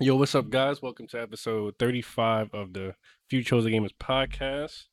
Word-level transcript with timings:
Yo, 0.00 0.16
what's 0.16 0.34
up, 0.34 0.48
guys? 0.48 0.80
Welcome 0.80 1.06
to 1.08 1.20
episode 1.20 1.74
35 1.78 2.54
of 2.54 2.72
the 2.72 2.94
Few 3.28 3.42
Chosen 3.44 3.72
Gamers 3.72 3.94
podcast. 4.00 4.84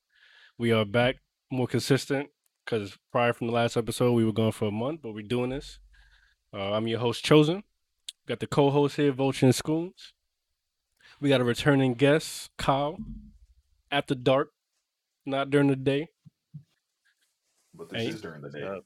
We 0.58 0.72
are 0.74 0.84
back 0.86 1.18
more 1.50 1.68
consistent 1.68 2.30
because 2.66 2.98
prior 3.12 3.32
from 3.32 3.48
the 3.48 3.54
last 3.54 3.78
episode, 3.78 4.12
we 4.14 4.26
were 4.26 4.34
going 4.34 4.52
for 4.52 4.68
a 4.68 4.72
month, 4.72 5.02
but 5.02 5.14
we're 5.14 5.26
doing 5.26 5.50
this. 5.52 5.80
Uh, 6.54 6.74
I'm 6.74 6.88
your 6.88 7.00
host, 7.00 7.24
Chosen. 7.24 7.64
Got 8.28 8.42
the 8.42 8.48
co 8.48 8.70
host 8.70 8.98
here, 8.98 9.12
Vulture 9.14 9.46
and 9.46 9.56
Schoons. 9.56 10.12
We 11.22 11.30
got 11.30 11.42
a 11.42 11.46
returning 11.46 11.94
guest, 11.94 12.50
Kyle, 12.58 12.98
after 13.90 14.14
dark, 14.14 14.52
not 15.26 15.50
during 15.50 15.68
the 15.68 15.76
day. 15.78 16.10
But 17.74 17.90
this 17.90 18.02
Hey. 18.04 18.10
is 18.10 18.22
during 18.22 18.42
the 18.42 18.50
day. 18.50 18.82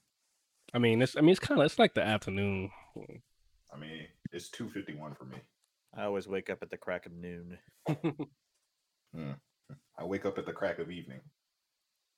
I 0.74 0.78
mean, 0.78 1.02
it's 1.02 1.18
I 1.18 1.22
mean, 1.22 1.32
it's 1.32 1.40
kind 1.40 1.60
of 1.60 1.66
it's 1.66 1.80
like 1.80 1.96
the 1.96 2.04
afternoon. 2.04 2.70
I 3.74 3.78
mean, 3.78 4.08
it's 4.32 4.50
two 4.50 4.70
fifty 4.70 4.94
one 4.94 5.16
for 5.16 5.26
me. 5.26 5.38
I 5.98 6.04
always 6.04 6.28
wake 6.28 6.50
up 6.50 6.60
at 6.62 6.70
the 6.70 6.78
crack 6.78 7.05
of 7.05 7.12
noon. 7.14 7.57
I 9.18 10.04
wake 10.04 10.25
up 10.25 10.38
at 10.38 10.46
the 10.46 10.54
crack 10.54 10.79
of 10.79 10.89
evening. 10.89 11.20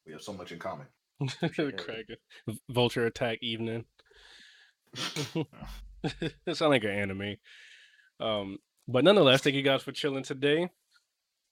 We 0.05 0.11
have 0.11 0.21
so 0.21 0.33
much 0.33 0.51
in 0.51 0.59
common. 0.59 0.87
Craig, 1.77 2.05
Vulture 2.69 3.05
attack 3.05 3.39
evening. 3.41 3.85
it 6.03 6.33
sounds 6.45 6.61
like 6.61 6.83
an 6.83 6.89
anime. 6.91 7.35
Um, 8.19 8.57
but 8.87 9.03
nonetheless, 9.03 9.41
thank 9.41 9.55
you 9.55 9.61
guys 9.61 9.83
for 9.83 9.91
chilling 9.91 10.23
today. 10.23 10.69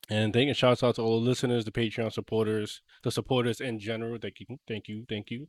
And 0.10 0.34
thank 0.34 0.48
you. 0.48 0.54
shouts 0.54 0.84
out 0.84 0.96
to 0.96 1.02
all 1.02 1.22
the 1.22 1.30
listeners, 1.30 1.64
the 1.66 1.72
Patreon 1.72 2.12
supporters, 2.12 2.82
the 3.04 3.12
supporters 3.12 3.62
in 3.62 3.80
general. 3.80 4.18
Thank 4.22 4.40
you, 4.40 4.58
thank 4.68 4.88
you, 4.88 5.06
thank 5.08 5.32
you. 5.32 5.48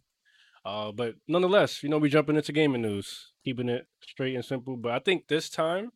Uh, 0.65 0.93
but 0.93 1.15
nonetheless, 1.27 1.82
you 1.82 1.88
know, 1.88 1.98
we're 1.98 2.09
jumping 2.09 2.37
into 2.37 2.52
gaming 2.52 2.82
news, 2.82 3.32
keeping 3.45 3.68
it 3.68 3.88
straight 4.01 4.37
and 4.37 4.45
simple. 4.45 4.77
But 4.77 4.93
I 4.93 5.01
think 5.01 5.27
this 5.27 5.51
time 5.51 5.91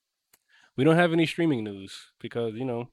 we 0.76 0.84
don't 0.84 0.96
have 0.96 1.12
any 1.12 1.26
streaming 1.26 1.64
news 1.64 2.10
because, 2.20 2.54
you 2.54 2.64
know, 2.64 2.88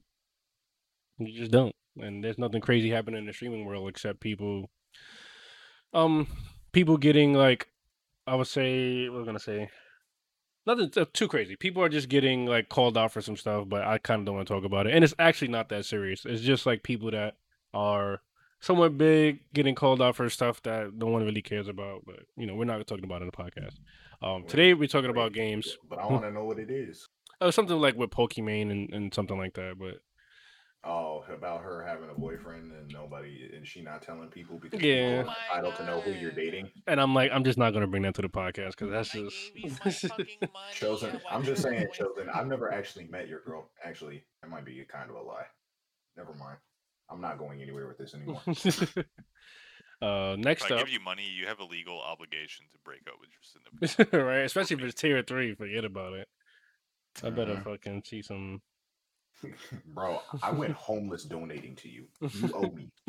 you 1.18 1.38
just 1.38 1.50
don't. 1.50 1.74
And 2.00 2.24
there's 2.24 2.38
nothing 2.38 2.60
crazy 2.60 2.90
happening 2.90 3.20
in 3.20 3.26
the 3.26 3.32
streaming 3.32 3.64
world 3.64 3.88
except 3.88 4.20
people 4.20 4.70
um 5.92 6.26
people 6.72 6.96
getting 6.96 7.34
like 7.34 7.68
I 8.26 8.34
would 8.34 8.48
say 8.48 9.08
what 9.08 9.18
was 9.18 9.24
I 9.24 9.26
gonna 9.26 9.38
say 9.38 9.70
nothing 10.66 10.90
too 11.12 11.28
crazy. 11.28 11.56
People 11.56 11.82
are 11.82 11.88
just 11.88 12.08
getting 12.08 12.46
like 12.46 12.68
called 12.68 12.96
out 12.96 13.12
for 13.12 13.20
some 13.20 13.36
stuff, 13.36 13.68
but 13.68 13.82
I 13.82 13.98
kind 13.98 14.20
of 14.20 14.26
don't 14.26 14.36
want 14.36 14.48
to 14.48 14.54
talk 14.54 14.64
about 14.64 14.86
it. 14.86 14.94
And 14.94 15.04
it's 15.04 15.14
actually 15.18 15.48
not 15.48 15.68
that 15.68 15.84
serious. 15.84 16.24
It's 16.24 16.42
just 16.42 16.66
like 16.66 16.82
people 16.82 17.10
that 17.10 17.36
are 17.72 18.22
somewhat 18.60 18.96
big 18.96 19.40
getting 19.52 19.74
called 19.74 20.00
out 20.00 20.16
for 20.16 20.28
stuff 20.30 20.62
that 20.62 20.94
no 20.94 21.06
one 21.06 21.24
really 21.24 21.42
cares 21.42 21.68
about. 21.68 22.04
But 22.06 22.20
you 22.36 22.46
know, 22.46 22.54
we're 22.54 22.64
not 22.64 22.84
talking 22.86 23.04
about 23.04 23.22
it 23.22 23.26
in 23.26 23.30
the 23.30 23.36
podcast. 23.36 23.74
Um, 24.22 24.44
today 24.46 24.74
we're 24.74 24.88
talking 24.88 25.10
about 25.10 25.32
games. 25.32 25.76
But 25.88 25.98
I 25.98 26.06
want 26.06 26.22
to 26.24 26.32
know 26.32 26.44
what 26.44 26.58
it 26.58 26.70
is. 26.70 27.08
Uh, 27.44 27.50
something 27.50 27.78
like 27.78 27.96
with 27.96 28.10
Pokimane 28.10 28.70
and, 28.70 28.92
and 28.92 29.14
something 29.14 29.36
like 29.38 29.54
that. 29.54 29.74
But 29.78 29.96
Oh, 30.86 31.24
about 31.32 31.62
her 31.62 31.82
having 31.86 32.10
a 32.10 32.14
boyfriend 32.20 32.70
and 32.72 32.92
nobody, 32.92 33.48
and 33.56 33.66
she 33.66 33.80
not 33.80 34.02
telling 34.02 34.28
people 34.28 34.58
because 34.58 34.80
Yeah. 34.82 35.22
she's 35.22 35.28
entitled 35.50 35.76
to 35.76 35.86
know 35.86 36.00
who 36.00 36.12
you're 36.12 36.30
dating. 36.30 36.70
and 36.86 37.00
I'm 37.00 37.14
like, 37.14 37.30
I'm 37.32 37.42
just 37.44 37.56
not 37.58 37.72
gonna 37.72 37.86
bring 37.86 38.02
that 38.02 38.14
to 38.16 38.22
the 38.22 38.28
podcast 38.28 38.70
because 38.72 38.90
that's 38.90 39.14
I 39.14 39.20
just. 39.20 39.54
gave 39.54 39.64
you 39.64 39.70
my 39.84 39.90
fucking 39.90 40.26
money. 40.42 40.52
Chosen, 40.74 41.20
I'm 41.30 41.42
just 41.42 41.62
saying, 41.62 41.76
away 41.84 41.90
Chosen. 41.94 42.28
I've 42.28 42.46
never 42.48 42.70
actually 42.72 43.06
met 43.06 43.28
your 43.28 43.40
girl. 43.40 43.70
Actually, 43.82 44.24
that 44.42 44.50
might 44.50 44.64
be 44.66 44.84
kind 44.86 45.08
of 45.08 45.16
a 45.16 45.22
lie. 45.22 45.46
Never 46.18 46.34
mind. 46.34 46.58
I'm 47.10 47.20
not 47.22 47.38
going 47.38 47.62
anywhere 47.62 47.86
with 47.88 47.96
this 47.98 48.14
anymore. 48.14 48.42
uh, 50.02 50.36
next 50.38 50.64
If 50.66 50.72
I 50.72 50.74
up, 50.74 50.80
give 50.80 50.88
you 50.90 51.00
money, 51.00 51.26
you 51.28 51.46
have 51.46 51.60
a 51.60 51.64
legal 51.64 51.98
obligation 52.00 52.66
to 52.72 52.78
break 52.84 53.00
up 53.08 53.14
with 53.20 53.30
your 53.30 53.40
significant. 53.88 54.22
right? 54.22 54.44
Especially 54.44 54.76
if 54.76 54.82
it's 54.82 55.00
tier 55.00 55.22
three, 55.22 55.54
forget 55.54 55.84
about 55.84 56.12
it. 56.14 56.28
I 57.22 57.30
better 57.30 57.56
Mhm. 57.56 57.64
fucking 57.64 58.04
see 58.04 58.22
some. 58.22 58.62
Bro, 59.86 60.20
I 60.42 60.50
went 60.50 60.72
homeless 60.72 61.24
donating 61.24 61.76
to 61.76 61.88
you. 61.88 62.08
You 62.32 62.52
owe 62.54 62.70
me 62.70 62.90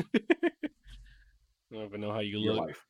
I 1.72 1.76
don't 1.76 1.86
even 1.86 2.02
know 2.02 2.12
how 2.12 2.20
you 2.20 2.40
your 2.40 2.54
look, 2.54 2.68
life. 2.68 2.86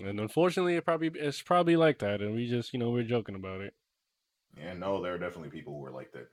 and 0.00 0.20
unfortunately, 0.20 0.76
it 0.76 0.84
probably 0.84 1.08
it's 1.14 1.42
probably 1.42 1.76
like 1.76 1.98
that, 1.98 2.20
and 2.20 2.34
we 2.34 2.48
just 2.48 2.72
you 2.72 2.78
know 2.78 2.90
we're 2.90 3.02
joking 3.02 3.34
about 3.34 3.60
it. 3.60 3.74
Yeah, 4.56 4.74
no, 4.74 5.02
there 5.02 5.14
are 5.14 5.18
definitely 5.18 5.50
people 5.50 5.78
who 5.78 5.84
are 5.86 5.90
like 5.90 6.12
that. 6.12 6.28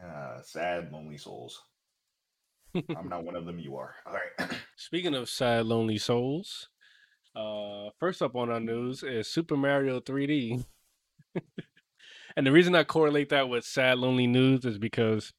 uh, 0.04 0.42
sad, 0.42 0.92
lonely 0.92 1.18
souls. 1.18 1.62
I'm 2.74 3.08
not 3.08 3.24
one 3.24 3.36
of 3.36 3.44
them. 3.44 3.58
You 3.58 3.76
are. 3.76 3.94
All 4.06 4.14
right. 4.14 4.50
Speaking 4.76 5.14
of 5.14 5.28
sad, 5.28 5.66
lonely 5.66 5.98
souls, 5.98 6.68
uh, 7.34 7.90
first 7.98 8.22
up 8.22 8.36
on 8.36 8.50
our 8.50 8.60
news 8.60 9.02
is 9.02 9.28
Super 9.28 9.56
Mario 9.56 10.00
3D. 10.00 10.64
and 12.36 12.46
the 12.46 12.52
reason 12.52 12.74
I 12.74 12.84
correlate 12.84 13.30
that 13.30 13.48
with 13.48 13.64
sad, 13.64 13.98
lonely 13.98 14.26
news 14.26 14.64
is 14.64 14.78
because 14.78 15.32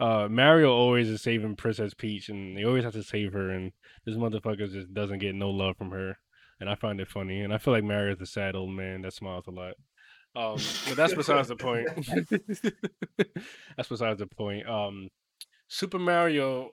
uh, 0.00 0.28
Mario 0.30 0.72
always 0.72 1.08
is 1.08 1.22
saving 1.22 1.56
Princess 1.56 1.94
Peach, 1.94 2.28
and 2.28 2.56
they 2.56 2.64
always 2.64 2.84
have 2.84 2.92
to 2.94 3.02
save 3.02 3.32
her, 3.32 3.50
and 3.50 3.72
this 4.04 4.16
motherfucker 4.16 4.70
just 4.70 4.92
doesn't 4.92 5.18
get 5.18 5.34
no 5.34 5.50
love 5.50 5.76
from 5.76 5.90
her, 5.90 6.18
and 6.60 6.68
I 6.68 6.74
find 6.74 7.00
it 7.00 7.08
funny, 7.08 7.40
and 7.40 7.54
I 7.54 7.58
feel 7.58 7.72
like 7.72 7.84
Mario's 7.84 8.20
a 8.20 8.26
sad 8.26 8.56
old 8.56 8.70
man 8.70 9.02
that 9.02 9.14
smiles 9.14 9.44
a 9.46 9.50
lot. 9.50 9.74
Um, 10.36 10.56
but 10.88 10.96
that's 10.96 11.14
besides 11.14 11.48
the 11.48 11.56
point. 11.56 11.88
that's 13.76 13.88
besides 13.88 14.18
the 14.18 14.26
point. 14.26 14.68
Um, 14.68 15.08
Super 15.68 15.98
Mario 15.98 16.72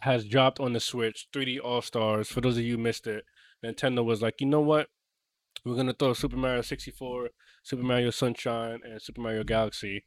has 0.00 0.24
dropped 0.24 0.60
on 0.60 0.72
the 0.72 0.80
Switch 0.80 1.28
3D 1.32 1.58
All 1.62 1.82
Stars. 1.82 2.28
For 2.28 2.40
those 2.40 2.56
of 2.56 2.64
you 2.64 2.78
missed 2.78 3.06
it, 3.06 3.24
Nintendo 3.64 4.04
was 4.04 4.22
like, 4.22 4.40
you 4.40 4.46
know 4.46 4.60
what? 4.60 4.88
We're 5.64 5.76
gonna 5.76 5.94
throw 5.94 6.12
Super 6.12 6.36
Mario 6.36 6.62
64, 6.62 7.30
Super 7.62 7.82
Mario 7.82 8.10
Sunshine, 8.10 8.80
and 8.84 9.00
Super 9.00 9.20
Mario 9.20 9.42
Galaxy 9.44 10.04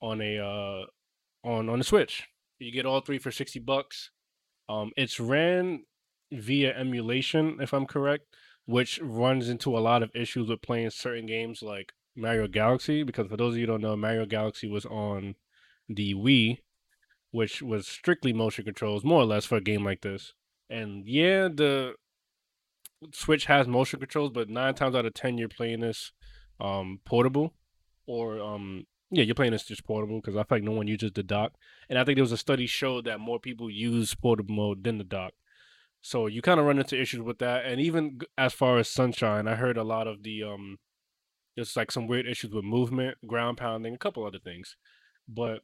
on 0.00 0.20
a 0.20 0.38
uh 0.38 0.86
on 1.46 1.68
on 1.68 1.78
the 1.78 1.84
Switch. 1.84 2.28
You 2.58 2.72
get 2.72 2.86
all 2.86 3.00
three 3.00 3.18
for 3.18 3.30
60 3.30 3.58
bucks. 3.60 4.10
Um 4.68 4.92
it's 4.96 5.20
ran 5.20 5.84
via 6.32 6.76
emulation, 6.76 7.58
if 7.60 7.72
I'm 7.72 7.86
correct, 7.86 8.24
which 8.64 9.00
runs 9.02 9.48
into 9.48 9.76
a 9.76 9.80
lot 9.80 10.02
of 10.02 10.10
issues 10.14 10.48
with 10.48 10.62
playing 10.62 10.90
certain 10.90 11.26
games 11.26 11.62
like 11.62 11.92
Mario 12.16 12.48
Galaxy, 12.48 13.02
because 13.02 13.28
for 13.28 13.36
those 13.36 13.54
of 13.54 13.60
you 13.60 13.66
don't 13.66 13.82
know, 13.82 13.96
Mario 13.96 14.26
Galaxy 14.26 14.68
was 14.68 14.86
on 14.86 15.34
the 15.88 16.14
Wii, 16.14 16.58
which 17.36 17.60
was 17.60 17.86
strictly 17.86 18.32
motion 18.32 18.64
controls, 18.64 19.04
more 19.04 19.20
or 19.20 19.26
less, 19.26 19.44
for 19.44 19.56
a 19.56 19.60
game 19.60 19.84
like 19.84 20.00
this. 20.00 20.32
And 20.70 21.06
yeah, 21.06 21.48
the 21.48 21.92
Switch 23.12 23.44
has 23.44 23.68
motion 23.68 24.00
controls, 24.00 24.30
but 24.30 24.48
nine 24.48 24.74
times 24.74 24.94
out 24.94 25.04
of 25.04 25.12
ten, 25.12 25.36
you're 25.36 25.50
playing 25.50 25.80
this 25.80 26.12
um, 26.58 26.98
portable, 27.04 27.52
or 28.06 28.40
um, 28.40 28.86
yeah, 29.10 29.22
you're 29.22 29.34
playing 29.34 29.52
this 29.52 29.66
just 29.66 29.84
portable 29.84 30.18
because 30.18 30.34
I 30.34 30.44
feel 30.44 30.56
like 30.56 30.62
no 30.62 30.72
one 30.72 30.88
uses 30.88 31.12
the 31.12 31.22
dock. 31.22 31.52
And 31.90 31.98
I 31.98 32.04
think 32.04 32.16
there 32.16 32.24
was 32.24 32.32
a 32.32 32.38
study 32.38 32.66
showed 32.66 33.04
that 33.04 33.20
more 33.20 33.38
people 33.38 33.70
use 33.70 34.14
portable 34.14 34.54
mode 34.54 34.82
than 34.82 34.96
the 34.96 35.04
dock. 35.04 35.32
So 36.00 36.28
you 36.28 36.40
kind 36.40 36.58
of 36.58 36.64
run 36.64 36.78
into 36.78 36.98
issues 36.98 37.20
with 37.20 37.38
that. 37.40 37.66
And 37.66 37.82
even 37.82 38.20
as 38.38 38.54
far 38.54 38.78
as 38.78 38.88
Sunshine, 38.88 39.46
I 39.46 39.56
heard 39.56 39.76
a 39.76 39.84
lot 39.84 40.06
of 40.06 40.22
the 40.22 40.42
um, 40.42 40.78
there's 41.54 41.76
like 41.76 41.92
some 41.92 42.06
weird 42.06 42.26
issues 42.26 42.52
with 42.52 42.64
movement, 42.64 43.18
ground 43.26 43.58
pounding, 43.58 43.94
a 43.94 43.98
couple 43.98 44.24
other 44.24 44.38
things. 44.38 44.76
But 45.28 45.60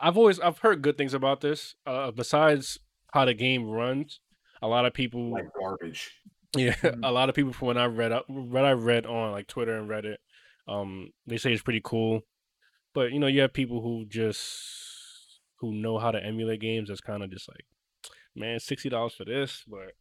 I've 0.00 0.16
always 0.16 0.40
I've 0.40 0.58
heard 0.58 0.82
good 0.82 0.96
things 0.98 1.14
about 1.14 1.40
this. 1.40 1.74
Uh, 1.86 2.10
besides 2.10 2.78
how 3.12 3.24
the 3.24 3.34
game 3.34 3.64
runs, 3.68 4.20
a 4.62 4.68
lot 4.68 4.86
of 4.86 4.94
people 4.94 5.32
like 5.32 5.46
garbage. 5.58 6.12
yeah, 6.56 6.74
Mhm. 6.82 7.00
a 7.02 7.12
lot 7.12 7.28
of 7.28 7.34
people 7.34 7.52
from 7.52 7.68
when 7.68 7.78
I 7.78 7.84
read 7.86 8.12
up, 8.12 8.24
what 8.28 8.64
I 8.64 8.72
read 8.72 9.06
on 9.06 9.32
like 9.32 9.46
Twitter 9.46 9.76
and 9.76 9.88
Reddit, 9.88 10.16
um, 10.68 11.10
they 11.26 11.36
say 11.36 11.52
it's 11.52 11.62
pretty 11.62 11.82
cool. 11.84 12.22
But 12.94 13.12
you 13.12 13.18
know, 13.18 13.26
you 13.26 13.42
have 13.42 13.52
people 13.52 13.82
who 13.82 14.06
just 14.06 15.40
who 15.60 15.72
know 15.74 15.98
how 15.98 16.10
to 16.10 16.22
emulate 16.24 16.60
games. 16.60 16.88
That's 16.88 17.00
kind 17.00 17.22
of 17.22 17.30
just 17.30 17.48
like, 17.48 17.64
man, 18.34 18.58
sixty 18.60 18.88
dollars 18.88 19.14
for 19.14 19.24
this, 19.24 19.62
but 19.68 19.92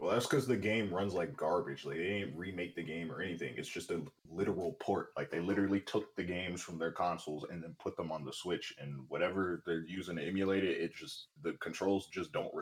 Well, 0.00 0.12
that's 0.12 0.26
because 0.26 0.46
the 0.46 0.56
game 0.56 0.94
runs 0.94 1.12
like 1.12 1.36
garbage. 1.36 1.84
Like 1.84 1.96
they 1.96 2.20
didn't 2.20 2.36
remake 2.36 2.76
the 2.76 2.84
game 2.84 3.10
or 3.10 3.20
anything. 3.20 3.54
It's 3.56 3.68
just 3.68 3.90
a 3.90 4.00
literal 4.30 4.76
port. 4.78 5.08
Like 5.16 5.28
they 5.28 5.40
literally 5.40 5.80
took 5.80 6.14
the 6.14 6.22
games 6.22 6.62
from 6.62 6.78
their 6.78 6.92
consoles 6.92 7.46
and 7.50 7.60
then 7.62 7.74
put 7.80 7.96
them 7.96 8.12
on 8.12 8.24
the 8.24 8.32
Switch, 8.32 8.72
and 8.80 9.00
whatever 9.08 9.60
they're 9.66 9.84
using 9.84 10.16
to 10.16 10.22
emulate 10.22 10.62
it, 10.62 10.80
it 10.80 10.94
just 10.94 11.28
the 11.42 11.54
controls 11.54 12.06
just 12.12 12.32
don't 12.32 12.52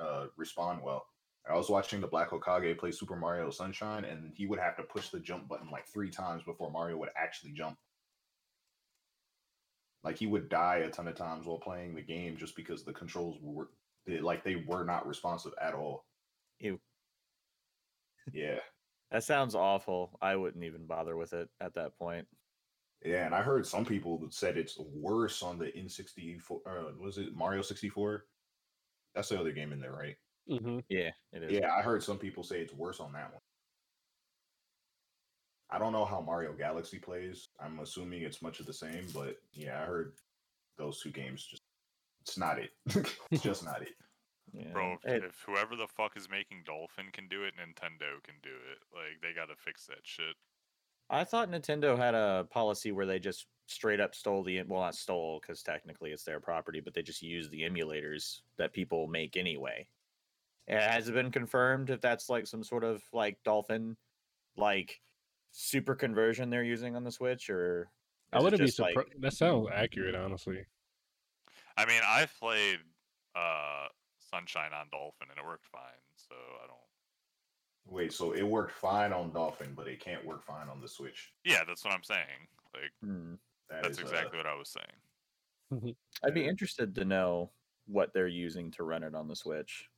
uh, 0.00 0.26
respond 0.38 0.80
well. 0.82 1.06
I 1.48 1.54
was 1.54 1.68
watching 1.68 2.00
the 2.00 2.06
Black 2.06 2.30
Hokage 2.30 2.78
play 2.78 2.90
Super 2.90 3.14
Mario 3.14 3.50
Sunshine, 3.50 4.04
and 4.04 4.32
he 4.34 4.46
would 4.46 4.58
have 4.58 4.76
to 4.78 4.82
push 4.82 5.10
the 5.10 5.20
jump 5.20 5.48
button 5.48 5.70
like 5.70 5.86
three 5.86 6.10
times 6.10 6.42
before 6.44 6.70
Mario 6.70 6.96
would 6.96 7.10
actually 7.14 7.52
jump. 7.52 7.76
Like 10.02 10.16
he 10.16 10.26
would 10.26 10.48
die 10.48 10.78
a 10.78 10.90
ton 10.90 11.08
of 11.08 11.14
times 11.14 11.46
while 11.46 11.58
playing 11.58 11.94
the 11.94 12.02
game 12.02 12.36
just 12.38 12.56
because 12.56 12.84
the 12.84 12.92
controls 12.92 13.36
were 13.42 13.68
like 14.22 14.44
they 14.44 14.56
were 14.66 14.84
not 14.84 15.06
responsive 15.06 15.52
at 15.60 15.74
all. 15.74 16.06
Ew. 16.60 16.80
Yeah. 18.32 18.58
That 19.10 19.24
sounds 19.24 19.54
awful. 19.54 20.18
I 20.20 20.36
wouldn't 20.36 20.64
even 20.64 20.86
bother 20.86 21.16
with 21.16 21.32
it 21.32 21.48
at 21.60 21.74
that 21.74 21.96
point. 21.98 22.26
Yeah, 23.04 23.26
and 23.26 23.34
I 23.34 23.42
heard 23.42 23.66
some 23.66 23.84
people 23.84 24.18
that 24.18 24.34
said 24.34 24.56
it's 24.56 24.78
worse 24.78 25.42
on 25.42 25.58
the 25.58 25.66
N64. 25.66 26.40
Uh, 26.66 26.92
was 26.98 27.18
it 27.18 27.34
Mario 27.34 27.62
64? 27.62 28.24
That's 29.14 29.28
the 29.28 29.38
other 29.38 29.52
game 29.52 29.72
in 29.72 29.80
there, 29.80 29.92
right? 29.92 30.16
hmm 30.48 30.80
Yeah, 30.88 31.10
it 31.32 31.42
is. 31.42 31.52
Yeah, 31.52 31.72
I 31.72 31.82
heard 31.82 32.02
some 32.02 32.18
people 32.18 32.42
say 32.42 32.60
it's 32.60 32.74
worse 32.74 33.00
on 33.00 33.12
that 33.12 33.32
one. 33.32 33.40
I 35.70 35.78
don't 35.78 35.92
know 35.92 36.04
how 36.04 36.20
Mario 36.20 36.52
Galaxy 36.52 36.98
plays. 36.98 37.48
I'm 37.60 37.80
assuming 37.80 38.22
it's 38.22 38.42
much 38.42 38.60
of 38.60 38.66
the 38.66 38.72
same, 38.72 39.06
but 39.12 39.36
yeah, 39.52 39.82
I 39.82 39.84
heard 39.84 40.12
those 40.78 41.00
two 41.00 41.10
games 41.10 41.44
just 41.44 41.62
it's 42.22 42.38
not 42.38 42.58
it. 42.58 42.70
it's 43.30 43.42
just 43.42 43.64
not 43.64 43.82
it. 43.82 43.94
Yeah. 44.52 44.72
Bro, 44.72 44.92
if, 45.04 45.04
It- 45.04 45.24
if 45.24 45.42
whoever 45.46 45.76
the 45.76 45.86
fuck 45.88 46.16
is 46.16 46.28
making 46.30 46.62
Dolphin 46.64 47.06
can 47.12 47.28
do 47.28 47.44
it, 47.44 47.54
Nintendo 47.56 48.22
can 48.22 48.36
do 48.42 48.50
it. 48.72 48.78
Like 48.94 49.20
they 49.22 49.32
gotta 49.34 49.56
fix 49.56 49.86
that 49.86 50.00
shit. 50.04 50.34
I 51.08 51.24
thought 51.24 51.50
Nintendo 51.50 51.96
had 51.96 52.14
a 52.14 52.46
policy 52.50 52.90
where 52.92 53.06
they 53.06 53.18
just 53.18 53.46
straight 53.66 54.00
up 54.00 54.14
stole 54.14 54.42
the 54.42 54.62
well, 54.64 54.80
not 54.82 54.94
stole 54.94 55.40
because 55.40 55.62
technically 55.62 56.10
it's 56.12 56.24
their 56.24 56.40
property, 56.40 56.80
but 56.80 56.94
they 56.94 57.02
just 57.02 57.22
use 57.22 57.48
the 57.48 57.62
emulators 57.62 58.40
that 58.58 58.72
people 58.72 59.06
make 59.06 59.36
anyway. 59.36 59.86
Has 60.68 61.08
it 61.08 61.14
been 61.14 61.30
confirmed 61.30 61.90
if 61.90 62.00
that's 62.00 62.28
like 62.28 62.46
some 62.46 62.64
sort 62.64 62.82
of 62.82 63.00
like 63.12 63.38
Dolphin, 63.44 63.96
like 64.56 65.00
super 65.52 65.94
conversion 65.94 66.50
they're 66.50 66.64
using 66.64 66.96
on 66.96 67.04
the 67.04 67.12
Switch, 67.12 67.48
or 67.50 67.88
I 68.32 68.40
wouldn't 68.40 68.58
be 68.60 68.66
just, 68.66 68.80
like- 68.80 68.94
surprised. 68.94 69.20
That 69.22 69.32
sounds 69.32 69.68
accurate, 69.72 70.16
honestly. 70.16 70.64
I 71.76 71.86
mean, 71.86 72.00
I've 72.04 72.36
played 72.40 72.78
uh 73.36 73.86
Sunshine 74.30 74.72
on 74.78 74.86
Dolphin 74.90 75.28
and 75.30 75.38
it 75.38 75.46
worked 75.46 75.66
fine, 75.66 76.02
so 76.16 76.34
I 76.62 76.66
don't. 76.66 76.76
Wait, 77.88 78.12
so 78.12 78.32
it 78.32 78.42
worked 78.42 78.72
fine 78.72 79.12
on 79.12 79.32
Dolphin, 79.32 79.72
but 79.76 79.86
it 79.86 80.00
can't 80.00 80.24
work 80.24 80.44
fine 80.44 80.68
on 80.68 80.80
the 80.80 80.88
Switch. 80.88 81.32
Yeah, 81.44 81.62
that's 81.66 81.84
what 81.84 81.94
I'm 81.94 82.02
saying. 82.02 82.48
Like 82.74 82.92
Hmm. 83.02 83.34
That 83.70 83.82
that's 83.82 83.98
is, 83.98 84.04
exactly 84.04 84.36
what 84.38 84.46
I 84.46 84.54
was 84.54 84.70
saying. 85.70 85.96
I'd 86.24 86.34
be 86.34 86.46
interested 86.46 86.94
to 86.96 87.04
know 87.04 87.50
what 87.86 88.12
they're 88.12 88.28
using 88.28 88.70
to 88.72 88.84
run 88.84 89.02
it 89.02 89.14
on 89.14 89.28
the 89.28 89.36
Switch. 89.36 89.88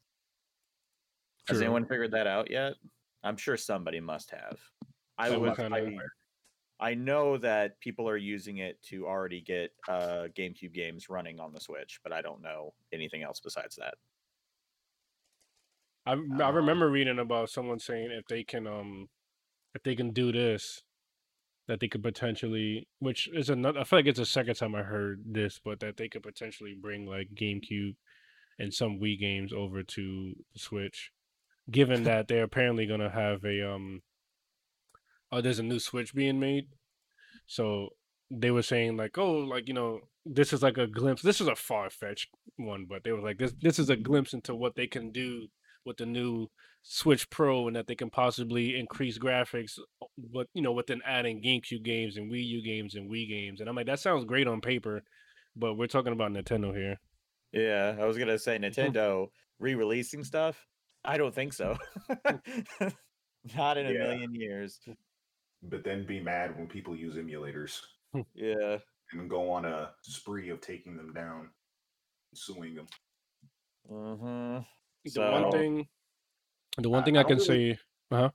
Has 1.49 1.61
anyone 1.63 1.87
figured 1.87 2.11
that 2.13 2.27
out 2.27 2.51
yet? 2.51 2.75
I'm 3.23 3.37
sure 3.37 3.57
somebody 3.57 4.01
must 4.01 4.31
have. 4.31 4.59
I 5.17 5.31
Someone 5.31 5.51
was. 5.51 5.59
kinda- 5.59 5.77
I, 6.81 6.91
I 6.91 6.95
know 6.95 7.37
that 7.39 7.81
people 7.81 8.09
are 8.09 8.17
using 8.17 8.59
it 8.59 8.81
to 8.85 9.07
already 9.07 9.41
get 9.41 9.73
uh, 9.89 10.29
GameCube 10.37 10.73
games 10.73 11.09
running 11.09 11.41
on 11.41 11.53
the 11.53 11.61
Switch, 11.61 11.99
but 12.05 12.13
I 12.13 12.23
don't 12.23 12.41
know 12.43 12.73
anything 12.93 13.23
else 13.23 13.41
besides 13.41 13.75
that. 13.77 13.95
I 16.09 16.13
I 16.13 16.49
Um, 16.49 16.55
remember 16.57 16.91
reading 16.91 17.19
about 17.19 17.51
someone 17.51 17.79
saying 17.79 18.11
if 18.13 18.27
they 18.29 18.45
can 18.45 18.67
um 18.67 19.09
if 19.75 19.83
they 19.83 19.95
can 19.95 20.13
do 20.13 20.33
this 20.33 20.83
that 21.67 21.81
they 21.81 21.89
could 21.89 22.03
potentially 22.03 22.89
which 22.99 23.29
is 23.35 23.51
another 23.51 23.81
I 23.81 23.85
feel 23.85 23.99
like 23.99 24.07
it's 24.07 24.19
the 24.19 24.27
second 24.27 24.55
time 24.57 24.75
I 24.75 24.83
heard 24.83 25.23
this, 25.27 25.61
but 25.65 25.81
that 25.81 25.97
they 25.99 26.09
could 26.09 26.23
potentially 26.23 26.75
bring 26.81 27.07
like 27.07 27.29
GameCube 27.35 27.97
and 28.59 28.73
some 28.75 28.99
Wii 29.01 29.19
games 29.21 29.53
over 29.53 29.83
to 29.83 30.35
the 30.55 30.59
Switch. 30.59 31.13
Given 31.71 32.05
that 32.11 32.29
they're 32.29 32.45
apparently 32.45 32.87
gonna 32.87 33.11
have 33.11 33.45
a 33.45 33.63
um 33.71 34.03
oh 35.33 35.41
there's 35.43 35.59
a 35.59 35.63
new 35.65 35.79
Switch 35.79 36.15
being 36.15 36.41
made. 36.41 36.69
So 37.47 37.91
they 38.31 38.51
were 38.51 38.63
saying 38.63 38.97
like, 38.97 39.19
oh, 39.19 39.33
like 39.39 39.69
you 39.69 39.75
know, 39.75 40.01
this 40.27 40.53
is 40.53 40.63
like 40.63 40.79
a 40.79 40.87
glimpse. 40.87 41.23
This 41.23 41.41
is 41.41 41.49
a 41.49 41.57
far 41.57 41.91
fetched 41.91 42.29
one, 42.57 42.87
but 42.89 43.05
they 43.05 43.13
were 43.13 43.23
like, 43.23 43.39
this 43.39 43.55
this 43.61 43.79
is 43.79 43.91
a 43.91 43.97
glimpse 43.97 44.33
into 44.35 44.55
what 44.55 44.75
they 44.77 44.87
can 44.87 45.13
do 45.13 45.49
with 45.89 45.97
the 45.97 46.07
new 46.07 46.47
Switch 46.83 47.29
Pro, 47.31 47.67
and 47.67 47.77
that 47.77 47.87
they 47.89 47.97
can 47.97 48.11
possibly 48.11 48.79
increase 48.79 49.19
graphics, 49.19 49.79
uh, 50.01 50.07
but 50.33 50.47
you 50.55 50.63
know, 50.63 50.73
within 50.73 51.03
adding 51.05 51.43
GameCube 51.43 51.83
games 51.83 52.17
and 52.17 52.31
Wii 52.31 52.45
U 52.47 52.63
games 52.63 52.95
and 52.95 53.11
Wii 53.11 53.29
games. 53.29 53.61
And 53.61 53.69
I'm 53.69 53.75
like, 53.75 53.87
that 53.87 54.01
sounds 54.01 54.25
great 54.25 54.47
on 54.47 54.61
paper, 54.61 55.03
but 55.57 55.75
we're 55.75 55.89
talking 55.89 56.13
about 56.13 56.33
Nintendo 56.33 56.75
here. 56.75 56.97
Yeah, 57.53 57.97
I 58.01 58.05
was 58.05 58.17
gonna 58.17 58.39
say 58.39 58.59
mm-hmm. 58.59 58.81
Nintendo 58.81 59.29
re-releasing 59.59 60.23
stuff. 60.23 60.67
I 61.05 61.17
don't 61.17 61.35
think 61.35 61.53
so. 61.53 61.77
Mm. 62.11 62.95
Not 63.57 63.79
in 63.79 63.87
a 63.87 63.93
Yeah. 63.93 63.99
million 63.99 64.35
years. 64.35 64.81
Mm. 64.87 64.97
but 65.63 65.83
then 65.83 66.07
be 66.07 66.21
mad 66.21 66.57
when 66.57 66.69
people 66.69 66.95
use 66.95 67.17
emulators 67.17 67.81
hmm. 68.13 68.21
Yeah. 68.35 68.79
and 69.13 69.29
go 69.29 69.51
on 69.51 69.65
a 69.65 69.91
spree 70.03 70.51
of 70.51 70.61
taking 70.61 70.97
them 70.97 71.13
down, 71.13 71.51
suing 72.35 72.75
them. 72.77 72.87
Mm-hmm. 73.91 74.59
Uh-huh. 75.17 75.37
The 75.39 75.43
one 75.43 75.53
thing, 75.53 75.87
the 76.79 76.91
one 76.91 77.03
I- 77.03 77.05
thing 77.05 77.17
I 77.17 77.21
I, 77.21 77.25
can 77.25 77.39
really- 77.39 77.73
say, 77.75 77.79
uh-huh. 78.11 78.31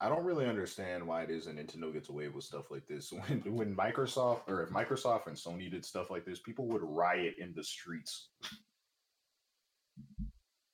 I 0.00 0.08
don't 0.08 0.24
really 0.24 0.46
understand 0.46 1.06
why 1.06 1.22
it 1.22 1.30
is 1.30 1.44
that 1.46 1.54
Nintendo 1.56 1.92
gets 1.92 2.08
away 2.08 2.26
with 2.28 2.42
stuff 2.44 2.70
like 2.72 2.86
this. 2.88 3.12
When 3.28 3.54
when 3.56 3.76
Microsoft 3.76 4.48
or 4.48 4.62
if 4.64 4.70
Microsoft 4.70 5.28
and 5.28 5.36
Sony 5.36 5.70
did 5.70 5.84
stuff 5.84 6.10
like 6.10 6.24
this, 6.24 6.40
people 6.40 6.66
would 6.68 6.82
riot 6.82 7.34
in 7.38 7.52
the 7.54 7.62
streets. 7.62 8.30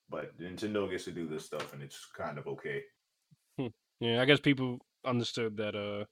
But 0.09 0.39
Nintendo 0.41 0.91
gets 0.91 1.05
to 1.05 1.12
do 1.12 1.29
this 1.29 1.45
stuff 1.45 1.73
and 1.75 1.83
it's 1.83 2.06
kind 2.17 2.39
of 2.39 2.47
okay. 2.47 2.83
Yeah, 4.00 4.23
I 4.23 4.25
guess 4.27 4.41
people 4.41 4.79
understood 5.05 5.56
that 5.59 5.75
uh 5.77 6.05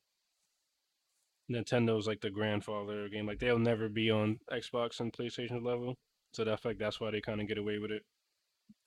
Nintendo's 1.50 2.06
like 2.06 2.20
the 2.20 2.30
grandfather 2.30 3.04
of 3.06 3.12
game. 3.12 3.26
Like 3.26 3.38
they'll 3.38 3.58
never 3.58 3.88
be 3.88 4.10
on 4.10 4.38
Xbox 4.52 5.00
and 5.00 5.12
PlayStation 5.12 5.64
level. 5.64 5.94
So 6.34 6.44
that's 6.44 6.64
like 6.64 6.78
that's 6.78 7.00
why 7.00 7.10
they 7.12 7.20
kind 7.20 7.40
of 7.40 7.48
get 7.48 7.56
away 7.58 7.78
with 7.78 7.92
it. 7.92 8.02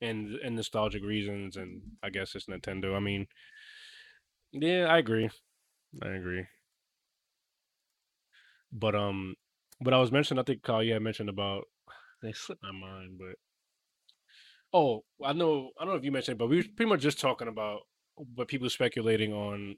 And 0.01 0.35
and 0.35 0.55
nostalgic 0.55 1.03
reasons 1.03 1.57
and 1.57 1.81
I 2.01 2.09
guess 2.09 2.35
it's 2.35 2.45
Nintendo. 2.45 2.95
I 2.95 2.99
mean 2.99 3.27
Yeah, 4.53 4.85
I 4.85 4.97
agree. 4.97 5.29
I 6.01 6.09
agree. 6.09 6.45
But 8.71 8.95
um 8.95 9.35
but 9.81 9.93
I 9.93 9.99
was 9.99 10.11
mentioning 10.11 10.39
I 10.39 10.43
think 10.43 10.63
Kyle 10.63 10.83
you 10.83 10.93
had 10.93 11.01
mentioned 11.01 11.29
about 11.29 11.65
they 12.21 12.31
slipped 12.33 12.63
my 12.63 12.71
mind, 12.71 13.17
but 13.19 13.35
Oh, 14.73 15.03
I 15.23 15.33
know 15.33 15.71
I 15.79 15.83
don't 15.83 15.93
know 15.93 15.97
if 15.97 16.03
you 16.05 16.11
mentioned, 16.11 16.35
it, 16.35 16.39
but 16.39 16.49
we 16.49 16.57
were 16.57 16.63
pretty 16.75 16.89
much 16.89 17.01
just 17.01 17.19
talking 17.19 17.47
about 17.47 17.81
what 18.15 18.47
people 18.47 18.67
are 18.67 18.71
speculating 18.71 19.33
on 19.33 19.75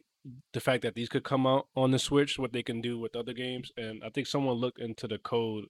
the 0.54 0.60
fact 0.60 0.84
that 0.84 0.96
these 0.96 1.10
could 1.10 1.24
come 1.24 1.48
out 1.48 1.68
on 1.76 1.92
the 1.92 2.00
Switch, 2.00 2.38
what 2.38 2.52
they 2.54 2.64
can 2.64 2.82
do 2.82 3.00
with 3.00 3.16
other 3.16 3.34
games, 3.34 3.72
and 3.78 4.04
I 4.04 4.10
think 4.10 4.28
someone 4.28 4.56
looked 4.56 4.80
into 4.80 5.08
the 5.08 5.18
code 5.18 5.66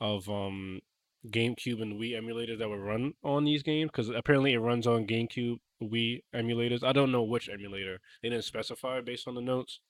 of 0.00 0.28
um 0.28 0.80
GameCube 1.26 1.82
and 1.82 2.00
Wii 2.00 2.12
emulators 2.18 2.58
that 2.58 2.68
would 2.68 2.80
run 2.80 3.14
on 3.24 3.44
these 3.44 3.62
games 3.62 3.90
because 3.90 4.08
apparently 4.08 4.52
it 4.52 4.58
runs 4.58 4.86
on 4.86 5.06
GameCube, 5.06 5.58
Wii 5.82 6.22
emulators. 6.34 6.82
I 6.82 6.92
don't 6.92 7.12
know 7.12 7.22
which 7.22 7.48
emulator. 7.48 8.00
They 8.22 8.28
didn't 8.28 8.44
specify 8.44 9.00
based 9.00 9.26
on 9.26 9.34
the 9.34 9.40
notes, 9.40 9.80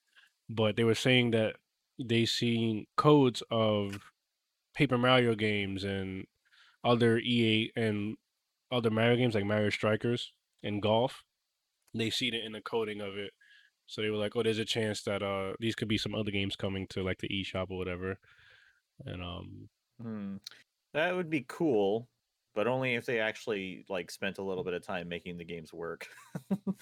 but 0.49 0.75
they 0.75 0.83
were 0.83 0.95
saying 0.95 1.31
that 1.31 1.55
they 1.99 2.25
seen 2.25 2.85
codes 2.97 3.43
of 3.51 3.99
Paper 4.73 4.97
Mario 4.97 5.35
games 5.35 5.83
and 5.83 6.25
other 6.83 7.17
EA 7.19 7.71
and 7.75 8.15
other 8.71 8.89
Mario 8.89 9.17
games 9.17 9.35
like 9.35 9.45
Mario 9.45 9.69
Strikers 9.69 10.31
and 10.63 10.81
Golf. 10.81 11.23
They 11.93 12.09
seen 12.09 12.33
it 12.33 12.43
in 12.43 12.53
the 12.53 12.61
coding 12.61 13.01
of 13.01 13.17
it. 13.17 13.31
So 13.87 14.01
they 14.01 14.09
were 14.09 14.17
like, 14.17 14.35
"Oh, 14.35 14.43
there's 14.43 14.59
a 14.59 14.65
chance 14.65 15.01
that 15.03 15.23
uh 15.23 15.53
these 15.59 15.75
could 15.75 15.87
be 15.87 15.97
some 15.97 16.13
other 16.13 16.31
games 16.31 16.55
coming 16.55 16.87
to 16.91 17.03
like 17.03 17.19
the 17.19 17.29
eShop 17.29 17.71
or 17.71 17.77
whatever." 17.77 18.19
And 19.05 19.21
um 19.21 19.69
Hmm. 20.01 20.37
That 20.93 21.15
would 21.15 21.29
be 21.29 21.45
cool, 21.47 22.09
but 22.55 22.67
only 22.67 22.95
if 22.95 23.05
they 23.05 23.19
actually 23.19 23.85
like 23.89 24.09
spent 24.11 24.37
a 24.39 24.43
little 24.43 24.63
bit 24.63 24.73
of 24.73 24.83
time 24.83 25.07
making 25.07 25.37
the 25.37 25.45
games 25.45 25.73
work. 25.73 26.07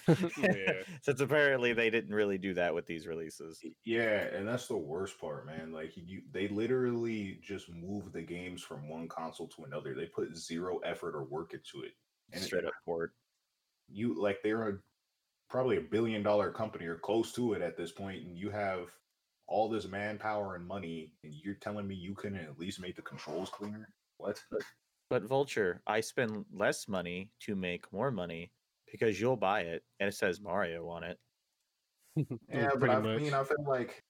Yeah. 0.38 0.82
Since 1.02 1.20
apparently 1.20 1.72
they 1.72 1.90
didn't 1.90 2.14
really 2.14 2.38
do 2.38 2.54
that 2.54 2.74
with 2.74 2.86
these 2.86 3.06
releases. 3.06 3.60
Yeah, 3.84 4.24
and 4.34 4.46
that's 4.46 4.66
the 4.68 4.76
worst 4.76 5.18
part, 5.20 5.46
man. 5.46 5.72
Like 5.72 5.92
you, 5.96 6.22
they 6.30 6.48
literally 6.48 7.38
just 7.42 7.68
move 7.70 8.12
the 8.12 8.22
games 8.22 8.62
from 8.62 8.88
one 8.88 9.08
console 9.08 9.48
to 9.48 9.64
another. 9.64 9.94
They 9.94 10.06
put 10.06 10.36
zero 10.36 10.78
effort 10.78 11.14
or 11.14 11.24
work 11.24 11.54
into 11.54 11.84
it, 11.86 11.92
and 12.32 12.42
Straight 12.42 12.64
up 12.64 12.72
port. 12.84 13.12
you 13.88 14.14
like 14.20 14.42
they're 14.42 14.68
a, 14.68 14.78
probably 15.50 15.76
a 15.78 15.82
billion 15.82 16.22
dollar 16.22 16.50
company 16.52 16.86
or 16.86 16.96
close 16.96 17.32
to 17.32 17.54
it 17.54 17.62
at 17.62 17.76
this 17.76 17.92
point, 17.92 18.24
and 18.26 18.38
you 18.38 18.50
have 18.50 18.88
all 19.46 19.68
this 19.68 19.86
manpower 19.86 20.54
and 20.56 20.66
money, 20.66 21.14
and 21.24 21.32
you're 21.34 21.54
telling 21.54 21.86
me 21.88 21.94
you 21.94 22.14
couldn't 22.14 22.38
at 22.38 22.58
least 22.58 22.80
make 22.80 22.96
the 22.96 23.02
controls 23.02 23.50
cleaner? 23.50 23.88
What? 24.18 24.42
But 25.10 25.22
Vulture, 25.22 25.80
I 25.86 26.00
spend 26.00 26.44
less 26.52 26.86
money 26.86 27.30
to 27.40 27.56
make 27.56 27.90
more 27.92 28.10
money 28.10 28.52
because 28.90 29.20
you'll 29.20 29.36
buy 29.36 29.62
it 29.62 29.82
and 30.00 30.08
it 30.08 30.14
says 30.14 30.40
Mario 30.40 30.88
on 30.88 31.04
it. 31.04 31.18
Yeah, 32.52 32.70
but 32.78 32.90
I 32.90 33.00
mean, 33.00 33.32
I 33.32 33.44
feel 33.44 33.64
like 33.66 34.02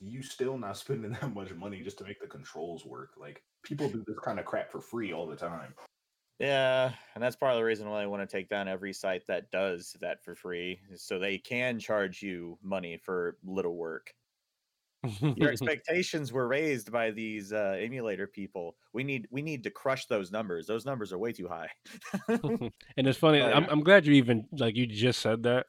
you 0.00 0.22
still 0.22 0.56
not 0.56 0.76
spending 0.78 1.12
that 1.12 1.34
much 1.34 1.52
money 1.54 1.82
just 1.82 1.98
to 1.98 2.04
make 2.04 2.20
the 2.20 2.26
controls 2.26 2.84
work. 2.86 3.10
Like 3.18 3.42
people 3.62 3.88
do 3.88 4.02
this 4.06 4.18
kind 4.24 4.40
of 4.40 4.46
crap 4.46 4.72
for 4.72 4.80
free 4.80 5.12
all 5.12 5.26
the 5.26 5.36
time. 5.36 5.74
Yeah, 6.38 6.92
and 7.14 7.22
that's 7.22 7.36
part 7.36 7.52
of 7.52 7.58
the 7.58 7.64
reason 7.64 7.88
why 7.88 8.02
I 8.02 8.06
want 8.06 8.28
to 8.28 8.36
take 8.36 8.48
down 8.48 8.66
every 8.66 8.92
site 8.92 9.26
that 9.28 9.50
does 9.52 9.94
that 10.00 10.24
for 10.24 10.34
free, 10.34 10.80
so 10.96 11.18
they 11.18 11.38
can 11.38 11.78
charge 11.78 12.22
you 12.22 12.58
money 12.62 12.96
for 12.96 13.36
little 13.44 13.76
work. 13.76 14.12
Your 15.20 15.50
expectations 15.52 16.32
were 16.32 16.46
raised 16.46 16.90
by 16.92 17.10
these 17.10 17.52
uh, 17.52 17.76
emulator 17.78 18.26
people. 18.26 18.76
We 18.92 19.04
need 19.04 19.26
we 19.30 19.42
need 19.42 19.64
to 19.64 19.70
crush 19.70 20.06
those 20.06 20.30
numbers. 20.30 20.66
Those 20.66 20.84
numbers 20.84 21.12
are 21.12 21.18
way 21.18 21.32
too 21.32 21.48
high. 21.48 21.68
and 22.28 23.06
it's 23.06 23.18
funny. 23.26 23.40
Oh, 23.40 23.50
I'm. 23.50 23.66
I'm 23.68 23.82
glad 23.82 24.06
you 24.06 24.14
even 24.14 24.46
like 24.52 24.76
you 24.76 24.86
just 24.86 25.20
said 25.20 25.42
that 25.44 25.66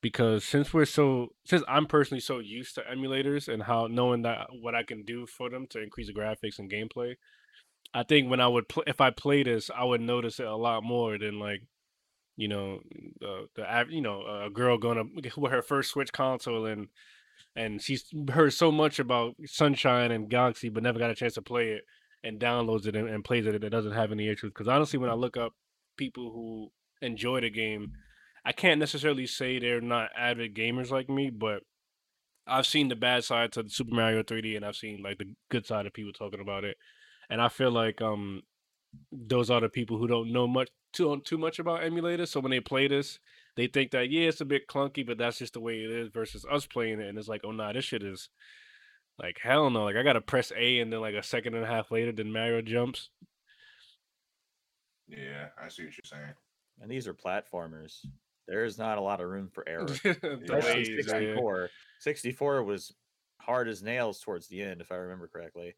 because 0.00 0.44
since 0.44 0.72
we're 0.74 0.84
so 0.84 1.28
since 1.44 1.62
I'm 1.68 1.86
personally 1.86 2.20
so 2.20 2.38
used 2.38 2.74
to 2.76 2.82
emulators 2.82 3.52
and 3.52 3.62
how 3.62 3.86
knowing 3.86 4.22
that 4.22 4.48
what 4.60 4.74
I 4.74 4.82
can 4.82 5.04
do 5.04 5.26
for 5.26 5.50
them 5.50 5.66
to 5.70 5.82
increase 5.82 6.08
the 6.08 6.14
graphics 6.14 6.58
and 6.58 6.70
gameplay, 6.70 7.14
I 7.94 8.02
think 8.02 8.30
when 8.30 8.40
I 8.40 8.48
would 8.48 8.68
play 8.68 8.84
if 8.86 9.00
I 9.00 9.10
play 9.10 9.42
this, 9.42 9.70
I 9.74 9.84
would 9.84 10.00
notice 10.00 10.40
it 10.40 10.46
a 10.46 10.56
lot 10.56 10.82
more 10.82 11.18
than 11.18 11.38
like 11.38 11.62
you 12.36 12.48
know, 12.48 12.80
the 13.20 13.46
the 13.56 13.84
you 13.88 14.02
know 14.02 14.44
a 14.44 14.50
girl 14.50 14.78
going 14.78 14.96
to 15.22 15.40
with 15.40 15.52
her 15.52 15.62
first 15.62 15.90
Switch 15.90 16.12
console 16.12 16.66
and 16.66 16.88
and 17.56 17.80
she's 17.80 18.04
heard 18.30 18.52
so 18.52 18.70
much 18.70 18.98
about 18.98 19.34
Sunshine 19.46 20.10
and 20.10 20.28
Galaxy, 20.28 20.68
but 20.68 20.82
never 20.82 20.98
got 20.98 21.10
a 21.10 21.14
chance 21.14 21.34
to 21.34 21.42
play 21.42 21.70
it 21.70 21.84
and 22.22 22.38
downloads 22.38 22.86
it 22.86 22.94
and, 22.94 23.08
and 23.08 23.24
plays 23.24 23.46
it 23.46 23.54
and 23.54 23.64
it 23.64 23.70
doesn't 23.70 23.92
have 23.92 24.12
any 24.12 24.28
issues. 24.28 24.50
Because 24.50 24.68
honestly, 24.68 24.98
when 24.98 25.10
I 25.10 25.14
look 25.14 25.36
up 25.36 25.54
people 25.96 26.30
who 26.30 26.70
enjoy 27.00 27.40
the 27.40 27.50
game, 27.50 27.92
I 28.44 28.52
can't 28.52 28.78
necessarily 28.78 29.26
say 29.26 29.58
they're 29.58 29.80
not 29.80 30.10
avid 30.16 30.54
gamers 30.54 30.90
like 30.90 31.08
me, 31.08 31.30
but 31.30 31.62
I've 32.46 32.66
seen 32.66 32.88
the 32.88 32.96
bad 32.96 33.24
side 33.24 33.52
to 33.52 33.68
Super 33.68 33.94
Mario 33.94 34.22
3D 34.22 34.54
and 34.54 34.64
I've 34.64 34.76
seen 34.76 35.02
like 35.02 35.18
the 35.18 35.34
good 35.50 35.66
side 35.66 35.86
of 35.86 35.92
people 35.92 36.12
talking 36.12 36.40
about 36.40 36.64
it. 36.64 36.76
And 37.28 37.40
I 37.40 37.48
feel 37.48 37.72
like 37.72 38.00
um 38.00 38.42
those 39.10 39.50
are 39.50 39.60
the 39.60 39.68
people 39.68 39.98
who 39.98 40.06
don't 40.06 40.32
know 40.32 40.46
much 40.46 40.68
too 40.92 41.20
too 41.24 41.38
much 41.38 41.58
about 41.58 41.80
emulators. 41.80 42.28
So 42.28 42.40
when 42.40 42.50
they 42.50 42.60
play 42.60 42.86
this, 42.86 43.18
they 43.56 43.66
think 43.66 43.90
that 43.92 44.10
yeah, 44.10 44.28
it's 44.28 44.40
a 44.40 44.44
bit 44.44 44.68
clunky, 44.68 45.06
but 45.06 45.18
that's 45.18 45.38
just 45.38 45.54
the 45.54 45.60
way 45.60 45.82
it 45.82 45.90
is. 45.90 46.08
Versus 46.10 46.44
us 46.50 46.66
playing 46.66 47.00
it, 47.00 47.08
and 47.08 47.18
it's 47.18 47.28
like, 47.28 47.42
oh 47.44 47.52
nah, 47.52 47.72
this 47.72 47.84
shit 47.84 48.02
is 48.02 48.28
like 49.18 49.38
hell 49.42 49.70
no. 49.70 49.84
Like 49.84 49.96
I 49.96 50.02
gotta 50.02 50.20
press 50.20 50.52
A, 50.56 50.80
and 50.80 50.92
then 50.92 51.00
like 51.00 51.14
a 51.14 51.22
second 51.22 51.54
and 51.54 51.64
a 51.64 51.68
half 51.68 51.90
later, 51.90 52.12
then 52.12 52.32
Mario 52.32 52.60
jumps. 52.62 53.10
Yeah, 55.08 55.48
I 55.62 55.68
see 55.68 55.84
what 55.84 55.96
you're 55.96 56.04
saying. 56.04 56.34
And 56.80 56.90
these 56.90 57.06
are 57.06 57.14
platformers. 57.14 58.04
There 58.48 58.64
is 58.64 58.78
not 58.78 58.98
a 58.98 59.00
lot 59.00 59.20
of 59.20 59.28
room 59.28 59.48
for 59.52 59.64
error. 59.68 59.86
The 59.86 60.40
Especially 60.42 60.74
ways, 60.74 60.88
yeah. 60.88 61.12
64. 61.12 61.70
64 62.00 62.64
was 62.64 62.94
hard 63.40 63.68
as 63.68 63.82
nails 63.82 64.20
towards 64.20 64.48
the 64.48 64.62
end, 64.62 64.80
if 64.80 64.92
I 64.92 64.96
remember 64.96 65.28
correctly. 65.28 65.74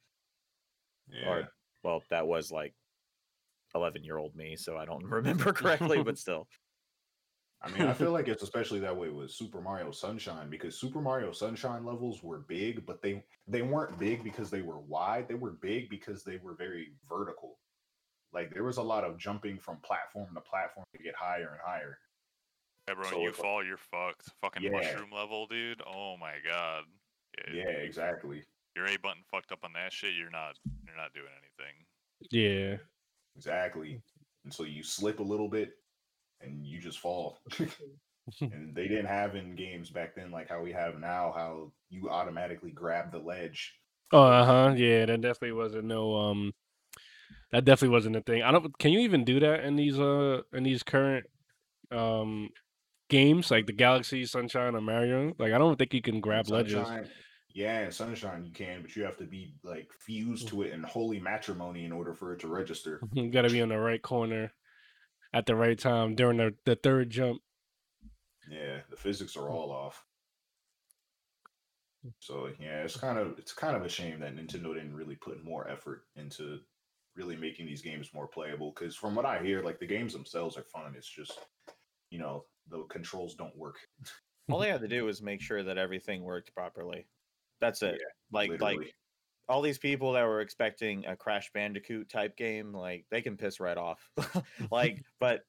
Yeah. 1.10 1.28
Or 1.28 1.48
well, 1.82 2.02
that 2.10 2.26
was 2.26 2.50
like 2.50 2.74
11 3.74 4.04
year 4.04 4.18
old 4.18 4.34
me, 4.34 4.56
so 4.56 4.76
I 4.76 4.84
don't 4.84 5.04
remember 5.10 5.52
correctly, 5.54 6.02
but 6.02 6.18
still. 6.18 6.48
I 7.60 7.70
mean, 7.70 7.88
I 7.88 7.92
feel 7.92 8.12
like 8.18 8.28
it's 8.28 8.42
especially 8.42 8.78
that 8.80 8.96
way 8.96 9.08
with 9.08 9.30
Super 9.30 9.60
Mario 9.60 9.90
Sunshine 9.90 10.48
because 10.50 10.76
Super 10.78 11.00
Mario 11.00 11.32
Sunshine 11.32 11.84
levels 11.84 12.22
were 12.22 12.38
big, 12.38 12.86
but 12.86 13.02
they 13.02 13.24
they 13.46 13.62
weren't 13.62 13.98
big 13.98 14.22
because 14.24 14.50
they 14.50 14.62
were 14.62 14.78
wide. 14.80 15.26
They 15.28 15.34
were 15.34 15.52
big 15.52 15.90
because 15.90 16.22
they 16.24 16.36
were 16.36 16.54
very 16.54 16.92
vertical. 17.08 17.58
Like 18.32 18.52
there 18.52 18.64
was 18.64 18.76
a 18.76 18.82
lot 18.82 19.04
of 19.04 19.18
jumping 19.18 19.58
from 19.58 19.78
platform 19.78 20.28
to 20.34 20.40
platform 20.40 20.86
to 20.96 21.02
get 21.02 21.14
higher 21.16 21.48
and 21.52 21.60
higher. 21.64 21.98
Yeah, 22.86 22.94
bro, 22.94 23.04
So 23.10 23.20
you 23.20 23.28
it's 23.28 23.38
like- 23.38 23.42
fall, 23.44 23.64
you're 23.64 23.76
fucked. 23.76 24.30
Fucking 24.40 24.62
Yeah. 24.62 24.70
mushroom 24.70 25.10
level, 25.12 25.46
dude. 25.46 25.82
Oh 25.86 26.16
my 26.16 26.34
god. 26.44 26.84
Yeah, 27.52 27.68
exactly. 27.68 28.44
Your 28.76 28.86
A 28.86 28.96
button 28.98 29.22
fucked 29.30 29.50
up 29.52 29.60
on 29.64 29.72
that 29.74 29.92
shit. 29.92 30.14
You're 30.14 30.30
not. 30.30 30.58
You're 30.86 30.96
not 30.96 31.12
doing 31.14 31.26
anything. 31.38 31.74
Yeah. 32.30 32.76
Exactly. 33.36 34.00
And 34.44 34.52
so 34.52 34.64
you 34.64 34.82
slip 34.82 35.20
a 35.20 35.22
little 35.22 35.48
bit 35.48 35.77
and 36.40 36.66
you 36.66 36.80
just 36.80 36.98
fall. 36.98 37.38
and 38.40 38.74
they 38.74 38.88
didn't 38.88 39.06
have 39.06 39.34
in 39.34 39.54
games 39.54 39.90
back 39.90 40.14
then 40.14 40.30
like 40.30 40.48
how 40.48 40.60
we 40.60 40.72
have 40.72 40.98
now, 40.98 41.32
how 41.34 41.72
you 41.90 42.10
automatically 42.10 42.70
grab 42.70 43.12
the 43.12 43.18
ledge. 43.18 43.74
Oh, 44.12 44.22
uh 44.22 44.44
huh. 44.44 44.74
Yeah, 44.76 45.06
that 45.06 45.20
definitely 45.20 45.52
wasn't 45.52 45.84
no 45.84 46.16
um. 46.16 46.52
That 47.52 47.64
definitely 47.64 47.94
wasn't 47.94 48.16
a 48.16 48.20
thing. 48.20 48.42
I 48.42 48.52
don't. 48.52 48.78
Can 48.78 48.92
you 48.92 49.00
even 49.00 49.24
do 49.24 49.40
that 49.40 49.64
in 49.64 49.76
these 49.76 49.98
uh 49.98 50.42
in 50.52 50.62
these 50.62 50.82
current 50.82 51.26
um 51.90 52.50
games 53.08 53.50
like 53.50 53.66
the 53.66 53.72
Galaxy, 53.72 54.24
Sunshine, 54.26 54.74
or 54.74 54.80
Mario? 54.80 55.34
Like 55.38 55.52
I 55.52 55.58
don't 55.58 55.76
think 55.78 55.94
you 55.94 56.02
can 56.02 56.20
grab 56.20 56.48
ledges. 56.48 56.88
Yeah, 57.54 57.86
in 57.86 57.90
Sunshine 57.90 58.44
you 58.44 58.52
can, 58.52 58.82
but 58.82 58.94
you 58.94 59.04
have 59.04 59.16
to 59.18 59.24
be 59.24 59.54
like 59.64 59.90
fused 59.98 60.48
to 60.48 60.62
it 60.62 60.72
in 60.72 60.82
holy 60.82 61.18
matrimony 61.18 61.84
in 61.84 61.92
order 61.92 62.14
for 62.14 62.32
it 62.32 62.40
to 62.40 62.48
register. 62.48 63.00
You 63.12 63.30
got 63.30 63.42
to 63.42 63.50
be 63.50 63.62
on 63.62 63.70
the 63.70 63.78
right 63.78 64.00
corner 64.00 64.52
at 65.32 65.46
the 65.46 65.56
right 65.56 65.78
time 65.78 66.14
during 66.14 66.38
the 66.38 66.54
the 66.64 66.76
third 66.76 67.10
jump. 67.10 67.40
Yeah, 68.50 68.80
the 68.90 68.96
physics 68.96 69.36
are 69.36 69.50
all 69.50 69.70
off. 69.70 70.04
So 72.20 72.50
yeah, 72.60 72.82
it's 72.82 72.96
kind 72.96 73.18
of 73.18 73.38
it's 73.38 73.52
kind 73.52 73.76
of 73.76 73.84
a 73.84 73.88
shame 73.88 74.20
that 74.20 74.36
Nintendo 74.36 74.74
didn't 74.74 74.94
really 74.94 75.16
put 75.16 75.44
more 75.44 75.68
effort 75.68 76.02
into 76.16 76.60
really 77.16 77.36
making 77.36 77.66
these 77.66 77.82
games 77.82 78.10
more 78.14 78.28
playable. 78.28 78.72
Because 78.74 78.94
from 78.96 79.14
what 79.14 79.26
I 79.26 79.42
hear, 79.42 79.62
like 79.62 79.78
the 79.78 79.86
games 79.86 80.12
themselves 80.12 80.56
are 80.56 80.64
fun. 80.64 80.94
It's 80.96 81.08
just 81.08 81.38
you 82.10 82.18
know 82.18 82.44
the 82.70 82.84
controls 82.84 83.34
don't 83.34 83.56
work. 83.56 83.76
All 84.50 84.60
they 84.60 84.68
had 84.70 84.80
to 84.80 84.88
do 84.88 85.04
was 85.04 85.22
make 85.22 85.42
sure 85.42 85.62
that 85.62 85.78
everything 85.78 86.22
worked 86.22 86.54
properly. 86.54 87.06
That's 87.60 87.82
it. 87.82 88.00
like 88.32 88.50
literally. 88.50 88.76
like 88.76 88.94
all 89.48 89.62
these 89.62 89.78
people 89.78 90.12
that 90.12 90.24
were 90.24 90.40
expecting 90.40 91.06
a 91.06 91.16
Crash 91.16 91.50
Bandicoot 91.52 92.08
type 92.08 92.36
game, 92.36 92.72
like 92.72 93.06
they 93.10 93.22
can 93.22 93.36
piss 93.36 93.60
right 93.60 93.76
off. 93.76 94.10
like, 94.70 95.02
but 95.20 95.44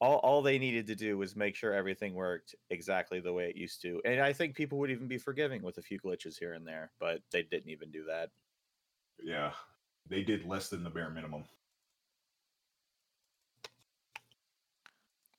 all 0.00 0.16
all 0.16 0.42
they 0.42 0.58
needed 0.58 0.86
to 0.88 0.94
do 0.94 1.16
was 1.16 1.36
make 1.36 1.54
sure 1.54 1.72
everything 1.72 2.14
worked 2.14 2.54
exactly 2.70 3.20
the 3.20 3.32
way 3.32 3.48
it 3.48 3.56
used 3.56 3.80
to. 3.82 4.00
And 4.04 4.20
I 4.20 4.32
think 4.32 4.54
people 4.54 4.78
would 4.78 4.90
even 4.90 5.06
be 5.06 5.18
forgiving 5.18 5.62
with 5.62 5.78
a 5.78 5.82
few 5.82 5.98
glitches 5.98 6.38
here 6.38 6.54
and 6.54 6.66
there, 6.66 6.90
but 6.98 7.20
they 7.30 7.42
didn't 7.42 7.70
even 7.70 7.90
do 7.90 8.04
that. 8.04 8.30
Yeah, 9.22 9.52
they 10.08 10.22
did 10.22 10.44
less 10.44 10.68
than 10.68 10.82
the 10.82 10.90
bare 10.90 11.10
minimum. 11.10 11.44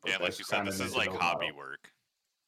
Yeah, 0.05 0.13
and 0.13 0.23
like 0.23 0.39
you 0.39 0.45
said, 0.45 0.65
this 0.65 0.79
is 0.79 0.95
like 0.95 1.09
hobby 1.09 1.47
model. 1.47 1.57
work. 1.57 1.91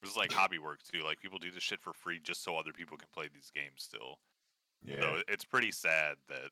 This 0.00 0.12
is 0.12 0.16
like 0.16 0.32
hobby 0.32 0.58
work 0.58 0.80
too. 0.82 1.04
Like 1.04 1.20
people 1.20 1.38
do 1.38 1.50
this 1.50 1.62
shit 1.62 1.82
for 1.82 1.92
free 1.92 2.18
just 2.22 2.42
so 2.42 2.56
other 2.56 2.72
people 2.72 2.96
can 2.96 3.08
play 3.12 3.28
these 3.32 3.52
games 3.54 3.82
still. 3.82 4.18
Yeah, 4.82 4.96
So 5.02 5.22
it's 5.28 5.44
pretty 5.44 5.72
sad 5.72 6.18
that 6.28 6.50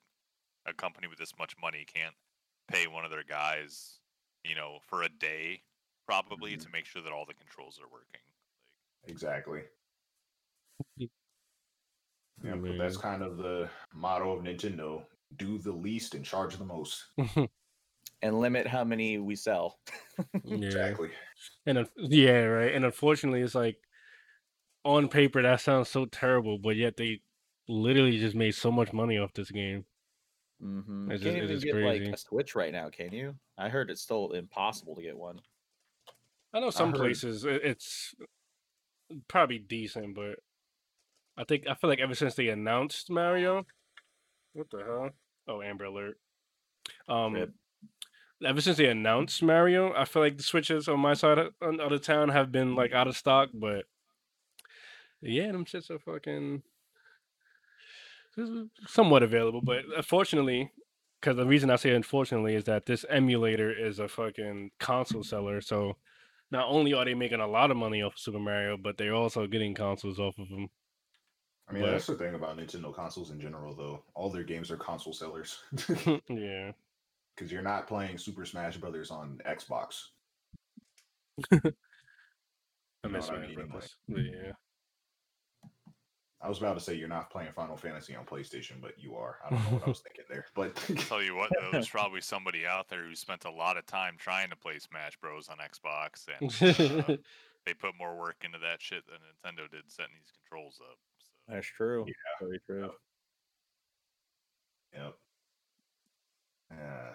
a 0.67 0.75
company 0.75 1.09
with 1.09 1.19
this 1.19 1.39
much 1.39 1.57
money 1.59 1.85
can't 1.87 2.17
pay 2.69 2.87
one 2.89 3.05
of 3.05 3.11
their 3.11 3.25
guys, 3.25 4.01
you 4.45 4.55
know, 4.57 4.81
for 4.83 5.03
a 5.03 5.09
day 5.11 5.65
probably 6.07 6.57
Mm-hmm. 6.57 6.59
to 6.59 6.71
make 6.71 6.87
sure 6.87 7.03
that 7.03 7.13
all 7.13 7.27
the 7.27 7.35
controls 7.35 7.81
are 7.81 7.89
working. 7.89 8.23
exactly. 9.05 9.65
Yeah, 12.43 12.57
but 12.57 12.77
that's 12.79 12.97
kind 12.97 13.23
of 13.23 13.37
the 13.37 13.71
motto 13.93 14.33
of 14.33 14.43
Nintendo: 14.45 15.07
do 15.37 15.59
the 15.59 15.73
least 15.73 16.15
and 16.15 16.25
charge 16.25 16.57
the 16.57 16.65
most. 16.65 17.07
And 18.23 18.41
limit 18.41 18.67
how 18.67 18.85
many 18.85 19.19
we 19.19 19.37
sell. 19.37 19.79
yeah. 20.43 20.97
Exactly. 20.97 21.11
And 21.67 21.79
un- 21.79 21.91
yeah, 21.97 22.45
right. 22.45 22.75
And 22.75 22.85
unfortunately, 22.85 23.43
it's 23.43 23.55
like 23.55 23.79
on 24.85 25.09
paper 25.09 25.43
that 25.43 25.61
sounds 25.61 25.89
so 25.89 26.07
terrible, 26.07 26.59
but 26.59 26.77
yet 26.77 26.97
they 26.97 27.21
literally 27.69 28.19
just 28.19 28.35
made 28.35 28.55
so 28.55 28.71
much 28.73 28.93
money 28.93 29.19
off 29.19 29.33
this 29.35 29.51
game. 29.51 29.85
Mm-hmm. 30.63 31.11
It's 31.13 31.23
You 31.23 31.31
just- 31.31 31.37
can't 31.39 31.51
it 31.51 31.55
even 31.55 31.63
get 31.65 31.73
crazy. 31.73 32.05
like 32.07 32.15
a 32.15 32.17
Switch 32.17 32.55
right 32.55 32.73
now, 32.73 32.89
can 32.91 33.13
you? 33.13 33.35
I 33.57 33.69
heard 33.69 33.91
it's 33.91 34.03
still 34.03 34.33
impossible 34.33 34.97
to 34.97 35.03
get 35.03 35.17
one. 35.17 35.41
I 36.53 36.61
know 36.61 36.71
some 36.71 36.91
heard- 36.91 36.99
places 37.01 37.45
it- 37.45 37.63
it's 37.65 38.15
probably 39.29 39.59
decent, 39.59 40.15
but 40.15 40.39
I 41.37 41.45
think 41.45 41.67
I 41.69 41.75
feel 41.75 41.89
like 41.91 42.01
ever 42.01 42.15
since 42.15 42.35
they 42.35 42.49
announced 42.49 43.11
Mario, 43.11 43.65
what 44.55 44.69
the 44.71 44.79
hell? 44.85 45.11
Oh, 45.47 45.63
Amber 45.63 45.85
Alert. 45.85 46.19
Um, 47.07 47.35
Rip. 47.35 47.53
ever 48.45 48.61
since 48.61 48.77
they 48.79 48.87
announced 48.89 49.43
Mario, 49.43 49.95
I 49.95 50.05
feel 50.05 50.23
like 50.23 50.37
the 50.37 50.43
switches 50.43 50.89
on 50.89 50.99
my 51.01 51.15
side 51.15 51.39
of, 51.39 51.55
on- 51.63 51.81
of 51.81 51.91
the 51.91 51.99
town 51.99 52.31
have 52.31 52.51
been 52.51 52.75
like 52.75 52.93
out 52.93 53.07
of 53.07 53.17
stock, 53.17 53.51
but 53.55 53.85
yeah, 55.21 55.53
them 55.53 55.65
shits 55.65 55.91
are 55.91 55.99
fucking 55.99 56.63
somewhat 58.87 59.23
available. 59.23 59.61
But 59.63 59.85
unfortunately, 59.97 60.71
because 61.21 61.37
the 61.37 61.47
reason 61.47 61.71
I 61.71 61.77
say 61.77 61.91
unfortunately 61.95 62.55
is 62.55 62.65
that 62.65 62.87
this 62.87 63.05
emulator 63.09 63.71
is 63.73 63.99
a 63.99 64.09
fucking 64.09 64.71
console 64.79 65.23
seller, 65.25 65.61
so 65.61 65.97
not 66.51 66.69
only 66.69 66.95
are 66.95 67.05
they 67.05 67.15
making 67.15 67.41
a 67.41 67.47
lot 67.47 67.71
of 67.71 67.77
money 67.77 68.03
off 68.03 68.15
of 68.15 68.19
Super 68.19 68.39
Mario, 68.39 68.77
but 68.77 68.97
they're 68.97 69.15
also 69.15 69.47
getting 69.47 69.75
consoles 69.75 70.19
off 70.19 70.39
of 70.39 70.49
them. 70.49 70.69
I 71.69 71.73
mean, 71.73 71.83
But- 71.83 71.91
that's 71.91 72.07
the 72.07 72.15
thing 72.15 72.35
about 72.35 72.57
Nintendo 72.57 72.95
consoles 72.95 73.31
in 73.31 73.41
general, 73.41 73.75
though. 73.75 74.03
All 74.15 74.31
their 74.31 74.45
games 74.45 74.71
are 74.71 74.77
console 74.79 75.13
sellers 75.13 75.59
yeah. 76.29 76.73
because 77.37 77.53
you're 77.53 77.61
not 77.63 77.87
playing 77.87 78.17
Super 78.17 78.47
Smash 78.47 78.79
Brothers 78.79 79.11
on 79.11 79.41
Xbox. 79.47 80.07
I 81.53 83.09
miss 83.09 83.29
I 83.29 83.35
Smash 83.35 83.49
mean, 83.49 83.59
like- 83.59 83.69
Brothers. 83.71 83.97
Yeah. 84.09 84.53
I 86.41 86.49
was 86.49 86.59
about 86.59 86.75
to 86.75 86.81
say 86.81 86.95
you're 86.95 87.09
not 87.09 87.31
playing 87.31 87.51
Final 87.53 87.77
Fantasy 87.77 88.15
on 88.15 88.25
PlayStation, 88.25 88.81
but 88.81 88.93
you 88.97 89.17
are. 89.17 89.39
I 89.45 89.51
don't 89.51 89.65
know 89.65 89.71
what 89.71 89.87
I 89.87 89.89
was 89.89 90.01
thinking 90.01 90.25
there, 90.31 90.47
but 90.55 90.81
I'll 90.91 90.97
Tell 90.97 91.23
you 91.23 91.35
what, 91.35 91.51
though, 91.59 91.71
there's 91.73 91.89
probably 91.89 92.21
somebody 92.21 92.65
out 92.65 92.89
there 92.89 93.03
who 93.03 93.15
spent 93.17 93.45
a 93.45 93.51
lot 93.51 93.77
of 93.77 93.87
time 93.87 94.15
trying 94.19 94.51
to 94.51 94.57
play 94.57 94.79
Smash 94.79 95.17
Bros 95.21 95.49
on 95.49 95.57
Xbox, 95.59 96.27
and 96.39 97.01
uh, 97.09 97.17
they 97.67 97.75
put 97.75 97.99
more 97.99 98.17
work 98.17 98.37
into 98.45 98.59
that 98.59 98.81
shit 98.81 99.03
than 99.07 99.17
Nintendo 99.17 99.69
did 99.69 99.83
setting 99.89 100.15
these 100.17 100.33
controls 100.41 100.81
up. 100.81 100.99
So. 101.19 101.53
That's 101.55 101.67
true. 101.67 102.07
Very 102.41 102.61
true. 102.67 102.91
yep. 104.95 105.15
Yeah, 106.71 107.15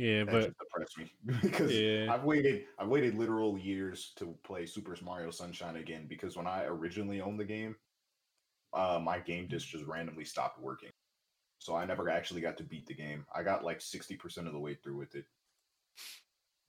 yeah, 0.00 0.24
that 0.24 0.32
but 0.32 0.54
depressed 0.58 0.98
me 0.98 1.12
because 1.42 1.72
yeah. 1.72 2.12
I've 2.12 2.24
waited. 2.24 2.64
I've 2.78 2.88
waited 2.88 3.14
literal 3.16 3.58
years 3.58 4.12
to 4.16 4.36
play 4.44 4.66
Super 4.66 4.96
Mario 5.02 5.30
Sunshine 5.30 5.76
again 5.76 6.06
because 6.08 6.36
when 6.36 6.46
I 6.46 6.64
originally 6.64 7.20
owned 7.20 7.40
the 7.40 7.44
game, 7.44 7.76
uh, 8.72 9.00
my 9.02 9.18
game 9.18 9.48
disc 9.48 9.68
just 9.68 9.86
randomly 9.86 10.24
stopped 10.24 10.60
working, 10.60 10.90
so 11.58 11.76
I 11.76 11.84
never 11.86 12.08
actually 12.08 12.40
got 12.40 12.56
to 12.58 12.64
beat 12.64 12.86
the 12.86 12.94
game. 12.94 13.26
I 13.34 13.42
got 13.42 13.64
like 13.64 13.80
sixty 13.80 14.16
percent 14.16 14.46
of 14.46 14.52
the 14.54 14.60
way 14.60 14.74
through 14.74 14.98
with 14.98 15.14
it. 15.14 15.26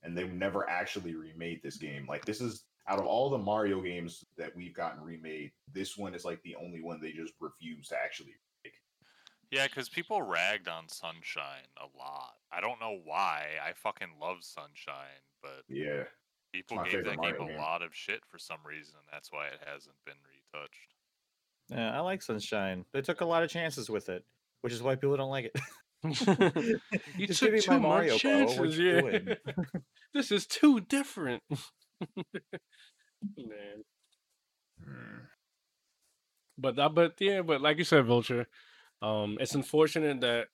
and 0.03 0.17
they've 0.17 0.33
never 0.33 0.69
actually 0.69 1.15
remade 1.15 1.61
this 1.63 1.77
game. 1.77 2.05
Like 2.07 2.25
this 2.25 2.41
is 2.41 2.65
out 2.87 2.99
of 2.99 3.05
all 3.05 3.29
the 3.29 3.37
Mario 3.37 3.81
games 3.81 4.25
that 4.37 4.55
we've 4.55 4.73
gotten 4.73 5.01
remade, 5.03 5.51
this 5.71 5.97
one 5.97 6.15
is 6.15 6.25
like 6.25 6.41
the 6.43 6.55
only 6.55 6.81
one 6.81 6.99
they 6.99 7.11
just 7.11 7.33
refuse 7.39 7.87
to 7.89 7.97
actually. 8.03 8.35
Yeah, 9.51 9.67
because 9.67 9.89
people 9.89 10.21
ragged 10.21 10.67
on 10.69 10.87
Sunshine 10.87 11.67
a 11.77 11.85
lot. 11.97 12.35
I 12.51 12.61
don't 12.61 12.79
know 12.79 12.97
why. 13.03 13.43
I 13.65 13.73
fucking 13.73 14.13
love 14.19 14.37
Sunshine, 14.43 15.21
but 15.41 15.63
Yeah. 15.67 16.03
people 16.53 16.77
gave 16.77 16.85
favorite 16.93 17.03
that 17.05 17.21
game 17.21 17.31
Mario 17.35 17.43
a 17.43 17.47
game. 17.49 17.57
lot 17.57 17.81
of 17.81 17.93
shit 17.93 18.21
for 18.25 18.37
some 18.37 18.59
reason. 18.65 18.95
and 18.97 19.07
That's 19.11 19.31
why 19.31 19.47
it 19.47 19.59
hasn't 19.65 19.95
been 20.05 20.15
retouched. 20.53 20.93
Yeah, 21.69 21.95
I 21.95 21.99
like 21.99 22.21
Sunshine. 22.21 22.85
They 22.93 23.01
took 23.01 23.21
a 23.21 23.25
lot 23.25 23.43
of 23.43 23.49
chances 23.49 23.89
with 23.89 24.07
it, 24.09 24.23
which 24.61 24.71
is 24.73 24.81
why 24.81 24.95
people 24.95 25.17
don't 25.17 25.29
like 25.29 25.51
it. 25.53 25.61
you 27.17 27.27
Just 27.27 27.39
took 27.41 27.57
too 27.59 27.71
my 27.71 27.77
much 27.77 27.81
Mario, 27.89 28.17
chances. 28.17 28.77
you 28.77 29.09
Yeah. 29.27 29.35
this 30.13 30.31
is 30.31 30.47
too 30.47 30.79
different. 30.79 31.43
Man. 33.37 33.83
Hmm. 34.83 35.17
But 36.57 36.79
uh, 36.79 36.89
but 36.89 37.13
yeah, 37.19 37.41
but 37.41 37.61
like 37.61 37.77
you 37.77 37.83
said, 37.83 38.05
Vulture, 38.05 38.47
um, 39.01 39.37
it's 39.39 39.55
unfortunate 39.55 40.21
that 40.21 40.47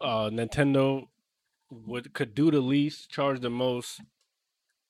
uh 0.00 0.30
Nintendo 0.30 1.06
would 1.70 2.12
could 2.14 2.34
do 2.34 2.50
the 2.50 2.60
least, 2.60 3.10
charge 3.10 3.40
the 3.40 3.50
most, 3.50 4.00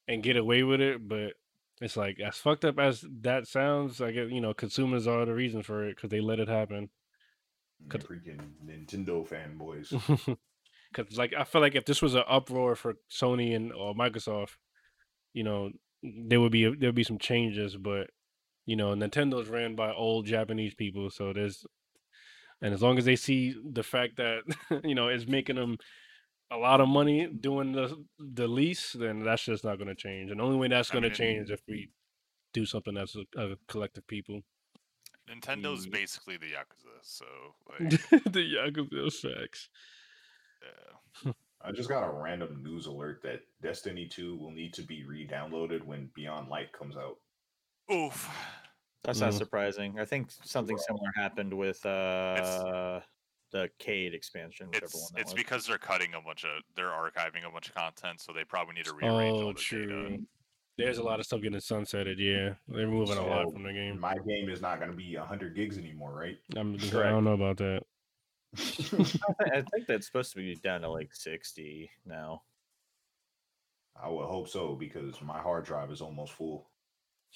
and 0.08 0.22
get 0.22 0.36
away 0.36 0.62
with 0.62 0.80
it. 0.80 1.06
But 1.08 1.34
it's 1.80 1.96
like 1.96 2.18
as 2.20 2.36
fucked 2.36 2.64
up 2.64 2.78
as 2.78 3.04
that 3.22 3.46
sounds, 3.46 4.00
I 4.00 4.12
guess 4.12 4.28
you 4.30 4.40
know 4.40 4.54
consumers 4.54 5.06
are 5.06 5.24
the 5.26 5.34
reason 5.34 5.62
for 5.62 5.86
it 5.88 5.96
because 5.96 6.10
they 6.10 6.20
let 6.20 6.40
it 6.40 6.48
happen. 6.48 6.90
Could- 7.88 8.04
Freaking 8.04 8.40
Nintendo 8.64 9.26
fanboys. 9.26 10.36
Because 10.92 11.16
like 11.16 11.32
I 11.38 11.44
feel 11.44 11.60
like 11.60 11.76
if 11.76 11.84
this 11.84 12.02
was 12.02 12.16
an 12.16 12.24
uproar 12.28 12.74
for 12.74 12.94
Sony 13.08 13.54
and 13.54 13.72
or 13.72 13.94
Microsoft, 13.94 14.56
you 15.32 15.44
know, 15.44 15.70
there 16.02 16.40
would 16.40 16.50
be 16.50 16.64
there 16.64 16.88
would 16.88 16.94
be 16.96 17.04
some 17.04 17.18
changes. 17.18 17.76
But 17.76 18.10
you 18.66 18.74
know, 18.74 18.94
Nintendo's 18.94 19.48
ran 19.48 19.76
by 19.76 19.92
old 19.92 20.26
Japanese 20.26 20.74
people, 20.74 21.08
so 21.10 21.32
there's 21.32 21.64
and 22.62 22.74
as 22.74 22.82
long 22.82 22.98
as 22.98 23.04
they 23.04 23.16
see 23.16 23.54
the 23.72 23.82
fact 23.82 24.16
that 24.16 24.42
you 24.84 24.94
know 24.94 25.08
it's 25.08 25.26
making 25.26 25.56
them 25.56 25.78
a 26.50 26.56
lot 26.56 26.80
of 26.80 26.88
money 26.88 27.26
doing 27.28 27.72
the 27.72 28.04
the 28.18 28.46
lease, 28.48 28.92
then 28.92 29.22
that's 29.24 29.44
just 29.44 29.64
not 29.64 29.76
going 29.78 29.88
to 29.88 29.94
change. 29.94 30.30
And 30.30 30.40
the 30.40 30.44
only 30.44 30.56
way 30.58 30.68
that's 30.68 30.90
going 30.90 31.02
to 31.02 31.08
mean, 31.08 31.12
it- 31.14 31.16
change 31.16 31.44
is 31.44 31.50
if 31.50 31.60
we 31.68 31.90
do 32.52 32.66
something 32.66 32.96
as 32.96 33.14
a, 33.36 33.40
a 33.40 33.56
collective 33.68 34.06
people. 34.08 34.40
Nintendo's 35.30 35.86
Mm. 35.86 35.92
basically 35.92 36.36
the 36.38 36.46
Yakuza, 36.46 36.98
so 37.02 37.24
like, 37.70 37.90
the 38.24 38.54
Yakuza 38.56 39.12
facts. 39.12 39.68
yeah. 41.24 41.32
I 41.62 41.70
just 41.72 41.88
got 41.88 42.02
a 42.08 42.10
random 42.10 42.62
news 42.64 42.86
alert 42.86 43.20
that 43.22 43.42
Destiny 43.62 44.08
2 44.08 44.36
will 44.38 44.50
need 44.50 44.72
to 44.74 44.82
be 44.82 45.04
re-downloaded 45.04 45.84
when 45.84 46.10
Beyond 46.16 46.48
Light 46.48 46.72
comes 46.72 46.96
out. 46.96 47.18
Oof. 47.94 48.28
That's 49.02 49.20
not 49.20 49.32
Mm. 49.32 49.38
surprising. 49.38 49.98
I 49.98 50.04
think 50.04 50.30
something 50.30 50.76
similar 50.78 51.10
happened 51.14 51.56
with 51.56 51.84
uh 51.86 53.00
the 53.52 53.68
Cade 53.78 54.14
expansion, 54.14 54.68
whichever 54.68 54.84
It's 54.86 54.94
one 54.94 55.10
that 55.14 55.20
it's 55.22 55.32
was. 55.32 55.42
because 55.42 55.66
they're 55.66 55.78
cutting 55.78 56.14
a 56.14 56.20
bunch 56.20 56.44
of 56.44 56.62
they're 56.76 56.90
archiving 56.90 57.44
a 57.46 57.50
bunch 57.50 57.68
of 57.68 57.74
content, 57.74 58.20
so 58.20 58.32
they 58.32 58.44
probably 58.44 58.74
need 58.74 58.84
to 58.84 58.92
rearrange 58.92 59.40
all 59.40 59.48
Oh, 59.48 59.52
the 59.52 59.58
true. 59.60 60.08
data. 60.10 60.22
There's 60.78 60.98
a 60.98 61.02
lot 61.02 61.18
of 61.20 61.26
stuff 61.26 61.42
getting 61.42 61.58
sunsetted. 61.58 62.16
Yeah, 62.18 62.54
they're 62.68 62.86
moving 62.86 63.18
a 63.18 63.26
lot 63.26 63.52
from 63.52 63.64
the 63.64 63.72
game. 63.72 63.98
My 63.98 64.14
game 64.26 64.48
is 64.48 64.60
not 64.62 64.78
going 64.78 64.90
to 64.90 64.96
be 64.96 65.16
100 65.16 65.54
gigs 65.54 65.76
anymore, 65.76 66.12
right? 66.14 66.38
I'm, 66.56 66.74
I 66.94 67.10
don't 67.10 67.24
know 67.24 67.34
about 67.34 67.56
that. 67.58 67.82
I 69.52 69.62
think 69.62 69.86
that's 69.86 70.06
supposed 70.06 70.30
to 70.32 70.36
be 70.38 70.54
down 70.56 70.80
to 70.82 70.90
like 70.90 71.14
sixty 71.14 71.90
now. 72.04 72.42
I 74.00 74.08
would 74.08 74.26
hope 74.26 74.48
so 74.48 74.74
because 74.74 75.20
my 75.20 75.38
hard 75.40 75.64
drive 75.64 75.90
is 75.90 76.00
almost 76.00 76.32
full. 76.32 76.70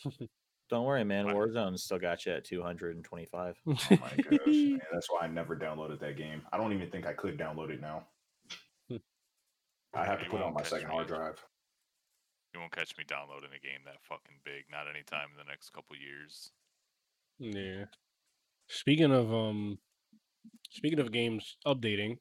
Don't 0.70 0.84
worry, 0.86 1.04
man. 1.04 1.26
Warzone 1.26 1.78
still 1.78 1.98
got 1.98 2.24
you 2.26 2.32
at 2.32 2.44
two 2.44 2.62
hundred 2.62 2.96
and 2.96 3.04
twenty-five. 3.04 3.56
Oh 3.66 3.72
my 3.90 3.96
gosh. 4.16 4.38
man, 4.46 4.80
that's 4.92 5.10
why 5.10 5.20
I 5.22 5.26
never 5.28 5.54
downloaded 5.56 6.00
that 6.00 6.16
game. 6.16 6.42
I 6.52 6.56
don't 6.56 6.72
even 6.72 6.90
think 6.90 7.06
I 7.06 7.12
could 7.12 7.38
download 7.38 7.70
it 7.70 7.80
now. 7.80 8.06
I 9.96 10.04
have 10.04 10.18
to 10.18 10.24
You 10.24 10.30
put 10.30 10.40
it 10.40 10.44
on 10.46 10.54
my 10.54 10.62
second 10.64 10.88
me. 10.88 10.94
hard 10.94 11.06
drive. 11.06 11.36
You 12.52 12.60
won't 12.60 12.72
catch 12.72 12.96
me 12.98 13.04
downloading 13.06 13.50
a 13.54 13.60
game 13.60 13.80
that 13.84 13.96
fucking 14.02 14.38
big, 14.44 14.64
not 14.70 14.88
anytime 14.92 15.28
in 15.32 15.36
the 15.38 15.48
next 15.48 15.70
couple 15.72 15.94
years. 15.96 16.50
yeah. 17.38 17.84
Speaking 18.68 19.12
of 19.12 19.32
um, 19.32 19.78
speaking 20.70 20.98
of 20.98 21.12
games 21.12 21.56
updating, 21.66 22.16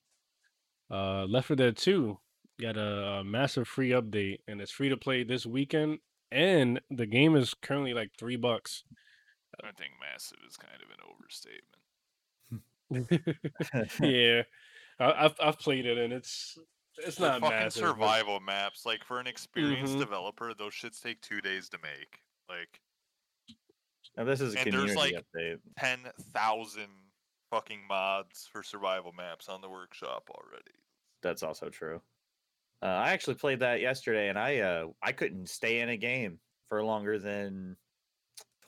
uh, 0.91 1.23
Left 1.25 1.47
4 1.47 1.55
Dead 1.55 1.77
2 1.77 2.17
got 2.61 2.77
a, 2.77 2.81
a 3.19 3.23
massive 3.23 3.67
free 3.67 3.89
update, 3.91 4.39
and 4.47 4.61
it's 4.61 4.71
free 4.71 4.89
to 4.89 4.97
play 4.97 5.23
this 5.23 5.45
weekend. 5.45 5.99
And 6.33 6.81
the 6.89 7.05
game 7.05 7.35
is 7.35 7.53
currently 7.53 7.93
like 7.93 8.09
three 8.17 8.37
bucks. 8.37 8.83
I 9.63 9.71
think 9.71 9.91
massive 10.01 10.39
is 10.47 10.57
kind 10.57 10.81
of 10.81 10.89
an 10.89 10.97
overstatement. 11.13 11.83
yeah, 14.01 14.43
I, 14.99 15.25
I've 15.25 15.35
I've 15.39 15.59
played 15.59 15.85
it, 15.85 15.97
and 15.99 16.11
it's 16.11 16.57
it's 16.97 17.19
not 17.19 17.39
fucking 17.41 17.55
massive. 17.57 17.83
but- 17.83 17.89
survival 17.89 18.39
maps. 18.39 18.83
Like 18.85 19.03
for 19.05 19.19
an 19.19 19.27
experienced 19.27 19.93
Mhm. 19.95 19.99
developer, 19.99 20.53
those 20.55 20.73
shits 20.73 20.99
take 21.01 21.21
two 21.21 21.39
days 21.39 21.69
to 21.69 21.77
make. 21.83 22.19
Like 22.49 22.81
Now 24.17 24.23
this 24.23 24.41
is 24.41 24.55
a 24.55 24.59
And 24.59 24.73
there's, 24.73 24.93
community 24.95 25.15
like, 25.15 25.25
update. 25.35 25.59
ten 25.77 25.99
thousand 26.33 26.89
fucking 27.51 27.85
mods 27.87 28.47
for 28.51 28.63
survival 28.63 29.11
maps 29.11 29.49
on 29.49 29.61
the 29.61 29.69
workshop 29.69 30.29
already. 30.31 30.71
That's 31.21 31.43
also 31.43 31.69
true. 31.69 32.01
Uh, 32.83 32.87
I 32.87 33.11
actually 33.11 33.35
played 33.35 33.61
that 33.61 33.79
yesterday, 33.79 34.27
and 34.27 34.37
I 34.37 34.59
uh, 34.59 34.87
I 35.01 35.13
couldn't 35.13 35.47
stay 35.47 35.79
in 35.79 35.87
a 35.87 35.95
game 35.95 36.39
for 36.67 36.83
longer 36.83 37.17
than 37.17 37.77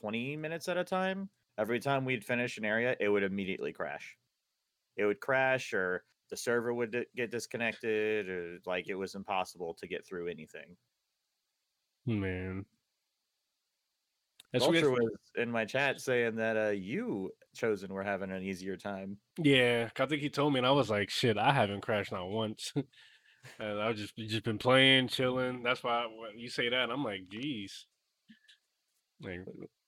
twenty 0.00 0.36
minutes 0.36 0.68
at 0.68 0.78
a 0.78 0.84
time. 0.84 1.28
Every 1.58 1.80
time 1.80 2.06
we'd 2.06 2.24
finish 2.24 2.56
an 2.56 2.64
area, 2.64 2.96
it 2.98 3.10
would 3.10 3.22
immediately 3.22 3.74
crash. 3.74 4.16
It 4.96 5.04
would 5.04 5.20
crash, 5.20 5.74
or 5.74 6.02
the 6.30 6.36
server 6.36 6.72
would 6.72 7.04
get 7.14 7.30
disconnected, 7.30 8.30
or 8.30 8.58
like 8.64 8.88
it 8.88 8.94
was 8.94 9.14
impossible 9.14 9.74
to 9.74 9.86
get 9.86 10.06
through 10.06 10.28
anything. 10.28 10.76
Man. 12.06 12.64
That's 14.52 14.64
Vulture 14.64 14.92
was 14.92 15.10
in 15.36 15.50
my 15.50 15.66
chat 15.66 16.00
saying 16.00 16.36
that 16.36 16.56
uh, 16.56 16.70
you 16.70 17.32
chosen 17.54 17.92
were 17.92 18.04
having 18.04 18.30
an 18.30 18.42
easier 18.42 18.78
time. 18.78 19.18
Yeah, 19.38 19.90
I 19.98 20.06
think 20.06 20.22
he 20.22 20.30
told 20.30 20.54
me, 20.54 20.58
and 20.60 20.66
I 20.66 20.70
was 20.70 20.88
like, 20.88 21.10
"Shit, 21.10 21.36
I 21.36 21.52
haven't 21.52 21.82
crashed 21.82 22.12
not 22.12 22.30
once." 22.30 22.72
and 23.58 23.80
I've 23.80 23.96
just 23.96 24.16
just 24.16 24.44
been 24.44 24.58
playing, 24.58 25.08
chilling. 25.08 25.62
That's 25.62 25.82
why 25.82 26.06
when 26.06 26.38
you 26.38 26.48
say 26.48 26.68
that, 26.68 26.90
I'm 26.90 27.04
like, 27.04 27.28
"Geez." 27.28 27.86
Like, 29.22 29.40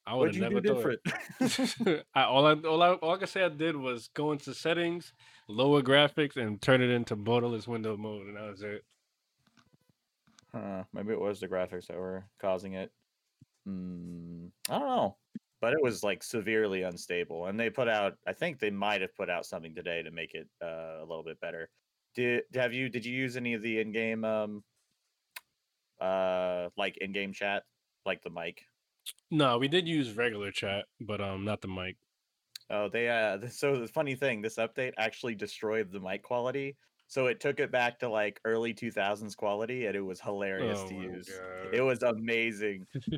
I 0.06 0.14
would 0.14 0.34
have 0.34 0.40
never 0.40 0.60
do 0.60 0.74
different? 0.74 1.00
I, 2.14 2.22
all 2.22 2.46
I 2.46 2.54
all 2.54 2.82
I 2.82 2.92
all 2.94 3.14
I 3.14 3.18
can 3.18 3.26
say 3.26 3.44
I 3.44 3.48
did 3.48 3.76
was 3.76 4.08
go 4.14 4.32
into 4.32 4.54
settings, 4.54 5.12
lower 5.48 5.82
graphics, 5.82 6.36
and 6.36 6.60
turn 6.62 6.80
it 6.80 6.90
into 6.90 7.16
borderless 7.16 7.66
window 7.68 7.96
mode, 7.96 8.26
and 8.26 8.36
that 8.36 8.50
was 8.50 8.62
it. 8.62 8.84
Uh, 10.54 10.84
maybe 10.94 11.12
it 11.12 11.20
was 11.20 11.40
the 11.40 11.48
graphics 11.48 11.88
that 11.88 11.98
were 11.98 12.24
causing 12.40 12.72
it. 12.72 12.90
Mm, 13.68 14.50
I 14.70 14.78
don't 14.78 14.88
know, 14.88 15.16
but 15.60 15.72
it 15.74 15.82
was 15.82 16.02
like 16.02 16.22
severely 16.22 16.82
unstable. 16.82 17.46
And 17.46 17.60
they 17.60 17.68
put 17.68 17.88
out, 17.88 18.14
I 18.26 18.32
think 18.32 18.58
they 18.58 18.70
might 18.70 19.02
have 19.02 19.14
put 19.14 19.28
out 19.28 19.44
something 19.44 19.74
today 19.74 20.02
to 20.02 20.10
make 20.10 20.34
it 20.34 20.48
uh, 20.62 21.00
a 21.00 21.04
little 21.06 21.24
bit 21.24 21.40
better. 21.40 21.68
Did 22.18 22.42
have 22.56 22.72
you? 22.72 22.88
Did 22.88 23.06
you 23.06 23.16
use 23.16 23.36
any 23.36 23.54
of 23.54 23.62
the 23.62 23.78
in-game, 23.78 24.24
um, 24.24 24.64
uh, 26.00 26.68
like 26.76 26.96
in-game 26.96 27.32
chat, 27.32 27.62
like 28.04 28.24
the 28.24 28.30
mic? 28.30 28.64
No, 29.30 29.56
we 29.56 29.68
did 29.68 29.86
use 29.86 30.16
regular 30.16 30.50
chat, 30.50 30.86
but 31.00 31.20
um, 31.20 31.44
not 31.44 31.60
the 31.60 31.68
mic. 31.68 31.96
Oh, 32.70 32.88
they 32.88 33.08
uh. 33.08 33.38
So 33.50 33.78
the 33.78 33.86
funny 33.86 34.16
thing, 34.16 34.42
this 34.42 34.56
update 34.56 34.94
actually 34.98 35.36
destroyed 35.36 35.92
the 35.92 36.00
mic 36.00 36.24
quality. 36.24 36.76
So 37.06 37.26
it 37.26 37.38
took 37.38 37.60
it 37.60 37.70
back 37.70 38.00
to 38.00 38.08
like 38.08 38.40
early 38.44 38.74
2000s 38.74 39.36
quality, 39.36 39.86
and 39.86 39.94
it 39.94 40.00
was 40.00 40.20
hilarious 40.20 40.80
Oh 40.82 40.88
to 40.88 40.94
use. 40.96 41.28
God. 41.28 41.72
It 41.72 41.82
was 41.82 42.02
amazing. 42.02 42.84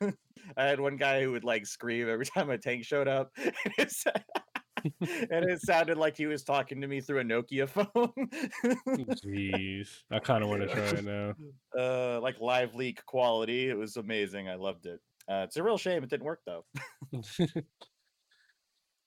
I 0.56 0.64
had 0.64 0.80
one 0.80 0.96
guy 0.96 1.22
who 1.22 1.32
would 1.32 1.44
like 1.44 1.66
scream 1.66 2.08
every 2.08 2.24
time 2.24 2.48
a 2.48 2.56
tank 2.56 2.86
showed 2.86 3.06
up, 3.06 3.36
and 4.84 4.94
it, 5.00 5.08
sa- 5.08 5.26
and 5.30 5.50
it 5.50 5.60
sounded 5.62 5.96
like 5.98 6.16
he 6.16 6.26
was 6.26 6.42
talking 6.44 6.80
to 6.80 6.86
me 6.86 7.00
through 7.00 7.20
a 7.20 7.24
Nokia 7.24 7.68
phone, 7.68 8.12
Jeez, 9.24 9.88
I 10.10 10.18
kind 10.18 10.42
of 10.42 10.48
want 10.50 10.62
to 10.62 10.68
try 10.68 10.84
it 10.84 11.04
now. 11.04 11.34
uh, 11.78 12.20
like 12.20 12.40
live 12.40 12.74
leak 12.74 13.04
quality. 13.06 13.68
It 13.68 13.76
was 13.76 13.96
amazing. 13.96 14.48
I 14.48 14.54
loved 14.56 14.86
it. 14.86 15.00
Uh, 15.28 15.44
it's 15.46 15.56
a 15.56 15.62
real 15.62 15.78
shame 15.78 16.02
it 16.02 16.10
didn't 16.10 16.24
work 16.24 16.40
though. 16.46 16.64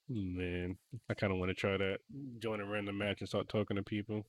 Man, 0.09 0.77
I 1.09 1.13
kind 1.13 1.31
of 1.31 1.39
want 1.39 1.49
to 1.49 1.55
try 1.55 1.77
that. 1.77 1.99
Join 2.39 2.59
a 2.61 2.65
random 2.65 2.97
match 2.97 3.21
and 3.21 3.27
start 3.29 3.47
talking 3.49 3.77
to 3.77 3.83
people. 3.83 4.25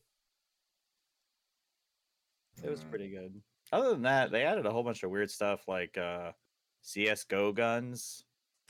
It 2.62 2.70
was 2.70 2.84
pretty 2.84 3.10
good. 3.10 3.34
Other 3.72 3.90
than 3.90 4.02
that, 4.02 4.30
they 4.30 4.42
added 4.44 4.66
a 4.66 4.70
whole 4.70 4.84
bunch 4.84 5.02
of 5.02 5.10
weird 5.10 5.30
stuff 5.30 5.66
like 5.66 5.98
uh, 5.98 6.30
CS:GO 6.82 7.52
guns. 7.52 8.24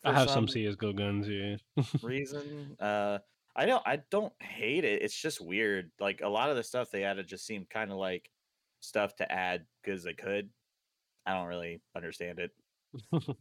I 0.04 0.12
have 0.12 0.30
some 0.30 0.46
CS:GO 0.48 0.92
guns. 0.92 1.28
Yeah. 1.28 1.56
reason. 2.02 2.76
Uh, 2.78 3.18
I 3.56 3.66
don't. 3.66 3.82
I 3.86 4.02
don't 4.10 4.32
hate 4.42 4.84
it. 4.84 5.02
It's 5.02 5.16
just 5.20 5.40
weird. 5.40 5.90
Like 6.00 6.20
a 6.22 6.28
lot 6.28 6.50
of 6.50 6.56
the 6.56 6.64
stuff 6.64 6.90
they 6.90 7.04
added 7.04 7.26
just 7.26 7.46
seemed 7.46 7.70
kind 7.70 7.90
of 7.90 7.96
like 7.96 8.30
stuff 8.80 9.16
to 9.16 9.30
add 9.30 9.66
because 9.82 10.02
they 10.04 10.14
could. 10.14 10.50
I 11.26 11.34
don't 11.34 11.48
really 11.48 11.82
understand 11.96 12.38
it. 12.40 12.50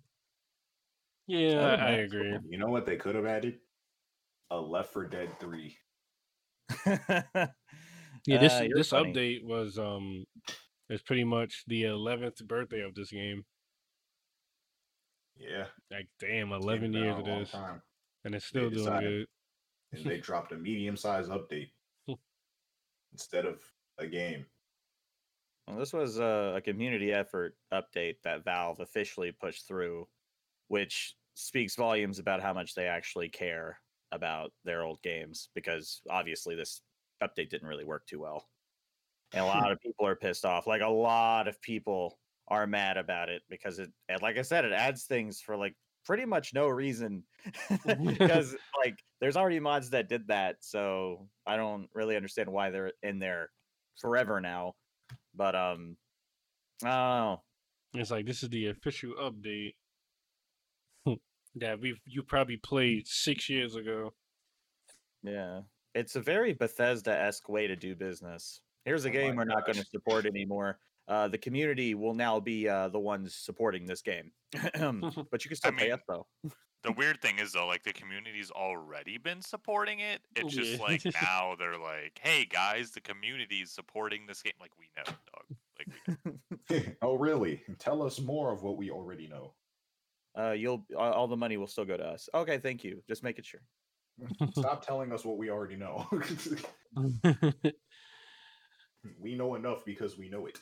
Yeah, 1.28 1.78
I, 1.80 1.88
I 1.88 1.92
agree. 1.92 2.38
You 2.50 2.58
know 2.58 2.68
what 2.68 2.86
they 2.86 2.98
could 2.98 3.16
have 3.16 3.26
added? 3.26 3.60
A 4.52 4.60
Left 4.60 4.92
4 4.94 5.06
Dead 5.06 5.40
3. 5.40 5.78
Yeah, 8.26 8.38
this 8.38 8.54
Uh, 8.54 8.68
this 8.74 8.90
funny. 8.90 9.14
update 9.14 9.44
was 9.44 9.78
um 9.78 10.26
it's 10.90 11.04
pretty 11.04 11.24
much 11.24 11.64
the 11.68 11.84
eleventh 11.84 12.46
birthday 12.48 12.82
of 12.82 12.96
this 12.96 13.12
game. 13.12 13.46
Yeah. 15.38 15.66
Like 15.92 16.08
damn, 16.20 16.52
eleven 16.52 16.94
years 16.94 17.14
out 17.16 17.20
it 17.22 17.28
a 17.28 17.32
long 17.32 17.46
time. 17.46 17.82
and 18.26 18.36
it's 18.36 18.46
still 18.46 18.70
doing 18.70 18.74
decided- 18.86 19.28
good. 19.92 20.00
And 20.00 20.06
they 20.10 20.18
dropped 20.20 20.52
a 20.52 20.58
medium 20.58 20.98
sized 20.98 21.30
update 21.30 21.70
instead 23.12 23.46
of 23.46 23.62
a 24.00 24.08
game. 24.08 24.46
Well, 25.68 25.78
this 25.78 25.94
was 25.94 26.18
a, 26.20 26.54
a 26.58 26.62
community 26.62 27.14
effort 27.14 27.56
update 27.72 28.16
that 28.24 28.44
Valve 28.44 28.80
officially 28.80 29.32
pushed 29.32 29.68
through, 29.68 30.08
which 30.68 31.16
speaks 31.36 31.76
volumes 31.76 32.18
about 32.20 32.42
how 32.42 32.54
much 32.54 32.74
they 32.74 32.88
actually 32.88 33.30
care 33.30 33.80
about 34.12 34.52
their 34.66 34.82
old 34.84 35.02
games. 35.04 35.50
Because 35.54 36.02
obviously, 36.10 36.56
this 36.56 36.82
update 37.24 37.50
didn't 37.50 37.68
really 37.68 37.86
work 37.86 38.06
too 38.08 38.20
well, 38.20 38.50
and 39.32 39.44
a 39.44 39.48
lot 39.48 39.72
of 39.72 39.80
people 39.80 40.08
are 40.08 40.16
pissed 40.16 40.44
off. 40.44 40.66
Like 40.66 40.82
a 40.82 40.88
lot 40.88 41.48
of 41.48 41.62
people 41.62 42.18
are 42.48 42.68
mad 42.68 42.98
about 42.98 43.30
it 43.30 43.42
because 43.50 43.80
it, 43.80 43.90
like 44.22 44.38
I 44.38 44.42
said, 44.42 44.66
it 44.66 44.74
adds 44.74 45.04
things 45.04 45.42
for 45.42 45.56
like 45.56 45.76
pretty 46.06 46.26
much 46.26 46.54
no 46.54 46.68
reason. 46.68 47.24
because 47.86 48.56
like 48.84 48.98
there's 49.20 49.38
already 49.38 49.60
mods 49.60 49.90
that 49.92 50.10
did 50.10 50.28
that, 50.28 50.58
so 50.60 51.28
I 51.46 51.56
don't 51.56 51.88
really 51.94 52.16
understand 52.16 52.50
why 52.50 52.70
they're 52.70 52.94
in 53.02 53.20
there 53.20 53.50
forever 54.00 54.42
now. 54.42 54.74
But 55.36 55.56
um, 55.56 55.98
I. 56.84 57.38
It's 57.96 58.12
like 58.12 58.26
this 58.26 58.42
is 58.42 58.50
the 58.50 58.68
official 58.68 59.14
update 59.22 59.76
that 61.56 61.80
we've 61.80 62.00
you 62.06 62.24
probably 62.24 62.58
played 62.58 63.08
six 63.08 63.50
years 63.50 63.76
ago. 63.76 64.14
Yeah, 65.22 65.62
it's 65.94 66.16
a 66.16 66.22
very 66.22 66.54
Bethesda 66.54 67.16
esque 67.18 67.48
way 67.48 67.68
to 67.68 67.76
do 67.76 67.96
business. 67.96 68.62
Here's 68.86 69.06
a 69.06 69.10
Oh 69.10 69.14
game 69.14 69.36
we're 69.36 69.46
not 69.46 69.66
going 69.66 69.78
to 69.78 69.86
support 69.86 70.26
anymore. 70.26 70.80
Uh, 71.08 71.28
the 71.28 71.38
community 71.38 71.96
will 71.96 72.14
now 72.14 72.40
be 72.40 72.68
uh, 72.68 72.88
the 72.88 73.00
ones 73.00 73.36
supporting 73.36 73.86
this 73.86 74.02
game, 74.02 74.32
but 74.52 75.44
you 75.44 75.50
can 75.50 75.56
still 75.56 75.72
pay 75.74 75.86
mean, 75.86 75.94
us 75.94 76.02
though. 76.08 76.26
The 76.84 76.92
weird 76.92 77.22
thing 77.22 77.40
is 77.40 77.54
though, 77.54 77.66
like 77.66 77.84
the 77.84 77.94
community's 77.94 78.52
already 78.52 79.18
been 79.18 79.42
supporting 79.42 80.02
it. 80.02 80.22
It's 80.36 80.54
just 80.54 80.82
like 80.82 81.02
now 81.22 81.56
they're 81.58 81.78
like, 81.78 82.20
"Hey 82.22 82.46
guys, 82.46 82.92
the 82.92 83.00
community's 83.00 83.72
supporting 83.72 84.26
this 84.28 84.42
game." 84.42 84.54
Like 84.60 84.72
we 84.78 84.90
know, 84.98 85.04
dog. 85.06 85.58
Like 85.80 86.38
we 86.70 86.78
know. 86.78 86.86
oh, 87.02 87.18
really? 87.18 87.62
Tell 87.80 88.04
us 88.04 88.20
more 88.20 88.52
of 88.52 88.64
what 88.64 88.78
we 88.78 88.92
already 88.92 89.28
know. 89.28 89.54
Uh, 90.38 90.52
you'll 90.52 90.86
all 90.98 91.14
all 91.14 91.28
the 91.28 91.38
money 91.38 91.56
will 91.56 91.68
still 91.68 91.86
go 91.86 91.96
to 91.96 92.04
us. 92.04 92.28
Okay, 92.34 92.58
thank 92.58 92.84
you. 92.84 93.02
Just 93.08 93.24
making 93.24 93.46
sure. 93.46 93.62
Stop 94.52 94.86
telling 94.86 95.12
us 95.12 95.24
what 95.24 95.38
we 95.38 95.50
already 95.50 95.76
know. 95.76 96.08
We 99.20 99.36
know 99.36 99.56
enough 99.56 99.86
because 99.86 100.18
we 100.18 100.30
know 100.30 100.46
it. 100.46 100.60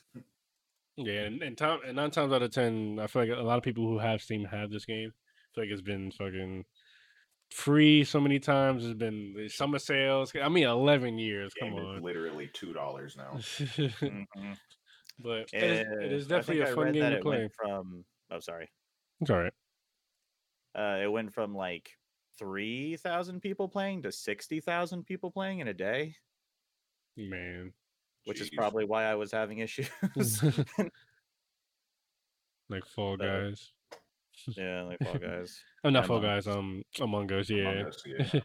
yeah, 0.97 1.21
and, 1.21 1.41
and 1.41 1.57
time 1.57 1.79
and 1.85 1.95
nine 1.95 2.11
times 2.11 2.33
out 2.33 2.41
of 2.43 2.51
ten, 2.51 2.99
I 2.99 3.07
feel 3.07 3.23
like 3.27 3.37
a 3.37 3.41
lot 3.41 3.57
of 3.57 3.63
people 3.63 3.85
who 3.87 3.99
have 3.99 4.21
Steam 4.21 4.45
have 4.45 4.69
this 4.71 4.85
game. 4.85 5.11
I 5.13 5.47
feel 5.55 5.63
like 5.65 5.71
it's 5.71 5.81
been 5.81 6.11
fucking 6.11 6.65
free 7.51 8.03
so 8.03 8.19
many 8.19 8.39
times. 8.39 8.85
It's 8.85 8.97
been 8.97 9.33
the 9.35 9.49
summer 9.49 9.79
sales. 9.79 10.31
I 10.41 10.49
mean, 10.49 10.65
eleven 10.67 11.17
years. 11.17 11.53
Come 11.53 11.69
Game 11.71 11.79
is 11.79 11.85
on. 11.85 12.01
literally 12.01 12.49
two 12.53 12.73
dollars 12.73 13.15
now. 13.17 13.33
Mhm. 13.37 14.57
but 15.19 15.49
it 15.53 15.63
is, 15.63 15.79
it 16.03 16.11
is 16.13 16.25
Uh, 16.31 16.37
definitely 16.37 16.63
a 16.63 16.75
fun 16.75 16.91
game 16.93 17.11
to 17.11 17.19
play. 17.21 17.49
From 17.55 18.05
oh, 18.31 18.39
sorry. 18.39 18.69
It's 19.19 19.29
all 19.29 19.39
right. 19.39 19.53
Uh, 20.73 20.99
it 21.03 21.11
went 21.11 21.33
from 21.33 21.53
like 21.53 21.91
three 22.39 22.95
thousand 22.97 23.41
people 23.41 23.67
playing 23.67 24.01
to 24.03 24.11
sixty 24.11 24.61
thousand 24.61 25.03
people 25.05 25.29
playing 25.31 25.59
in 25.59 25.67
a 25.67 25.73
day, 25.73 26.15
Man. 27.17 27.73
Which 28.25 28.41
is 28.41 28.49
probably 28.49 28.85
why 28.85 29.05
I 29.05 29.15
was 29.15 29.31
having 29.31 29.59
issues. 29.59 29.89
like 32.69 32.85
Fall 32.85 33.17
Guys. 33.17 33.71
yeah, 34.57 34.83
like 34.83 34.99
Fall 35.03 35.17
Guys. 35.17 35.59
Oh, 35.83 35.89
not 35.89 36.05
Fall 36.05 36.17
Among 36.17 36.29
Guys. 36.29 36.47
Um, 36.47 36.83
Among 36.99 37.31
Us. 37.31 37.49
Among 37.49 37.77
Yeah. 37.77 37.83
Us, 37.87 38.03
yeah. 38.05 38.41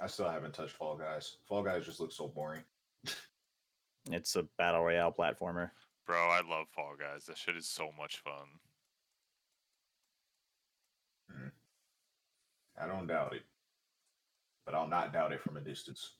I 0.00 0.06
still 0.06 0.28
haven't 0.28 0.54
touched 0.54 0.72
Fall 0.76 0.96
Guys. 0.96 1.36
Fall 1.46 1.62
Guys 1.62 1.84
just 1.84 2.00
looks 2.00 2.16
so 2.16 2.28
boring. 2.28 2.62
It's 4.10 4.34
a 4.36 4.44
battle 4.56 4.82
royale 4.82 5.12
platformer. 5.12 5.70
Bro, 6.06 6.16
I 6.28 6.40
love 6.40 6.66
Fall 6.74 6.94
Guys. 6.98 7.26
That 7.26 7.36
shit 7.36 7.56
is 7.56 7.68
so 7.68 7.90
much 7.98 8.18
fun. 8.18 8.48
I 12.82 12.86
don't 12.86 13.06
doubt 13.06 13.34
it, 13.34 13.42
but 14.64 14.74
I'll 14.74 14.88
not 14.88 15.12
doubt 15.12 15.32
it 15.32 15.42
from 15.42 15.58
a 15.58 15.60
distance. 15.60 16.14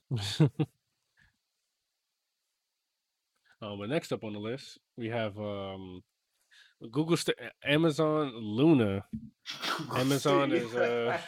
Um, 3.62 3.79
but 3.79 3.88
next 3.90 4.12
up 4.12 4.25
on 4.25 4.33
the 4.33 4.38
list, 4.38 4.79
we 4.96 5.09
have 5.09 5.38
um, 5.38 6.03
Google, 6.90 7.16
st- 7.16 7.37
Amazon 7.64 8.33
Luna. 8.35 9.05
Amazon 9.96 10.53
is, 10.53 10.75
uh, 10.75 11.18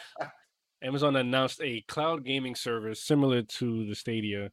Amazon 0.81 1.15
announced 1.15 1.61
a 1.61 1.81
cloud 1.87 2.25
gaming 2.25 2.55
service 2.55 3.03
similar 3.03 3.43
to 3.43 3.87
the 3.87 3.95
Stadia 3.95 4.49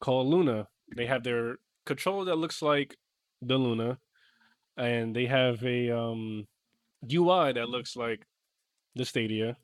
called 0.00 0.26
Luna. 0.26 0.66
They 0.96 1.06
have 1.06 1.22
their 1.22 1.56
controller 1.86 2.24
that 2.26 2.36
looks 2.36 2.62
like 2.62 2.96
the 3.42 3.56
Luna, 3.56 3.98
and 4.76 5.14
they 5.14 5.26
have 5.26 5.62
a 5.64 5.90
um, 5.90 6.46
UI 7.12 7.52
that 7.52 7.68
looks 7.68 7.96
like 7.96 8.26
the 8.96 9.04
Stadia. 9.04 9.56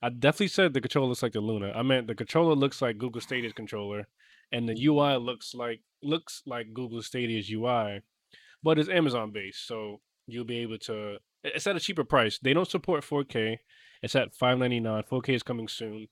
I 0.00 0.10
definitely 0.10 0.48
said 0.48 0.72
the 0.72 0.80
controller 0.80 1.08
looks 1.08 1.24
like 1.24 1.32
the 1.32 1.40
Luna. 1.40 1.72
I 1.74 1.82
meant 1.82 2.06
the 2.06 2.14
controller 2.14 2.54
looks 2.54 2.80
like 2.80 2.98
Google 2.98 3.20
Stadia's 3.20 3.52
controller, 3.52 4.06
and 4.52 4.68
the 4.68 4.86
UI 4.86 5.16
looks 5.16 5.54
like 5.54 5.80
looks 6.02 6.42
like 6.46 6.74
Google 6.74 7.02
Stadia's 7.02 7.50
UI, 7.50 8.02
but 8.62 8.78
it's 8.78 8.88
Amazon 8.88 9.30
based, 9.32 9.66
so 9.66 10.00
you'll 10.26 10.44
be 10.44 10.58
able 10.58 10.78
to. 10.78 11.18
It's 11.44 11.66
at 11.66 11.76
a 11.76 11.80
cheaper 11.80 12.04
price. 12.04 12.38
They 12.38 12.52
don't 12.52 12.68
support 12.68 13.04
4K. 13.04 13.58
It's 14.02 14.16
at 14.16 14.36
5.99. 14.36 15.08
4K 15.08 15.28
is 15.30 15.42
coming 15.42 15.68
soon. 15.68 16.08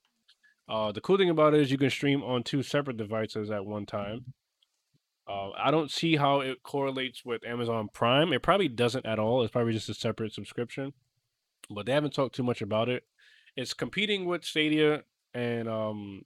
Uh, 0.68 0.92
the 0.92 1.00
cool 1.00 1.16
thing 1.16 1.30
about 1.30 1.54
it 1.54 1.60
is 1.60 1.70
you 1.70 1.78
can 1.78 1.90
stream 1.90 2.22
on 2.22 2.42
two 2.42 2.62
separate 2.62 2.96
devices 2.96 3.50
at 3.50 3.64
one 3.64 3.86
time. 3.86 4.34
Uh, 5.28 5.50
I 5.58 5.70
don't 5.70 5.90
see 5.90 6.16
how 6.16 6.40
it 6.40 6.62
correlates 6.62 7.24
with 7.24 7.44
Amazon 7.44 7.88
Prime. 7.92 8.32
It 8.32 8.42
probably 8.42 8.68
doesn't 8.68 9.06
at 9.06 9.18
all. 9.18 9.42
It's 9.42 9.52
probably 9.52 9.72
just 9.72 9.88
a 9.88 9.94
separate 9.94 10.32
subscription, 10.32 10.92
but 11.68 11.86
they 11.86 11.92
haven't 11.92 12.14
talked 12.14 12.36
too 12.36 12.44
much 12.44 12.62
about 12.62 12.88
it. 12.88 13.04
It's 13.56 13.74
competing 13.74 14.26
with 14.26 14.44
Stadia, 14.44 15.02
and 15.34 15.68
um, 15.68 16.22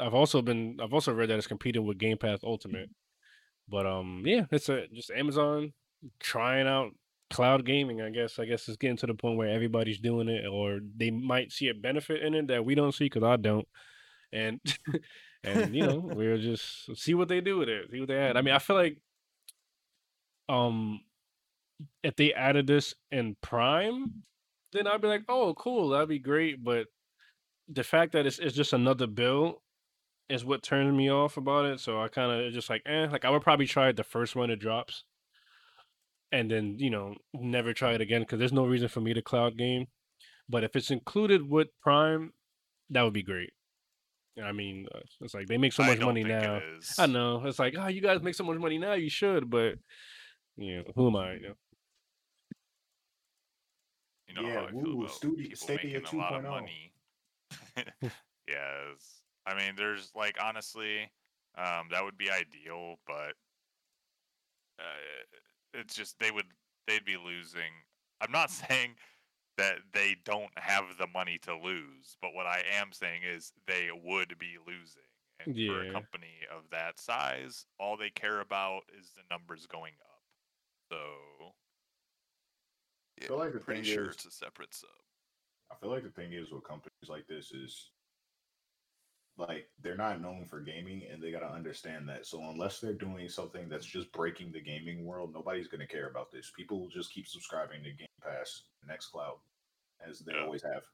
I've 0.00 0.14
also 0.14 0.42
been 0.42 0.78
I've 0.82 0.94
also 0.94 1.12
read 1.12 1.30
that 1.30 1.38
it's 1.38 1.46
competing 1.46 1.86
with 1.86 1.98
Game 1.98 2.18
Pass 2.18 2.40
Ultimate. 2.42 2.90
But 3.68 3.86
um, 3.86 4.22
yeah, 4.24 4.46
it's 4.50 4.68
a 4.68 4.86
just 4.92 5.10
Amazon 5.10 5.72
trying 6.20 6.66
out 6.66 6.92
cloud 7.30 7.64
gaming. 7.64 8.00
I 8.00 8.10
guess 8.10 8.38
I 8.38 8.44
guess 8.44 8.68
it's 8.68 8.76
getting 8.76 8.96
to 8.98 9.06
the 9.06 9.14
point 9.14 9.38
where 9.38 9.48
everybody's 9.48 9.98
doing 9.98 10.28
it, 10.28 10.46
or 10.46 10.80
they 10.96 11.10
might 11.10 11.52
see 11.52 11.68
a 11.68 11.74
benefit 11.74 12.22
in 12.22 12.34
it 12.34 12.48
that 12.48 12.64
we 12.64 12.74
don't 12.74 12.94
see 12.94 13.06
because 13.06 13.22
I 13.22 13.36
don't. 13.36 13.66
And 14.32 14.60
and 15.44 15.74
you 15.74 15.86
know 15.86 15.98
we'll 15.98 16.38
just 16.38 16.96
see 16.96 17.14
what 17.14 17.28
they 17.28 17.40
do 17.40 17.58
with 17.58 17.68
it. 17.68 17.90
See 17.90 18.00
what 18.00 18.08
they 18.08 18.18
add. 18.18 18.36
I 18.36 18.42
mean, 18.42 18.54
I 18.54 18.58
feel 18.58 18.76
like 18.76 18.98
um 20.48 21.00
if 22.02 22.16
they 22.16 22.32
added 22.32 22.66
this 22.66 22.94
in 23.10 23.36
Prime, 23.40 24.22
then 24.72 24.86
I'd 24.86 25.00
be 25.00 25.08
like, 25.08 25.24
oh, 25.28 25.54
cool, 25.54 25.88
that'd 25.90 26.08
be 26.08 26.18
great. 26.18 26.62
But 26.62 26.86
the 27.68 27.82
fact 27.82 28.12
that 28.12 28.26
it's, 28.26 28.38
it's 28.38 28.54
just 28.54 28.72
another 28.72 29.06
bill 29.06 29.62
is 30.32 30.44
what 30.44 30.62
turns 30.62 30.96
me 30.96 31.10
off 31.10 31.36
about 31.36 31.66
it. 31.66 31.80
So 31.80 32.00
I 32.02 32.08
kind 32.08 32.32
of 32.46 32.52
just 32.52 32.70
like, 32.70 32.82
eh, 32.86 33.08
like 33.10 33.24
I 33.24 33.30
would 33.30 33.42
probably 33.42 33.66
try 33.66 33.88
it 33.90 33.96
the 33.96 34.04
first 34.04 34.34
one 34.36 34.50
it 34.50 34.56
drops, 34.58 35.04
and 36.30 36.50
then 36.50 36.76
you 36.78 36.90
know 36.90 37.14
never 37.34 37.72
try 37.72 37.92
it 37.92 38.00
again 38.00 38.22
because 38.22 38.38
there's 38.38 38.52
no 38.52 38.66
reason 38.66 38.88
for 38.88 39.00
me 39.00 39.14
to 39.14 39.22
cloud 39.22 39.56
game. 39.56 39.86
But 40.48 40.64
if 40.64 40.76
it's 40.76 40.90
included 40.90 41.48
with 41.48 41.68
Prime, 41.82 42.32
that 42.90 43.02
would 43.02 43.12
be 43.14 43.22
great. 43.22 43.52
I 44.42 44.52
mean, 44.52 44.86
uh, 44.94 45.00
it's 45.20 45.34
like 45.34 45.46
they 45.48 45.58
make 45.58 45.72
so 45.74 45.82
I 45.82 45.88
much 45.88 45.98
don't 45.98 46.08
money 46.08 46.22
think 46.22 46.42
now. 46.42 46.56
It 46.56 46.64
is. 46.78 46.94
I 46.98 47.06
know 47.06 47.44
it's 47.46 47.58
like, 47.58 47.74
oh, 47.78 47.88
you 47.88 48.00
guys 48.00 48.22
make 48.22 48.34
so 48.34 48.44
much 48.44 48.58
money 48.58 48.78
now, 48.78 48.94
you 48.94 49.10
should, 49.10 49.50
but 49.50 49.74
you 50.56 50.78
know, 50.78 50.84
who 50.94 51.08
am 51.08 51.16
I? 51.16 51.34
You 51.34 51.40
know? 51.42 51.54
You 54.28 54.34
know 54.34 54.42
Yeah, 54.48 54.54
how 54.60 54.66
I 54.66 54.70
feel 54.72 54.94
woo, 54.94 55.04
about 55.04 55.10
Studi- 55.12 55.36
people 55.50 55.56
Stadia 55.58 56.00
making 56.00 56.18
a 56.18 56.22
lot 56.22 56.34
of 56.34 56.42
2.0. 56.42 56.50
money. 56.50 56.92
yes, 58.48 59.21
I 59.46 59.54
mean, 59.54 59.74
there's 59.76 60.12
like 60.14 60.38
honestly, 60.42 61.10
um, 61.56 61.88
that 61.90 62.02
would 62.04 62.16
be 62.16 62.30
ideal, 62.30 62.96
but 63.06 63.34
uh, 64.78 64.82
it's 65.74 65.94
just 65.94 66.18
they 66.18 66.30
would 66.30 66.46
they'd 66.86 67.04
be 67.04 67.16
losing. 67.16 67.72
I'm 68.20 68.32
not 68.32 68.50
saying 68.68 68.96
that 69.58 69.78
they 69.92 70.16
don't 70.24 70.56
have 70.56 70.96
the 70.98 71.06
money 71.08 71.38
to 71.42 71.56
lose, 71.56 72.16
but 72.22 72.34
what 72.34 72.46
I 72.46 72.62
am 72.72 72.92
saying 72.92 73.22
is 73.24 73.52
they 73.66 73.90
would 73.92 74.38
be 74.38 74.56
losing, 74.66 75.02
And 75.40 75.54
for 75.68 75.82
a 75.82 75.92
company 75.92 76.40
of 76.50 76.70
that 76.70 76.98
size, 76.98 77.66
all 77.78 77.96
they 77.96 78.10
care 78.10 78.40
about 78.40 78.82
is 78.98 79.12
the 79.12 79.22
numbers 79.30 79.66
going 79.66 79.94
up. 80.00 80.22
So 80.90 81.52
yeah, 83.20 83.28
feel 83.28 83.38
like 83.38 83.52
the 83.52 83.60
pretty 83.60 83.82
thing 83.82 83.94
sure 83.94 84.08
is- 84.08 84.14
it's 84.16 84.24
a 84.26 84.30
separate 84.30 84.74
sub. 84.74 84.90
I 85.70 85.74
feel 85.76 85.90
like 85.90 86.02
the 86.02 86.10
thing 86.10 86.32
is 86.32 86.50
with 86.50 86.64
companies 86.64 87.08
like 87.08 87.26
this 87.26 87.52
is 87.52 87.90
like 89.38 89.68
they're 89.80 89.96
not 89.96 90.20
known 90.20 90.44
for 90.44 90.60
gaming 90.60 91.02
and 91.10 91.22
they 91.22 91.32
got 91.32 91.40
to 91.40 91.50
understand 91.50 92.08
that. 92.08 92.26
So 92.26 92.42
unless 92.42 92.80
they're 92.80 92.92
doing 92.92 93.28
something 93.28 93.68
that's 93.68 93.86
just 93.86 94.12
breaking 94.12 94.52
the 94.52 94.60
gaming 94.60 95.04
world, 95.04 95.32
nobody's 95.32 95.68
going 95.68 95.80
to 95.80 95.86
care 95.86 96.08
about 96.08 96.30
this. 96.30 96.50
People 96.54 96.80
will 96.80 96.88
just 96.88 97.12
keep 97.12 97.26
subscribing 97.26 97.82
to 97.84 97.90
Game 97.92 98.08
Pass, 98.22 98.64
Nextcloud 98.88 99.38
as 100.06 100.20
they 100.20 100.32
Yeah. 100.34 100.44
always 100.44 100.62
have. 100.62 100.84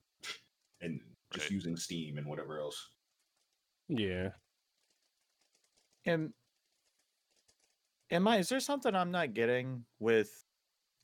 And 0.80 1.00
just 1.32 1.46
Right. 1.46 1.50
using 1.52 1.76
Steam 1.76 2.18
and 2.18 2.26
whatever 2.26 2.60
else. 2.60 2.90
Yeah. 3.88 4.30
Am 6.06 6.32
am 8.10 8.28
I? 8.28 8.38
Is 8.38 8.48
there 8.48 8.60
something 8.60 8.94
I'm 8.94 9.10
not 9.10 9.34
getting 9.34 9.84
with, 9.98 10.46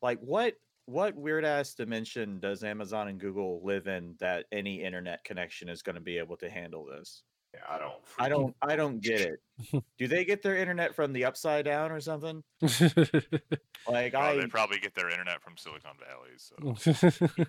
like 0.01 0.21
what 0.21 0.59
what 0.87 1.15
weird 1.15 1.45
ass 1.45 1.75
dimension 1.75 2.41
does 2.41 2.63
Amazon 2.65 3.09
and 3.09 3.19
Google 3.19 3.61
live 3.65 3.87
in 3.87 4.15
that 4.21 4.47
any 4.53 4.83
internet 4.83 5.25
connection 5.25 5.69
is 5.69 5.83
going 5.83 5.95
to 5.95 6.01
be 6.01 6.19
able 6.19 6.37
to 6.39 6.51
handle 6.51 6.85
this? 6.85 7.23
Yeah, 7.55 7.61
I 7.69 7.79
don't 7.79 7.95
I 8.19 8.29
don't 8.29 8.57
I 8.63 8.77
don't 8.77 9.01
get 9.01 9.21
it. 9.21 9.85
Do 9.99 10.09
they 10.09 10.25
get 10.25 10.43
their 10.43 10.57
internet 10.57 10.95
from 10.95 11.13
the 11.13 11.25
upside 11.25 11.65
down 11.65 11.93
or 11.93 12.01
something? 12.01 12.43
Like 13.87 14.15
I 14.15 14.37
they 14.37 14.47
probably 14.49 14.79
get 14.79 14.95
their 14.95 15.09
internet 15.11 15.41
from 15.43 15.57
Silicon 15.57 15.93
Valley. 16.01 16.31
So 16.37 17.35
yeah, 17.39 17.45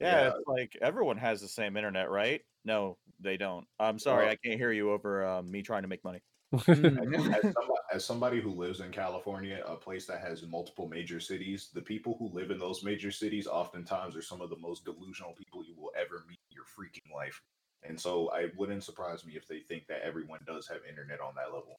Yeah. 0.00 0.28
it's 0.28 0.46
like 0.46 0.76
everyone 0.80 1.18
has 1.18 1.40
the 1.40 1.48
same 1.48 1.76
internet, 1.76 2.10
right? 2.10 2.40
No, 2.64 2.96
they 3.20 3.36
don't. 3.36 3.66
I'm 3.78 3.98
sorry, 3.98 4.24
Well- 4.24 4.32
I 4.32 4.36
can't 4.46 4.58
hear 4.58 4.72
you 4.72 4.90
over 4.92 5.26
um, 5.26 5.50
me 5.50 5.62
trying 5.62 5.82
to 5.82 5.88
make 5.88 6.02
money. 6.04 6.20
Mm. 6.58 7.14
as, 7.14 7.44
as 7.44 7.52
somebody, 7.54 7.80
as 7.92 8.04
somebody 8.04 8.40
who 8.40 8.50
lives 8.50 8.80
in 8.80 8.90
California, 8.90 9.62
a 9.66 9.76
place 9.76 10.06
that 10.06 10.20
has 10.20 10.46
multiple 10.46 10.88
major 10.88 11.20
cities, 11.20 11.70
the 11.72 11.80
people 11.80 12.16
who 12.18 12.28
live 12.28 12.50
in 12.50 12.58
those 12.58 12.82
major 12.82 13.10
cities 13.10 13.46
oftentimes 13.46 14.16
are 14.16 14.22
some 14.22 14.40
of 14.40 14.50
the 14.50 14.58
most 14.58 14.84
delusional 14.84 15.32
people 15.32 15.64
you 15.64 15.74
will 15.76 15.92
ever 15.96 16.24
meet 16.28 16.38
in 16.50 16.54
your 16.54 16.64
freaking 16.64 17.14
life. 17.14 17.42
And 17.82 18.00
so 18.00 18.30
I 18.32 18.46
wouldn't 18.56 18.82
surprise 18.82 19.24
me 19.24 19.34
if 19.36 19.46
they 19.46 19.60
think 19.60 19.86
that 19.88 20.02
everyone 20.02 20.40
does 20.46 20.66
have 20.68 20.78
internet 20.88 21.20
on 21.20 21.34
that 21.36 21.54
level. 21.54 21.78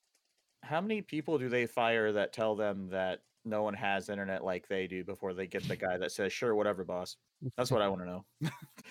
How 0.63 0.81
many 0.81 1.01
people 1.01 1.37
do 1.37 1.49
they 1.49 1.65
fire 1.65 2.11
that 2.11 2.33
tell 2.33 2.55
them 2.55 2.89
that 2.89 3.21
no 3.45 3.63
one 3.63 3.73
has 3.75 4.09
internet 4.09 4.43
like 4.43 4.67
they 4.67 4.87
do 4.87 5.03
before 5.03 5.33
they 5.33 5.47
get 5.47 5.67
the 5.67 5.75
guy 5.87 5.97
that 5.97 6.11
says, 6.11 6.33
"Sure, 6.33 6.55
whatever, 6.55 6.83
boss." 6.83 7.17
That's 7.57 7.71
what 7.71 7.81
I 7.81 7.87
want 7.89 8.01
to 8.01 8.07
know. 8.07 8.25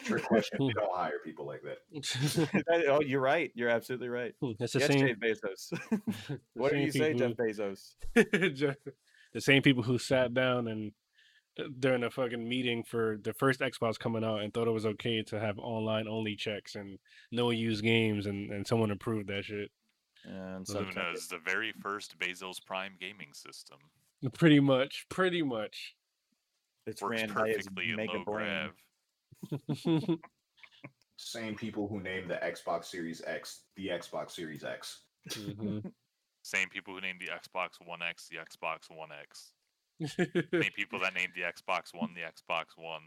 Trick 0.04 0.22
question. 0.26 0.58
we 0.64 0.72
don't 0.72 0.94
hire 0.94 1.18
people 1.24 1.46
like 1.46 1.62
that. 1.62 1.78
That- 2.66 2.86
oh, 2.88 3.00
you're 3.00 3.20
right. 3.20 3.50
You're 3.54 3.68
absolutely 3.70 4.08
right. 4.08 4.32
That's 4.58 4.72
the 4.72 4.80
yes, 4.80 4.88
same. 4.88 5.06
Jeff 5.08 5.16
Bezos. 5.18 6.00
what 6.54 6.72
do 6.72 6.78
you 6.78 6.90
say, 6.90 7.14
Jeff 7.14 7.30
people- 7.36 7.44
Bezos? 7.46 8.54
Jeff- 8.54 8.76
the 9.32 9.40
same 9.40 9.62
people 9.62 9.82
who 9.82 9.98
sat 9.98 10.32
down 10.32 10.68
and 10.68 10.92
uh, 11.58 11.64
during 11.80 12.04
a 12.04 12.10
fucking 12.10 12.48
meeting 12.48 12.84
for 12.84 13.18
the 13.22 13.32
first 13.32 13.60
Xbox 13.60 13.98
coming 13.98 14.22
out 14.24 14.42
and 14.42 14.54
thought 14.54 14.68
it 14.68 14.72
was 14.72 14.86
okay 14.86 15.22
to 15.24 15.40
have 15.40 15.58
online 15.58 16.06
only 16.06 16.36
checks 16.36 16.76
and 16.76 16.98
no 17.32 17.50
use 17.50 17.80
games 17.80 18.26
and, 18.26 18.50
and 18.52 18.64
someone 18.66 18.92
approved 18.92 19.28
that 19.28 19.44
shit. 19.44 19.70
And 20.24 20.66
So 20.66 20.74
sometimes 20.74 20.96
Luna 20.96 21.10
is 21.16 21.28
the 21.28 21.38
very 21.44 21.72
first 21.82 22.16
Bezos 22.18 22.64
Prime 22.64 22.92
gaming 23.00 23.32
system. 23.34 23.78
Pretty 24.34 24.60
much, 24.60 25.06
pretty 25.10 25.42
much. 25.42 25.94
it's 26.86 27.02
Works 27.02 27.20
ran 27.20 27.32
by 27.34 27.48
his 27.48 27.66
perfectly 27.66 27.90
in 27.90 27.96
mega 27.96 28.12
low 28.18 28.24
brain. 28.24 28.70
grav. 29.50 30.18
Same 31.16 31.54
people 31.54 31.86
who 31.88 32.00
named 32.00 32.30
the 32.30 32.36
Xbox 32.36 32.86
Series 32.86 33.22
X 33.24 33.62
the 33.76 33.88
Xbox 33.88 34.30
Series 34.32 34.64
X. 34.64 35.02
Mhm. 35.30 35.92
Same 36.42 36.68
people 36.68 36.94
who 36.94 37.00
named 37.00 37.20
the 37.20 37.28
Xbox 37.28 37.70
One 37.86 38.02
X 38.02 38.28
the 38.28 38.36
Xbox 38.36 38.90
One 38.90 39.10
X. 39.12 39.52
Same 40.16 40.72
people 40.74 40.98
that 41.00 41.14
named 41.14 41.32
the 41.34 41.42
Xbox 41.42 41.94
One 41.94 42.14
the 42.14 42.20
Xbox 42.22 42.66
One. 42.76 43.02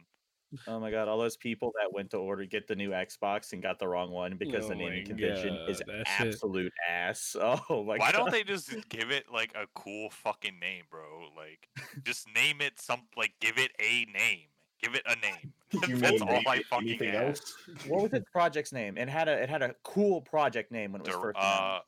Oh 0.68 0.80
my 0.80 0.92
god, 0.92 1.08
all 1.08 1.18
those 1.18 1.38
people 1.38 1.72
that 1.80 1.92
went 1.92 2.12
to 2.12 2.18
order 2.18 2.46
get 2.46 2.68
the 2.68 2.76
new 2.76 2.92
Xbox 2.92 3.54
and 3.54 3.62
got 3.62 3.80
the 3.80 3.88
wrong 3.88 4.12
one 4.12 4.38
because 4.38 4.66
Oh 4.66 4.70
the 4.70 4.76
naming 4.76 5.06
convention 5.06 5.56
is 5.68 5.80
God, 5.80 5.88
that 5.88 6.08
shit. 6.08 6.28
absolute 6.28 6.74
ass. 6.90 7.36
Oh 7.70 7.84
my 7.84 7.98
Why 7.98 8.12
god. 8.12 8.14
don't 8.14 8.32
they 8.32 8.44
just 8.44 8.74
give 8.90 9.12
it 9.12 9.26
like 9.32 9.54
a 9.56 9.68
cool 9.74 10.10
fucking 10.10 10.60
name, 10.60 10.84
bro? 10.90 11.28
Like, 11.36 11.68
just 12.04 12.28
name 12.34 12.62
it 12.62 12.80
some 12.80 13.02
like 13.16 13.34
give 13.40 13.58
it 13.58 13.72
a 13.80 14.06
name. 14.06 14.48
Give 14.82 14.96
it 14.96 15.04
a 15.06 15.16
name. 15.16 15.54
That's 16.02 16.22
mean 16.22 16.22
all 16.22 16.36
name 16.36 16.44
I 16.48 16.64
fucking 16.70 16.88
anything 16.88 17.10
ask. 17.10 17.44
What 17.88 18.04
was 18.04 18.14
its 18.14 18.30
project's 18.32 18.72
name? 18.72 18.98
It 18.98 19.10
had 19.10 19.28
a 19.28 19.34
it 19.42 19.50
had 19.50 19.62
a 19.62 19.76
cool 19.84 20.22
project 20.22 20.72
name 20.72 20.94
when 20.94 21.02
it 21.02 21.08
was 21.08 21.16
Dor- 21.16 21.24
first 21.34 21.38
uh, 21.40 21.80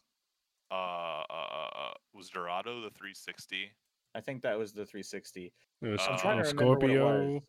uh, 0.71 0.73
uh, 0.73 1.23
uh, 1.29 1.69
uh, 1.75 1.93
was 2.13 2.29
Dorado 2.29 2.81
the 2.81 2.89
360? 2.89 3.71
I 4.15 4.21
think 4.21 4.41
that 4.41 4.57
was 4.57 4.71
the 4.73 4.85
360. 4.85 5.53
It 5.81 5.87
was 5.87 6.01
I'm 6.07 6.15
uh, 6.15 6.17
trying 6.17 6.43
to 6.43 6.49
remember 6.49 6.65
what 6.79 6.89
it 6.89 6.95
Scorpio. 6.97 7.33
was. 7.33 7.41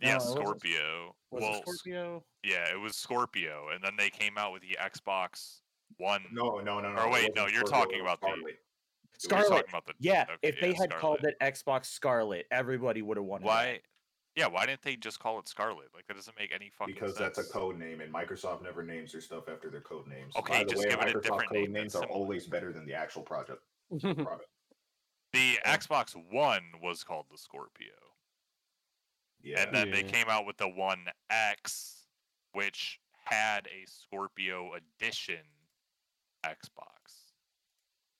Yeah, 0.00 0.08
No, 0.08 0.14
it 0.14 0.18
wasn't- 0.18 0.38
Scorpio. 0.44 1.16
Was 1.30 1.42
well, 1.42 1.52
it 1.54 1.62
Scorpio? 1.62 2.24
yeah, 2.42 2.70
it 2.72 2.78
was 2.78 2.96
Scorpio, 2.96 3.68
and 3.70 3.82
then 3.82 3.96
they 3.96 4.10
came 4.10 4.36
out 4.38 4.52
with 4.52 4.62
the 4.62 4.76
Xbox 4.80 5.60
One. 5.98 6.24
No, 6.32 6.58
no, 6.60 6.80
no, 6.80 6.92
no. 6.92 7.02
Or 7.02 7.10
wait, 7.10 7.34
no, 7.34 7.46
you're 7.46 7.66
Scorpio, 7.66 7.70
talking 7.84 7.98
it 7.98 8.02
was 8.02 8.12
about 8.18 8.20
the- 8.20 8.26
Scarlet. 8.28 8.58
We're 9.12 9.18
Scarlet. 9.18 9.48
talking 9.48 9.68
about 9.70 9.86
the 9.86 9.94
Yeah, 9.98 10.22
okay, 10.22 10.36
if 10.42 10.60
they 10.60 10.70
yeah, 10.72 10.76
had 10.78 10.90
called 10.94 11.18
Scarlet. 11.20 11.36
it 11.40 11.54
Xbox 11.54 11.86
Scarlet, 11.86 12.46
everybody 12.50 13.02
would 13.02 13.16
have 13.16 13.24
wanted 13.26 13.44
it. 13.44 13.48
why? 13.48 13.64
it. 13.66 13.84
Yeah, 14.34 14.48
why 14.48 14.66
didn't 14.66 14.82
they 14.82 14.96
just 14.96 15.18
call 15.18 15.38
it 15.38 15.48
Scarlet? 15.48 15.88
Like 15.94 16.06
that 16.08 16.14
doesn't 16.14 16.38
make 16.38 16.52
any 16.52 16.68
fucking 16.68 16.92
Because 16.94 17.16
sense. 17.16 17.36
that's 17.36 17.48
a 17.48 17.50
code 17.52 17.78
name, 17.78 18.02
and 18.02 18.12
Microsoft 18.12 18.62
never 18.62 18.82
names 18.82 19.12
their 19.12 19.22
stuff 19.22 19.48
after 19.48 19.70
their 19.70 19.80
code 19.80 20.06
names. 20.06 20.36
Okay, 20.36 20.58
By 20.58 20.64
the 20.64 20.70
just 20.70 20.84
way, 20.84 20.90
give 20.90 21.00
it 21.00 21.16
a 21.16 21.20
different 21.20 21.48
code 21.48 21.52
name 21.52 21.72
names 21.72 21.94
are 21.96 22.04
always 22.06 22.46
better 22.46 22.72
than 22.72 22.84
the 22.84 22.92
actual 22.92 23.22
project. 23.22 23.62
product. 24.00 24.46
The 25.32 25.58
Yeah. 25.64 25.76
Xbox 25.76 26.14
One 26.30 26.64
was 26.82 27.02
called 27.02 27.26
the 27.30 27.38
Scorpio. 27.38 27.94
Yeah, 29.46 29.62
and 29.62 29.72
then 29.72 29.92
they 29.92 30.02
came 30.02 30.26
out 30.28 30.44
with 30.44 30.56
the 30.56 30.68
One 30.68 31.04
X, 31.30 32.08
which 32.52 32.98
had 33.24 33.68
a 33.68 33.88
Scorpio 33.88 34.72
edition 34.74 35.44
Xbox. 36.44 37.30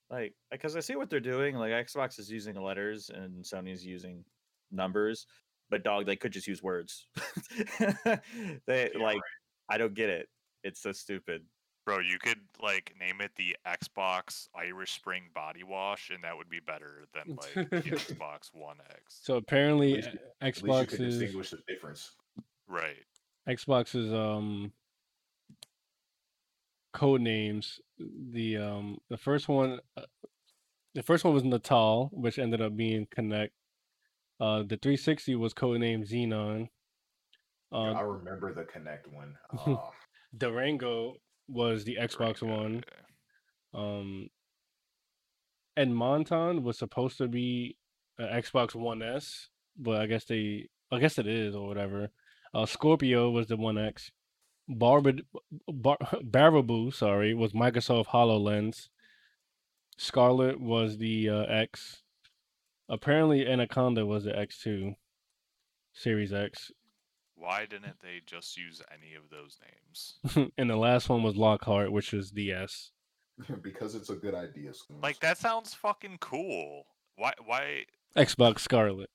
Like, 0.09 0.35
because 0.53 0.77
I 0.77 0.81
see 0.81 0.95
what 0.95 1.11
they're 1.11 1.19
doing. 1.19 1.57
Like, 1.57 1.73
Xbox 1.73 2.21
is 2.21 2.31
using 2.31 2.55
letters 2.55 3.11
and 3.13 3.45
Sony's 3.45 3.85
using 3.85 4.25
numbers, 4.71 5.27
but 5.69 5.83
dog, 5.83 6.07
they 6.07 6.15
could 6.15 6.31
just 6.31 6.47
use 6.47 6.63
words. 6.63 7.09
they 7.81 8.91
Yeah, 8.95 9.03
like, 9.03 9.21
I 9.69 9.79
don't 9.79 9.95
get 9.95 10.11
it. 10.11 10.29
It's 10.63 10.81
so 10.81 10.93
stupid. 10.93 11.43
Bro, 11.87 12.01
you 12.01 12.19
could 12.19 12.41
like 12.61 12.93
name 12.99 13.21
it 13.21 13.31
the 13.37 13.57
Xbox 13.65 14.49
Irish 14.57 14.91
Spring 14.91 15.23
Body 15.33 15.63
Wash, 15.63 16.11
and 16.13 16.23
that 16.25 16.37
would 16.37 16.51
be 16.51 16.59
better 16.59 17.05
than 17.15 17.37
like 17.37 17.71
the 17.71 17.77
Xbox 17.91 18.53
One 18.53 18.79
X. 18.91 19.21
So 19.23 19.37
apparently, 19.37 19.95
least 19.95 20.09
uh, 20.09 20.11
At 20.41 20.55
least 20.55 20.63
you 20.65 20.73
Xbox 20.73 20.89
could 20.89 21.01
is 21.03 21.19
distinguish 21.19 21.51
the 21.51 21.59
difference. 21.69 22.11
Right. 22.69 22.97
Xbox 23.49 23.95
is 23.95 24.13
um 24.13 24.73
code 26.93 27.21
names. 27.21 27.81
The 28.33 28.57
um 28.57 28.99
the 29.09 29.17
first 29.17 29.49
one, 29.49 29.79
uh, 29.97 30.03
the 30.95 31.05
first 31.05 31.23
one 31.25 31.35
was 31.35 31.45
Natal, 31.45 32.11
which 32.13 32.41
ended 32.41 32.61
up 32.61 32.77
being 32.77 33.07
Kinect. 33.07 33.51
Uh, 34.41 34.59
the 34.63 34.77
360 34.77 35.37
was 35.37 35.55
codenamed 35.55 36.11
Xenon. 36.11 36.69
Yeah, 37.71 37.79
Uh, 37.79 37.93
I 37.93 38.01
remember 38.01 38.53
the 38.53 38.65
Kinect 38.65 39.07
one. 39.13 39.37
Ah, 39.67 39.91
Durango 40.37 41.15
was 41.49 41.85
the 41.85 41.99
Xbox 42.01 42.43
One. 42.43 42.85
Um, 43.75 44.29
and 45.77 45.95
Monton 45.95 46.63
was 46.63 46.79
supposed 46.79 47.19
to 47.19 47.29
be 47.29 47.77
an 48.19 48.29
Xbox 48.43 48.75
One 48.75 49.03
S, 49.03 49.49
but 49.77 50.01
I 50.01 50.07
guess 50.07 50.25
they, 50.25 50.69
I 50.91 50.99
guess 50.99 51.19
it 51.19 51.27
is 51.27 51.55
or 51.55 51.69
whatever. 51.69 52.11
Uh, 52.55 52.67
Scorpio 52.67 53.31
was 53.31 53.49
the 53.49 53.57
One 53.57 53.79
X. 53.79 54.11
Barbad, 54.69 55.21
Bar, 55.69 55.99
Baraboo, 56.25 56.93
sorry, 56.93 57.35
was 57.35 57.53
Microsoft 57.53 58.07
Hololens. 58.07 58.89
Scarlet 59.99 60.61
was 60.61 60.99
the 60.99 61.29
uh, 61.29 61.43
X. 61.43 62.03
Apparently, 62.89 63.47
Anaconda 63.47 64.07
was 64.07 64.25
the 64.25 64.33
X2, 64.33 64.95
Series 65.93 66.33
X, 66.33 66.71
Why 67.37 67.67
didn't 67.67 68.01
they 68.01 68.23
just 68.25 68.57
use 68.57 68.83
any 68.93 69.15
of 69.15 69.31
those 69.31 69.59
names? 69.63 70.51
and 70.59 70.71
the 70.71 70.77
last 70.77 71.09
one 71.09 71.23
was 71.23 71.37
Lockhart, 71.37 71.93
which 71.93 72.13
is 72.13 72.31
DS. 72.31 72.91
Because 73.63 73.95
it's 73.95 74.09
a 74.09 74.15
good 74.15 74.35
idea. 74.35 74.71
Scoons. 74.71 75.03
Like 75.03 75.21
that 75.21 75.37
sounds 75.37 75.75
fucking 75.75 76.17
cool. 76.21 76.87
Why? 77.17 77.35
Why? 77.45 77.85
Xbox 78.17 78.61
Scarlet. 78.61 79.11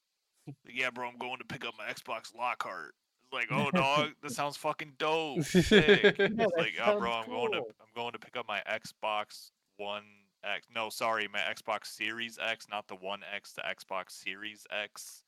Yeah, 0.69 0.91
bro, 0.91 1.07
I'm 1.07 1.17
going 1.17 1.39
to 1.39 1.43
pick 1.43 1.65
up 1.65 1.73
my 1.77 1.91
Xbox 1.91 2.35
Lockhart. 2.35 2.93
It's 3.23 3.33
like, 3.33 3.47
oh, 3.51 3.71
dog, 3.71 4.09
that 4.21 4.31
sounds 4.31 4.57
fucking 4.57 4.93
dope. 4.99 5.41
Sick. 5.43 6.15
Yeah, 6.17 6.25
It's 6.27 6.57
like, 6.57 6.73
oh, 6.85 6.99
bro, 6.99 7.11
I'm 7.11 7.29
going 7.29 7.51
to. 7.53 7.57
I'm 7.57 7.89
going 7.95 8.11
to 8.13 8.19
pick 8.19 8.37
up 8.37 8.47
my 8.47 8.61
Xbox 8.69 9.49
One 9.77 10.03
X. 10.43 10.67
No, 10.73 10.89
sorry, 10.89 11.27
my 11.31 11.39
Xbox 11.39 11.87
Series 11.87 12.37
X, 12.39 12.67
not 12.69 12.87
the 12.87 12.95
One 12.95 13.21
X, 13.33 13.53
the 13.53 13.61
Xbox 13.61 14.11
Series 14.11 14.65
X. 14.71 15.23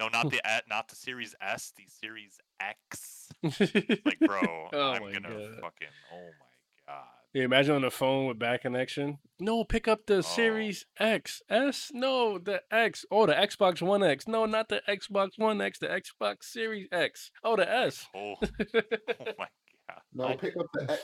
No, 0.00 0.08
not 0.08 0.30
the 0.30 0.40
not 0.68 0.88
the 0.88 0.94
Series 0.96 1.34
S, 1.40 1.72
the 1.76 1.84
Series 1.88 2.38
X. 2.60 3.28
Like, 3.42 4.18
bro, 4.20 4.68
Oh 4.72 4.92
I'm 4.92 5.02
gonna 5.12 5.28
God. 5.28 5.58
fucking. 5.60 5.88
Oh 6.12 6.30
my 6.38 6.92
god. 6.94 7.04
Yeah, 7.34 7.44
imagine 7.44 7.74
on 7.74 7.82
the 7.82 7.90
phone 7.90 8.26
with 8.26 8.38
bad 8.38 8.62
connection. 8.62 9.18
No, 9.38 9.62
pick 9.64 9.86
up 9.86 10.06
the 10.06 10.18
Oh. 10.18 10.20
Series 10.22 10.86
X, 10.98 11.42
S. 11.50 11.90
No, 11.92 12.38
the 12.38 12.62
X. 12.70 13.04
Oh, 13.10 13.26
the 13.26 13.34
Xbox 13.34 13.82
One 13.82 14.02
X. 14.02 14.26
No, 14.26 14.46
not 14.46 14.68
the 14.70 14.80
Xbox 14.88 15.30
One 15.36 15.60
X. 15.60 15.78
The 15.78 15.88
Xbox 15.88 16.44
Series 16.44 16.88
X. 16.90 17.30
Oh, 17.44 17.56
the 17.56 17.70
S. 17.70 18.06
Oh, 18.14 18.34
oh 18.40 19.32
my 19.38 19.46
god! 19.88 20.00
No, 20.14 20.24
I- 20.24 20.36
pick 20.36 20.56
up 20.56 20.66
the 20.72 20.92
X, 20.92 21.02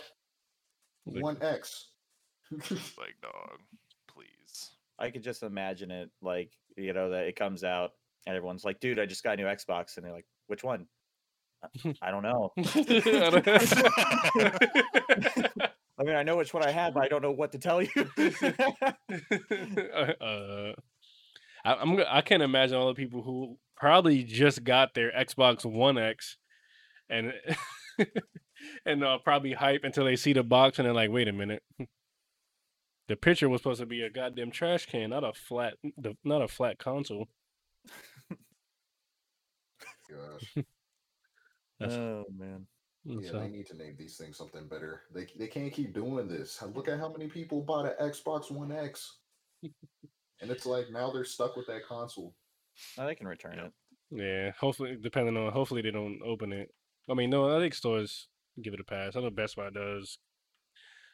One 1.04 1.37
X. 1.42 1.88
Like 2.52 3.16
dog, 3.20 3.59
please. 4.09 4.70
I 4.98 5.11
could 5.11 5.24
just 5.24 5.42
imagine 5.42 5.90
it 5.90 6.11
like, 6.22 6.52
you 6.76 6.92
know, 6.92 7.11
that 7.11 7.26
it 7.26 7.37
comes 7.37 7.64
out 7.64 7.92
and 8.26 8.37
everyone's 8.37 8.64
like, 8.64 8.80
dude, 8.80 8.98
I 8.98 9.06
just 9.06 9.22
got 9.22 9.34
a 9.34 9.42
new 9.42 9.48
Xbox. 9.48 9.96
And 9.96 10.04
they're 10.04 10.12
like, 10.12 10.26
which 10.46 10.64
one? 10.64 10.87
"Uh, 11.62 11.92
I 12.02 12.10
don't 12.10 12.22
know. 12.22 12.52
I 15.96 16.02
mean, 16.02 16.16
I 16.16 16.24
know 16.24 16.37
which 16.37 16.52
one 16.52 16.64
I 16.64 16.70
have, 16.70 16.94
but 16.94 17.04
I 17.04 17.08
don't 17.08 17.22
know 17.22 17.30
what 17.30 17.52
to 17.52 17.58
tell 17.58 17.80
you. 17.80 17.88
uh, 20.20 20.72
I, 21.64 21.74
I'm 21.74 22.00
I 22.10 22.20
can't 22.20 22.42
imagine 22.42 22.76
all 22.76 22.88
the 22.88 22.94
people 22.94 23.22
who 23.22 23.58
probably 23.76 24.24
just 24.24 24.64
got 24.64 24.94
their 24.94 25.12
Xbox 25.12 25.64
One 25.64 25.96
X, 25.96 26.37
and 27.08 27.32
and 28.84 29.04
uh, 29.04 29.18
probably 29.18 29.52
hype 29.52 29.84
until 29.84 30.04
they 30.04 30.16
see 30.16 30.32
the 30.32 30.42
box 30.42 30.78
and 30.78 30.87
they're 30.87 30.94
like, 30.94 31.10
wait 31.10 31.28
a 31.28 31.32
minute, 31.32 31.62
the 33.08 33.16
picture 33.16 33.48
was 33.48 33.60
supposed 33.60 33.80
to 33.80 33.87
be 33.87 34.02
a 34.02 34.10
goddamn 34.10 34.50
trash 34.50 34.87
can, 34.87 35.10
not 35.10 35.24
a 35.24 35.32
flat, 35.32 35.74
not 36.24 36.42
a 36.42 36.48
flat 36.48 36.78
console. 36.78 37.28
Gosh. 40.14 40.64
Oh, 41.81 42.24
man. 42.37 42.66
And 43.07 43.22
Yeah, 43.22 43.31
so- 43.33 43.40
they 43.40 43.48
need 43.48 43.66
to 43.66 43.77
name 43.77 43.96
these 43.98 44.16
things 44.16 44.37
something 44.38 44.68
better. 44.68 45.03
They 45.14 45.27
they 45.38 45.48
can't 45.48 45.72
keep 45.72 45.92
doing 45.92 46.29
this. 46.29 46.62
Look 46.74 46.88
at 46.88 46.98
how 46.98 47.11
many 47.12 47.27
people 47.29 47.62
bought 47.62 47.85
an 47.87 47.92
Xbox 48.11 48.50
One 48.50 48.72
X. 48.72 49.18
and 49.62 50.50
it's 50.50 50.64
like 50.66 50.87
now 50.90 51.11
they're 51.11 51.24
stuck 51.24 51.57
with 51.57 51.66
that 51.66 51.85
console. 51.87 52.35
No, 52.96 53.07
they 53.07 53.14
can 53.14 53.27
return 53.29 53.57
Yep. 53.57 53.66
it. 53.66 53.72
yeah, 54.22 54.50
hopefully, 54.59 54.96
depending 55.00 55.37
on, 55.37 55.53
hopefully 55.53 55.83
they 55.83 55.90
don't 55.90 56.20
open 56.24 56.53
it. 56.53 56.72
I 57.11 57.14
mean, 57.14 57.29
no, 57.31 57.55
I 57.55 57.61
think 57.61 57.74
stores 57.74 58.29
give 58.62 58.72
it 58.72 58.81
a 58.81 58.85
pass. 58.85 59.16
I 59.16 59.20
know 59.20 59.31
Best 59.31 59.57
Buy 59.57 59.68
does. 59.70 60.18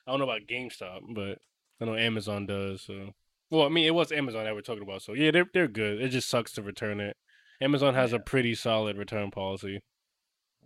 I 0.06 0.10
don't 0.12 0.20
know 0.20 0.24
about 0.28 0.46
GameStop, 0.48 1.00
but 1.14 1.38
I 1.80 1.84
know 1.86 1.96
Amazon 1.96 2.46
does. 2.46 2.82
So, 2.82 3.10
well, 3.50 3.66
I 3.66 3.68
mean, 3.70 3.86
it 3.86 3.94
was 3.94 4.12
Amazon 4.12 4.44
that 4.44 4.54
we're 4.54 4.60
talking 4.60 4.82
about. 4.82 5.02
So 5.02 5.14
yeah, 5.14 5.30
they're 5.32 5.48
they're 5.52 5.68
good. 5.68 6.00
It 6.00 6.10
just 6.10 6.28
sucks 6.28 6.52
to 6.52 6.62
return 6.62 7.00
it. 7.00 7.16
Amazon 7.60 7.94
has 7.94 8.12
a 8.12 8.18
pretty 8.18 8.54
solid 8.54 8.96
return 8.96 9.30
policy. 9.30 9.82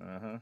Uh 0.00 0.18
huh. 0.20 0.38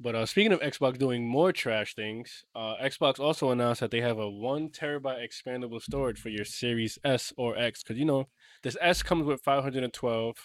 But 0.00 0.14
uh, 0.14 0.26
speaking 0.26 0.52
of 0.52 0.60
Xbox 0.60 0.96
doing 0.96 1.26
more 1.26 1.52
trash 1.52 1.94
things, 1.94 2.44
uh, 2.54 2.74
Xbox 2.80 3.18
also 3.18 3.50
announced 3.50 3.80
that 3.80 3.90
they 3.90 4.00
have 4.00 4.18
a 4.18 4.30
one 4.30 4.68
terabyte 4.68 5.26
expandable 5.26 5.82
storage 5.82 6.20
for 6.20 6.28
your 6.28 6.44
Series 6.44 6.98
S 7.02 7.32
or 7.36 7.58
X. 7.58 7.82
Because 7.82 7.98
you 7.98 8.04
know, 8.04 8.28
this 8.62 8.76
S 8.80 9.02
comes 9.02 9.24
with 9.24 9.42
512, 9.42 10.36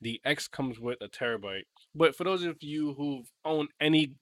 the 0.00 0.20
X 0.24 0.46
comes 0.46 0.78
with 0.78 0.98
a 1.00 1.08
terabyte. 1.08 1.64
But 1.92 2.14
for 2.14 2.22
those 2.22 2.44
of 2.44 2.58
you 2.60 2.94
who 2.94 3.24
own 3.44 3.66
any 3.80 4.14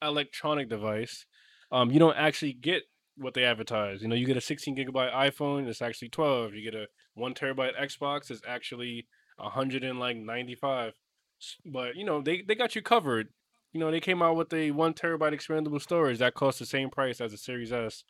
electronic 0.00 0.68
device, 0.68 1.26
um, 1.72 1.90
you 1.90 1.98
don't 1.98 2.16
actually 2.16 2.52
get 2.52 2.84
what 3.16 3.34
they 3.34 3.42
advertise. 3.42 4.02
You 4.02 4.08
know, 4.08 4.14
you 4.14 4.24
get 4.24 4.36
a 4.36 4.40
16 4.40 4.76
gigabyte 4.76 5.12
iPhone, 5.12 5.66
it's 5.66 5.82
actually 5.82 6.10
12. 6.10 6.54
You 6.54 6.70
get 6.70 6.80
a 6.80 6.86
one 7.18 7.34
terabyte 7.34 7.78
Xbox, 7.80 8.30
is 8.30 8.40
actually 8.46 9.06
195. 9.36 10.94
S- 11.40 11.56
But 11.64 11.96
you 11.96 12.04
know, 12.04 12.20
they 12.22 12.42
they 12.42 12.54
got 12.54 12.74
you 12.74 12.82
covered 12.82 13.28
you 13.72 13.80
know, 13.80 13.90
they 13.90 14.00
came 14.00 14.22
out 14.22 14.36
with 14.36 14.52
a 14.52 14.70
one 14.70 14.94
terabyte 14.94 15.34
expandable 15.34 15.80
storage 15.80 16.18
that 16.18 16.34
costs 16.34 16.58
the 16.58 16.66
same 16.66 16.90
price 16.90 17.20
as 17.20 17.32
a 17.32 17.36
Series 17.36 17.72
S. 17.72 18.02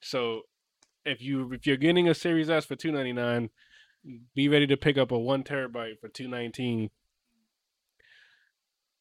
So 0.00 0.42
if 1.04 1.22
you 1.22 1.52
if 1.52 1.66
you're 1.66 1.76
getting 1.76 2.08
a 2.08 2.14
Series 2.14 2.50
S 2.50 2.64
for 2.64 2.76
two 2.76 2.90
ninety 2.92 3.12
nine, 3.12 3.50
be 4.34 4.48
ready 4.48 4.66
to 4.66 4.76
pick 4.76 4.98
up 4.98 5.12
a 5.12 5.18
one 5.18 5.44
terabyte 5.44 6.00
for 6.00 6.08
two 6.08 6.28
nineteen. 6.28 6.90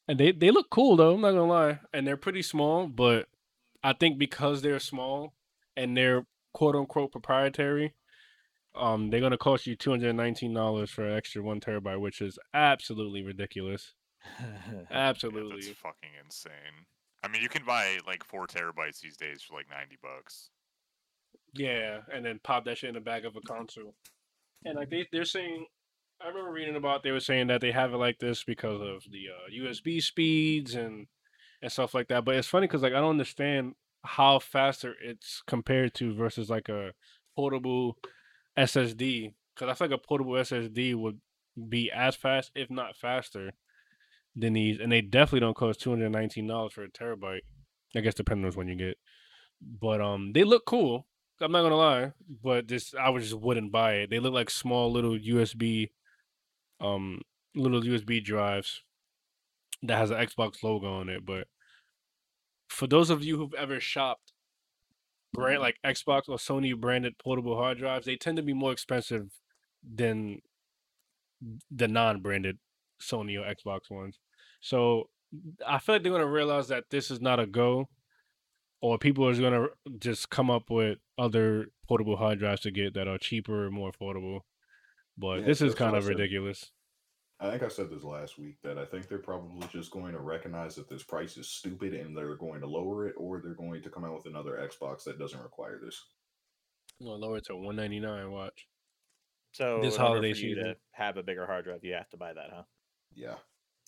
And 0.07 0.19
they 0.19 0.31
they 0.31 0.51
look 0.51 0.69
cool 0.69 0.95
though. 0.95 1.15
I'm 1.15 1.21
not 1.21 1.31
gonna 1.31 1.45
lie, 1.45 1.79
and 1.93 2.05
they're 2.05 2.17
pretty 2.17 2.41
small. 2.41 2.87
But 2.87 3.27
I 3.83 3.93
think 3.93 4.19
because 4.19 4.61
they're 4.61 4.79
small 4.79 5.33
and 5.75 5.97
they're 5.97 6.25
quote 6.53 6.75
unquote 6.75 7.11
proprietary, 7.11 7.95
um, 8.75 9.09
they're 9.09 9.21
gonna 9.21 9.37
cost 9.37 9.67
you 9.67 9.75
two 9.75 9.91
hundred 9.91 10.13
nineteen 10.13 10.53
dollars 10.53 10.89
for 10.89 11.07
an 11.07 11.15
extra 11.15 11.41
one 11.41 11.59
terabyte, 11.59 11.99
which 11.99 12.21
is 12.21 12.37
absolutely 12.53 13.23
ridiculous. 13.23 13.93
Yeah, 14.39 14.83
Absolutely. 14.89 15.57
that's 15.67 15.77
fucking 15.79 16.09
insane. 16.23 16.85
I 17.23 17.27
mean, 17.27 17.41
you 17.41 17.49
can 17.49 17.65
buy 17.65 17.97
like 18.07 18.23
four 18.23 18.47
terabytes 18.47 18.99
these 19.01 19.17
days 19.17 19.41
for 19.43 19.55
like 19.55 19.69
ninety 19.69 19.97
bucks. 20.01 20.49
Yeah, 21.53 21.99
and 22.13 22.25
then 22.25 22.39
pop 22.43 22.65
that 22.65 22.77
shit 22.77 22.87
in 22.89 22.95
the 22.95 23.01
back 23.01 23.25
of 23.25 23.35
a 23.35 23.41
console. 23.41 23.95
And 24.65 24.75
like 24.77 24.89
they 24.89 25.07
they're 25.11 25.25
saying, 25.25 25.65
I 26.21 26.29
remember 26.29 26.51
reading 26.51 26.75
about 26.77 27.03
they 27.03 27.11
were 27.11 27.19
saying 27.19 27.47
that 27.47 27.59
they 27.61 27.71
have 27.71 27.93
it 27.93 27.97
like 27.97 28.19
this 28.19 28.43
because 28.43 28.81
of 28.81 29.03
the 29.11 29.25
uh, 29.29 29.65
USB 29.65 30.01
speeds 30.01 30.73
and 30.75 31.07
and 31.61 31.71
stuff 31.71 31.93
like 31.93 32.07
that. 32.07 32.23
But 32.25 32.35
it's 32.35 32.47
funny 32.47 32.67
because 32.67 32.81
like 32.81 32.93
I 32.93 32.99
don't 33.01 33.11
understand 33.11 33.75
how 34.05 34.39
faster 34.39 34.95
it's 35.01 35.41
compared 35.47 35.93
to 35.95 36.13
versus 36.13 36.49
like 36.49 36.69
a 36.69 36.93
portable 37.35 37.97
SSD. 38.57 39.33
Because 39.53 39.69
I 39.69 39.73
feel 39.75 39.87
like 39.89 39.99
a 39.99 40.07
portable 40.07 40.33
SSD 40.33 40.95
would 40.95 41.19
be 41.69 41.91
as 41.91 42.15
fast, 42.15 42.51
if 42.55 42.69
not 42.69 42.97
faster, 42.97 43.51
than 44.35 44.53
these, 44.53 44.79
and 44.79 44.91
they 44.91 45.01
definitely 45.01 45.41
don't 45.41 45.55
cost 45.55 45.79
two 45.79 45.91
hundred 45.91 46.11
nineteen 46.11 46.47
dollars 46.47 46.73
for 46.73 46.83
a 46.83 46.89
terabyte. 46.89 47.41
I 47.95 47.99
guess 47.99 48.15
depending 48.15 48.43
on 48.43 48.47
which 48.47 48.57
one 48.57 48.67
you 48.67 48.75
get. 48.75 48.97
But 49.61 50.01
um, 50.01 50.31
they 50.33 50.43
look 50.43 50.65
cool. 50.65 51.05
I'm 51.39 51.51
not 51.51 51.63
gonna 51.63 51.75
lie, 51.75 52.13
but 52.43 52.67
this 52.67 52.93
I 52.99 53.09
would 53.09 53.21
just 53.21 53.35
wouldn't 53.39 53.71
buy 53.71 53.93
it. 53.95 54.09
They 54.09 54.19
look 54.19 54.33
like 54.33 54.49
small 54.49 54.91
little 54.91 55.17
USB, 55.17 55.89
um, 56.79 57.21
little 57.55 57.81
USB 57.81 58.23
drives 58.23 58.81
that 59.83 59.97
has 59.97 60.11
an 60.11 60.17
Xbox 60.17 60.63
logo 60.63 60.91
on 60.91 61.09
it. 61.09 61.25
But 61.25 61.47
for 62.69 62.87
those 62.87 63.09
of 63.09 63.23
you 63.23 63.37
who've 63.37 63.53
ever 63.53 63.79
shopped 63.79 64.32
brand 65.33 65.61
like 65.61 65.77
Xbox 65.85 66.29
or 66.29 66.37
Sony 66.37 66.79
branded 66.79 67.17
portable 67.17 67.55
hard 67.55 67.77
drives, 67.77 68.05
they 68.05 68.15
tend 68.15 68.37
to 68.37 68.43
be 68.43 68.53
more 68.53 68.71
expensive 68.71 69.31
than 69.83 70.39
the 71.69 71.87
non-branded 71.87 72.57
Sony 73.01 73.37
or 73.37 73.53
Xbox 73.53 73.89
ones. 73.89 74.19
So 74.61 75.09
I 75.67 75.79
feel 75.79 75.95
like 75.95 76.03
they're 76.03 76.11
gonna 76.11 76.25
realize 76.27 76.67
that 76.69 76.85
this 76.89 77.11
is 77.11 77.19
not 77.19 77.39
a 77.39 77.45
go, 77.45 77.89
or 78.81 78.97
people 78.97 79.27
are 79.27 79.35
gonna 79.35 79.67
just 79.99 80.29
come 80.29 80.49
up 80.49 80.69
with 80.69 80.99
other 81.17 81.67
portable 81.87 82.15
hard 82.15 82.39
drives 82.39 82.61
to 82.61 82.71
get 82.71 82.93
that 82.93 83.07
are 83.07 83.17
cheaper 83.17 83.65
and 83.65 83.73
more 83.73 83.91
affordable. 83.91 84.41
But 85.17 85.39
Yeah, 85.39 85.45
this 85.45 85.61
is 85.61 85.75
kind 85.75 85.95
of 85.95 86.07
ridiculous. 86.07 86.71
I 87.39 87.49
think 87.49 87.63
I 87.63 87.67
said 87.67 87.89
this 87.89 88.03
last 88.03 88.37
week 88.37 88.57
that 88.63 88.77
I 88.77 88.85
think 88.85 89.07
they're 89.07 89.17
probably 89.19 89.67
just 89.67 89.91
going 89.91 90.13
to 90.13 90.19
recognize 90.21 90.75
that 90.75 90.87
this 90.87 91.03
price 91.03 91.35
is 91.35 91.49
stupid 91.49 91.93
and 91.93 92.15
they're 92.15 92.35
going 92.35 92.61
to 92.61 92.67
lower 92.67 93.07
it, 93.07 93.15
or 93.17 93.41
they're 93.41 93.53
going 93.55 93.81
to 93.81 93.89
come 93.89 94.05
out 94.05 94.15
with 94.15 94.25
another 94.27 94.57
Xbox 94.61 95.03
that 95.03 95.19
doesn't 95.19 95.41
require 95.41 95.79
this. 95.83 96.01
Well, 96.99 97.19
lower 97.19 97.37
it 97.37 97.45
to 97.47 97.55
one 97.55 97.75
ninety 97.75 97.99
nine. 97.99 98.31
Watch. 98.31 98.67
So 99.51 99.79
This 99.81 99.97
holiday 99.97 100.33
for 100.33 100.39
you 100.39 100.55
season. 100.55 100.63
to 100.69 100.75
have 100.91 101.17
a 101.17 101.23
bigger 101.23 101.45
hard 101.45 101.65
drive, 101.65 101.83
you 101.83 101.93
have 101.93 102.09
to 102.09 102.17
buy 102.17 102.33
that, 102.33 102.49
huh? 102.53 102.63
Yeah. 103.13 103.35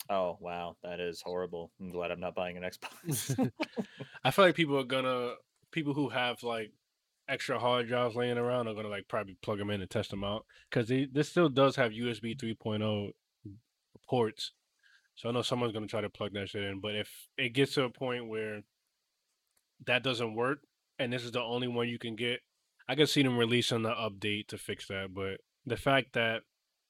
Oh 0.10 0.38
wow, 0.40 0.76
that 0.84 1.00
is 1.00 1.22
horrible. 1.24 1.72
I'm 1.80 1.92
glad 1.92 2.12
I'm 2.12 2.20
not 2.20 2.36
buying 2.36 2.58
an 2.58 2.64
Xbox. 2.64 3.52
I 4.24 4.32
feel 4.32 4.46
like 4.46 4.56
people 4.56 4.78
are 4.78 4.84
gonna 4.84 5.34
people 5.72 5.94
who 5.94 6.10
have 6.10 6.44
like 6.44 6.72
extra 7.28 7.58
hard 7.58 7.88
drives 7.88 8.16
laying 8.16 8.38
around 8.38 8.68
are 8.68 8.76
gonna 8.76 8.88
like 8.90 9.08
probably 9.08 9.38
plug 9.42 9.58
them 9.58 9.72
in 9.72 9.82
and 9.82 9.90
test 9.90 10.12
them 10.12 10.24
out 10.24 10.46
because 10.70 10.92
this 11.12 11.30
still 11.30 11.50
does 11.50 11.76
have 11.76 11.92
USB 11.92 12.38
3.0 12.38 13.12
ports. 14.08 14.52
So 15.16 15.30
I 15.30 15.32
know 15.32 15.42
someone's 15.42 15.74
gonna 15.74 15.88
try 15.88 16.02
to 16.02 16.10
plug 16.10 16.34
that 16.34 16.50
shit 16.50 16.64
in, 16.64 16.82
but 16.82 16.96
if 16.96 17.10
it 17.38 17.50
gets 17.50 17.74
to 17.76 17.84
a 17.84 17.90
point 17.90 18.28
where 18.28 18.62
that 19.86 20.04
doesn't 20.04 20.36
work 20.36 20.60
and 21.00 21.12
this 21.12 21.24
is 21.24 21.32
the 21.32 21.42
only 21.42 21.68
one 21.68 21.88
you 21.88 22.00
can 22.00 22.16
get, 22.16 22.42
I 22.88 22.96
can 22.96 23.08
see 23.08 23.24
them 23.24 23.38
releasing 23.38 23.84
the 23.84 23.90
update 23.90 24.48
to 24.48 24.58
fix 24.58 24.88
that. 24.88 25.14
But 25.14 25.40
the 25.66 25.78
fact 25.78 26.14
that 26.14 26.42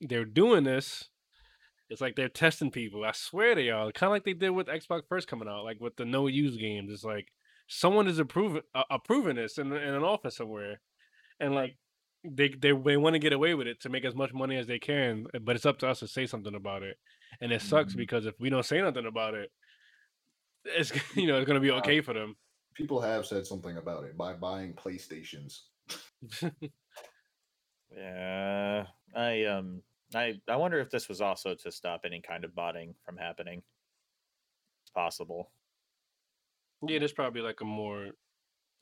they're 0.01 0.25
doing 0.25 0.63
this, 0.63 1.09
it's 1.89 2.01
like 2.01 2.15
they're 2.15 2.29
testing 2.29 2.71
people. 2.71 3.05
I 3.05 3.11
swear 3.13 3.55
they 3.55 3.69
are. 3.69 3.91
Kind 3.91 4.09
of 4.09 4.11
like 4.11 4.25
they 4.25 4.33
did 4.33 4.49
with 4.49 4.67
Xbox 4.67 5.01
first 5.07 5.27
coming 5.27 5.47
out, 5.47 5.63
like 5.63 5.79
with 5.79 5.95
the 5.95 6.05
no 6.05 6.27
use 6.27 6.57
games. 6.57 6.91
It's 6.91 7.03
like 7.03 7.27
someone 7.67 8.07
is 8.07 8.19
approving 8.19 8.63
uh, 8.73 8.83
approving 8.89 9.35
this 9.35 9.57
in, 9.57 9.71
in 9.71 9.93
an 9.93 10.03
office 10.03 10.37
somewhere, 10.37 10.81
and 11.39 11.53
like 11.53 11.77
they 12.32 12.49
they, 12.49 12.71
they 12.71 12.97
want 12.97 13.13
to 13.13 13.19
get 13.19 13.34
away 13.34 13.53
with 13.55 13.67
it 13.67 13.82
to 13.82 13.89
make 13.89 14.05
as 14.05 14.15
much 14.15 14.34
money 14.34 14.57
as 14.57 14.67
they 14.67 14.80
can. 14.80 15.28
But 15.41 15.55
it's 15.55 15.65
up 15.65 15.80
to 15.80 15.88
us 15.88 15.99
to 15.99 16.07
say 16.07 16.26
something 16.28 16.55
about 16.55 16.84
it, 16.84 16.97
and 17.41 17.51
it 17.51 17.61
sucks 17.61 17.93
Mhm. 17.93 17.97
because 17.97 18.26
if 18.26 18.39
we 18.39 18.49
don't 18.49 18.65
say 18.65 18.82
nothing 18.82 19.05
about 19.05 19.34
it, 19.36 19.51
it's 20.65 20.91
you 21.15 21.28
know 21.28 21.38
it's 21.38 21.47
gonna 21.47 21.59
be 21.59 21.71
okay 21.71 22.01
for 22.01 22.13
them. 22.13 22.36
People 22.73 22.99
have 23.01 23.26
said 23.26 23.47
something 23.47 23.78
about 23.78 24.03
it 24.03 24.17
by 24.17 24.34
buying 24.34 24.73
PlayStations. 24.73 25.61
yeah, 27.95 28.88
I 29.15 29.43
um, 29.45 29.82
I 30.13 30.39
I 30.47 30.55
wonder 30.57 30.80
if 30.80 30.89
this 30.89 31.07
was 31.07 31.21
also 31.21 31.55
to 31.55 31.71
stop 31.71 32.01
any 32.05 32.21
kind 32.21 32.43
of 32.43 32.53
botting 32.55 32.95
from 33.05 33.17
happening. 33.17 33.63
It's 34.84 34.91
possible. 34.91 35.51
Yeah, 36.88 36.99
there's 36.99 37.13
probably 37.13 37.41
like 37.41 37.61
a 37.61 37.65
more. 37.65 38.09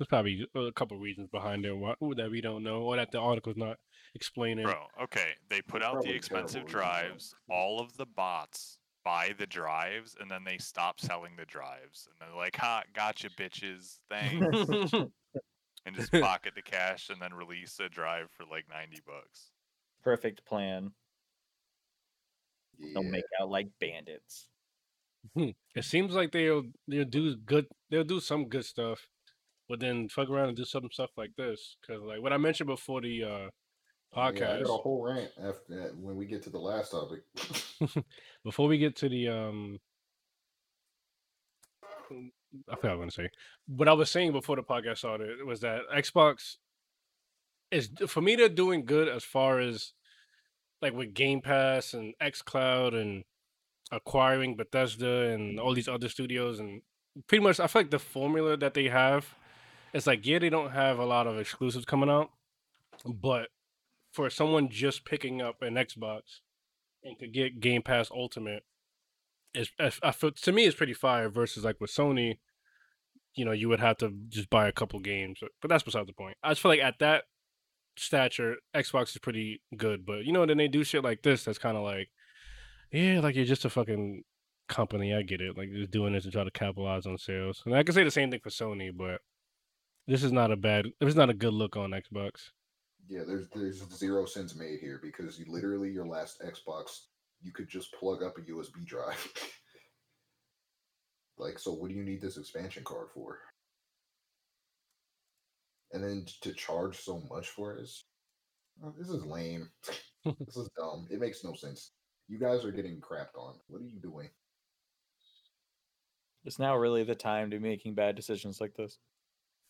There's 0.04 0.10
probably 0.10 0.46
a 0.56 0.72
couple 0.74 0.98
reasons 0.98 1.30
behind 1.32 1.66
it 1.66 1.72
why, 1.72 1.96
that 2.18 2.30
we 2.30 2.42
don't 2.42 2.62
know, 2.62 2.82
or 2.82 2.98
that 2.98 3.12
the 3.12 3.20
article's 3.20 3.56
not 3.56 3.78
explaining. 4.16 4.66
Bro, 4.66 4.76
okay. 5.04 5.30
They 5.50 5.62
put 5.62 5.80
They're 5.80 5.90
out 5.90 6.04
the 6.04 6.14
expensive 6.14 6.66
terrible 6.66 6.72
drives. 6.72 7.36
All 7.50 7.80
of 7.80 7.96
the 7.96 8.06
bots 8.06 8.80
buy 9.06 9.34
the 9.38 9.48
drives, 9.48 10.18
and 10.20 10.30
then 10.30 10.44
they 10.44 10.58
stop 10.58 11.00
selling 11.00 11.38
the 11.38 11.46
drives. 11.46 12.10
And 12.10 12.16
they're 12.20 12.36
like, 12.38 12.58
"Ha, 12.58 12.84
gotcha, 12.94 13.30
bitches. 13.30 14.00
Thanks." 14.10 14.94
and 15.86 15.96
just 15.96 16.12
pocket 16.22 16.52
the 16.54 16.62
cash 16.62 17.10
and 17.10 17.22
then 17.22 17.34
release 17.34 17.80
a 17.80 17.88
drive 17.88 18.30
for 18.36 18.44
like 18.44 18.66
90 18.70 19.02
bucks. 19.06 19.52
Perfect 20.04 20.46
plan. 20.46 20.92
Yeah. 22.78 22.90
They'll 22.96 23.04
make 23.04 23.24
out 23.42 23.50
like 23.50 23.70
bandits. 23.80 24.50
Hmm, 25.34 25.52
it 25.74 25.86
seems 25.86 26.14
like 26.14 26.34
they'll 26.34 26.64
they'll 26.90 27.06
do 27.06 27.38
good. 27.38 27.68
They'll 27.90 28.04
do 28.04 28.20
some 28.20 28.50
good 28.50 28.66
stuff, 28.66 29.08
but 29.74 29.80
then 29.80 30.08
fuck 30.08 30.30
around 30.30 30.50
and 30.50 30.56
do 30.56 30.66
some 30.66 30.88
stuff 30.92 31.10
like 31.18 31.32
this. 31.36 31.78
Because 31.82 32.04
like 32.04 32.22
what 32.22 32.32
I 32.32 32.38
mentioned 32.38 32.68
before 32.68 33.02
the 33.02 33.24
uh 33.24 33.28
Yeah, 33.28 33.48
I 34.14 34.32
podcast, 34.32 34.64
got 34.66 34.74
a 34.76 34.78
whole 34.78 35.02
rant 35.04 35.32
after 35.40 35.64
that 35.70 35.98
when 35.98 36.16
we 36.16 36.28
get 36.28 36.44
to 36.44 36.52
the 36.52 36.60
last 36.60 36.92
topic. 36.92 37.22
before 38.44 38.68
we 38.68 38.78
get 38.78 38.96
to 38.98 39.10
the 39.10 39.30
um 39.30 39.80
I 42.70 42.76
forgot 42.76 42.82
what 42.84 42.86
I 42.86 42.94
was 42.94 43.00
gonna 43.00 43.12
say. 43.12 43.30
What 43.66 43.88
I 43.88 43.94
was 43.94 44.12
saying 44.12 44.32
before 44.34 44.58
the 44.58 44.62
podcast 44.62 45.00
started 45.00 45.44
was 45.44 45.62
that 45.62 45.80
Xbox 45.92 46.58
is 47.72 47.90
for 48.06 48.22
me 48.22 48.36
they're 48.36 48.50
doing 48.50 48.86
good 48.86 49.08
as 49.08 49.24
far 49.24 49.60
as 49.60 49.94
like 50.84 50.94
with 50.94 51.16
Game 51.16 51.42
Pass 51.42 51.96
and 51.96 52.14
xCloud 52.22 52.94
and 52.94 53.24
acquiring 53.92 54.56
Bethesda 54.56 55.32
and 55.32 55.60
all 55.60 55.74
these 55.74 55.88
other 55.88 56.10
studios 56.10 56.60
and 56.60 56.84
pretty 57.26 57.44
much 57.44 57.60
I 57.60 57.66
feel 57.66 57.82
like 57.82 57.90
the 57.90 57.98
formula 57.98 58.56
that 58.58 58.76
they 58.76 58.90
have 58.90 59.34
it's 59.94 60.08
like 60.08 60.26
yeah 60.26 60.40
they 60.40 60.50
don't 60.50 60.72
have 60.72 61.00
a 61.00 61.06
lot 61.06 61.28
of 61.28 61.38
exclusives 61.38 61.86
coming 61.86 62.10
out 62.10 62.30
but 63.06 63.50
for 64.14 64.30
someone 64.30 64.70
just 64.70 65.06
picking 65.06 65.42
up 65.42 65.62
an 65.62 65.74
Xbox 65.74 66.22
and 67.04 67.18
could 67.18 67.34
get 67.34 67.60
Game 67.60 67.82
Pass 67.82 68.12
Ultimate 68.12 68.64
is 69.54 69.70
I 69.80 70.12
feel 70.12 70.32
to 70.32 70.52
me 70.52 70.66
it's 70.66 70.76
pretty 70.76 70.94
fire 70.94 71.30
versus 71.30 71.64
like 71.64 71.82
with 71.82 71.92
Sony, 71.92 72.38
you 73.36 73.44
know, 73.44 73.52
you 73.52 73.70
would 73.70 73.80
have 73.80 73.98
to 73.98 74.14
just 74.30 74.50
buy 74.50 74.68
a 74.68 74.72
couple 74.72 75.00
games, 75.00 75.40
but, 75.42 75.52
but 75.62 75.70
that's 75.70 75.84
beside 75.84 76.08
the 76.08 76.14
point. 76.14 76.38
I 76.44 76.52
just 76.52 76.62
feel 76.62 76.70
like 76.70 76.80
at 76.80 77.00
that 77.00 77.24
stature, 77.98 78.56
Xbox 78.76 79.10
is 79.10 79.18
pretty 79.18 79.62
good, 79.76 80.06
but 80.06 80.26
you 80.26 80.32
know, 80.32 80.46
then 80.46 80.58
they 80.58 80.68
do 80.68 80.84
shit 80.84 81.04
like 81.04 81.24
this 81.24 81.44
that's 81.44 81.60
kind 81.60 81.78
of 81.78 81.84
like, 81.84 82.10
yeah, 82.92 83.20
like 83.20 83.36
you're 83.36 83.46
just 83.46 83.66
a 83.66 83.70
fucking 83.70 84.24
company. 84.70 85.14
I 85.14 85.24
get 85.24 85.42
it, 85.42 85.58
like 85.58 85.72
just 85.72 85.92
doing 85.92 86.14
this 86.14 86.24
to 86.24 86.32
try 86.32 86.44
to 86.44 86.52
capitalize 86.52 87.06
on 87.06 87.18
sales. 87.18 87.64
And 87.66 87.76
I 87.76 87.84
can 87.84 87.94
say 87.94 88.04
the 88.04 88.12
same 88.12 88.30
thing 88.32 88.42
for 88.42 88.50
Sony, 88.50 88.92
but 88.96 89.22
this 90.08 90.24
is 90.24 90.32
not 90.32 90.52
a 90.52 90.56
bad, 90.56 90.86
this 91.00 91.10
is 91.10 91.16
not 91.16 91.30
a 91.30 91.34
good 91.34 91.54
look 91.54 91.78
on 91.78 91.92
Xbox. 91.92 92.50
yeah, 93.08 93.24
there's 93.26 93.48
there's 93.50 93.84
zero 93.96 94.26
sense 94.26 94.56
made 94.56 94.80
here 94.80 95.00
because 95.02 95.40
you 95.40 95.46
literally 95.48 95.92
your 95.92 96.08
last 96.08 96.42
Xbox 96.42 97.02
you 97.44 97.52
could 97.52 97.68
just 97.68 97.94
plug 97.94 98.24
up 98.24 98.38
a 98.38 98.42
USB 98.42 98.86
drive. 98.86 99.32
like, 101.38 101.60
so 101.60 101.74
what 101.74 101.90
do 101.90 101.96
you 101.96 102.04
need 102.04 102.22
this 102.22 102.38
expansion 102.38 102.84
card 102.84 103.08
for? 103.14 103.40
And 105.92 106.04
then 106.04 106.26
to 106.42 106.54
charge 106.54 107.02
so 107.02 107.22
much 107.30 107.50
for 107.50 107.76
it 107.76 107.82
is 107.82 108.06
uh, 108.84 108.90
this 108.98 109.10
is 109.10 109.26
lame. 109.26 109.70
this 110.26 110.58
is 110.58 110.70
dumb. 110.78 111.08
It 111.12 111.20
makes 111.20 111.44
no 111.44 111.54
sense. 111.54 111.92
You 112.28 112.40
guys 112.40 112.66
are 112.66 112.72
getting 112.72 113.00
crapped 113.00 113.38
on. 113.38 113.56
What 113.68 113.82
are 113.82 113.86
you 113.86 114.00
doing? 114.00 114.30
It's 116.46 116.60
now 116.60 116.76
really 116.76 117.04
the 117.04 117.16
time 117.16 117.52
to 117.52 117.60
be 117.60 117.70
making 117.70 117.94
bad 117.94 118.16
decisions 118.16 118.60
like 118.60 118.74
this? 118.76 118.98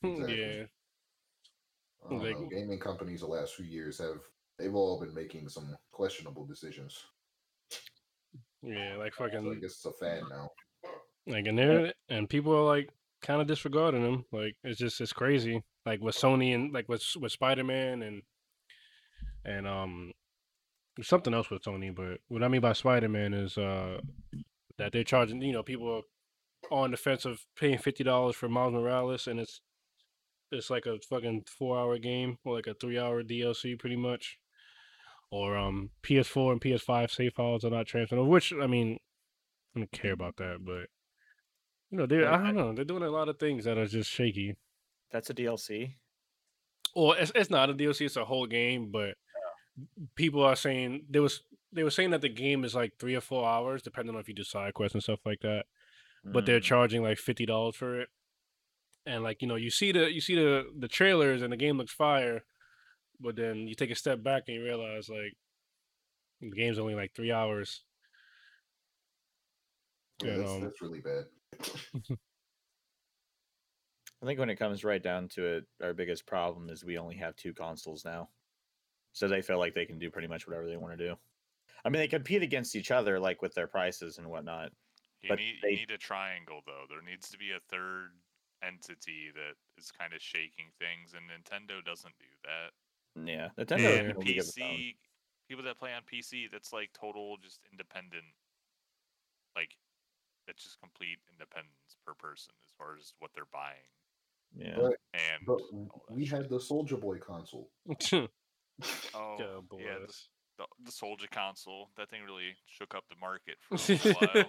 Exactly. 0.03 0.39
Yeah. 0.39 0.63
I 2.09 2.13
Like- 2.15 2.49
Gaming 2.49 2.79
companies 2.79 3.21
the 3.21 3.27
last 3.27 3.55
few 3.55 3.65
years 3.65 3.97
have 3.99 4.21
they've 4.59 4.75
all 4.75 4.99
been 4.99 5.13
making 5.13 5.47
some 5.49 5.75
questionable 5.91 6.45
decisions. 6.45 7.05
Yeah, 8.61 8.95
like 8.97 9.13
So 9.15 9.25
I 9.25 9.29
fucking 9.29 9.59
guess 9.59 9.71
it's 9.71 9.85
a 9.85 9.91
fad 9.93 10.23
now. 10.29 10.49
like 11.27 11.45
and 11.47 11.57
they're 11.57 11.93
and 12.09 12.29
people 12.29 12.53
are 12.55 12.65
like 12.65 12.89
kind 13.21 13.41
of 13.41 13.47
disregarding 13.47 14.03
them. 14.03 14.25
Like 14.31 14.55
it's 14.63 14.79
just 14.79 15.01
it's 15.01 15.13
crazy. 15.13 15.61
Like 15.85 16.01
with 16.01 16.15
Sony 16.15 16.53
and 16.55 16.73
like 16.73 16.87
with 16.89 17.03
with 17.19 17.31
Spider 17.31 17.63
Man 17.63 18.01
and 18.03 18.21
and 19.45 19.67
um 19.67 20.11
there's 20.95 21.07
something 21.07 21.33
else 21.33 21.49
with 21.49 21.63
Sony, 21.63 21.93
but 21.93 22.19
what 22.27 22.43
I 22.43 22.47
mean 22.47 22.61
by 22.61 22.73
Spider 22.73 23.09
Man 23.09 23.33
is 23.33 23.57
uh 23.57 23.99
that 24.77 24.91
they're 24.91 25.03
charging 25.03 25.41
you 25.41 25.53
know 25.53 25.63
people 25.63 25.89
are 25.91 26.01
on 26.71 26.91
the 26.91 26.97
fence 26.97 27.25
of 27.25 27.45
paying 27.57 27.77
fifty 27.77 28.03
dollars 28.03 28.35
for 28.35 28.47
Miles 28.47 28.73
Morales 28.73 29.27
and 29.27 29.39
it's 29.39 29.61
it's 30.53 30.69
like 30.69 30.85
a 30.85 30.99
fucking 31.09 31.43
four 31.47 31.77
hour 31.77 31.97
game 31.97 32.37
or 32.45 32.55
like 32.55 32.67
a 32.67 32.73
three 32.73 32.97
hour 32.99 33.23
DLC 33.23 33.77
pretty 33.77 33.95
much. 33.97 34.37
Or 35.31 35.57
um 35.57 35.89
PS4 36.03 36.51
and 36.53 36.61
PS5 36.61 37.09
save 37.11 37.33
files 37.33 37.65
are 37.65 37.69
not 37.71 37.87
transferred. 37.87 38.23
Which 38.23 38.53
I 38.53 38.67
mean, 38.67 38.99
I 39.75 39.79
don't 39.79 39.91
care 39.91 40.13
about 40.13 40.37
that, 40.37 40.59
but 40.63 40.87
you 41.89 41.97
know, 41.97 42.05
they're 42.05 42.31
I 42.31 42.37
don't 42.47 42.55
know, 42.55 42.73
they're 42.73 42.85
doing 42.85 43.03
a 43.03 43.09
lot 43.09 43.29
of 43.29 43.39
things 43.39 43.65
that 43.65 43.77
are 43.77 43.87
just 43.87 44.09
shaky. 44.11 44.55
That's 45.11 45.29
a 45.29 45.33
DLC. 45.33 45.95
Or 46.95 47.17
it's 47.17 47.31
it's 47.33 47.49
not 47.49 47.69
a 47.69 47.73
DLC, 47.73 48.05
it's 48.05 48.15
a 48.15 48.25
whole 48.25 48.45
game, 48.45 48.91
but 48.91 49.15
people 50.15 50.43
are 50.43 50.55
saying 50.55 51.05
there 51.09 51.21
was 51.23 51.41
they 51.71 51.83
were 51.83 51.89
saying 51.89 52.11
that 52.11 52.21
the 52.21 52.29
game 52.29 52.63
is 52.63 52.75
like 52.75 52.93
three 52.99 53.15
or 53.15 53.21
four 53.21 53.47
hours, 53.47 53.81
depending 53.81 54.13
on 54.13 54.21
if 54.21 54.27
you 54.27 54.35
do 54.35 54.43
side 54.43 54.75
quests 54.75 54.93
and 54.93 55.01
stuff 55.03 55.19
like 55.25 55.39
that. 55.41 55.65
But 56.23 56.45
they're 56.45 56.59
Mm. 56.59 56.63
charging 56.63 57.01
like 57.03 57.17
fifty 57.17 57.45
dollars 57.47 57.75
for 57.75 57.99
it. 57.99 58.09
And 59.05 59.23
like, 59.23 59.41
you 59.41 59.47
know, 59.47 59.55
you 59.55 59.69
see 59.69 59.91
the 59.91 60.11
you 60.11 60.21
see 60.21 60.35
the 60.35 60.71
the 60.77 60.87
trailers 60.87 61.41
and 61.41 61.51
the 61.51 61.57
game 61.57 61.77
looks 61.77 61.91
fire, 61.93 62.43
but 63.19 63.35
then 63.35 63.67
you 63.67 63.75
take 63.75 63.91
a 63.91 63.95
step 63.95 64.23
back 64.23 64.43
and 64.47 64.55
you 64.57 64.63
realize 64.63 65.09
like 65.09 65.33
the 66.41 66.51
game's 66.51 66.79
only 66.79 66.95
like 66.95 67.13
three 67.13 67.31
hours. 67.31 67.83
Yeah, 70.23 70.31
Yeah, 70.31 70.37
that's, 70.37 70.51
um, 70.51 70.61
that's 70.61 70.81
really 70.81 71.01
bad. 71.01 71.25
I 74.21 74.25
think 74.25 74.39
when 74.39 74.49
it 74.49 74.55
comes 74.55 74.83
right 74.85 75.03
down 75.03 75.27
to 75.29 75.45
it, 75.45 75.65
our 75.81 75.93
biggest 75.93 76.25
problem 76.25 76.69
is 76.69 76.85
we 76.85 76.97
only 76.97 77.15
have 77.17 77.35
two 77.35 77.53
consoles 77.53 78.05
now. 78.05 78.29
So 79.11 79.27
they 79.27 79.41
feel 79.41 79.59
like 79.59 79.73
they 79.75 79.85
can 79.85 79.99
do 79.99 80.09
pretty 80.09 80.27
much 80.29 80.47
whatever 80.47 80.65
they 80.65 80.77
want 80.77 80.97
to 80.97 81.07
do. 81.09 81.15
I 81.83 81.89
mean, 81.89 81.99
they 81.99 82.07
compete 82.07 82.41
against 82.41 82.75
each 82.75 82.89
other, 82.89 83.19
like 83.19 83.41
with 83.41 83.53
their 83.53 83.67
prices 83.67 84.17
and 84.17 84.27
whatnot. 84.29 84.71
You 85.21 85.29
But 85.29 85.39
need 85.39 85.55
they- 85.61 85.71
you 85.71 85.77
need 85.77 85.91
a 85.91 85.97
triangle 85.97 86.61
though. 86.65 86.85
There 86.89 87.01
needs 87.01 87.29
to 87.29 87.37
be 87.37 87.51
a 87.51 87.59
third 87.59 88.11
entity 88.65 89.29
that 89.35 89.55
is 89.77 89.91
kind 89.91 90.13
of 90.13 90.21
shaking 90.21 90.71
things, 90.79 91.13
and 91.13 91.27
Nintendo 91.27 91.83
doesn't 91.83 92.15
do 92.19 92.31
that. 92.47 92.71
Yeah, 93.19 93.49
Nintendo. 93.59 93.81
Yeah. 93.83 93.99
And 93.99 94.09
in 94.09 94.15
a 94.15 94.19
league 94.19 94.39
of 94.39 94.47
its 94.47 94.57
own. 94.61 94.67
PC 94.67 94.95
people 95.47 95.63
that 95.63 95.77
play 95.77 95.91
on 95.93 96.01
PC, 96.01 96.49
that's 96.51 96.73
like 96.73 96.89
total 96.93 97.37
just 97.41 97.59
independent. 97.71 98.23
Like, 99.55 99.75
it's 100.47 100.63
just 100.63 100.79
complete 100.79 101.19
independence 101.31 101.97
per 102.05 102.13
person 102.13 102.53
as 102.65 102.71
far 102.77 102.95
as 102.97 103.13
what 103.19 103.31
they're 103.35 103.45
buying. 103.51 103.85
Yeah. 104.55 104.75
But, 104.75 104.97
And 105.13 105.45
but 105.45 105.59
we 106.09 106.25
shit. 106.25 106.39
had 106.39 106.49
the 106.49 106.59
Soldier 106.59 106.97
Boy 106.97 107.17
console. 107.19 107.69
oh 107.87 107.97
Go 109.13 109.37
yeah, 109.39 109.99
the, 109.99 110.07
boys. 110.07 110.27
The, 110.57 110.65
the 110.85 110.91
Soldier 110.91 111.27
console. 111.31 111.89
That 111.97 112.09
thing 112.09 112.21
really 112.23 112.55
shook 112.65 112.93
up 112.95 113.03
the 113.09 113.15
market 113.19 113.57
for 113.61 113.75
a 113.75 114.13
while. 114.13 114.43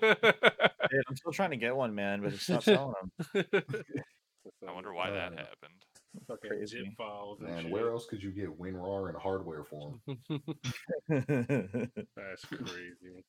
Dude, 0.91 1.05
I'm 1.09 1.17
still 1.17 1.33
trying 1.33 1.51
to 1.51 1.57
get 1.57 1.75
one, 1.77 1.95
man, 1.95 2.21
but 2.23 2.33
it's 2.33 2.49
not 2.51 2.63
selling 2.63 2.95
them. 3.33 3.45
I 4.69 4.73
wonder 4.73 4.93
why 4.93 5.11
that 5.11 5.33
Uh, 5.33 5.37
happened. 5.37 5.85
Fucking 6.29 6.51
Crazy. 6.51 6.79
zip 6.85 6.87
files 6.97 7.41
Man, 7.41 7.63
shit. 7.65 7.73
where 7.73 7.91
else 7.91 8.07
could 8.07 8.23
you 8.23 8.31
get 8.31 8.57
WinRAR 8.59 9.09
and 9.09 9.19
hardware 9.19 9.65
form? 9.65 10.01
That's 11.09 12.45
crazy. 12.45 13.25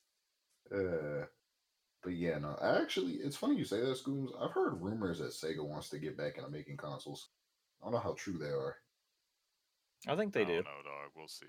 Uh, 0.74 1.24
but 2.02 2.12
yeah, 2.12 2.38
no. 2.38 2.56
Actually, 2.62 3.12
it's 3.14 3.36
funny 3.36 3.56
you 3.56 3.64
say 3.64 3.80
that, 3.80 3.96
Scooms. 3.96 4.30
I've 4.40 4.52
heard 4.52 4.80
rumors 4.80 5.18
that 5.18 5.30
Sega 5.30 5.66
wants 5.66 5.88
to 5.90 5.98
get 5.98 6.16
back 6.16 6.36
into 6.38 6.50
making 6.50 6.76
consoles. 6.76 7.30
I 7.80 7.86
don't 7.86 7.94
know 7.94 7.98
how 8.00 8.14
true 8.16 8.38
they 8.38 8.46
are. 8.46 8.76
I 10.06 10.14
think 10.16 10.32
they 10.32 10.42
I 10.42 10.44
do. 10.44 10.54
don't 10.56 10.64
know, 10.64 10.82
dog. 10.84 11.10
We'll 11.16 11.28
see. 11.28 11.46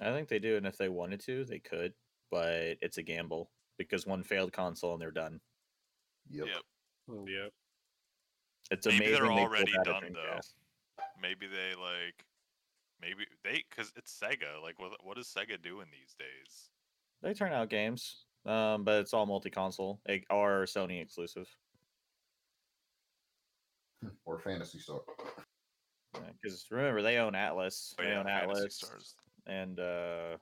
I 0.00 0.12
think 0.12 0.28
they 0.28 0.38
do, 0.38 0.56
and 0.56 0.66
if 0.66 0.76
they 0.76 0.88
wanted 0.88 1.20
to, 1.20 1.44
they 1.44 1.58
could. 1.58 1.92
But 2.30 2.78
it's 2.82 2.98
a 2.98 3.02
gamble 3.02 3.50
because 3.78 4.06
one 4.06 4.22
failed 4.22 4.52
console 4.52 4.92
and 4.92 5.00
they're 5.00 5.10
done. 5.10 5.40
Yep. 6.30 6.46
Yep. 6.46 7.18
Yep. 7.26 7.52
It's 8.70 8.86
Maybe 8.86 8.96
amazing. 8.98 9.14
they're 9.14 9.32
already 9.32 9.72
out 9.78 9.86
a 9.86 9.90
done 9.90 10.12
though. 10.12 10.40
Maybe 11.20 11.46
they 11.46 11.78
like, 11.78 12.24
maybe 13.00 13.26
they 13.44 13.62
because 13.68 13.92
it's 13.96 14.18
Sega. 14.18 14.62
Like, 14.62 14.80
what 14.80 14.92
what 15.04 15.18
is 15.18 15.26
Sega 15.28 15.60
doing 15.62 15.86
these 15.92 16.14
days? 16.18 16.70
They 17.22 17.34
turn 17.34 17.52
out 17.52 17.68
games, 17.68 18.24
um, 18.46 18.84
but 18.84 19.00
it's 19.00 19.14
all 19.14 19.26
multi-console 19.26 20.00
or 20.30 20.64
Sony 20.64 21.00
exclusive. 21.00 21.46
Or 24.24 24.38
Phantasy 24.38 24.78
Star. 24.78 25.00
Because 26.42 26.66
remember, 26.70 27.02
they 27.02 27.18
own 27.18 27.32
Atlus. 27.32 27.94
Oh, 27.98 28.02
they 28.02 28.12
own 28.12 28.24
Fantasy 28.24 28.64
Atlus 28.64 28.72
Stars. 28.72 29.14
And 29.46 29.78
uh, 29.80 30.36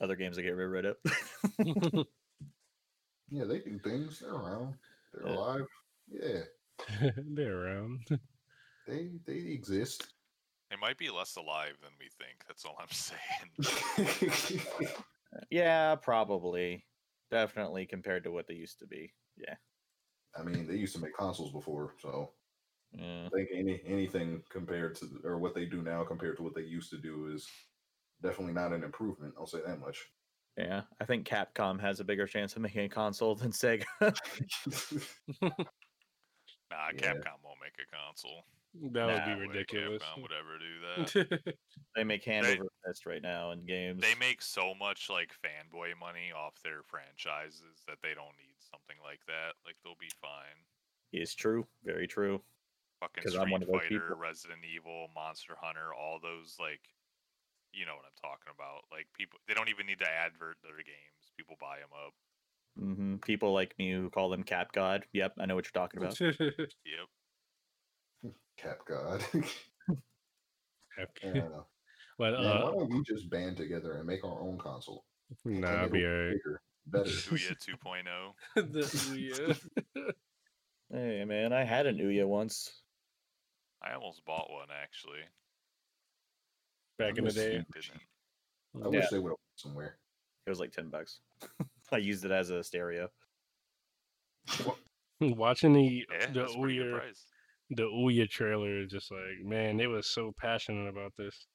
other 0.00 0.16
games 0.16 0.36
that 0.36 0.42
get 0.42 0.50
rid 0.50 0.86
of. 0.86 0.96
Yeah, 3.30 3.44
they 3.44 3.58
do 3.60 3.78
things. 3.78 4.20
They're 4.20 4.34
around. 4.34 4.74
They're 5.12 5.26
Yeah. 5.26 5.34
alive. 5.36 5.66
Yeah, 6.08 6.40
They're 7.16 7.56
around. 7.66 8.00
they 8.86 9.12
they 9.24 9.38
exist. 9.38 10.12
They 10.70 10.76
might 10.76 10.98
be 10.98 11.10
less 11.10 11.34
alive 11.36 11.76
than 11.82 11.92
we 11.98 12.08
think. 12.18 12.44
That's 12.46 12.64
all 12.66 12.76
I'm 12.78 12.86
saying. 14.50 14.66
Yeah, 15.50 15.94
probably. 15.96 16.86
Definitely 17.30 17.86
compared 17.86 18.24
to 18.24 18.30
what 18.30 18.46
they 18.46 18.54
used 18.54 18.78
to 18.80 18.86
be. 18.86 19.12
Yeah. 19.36 19.54
I 20.38 20.42
mean, 20.42 20.66
they 20.68 20.76
used 20.76 20.94
to 20.96 21.00
make 21.00 21.16
consoles 21.16 21.50
before, 21.52 21.94
so 21.98 22.32
Yeah. 22.96 23.26
I 23.26 23.28
think 23.30 23.48
any 23.54 23.80
anything 23.86 24.42
compared 24.50 24.94
to 24.96 25.08
or 25.24 25.38
what 25.38 25.54
they 25.54 25.64
do 25.66 25.82
now 25.82 26.04
compared 26.04 26.36
to 26.36 26.42
what 26.42 26.54
they 26.54 26.62
used 26.62 26.90
to 26.90 26.98
do 26.98 27.28
is 27.34 27.48
definitely 28.22 28.52
not 28.54 28.72
an 28.72 28.84
improvement. 28.84 29.34
I'll 29.38 29.46
say 29.46 29.60
that 29.66 29.80
much. 29.80 29.98
Yeah. 30.56 30.82
I 31.00 31.04
think 31.04 31.26
Capcom 31.26 31.80
has 31.80 31.98
a 31.98 32.04
bigger 32.04 32.26
chance 32.28 32.54
of 32.54 32.62
making 32.62 32.84
a 32.84 32.88
console 32.88 33.34
than 33.34 33.50
Sega. 33.50 33.84
Nah, 35.42 36.88
Yeah. 36.94 37.14
Capcom 37.14 37.42
won't 37.44 37.58
make 37.60 37.74
a 37.78 37.96
console. 37.96 38.44
That 38.92 39.06
would 39.06 39.16
Nah, 39.16 39.34
be 39.36 39.46
ridiculous. 39.48 40.02
Capcom 40.02 40.22
would 40.22 40.32
ever 40.32 40.58
do 40.58 41.34
that. 41.44 41.54
they 41.96 42.04
make 42.04 42.24
hand 42.24 42.46
They- 42.46 42.54
over 42.58 42.68
fist 42.86 43.06
right 43.06 43.22
now 43.22 43.50
in 43.52 43.64
games. 43.66 44.00
they 44.00 44.14
make 44.16 44.42
so 44.42 44.74
much 44.74 45.08
like 45.10 45.30
fanboy 45.44 45.98
money 45.98 46.32
off 46.36 46.54
their 46.62 46.82
franchises 46.84 47.82
that 47.88 47.98
they 48.02 48.14
don't 48.14 48.36
need 48.38 48.54
something 48.58 48.96
like 49.02 49.20
that. 49.26 49.54
Like 49.64 49.76
they'll 49.84 49.94
be 50.00 50.10
fine. 50.20 50.64
It's 51.12 51.34
true. 51.34 51.66
Very 51.84 52.06
true. 52.08 52.40
Fucking 53.04 53.22
'Cause 53.22 53.34
I'm 53.34 53.50
one 53.50 53.60
of 53.62 53.68
those 53.68 53.82
Fighter, 53.82 54.00
people. 54.00 54.16
Resident 54.16 54.64
Evil, 54.64 55.08
Monster 55.14 55.54
Hunter, 55.60 55.92
all 55.92 56.18
those 56.20 56.56
like, 56.58 56.80
you 57.72 57.84
know 57.84 57.96
what 57.96 58.06
I'm 58.06 58.16
talking 58.16 58.50
about. 58.54 58.84
Like 58.90 59.06
people, 59.12 59.38
they 59.46 59.52
don't 59.52 59.68
even 59.68 59.84
need 59.84 59.98
to 59.98 60.08
advert 60.08 60.56
their 60.62 60.76
games. 60.76 61.32
People 61.36 61.56
buy 61.60 61.80
them 61.80 61.90
up. 61.92 62.14
Mm-hmm. 62.80 63.16
People 63.16 63.52
like 63.52 63.78
me 63.78 63.92
who 63.92 64.08
call 64.08 64.30
them 64.30 64.42
Cap 64.42 64.72
God. 64.72 65.04
Yep, 65.12 65.34
I 65.38 65.44
know 65.44 65.54
what 65.54 65.66
you're 65.66 65.82
talking 65.82 66.00
about. 66.00 66.18
Yep. 66.86 68.32
Cap 68.56 68.78
God. 68.86 69.22
Okay. 70.96 71.32
yeah. 71.34 71.48
but 72.18 72.34
Man, 72.34 72.42
why 72.44 72.68
uh, 72.68 72.70
don't 72.70 72.88
we 72.88 73.02
just 73.02 73.28
band 73.28 73.56
together 73.56 73.94
and 73.94 74.06
make 74.06 74.22
our 74.24 74.40
own 74.40 74.56
console? 74.58 75.04
nah, 75.44 75.82
And 75.82 75.92
be 75.92 76.04
it'll 76.04 76.10
alright. 76.10 76.36
better. 76.86 77.10
Ouya 77.10 77.58
2.0. 77.58 78.34
the 78.54 78.80
Ouya. 78.86 80.14
Hey 80.92 81.24
man, 81.24 81.52
I 81.52 81.64
had 81.64 81.86
an 81.86 81.98
Ouya 81.98 82.26
once. 82.28 82.83
I 83.84 83.94
almost 83.94 84.24
bought 84.24 84.50
one 84.50 84.68
actually. 84.82 85.20
Back 86.98 87.18
in 87.18 87.24
the 87.24 87.32
day. 87.32 87.48
Steam 87.50 87.66
Didn't. 87.74 88.84
I 88.84 88.88
wish 88.88 89.08
they 89.10 89.18
would 89.18 89.30
have 89.30 89.36
somewhere. 89.56 89.98
It 90.46 90.50
was 90.50 90.60
like 90.60 90.72
ten 90.72 90.88
bucks. 90.88 91.20
I 91.92 91.98
used 91.98 92.24
it 92.24 92.30
as 92.30 92.50
a 92.50 92.62
stereo. 92.64 93.08
Watching 95.20 95.72
the 95.72 96.06
Yeah, 96.10 96.26
the 96.32 96.40
that's 96.40 96.54
a 96.54 96.58
pretty 96.58 96.78
good 96.78 96.86
Ouya 96.92 96.98
price. 96.98 97.26
the 97.70 97.82
Ouya 97.84 98.28
trailer 98.28 98.80
is 98.80 98.90
just 98.90 99.10
like, 99.10 99.44
man, 99.44 99.76
they 99.76 99.86
was 99.86 100.06
so 100.06 100.32
passionate 100.36 100.88
about 100.88 101.12
this. 101.16 101.46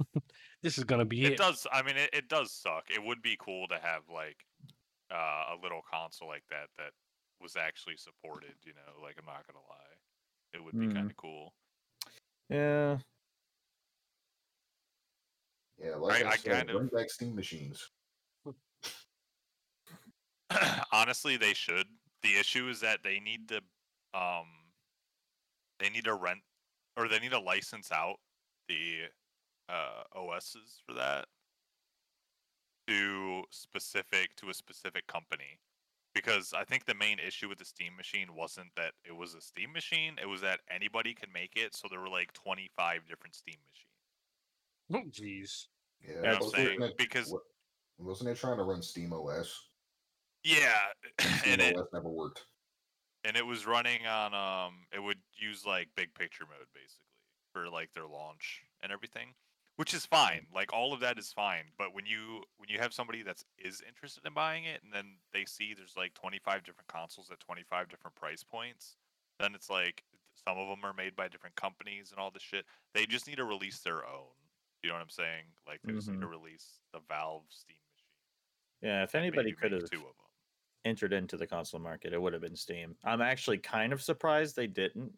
this 0.62 0.78
is 0.78 0.84
gonna 0.84 1.04
be 1.04 1.24
It 1.24 1.32
it. 1.32 1.38
does. 1.38 1.66
I 1.72 1.82
mean, 1.82 1.96
it, 1.96 2.10
it 2.12 2.28
does 2.28 2.52
suck. 2.52 2.84
It 2.94 3.02
would 3.02 3.22
be 3.22 3.36
cool 3.38 3.68
to 3.68 3.78
have 3.80 4.02
like 4.12 4.44
uh, 5.12 5.54
a 5.54 5.56
little 5.62 5.82
console 5.90 6.28
like 6.28 6.44
that 6.50 6.68
that 6.78 6.92
was 7.40 7.56
actually 7.56 7.96
supported. 7.96 8.54
You 8.64 8.72
know, 8.74 9.02
like 9.02 9.16
I'm 9.18 9.26
not 9.26 9.46
gonna 9.46 9.64
lie, 9.68 9.89
it 10.52 10.62
would 10.62 10.78
be 10.78 10.86
Mm. 10.86 10.94
kind 10.94 11.10
of 11.10 11.16
cool. 11.16 11.54
Yeah. 12.48 12.98
Yeah, 15.78 15.96
like 15.96 16.24
I, 16.24 16.28
I- 16.28 16.32
I 16.32 16.36
said, 16.36 16.52
kind 16.52 16.70
of- 16.70 16.76
bring 16.76 16.88
back 16.88 17.10
Steam 17.10 17.34
machines. 17.34 17.90
Honestly, 20.92 21.36
they 21.36 21.54
should. 21.54 21.86
The 22.22 22.36
issue 22.38 22.68
is 22.68 22.80
that 22.80 23.02
they 23.02 23.20
need 23.20 23.48
to, 23.48 23.62
um, 24.12 24.46
they 25.78 25.88
need 25.88 26.04
to 26.04 26.14
rent 26.14 26.40
or 26.96 27.08
they 27.08 27.18
need 27.20 27.30
to 27.30 27.38
license 27.38 27.90
out 27.92 28.16
the 28.68 29.08
uh, 29.68 30.02
OSs 30.14 30.82
for 30.84 30.92
that 30.94 31.26
to 32.88 33.44
specific 33.50 34.34
to 34.36 34.50
a 34.50 34.54
specific 34.54 35.06
company. 35.06 35.60
Because 36.14 36.52
I 36.52 36.64
think 36.64 36.86
the 36.86 36.94
main 36.94 37.18
issue 37.18 37.48
with 37.48 37.58
the 37.58 37.64
Steam 37.64 37.96
machine 37.96 38.34
wasn't 38.34 38.74
that 38.76 38.92
it 39.04 39.14
was 39.14 39.34
a 39.34 39.40
Steam 39.40 39.72
machine; 39.72 40.16
it 40.20 40.26
was 40.26 40.40
that 40.40 40.60
anybody 40.68 41.14
could 41.14 41.32
make 41.32 41.52
it. 41.56 41.74
So 41.76 41.86
there 41.90 42.00
were 42.00 42.08
like 42.08 42.32
twenty-five 42.32 43.06
different 43.08 43.34
Steam 43.36 43.56
machines. 43.68 43.86
Oh, 44.92 45.08
Jeez. 45.10 45.66
Yeah, 46.02 46.14
You 46.16 46.22
know 46.22 46.46
I'm 46.46 46.50
saying? 46.50 46.82
it- 46.82 46.96
Because 46.98 47.32
wasn't 47.98 48.30
it 48.30 48.36
trying 48.38 48.56
to 48.56 48.64
run 48.64 48.82
Steam 48.82 49.12
OS? 49.12 49.68
yeah, 50.42 50.72
Steam 51.20 51.52
and 51.52 51.60
it 51.62 51.76
never 51.92 52.08
worked. 52.08 52.46
and 53.24 53.36
it 53.36 53.46
was 53.46 53.66
running 53.66 54.06
on 54.06 54.32
um 54.34 54.86
it 54.92 54.98
would 55.00 55.18
use 55.34 55.64
like 55.66 55.88
big 55.94 56.12
picture 56.14 56.44
mode 56.48 56.66
basically 56.74 57.04
for 57.52 57.68
like 57.68 57.92
their 57.92 58.06
launch 58.06 58.62
and 58.82 58.90
everything 58.90 59.34
which 59.80 59.94
is 59.94 60.04
fine 60.04 60.44
like 60.54 60.74
all 60.74 60.92
of 60.92 61.00
that 61.00 61.18
is 61.18 61.32
fine 61.32 61.64
but 61.78 61.94
when 61.94 62.04
you 62.04 62.42
when 62.58 62.68
you 62.68 62.78
have 62.78 62.92
somebody 62.92 63.22
that's 63.22 63.46
is 63.58 63.82
interested 63.88 64.22
in 64.26 64.34
buying 64.34 64.64
it 64.64 64.78
and 64.84 64.92
then 64.92 65.06
they 65.32 65.46
see 65.46 65.72
there's 65.72 65.94
like 65.96 66.12
25 66.12 66.62
different 66.64 66.86
consoles 66.86 67.30
at 67.32 67.40
25 67.40 67.88
different 67.88 68.14
price 68.14 68.44
points 68.44 68.96
then 69.38 69.54
it's 69.54 69.70
like 69.70 70.04
some 70.46 70.58
of 70.58 70.68
them 70.68 70.84
are 70.84 70.92
made 70.92 71.16
by 71.16 71.28
different 71.28 71.56
companies 71.56 72.10
and 72.10 72.20
all 72.20 72.30
this 72.30 72.42
shit 72.42 72.66
they 72.92 73.06
just 73.06 73.26
need 73.26 73.38
to 73.38 73.44
release 73.46 73.78
their 73.78 74.04
own 74.04 74.36
you 74.82 74.90
know 74.90 74.94
what 74.96 75.02
i'm 75.02 75.08
saying? 75.08 75.44
Like 75.66 75.80
they 75.82 75.94
just 75.94 76.08
need 76.08 76.20
to 76.20 76.26
mm-hmm. 76.26 76.42
release 76.42 76.80
the 76.92 77.00
valve 77.08 77.44
steam 77.48 77.76
machine 77.88 78.90
Yeah, 78.92 79.02
if 79.02 79.14
anybody 79.14 79.52
could 79.52 79.72
have 79.72 79.88
two 79.88 79.96
of 79.96 80.02
them 80.02 80.30
entered 80.84 81.14
into 81.14 81.38
the 81.38 81.46
console 81.46 81.80
market, 81.80 82.12
it 82.12 82.20
would 82.20 82.32
have 82.32 82.42
been 82.42 82.56
Steam. 82.56 82.96
I'm 83.04 83.20
actually 83.20 83.58
kind 83.58 83.92
of 83.92 84.00
surprised 84.00 84.56
they 84.56 84.66
didn't, 84.66 85.12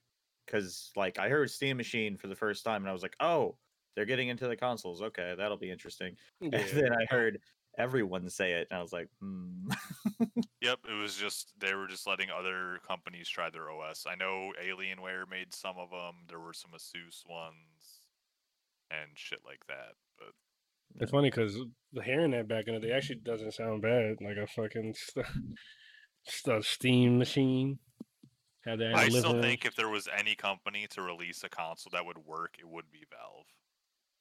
because 0.44 0.90
like 0.96 1.18
I 1.18 1.28
heard 1.28 1.50
Steam 1.50 1.76
Machine 1.76 2.16
for 2.16 2.26
the 2.26 2.34
first 2.34 2.64
time, 2.64 2.82
and 2.82 2.90
I 2.90 2.92
was 2.92 3.02
like, 3.02 3.16
oh, 3.20 3.56
they're 3.94 4.06
getting 4.06 4.28
into 4.28 4.48
the 4.48 4.56
consoles. 4.56 5.02
Okay, 5.02 5.34
that'll 5.36 5.56
be 5.58 5.70
interesting. 5.70 6.16
Yeah. 6.40 6.58
And 6.58 6.70
then 6.70 6.92
I 6.92 7.04
heard 7.08 7.38
everyone 7.78 8.28
say 8.28 8.52
it, 8.52 8.68
and 8.70 8.78
I 8.78 8.82
was 8.82 8.92
like, 8.92 9.08
hmm. 9.20 9.68
Yep, 10.60 10.78
it 10.88 10.94
was 11.00 11.16
just 11.16 11.52
they 11.58 11.74
were 11.74 11.88
just 11.88 12.06
letting 12.06 12.28
other 12.30 12.78
companies 12.86 13.28
try 13.28 13.50
their 13.50 13.70
OS. 13.70 14.06
I 14.08 14.14
know 14.14 14.52
Alienware 14.62 15.28
made 15.28 15.52
some 15.52 15.76
of 15.76 15.90
them. 15.90 16.24
There 16.28 16.38
were 16.38 16.52
some 16.52 16.70
Asus 16.70 17.28
ones 17.28 18.02
and 18.90 19.10
shit 19.14 19.40
like 19.44 19.66
that. 19.68 19.94
But 20.18 20.28
It's 21.00 21.10
funny 21.10 21.30
because 21.30 21.58
the 21.92 22.02
hearing 22.02 22.30
that 22.32 22.48
back 22.48 22.68
in 22.68 22.74
the 22.74 22.80
day 22.80 22.92
actually 22.92 23.20
doesn't 23.24 23.54
sound 23.54 23.82
bad. 23.82 24.16
Like 24.20 24.36
a 24.36 24.46
fucking 24.46 24.94
st- 24.94 25.26
st- 26.24 26.64
Steam 26.64 27.18
machine. 27.18 27.78
Had 28.64 28.78
that. 28.78 28.90
in 28.90 28.94
I 28.94 29.08
still 29.08 29.42
think 29.42 29.64
if 29.64 29.74
there 29.74 29.88
was 29.88 30.08
any 30.16 30.36
company 30.36 30.86
to 30.90 31.02
release 31.02 31.42
a 31.42 31.48
console 31.48 31.90
that 31.92 32.06
would 32.06 32.18
work, 32.18 32.54
it 32.60 32.68
would 32.68 32.90
be 32.92 33.04
Valve. 33.10 33.46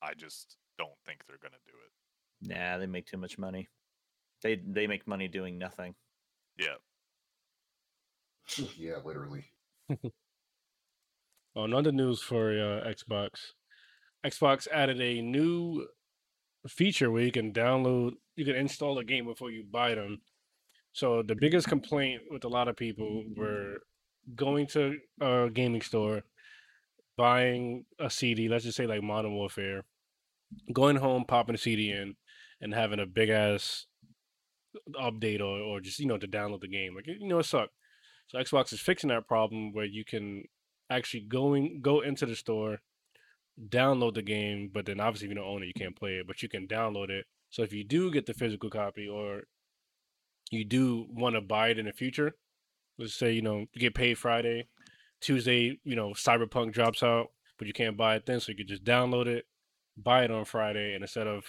I 0.01 0.13
just 0.13 0.57
don't 0.77 0.97
think 1.05 1.21
they're 1.27 1.37
gonna 1.41 1.55
do 1.65 1.73
it. 1.85 2.57
nah, 2.57 2.77
they 2.77 2.87
make 2.87 3.05
too 3.05 3.17
much 3.17 3.37
money. 3.37 3.69
They 4.41 4.55
they 4.65 4.87
make 4.87 5.07
money 5.07 5.27
doing 5.27 5.57
nothing. 5.57 5.95
Yeah, 6.57 6.75
yeah, 8.77 8.97
literally. 9.03 9.45
Oh, 11.53 11.65
another 11.65 11.91
news 11.91 12.21
for 12.21 12.51
uh, 12.51 12.87
Xbox. 12.89 13.29
Xbox 14.25 14.67
added 14.71 15.01
a 15.01 15.21
new 15.21 15.85
feature 16.67 17.11
where 17.11 17.23
you 17.23 17.31
can 17.31 17.51
download, 17.51 18.13
you 18.37 18.45
can 18.45 18.55
install 18.55 18.97
a 18.99 19.03
game 19.03 19.25
before 19.25 19.51
you 19.51 19.65
buy 19.69 19.95
them. 19.95 20.21
So 20.93 21.23
the 21.23 21.35
biggest 21.35 21.67
complaint 21.67 22.21
with 22.29 22.45
a 22.45 22.47
lot 22.47 22.67
of 22.69 22.77
people 22.77 23.25
were 23.35 23.79
going 24.35 24.67
to 24.67 24.97
a 25.19 25.49
gaming 25.53 25.81
store, 25.81 26.23
buying 27.17 27.85
a 27.99 28.09
CD, 28.09 28.47
let's 28.47 28.63
just 28.63 28.77
say 28.77 28.87
like 28.87 29.03
Modern 29.03 29.33
Warfare, 29.33 29.83
going 30.73 30.97
home, 30.97 31.25
popping 31.25 31.55
a 31.55 31.57
CD 31.57 31.91
in, 31.91 32.15
and 32.59 32.73
having 32.73 32.99
a 32.99 33.05
big 33.05 33.29
ass 33.29 33.85
update 34.95 35.39
or, 35.39 35.59
or 35.59 35.81
just 35.81 35.99
you 35.99 36.05
know 36.05 36.17
to 36.17 36.27
download 36.27 36.61
the 36.61 36.67
game. 36.67 36.95
Like 36.95 37.07
you 37.07 37.27
know 37.27 37.39
it 37.39 37.45
sucked. 37.45 37.73
So 38.27 38.37
Xbox 38.37 38.71
is 38.71 38.79
fixing 38.79 39.09
that 39.09 39.27
problem 39.27 39.73
where 39.73 39.85
you 39.85 40.05
can 40.05 40.43
actually 40.89 41.21
going 41.21 41.81
go 41.81 42.01
into 42.01 42.25
the 42.25 42.35
store, 42.35 42.79
download 43.69 44.13
the 44.13 44.21
game, 44.21 44.69
but 44.73 44.85
then 44.85 44.99
obviously 44.99 45.27
if 45.27 45.29
you 45.31 45.35
don't 45.35 45.47
own 45.47 45.63
it, 45.63 45.67
you 45.67 45.73
can't 45.77 45.97
play 45.97 46.13
it, 46.15 46.27
but 46.27 46.41
you 46.41 46.49
can 46.49 46.67
download 46.67 47.09
it. 47.09 47.25
So 47.49 47.63
if 47.63 47.73
you 47.73 47.83
do 47.83 48.11
get 48.11 48.25
the 48.25 48.33
physical 48.33 48.69
copy 48.69 49.07
or 49.07 49.43
you 50.51 50.63
do 50.63 51.07
want 51.09 51.35
to 51.35 51.41
buy 51.41 51.69
it 51.69 51.79
in 51.79 51.85
the 51.85 51.91
future, 51.91 52.35
let's 52.97 53.13
say, 53.13 53.31
you 53.33 53.41
know, 53.41 53.65
you 53.73 53.81
get 53.81 53.95
paid 53.95 54.17
Friday, 54.17 54.67
Tuesday, 55.19 55.79
you 55.83 55.95
know, 55.95 56.11
Cyberpunk 56.11 56.73
drops 56.73 57.03
out, 57.03 57.27
but 57.57 57.67
you 57.67 57.73
can't 57.73 57.97
buy 57.97 58.15
it 58.15 58.25
then, 58.25 58.39
so 58.39 58.51
you 58.51 58.57
could 58.57 58.67
just 58.67 58.83
download 58.83 59.27
it, 59.27 59.45
buy 59.97 60.23
it 60.23 60.31
on 60.31 60.45
Friday, 60.45 60.93
and 60.93 61.03
instead 61.03 61.27
of 61.27 61.45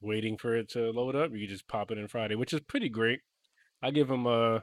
waiting 0.00 0.36
for 0.36 0.56
it 0.56 0.68
to 0.70 0.90
load 0.90 1.16
up, 1.16 1.32
you 1.34 1.46
just 1.46 1.68
pop 1.68 1.90
it 1.90 1.98
in 1.98 2.08
Friday, 2.08 2.34
which 2.34 2.52
is 2.52 2.60
pretty 2.60 2.88
great. 2.88 3.20
I 3.82 3.90
give 3.90 4.08
them 4.08 4.26
a 4.26 4.62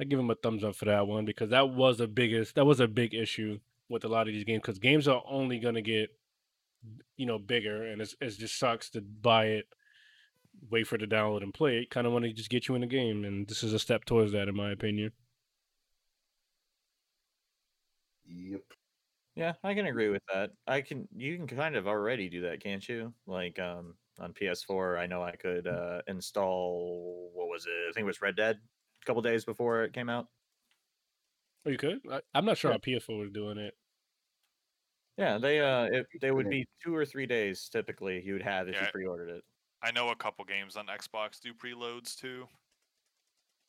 I 0.00 0.04
give 0.04 0.18
him 0.18 0.30
a 0.30 0.34
thumbs 0.34 0.64
up 0.64 0.76
for 0.76 0.84
that 0.86 1.06
one 1.06 1.24
because 1.24 1.50
that 1.50 1.70
was 1.70 1.98
the 1.98 2.08
biggest 2.08 2.54
that 2.56 2.66
was 2.66 2.80
a 2.80 2.88
big 2.88 3.14
issue 3.14 3.58
with 3.88 4.04
a 4.04 4.08
lot 4.08 4.28
of 4.28 4.34
these 4.34 4.44
games 4.44 4.62
because 4.62 4.78
games 4.78 5.08
are 5.08 5.22
only 5.28 5.58
gonna 5.58 5.82
get 5.82 6.10
you 7.16 7.26
know 7.26 7.38
bigger 7.38 7.84
and 7.84 8.00
it's 8.02 8.14
it 8.20 8.30
just 8.38 8.58
sucks 8.58 8.90
to 8.90 9.00
buy 9.00 9.46
it, 9.46 9.66
wait 10.70 10.86
for 10.86 10.96
it 10.96 10.98
to 10.98 11.06
download 11.06 11.42
and 11.42 11.54
play 11.54 11.78
it. 11.78 11.90
Kind 11.90 12.06
of 12.06 12.12
want 12.12 12.24
to 12.24 12.32
just 12.32 12.50
get 12.50 12.68
you 12.68 12.74
in 12.74 12.82
the 12.82 12.86
game, 12.86 13.24
and 13.24 13.48
this 13.48 13.62
is 13.62 13.72
a 13.72 13.78
step 13.78 14.04
towards 14.04 14.32
that 14.32 14.48
in 14.48 14.56
my 14.56 14.70
opinion. 14.70 15.12
Yep. 18.26 18.62
Yeah, 19.36 19.52
I 19.62 19.74
can 19.74 19.86
agree 19.86 20.08
with 20.08 20.22
that. 20.32 20.52
I 20.66 20.80
can 20.80 21.08
you 21.14 21.36
can 21.36 21.46
kind 21.46 21.76
of 21.76 21.86
already 21.86 22.28
do 22.30 22.42
that, 22.42 22.60
can't 22.60 22.86
you? 22.88 23.14
Like 23.26 23.58
um 23.58 23.98
on 24.18 24.32
PS4, 24.32 24.96
I 24.98 25.06
know 25.06 25.22
I 25.22 25.36
could 25.36 25.66
uh 25.66 26.02
install 26.06 27.30
what 27.34 27.48
was 27.48 27.66
it? 27.66 27.70
I 27.88 27.92
think 27.92 28.04
it 28.04 28.06
was 28.06 28.22
Red 28.22 28.36
Dead 28.36 28.56
a 29.02 29.04
couple 29.04 29.20
days 29.22 29.44
before 29.44 29.84
it 29.84 29.92
came 29.92 30.08
out. 30.08 30.28
Oh, 31.64 31.70
you 31.70 31.78
could? 31.78 32.00
I, 32.10 32.22
I'm 32.34 32.44
not 32.44 32.58
sure 32.58 32.70
Yeah. 32.70 32.74
how 32.74 32.78
PS4 32.78 33.18
was 33.18 33.30
doing 33.30 33.58
it. 33.58 33.76
Yeah, 35.16 35.38
they 35.38 35.60
uh 35.60 35.84
it, 35.84 36.06
they 36.20 36.30
would 36.30 36.48
be 36.48 36.66
2 36.84 36.94
or 36.94 37.06
3 37.06 37.26
days 37.26 37.68
typically 37.70 38.22
you 38.22 38.34
would 38.34 38.42
have 38.42 38.68
if 38.68 38.80
you 38.80 38.86
Yeah. 38.86 38.88
pre-ordered 38.88 39.30
it. 39.30 39.44
I 39.82 39.90
know 39.90 40.10
a 40.10 40.16
couple 40.16 40.44
games 40.44 40.76
on 40.76 40.86
Xbox 40.86 41.40
do 41.40 41.54
preloads 41.54 42.16
too, 42.16 42.48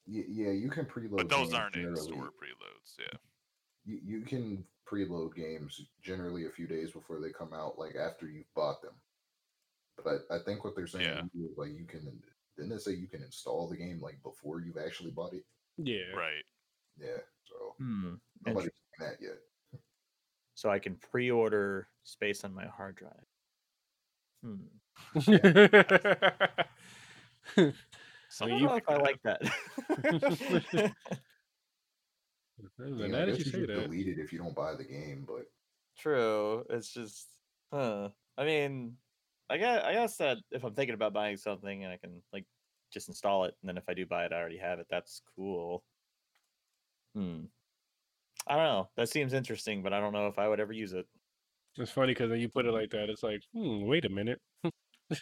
Y- 0.05 0.25
yeah, 0.27 0.51
you 0.51 0.69
can 0.69 0.85
preload. 0.85 1.17
but 1.17 1.29
those 1.29 1.53
aren't 1.53 1.75
in 1.75 1.95
generally. 1.95 1.95
store 1.95 2.31
preloads. 2.31 2.97
Yeah. 2.99 3.17
You, 3.85 3.99
you 4.19 4.21
can 4.25 4.67
preload 4.91 5.35
games 5.35 5.81
generally 6.01 6.45
a 6.45 6.49
few 6.51 6.67
days 6.67 6.91
before 6.91 7.19
they 7.19 7.31
come 7.31 7.53
out, 7.53 7.77
like 7.77 7.95
after 7.95 8.27
you've 8.27 8.53
bought 8.55 8.81
them. 8.81 8.93
But 10.03 10.21
I, 10.31 10.35
I 10.35 10.39
think 10.45 10.63
what 10.63 10.75
they're 10.75 10.87
saying 10.87 11.05
Yeah. 11.05 11.21
here 11.33 11.49
is 11.51 11.57
like 11.57 11.71
you 11.77 11.85
can 11.85 12.21
didn't 12.55 12.71
they 12.71 12.77
say 12.77 12.91
you 12.93 13.07
can 13.07 13.21
install 13.23 13.67
the 13.67 13.77
game 13.77 13.99
like 14.01 14.21
before 14.23 14.61
you've 14.61 14.77
actually 14.77 15.11
bought 15.11 15.33
it? 15.33 15.43
Yeah. 15.77 16.15
Right. 16.15 16.43
Yeah. 16.99 17.17
So 17.45 17.75
Hmm. 17.77 18.15
nobody's 18.45 18.71
doing 18.99 19.11
that 19.11 19.21
yet. 19.21 19.37
So 20.55 20.69
I 20.71 20.79
can 20.79 20.95
pre-order 20.95 21.87
space 22.03 22.43
on 22.43 22.53
my 22.53 22.65
hard 22.65 22.95
drive. 22.95 23.11
Hmm. 24.43 24.55
Some 25.19 25.35
I 28.47 28.49
don't 28.49 28.63
know 28.63 28.75
if 28.75 28.89
I 28.89 28.97
like 28.97 29.21
that. 29.23 29.41
Well, 32.57 32.69
Yeah, 32.95 33.07
now 33.07 33.19
I 33.19 33.23
that 33.25 33.27
guess 33.27 33.39
you 33.39 33.45
you 33.45 33.51
say 33.51 33.65
just 33.65 33.65
that. 33.65 33.89
delete 33.89 34.07
it 34.07 34.19
if 34.19 34.31
you 34.33 34.39
don't 34.39 34.55
buy 34.55 34.75
the 34.75 34.83
game, 34.83 35.25
but 35.25 35.47
True. 35.97 36.65
It's 36.69 36.91
just, 36.93 37.27
huh. 37.71 38.11
I 38.37 38.45
mean, 38.45 38.97
I 39.49 39.57
guess, 39.57 39.83
I 39.83 39.93
guess 39.93 40.17
that 40.17 40.37
if 40.51 40.63
I'm 40.63 40.75
thinking 40.75 40.93
about 40.93 41.13
buying 41.13 41.37
something 41.37 41.83
and 41.83 41.91
I 41.93 41.97
can 41.97 42.23
like 42.31 42.45
just 42.91 43.07
install 43.09 43.45
it, 43.45 43.55
and 43.61 43.69
then 43.69 43.77
if 43.77 43.85
I 43.89 43.93
do 43.93 44.05
buy 44.05 44.25
it, 44.25 44.33
I 44.33 44.37
already 44.39 44.57
have 44.57 44.79
it. 44.79 44.87
That's 44.89 45.21
cool. 45.35 45.83
Hmm. 47.15 47.45
I 48.47 48.55
don't 48.55 48.63
know. 48.65 48.91
That 48.95 49.09
seems 49.09 49.33
interesting, 49.33 49.83
but 49.83 49.93
I 49.93 49.99
don't 49.99 50.13
know 50.13 50.27
if 50.27 50.39
I 50.39 50.47
would 50.47 50.59
ever 50.59 50.73
use 50.73 50.93
it. 50.93 51.07
It's 51.77 51.91
funny 51.91 52.11
because 52.13 52.29
when 52.31 52.39
you 52.39 52.49
put 52.49 52.65
it 52.65 52.71
like 52.71 52.89
that, 52.91 53.09
it's 53.09 53.23
like, 53.23 53.41
hmm, 53.53 53.83
wait 53.85 54.05
a 54.05 54.09
minute. 54.09 54.41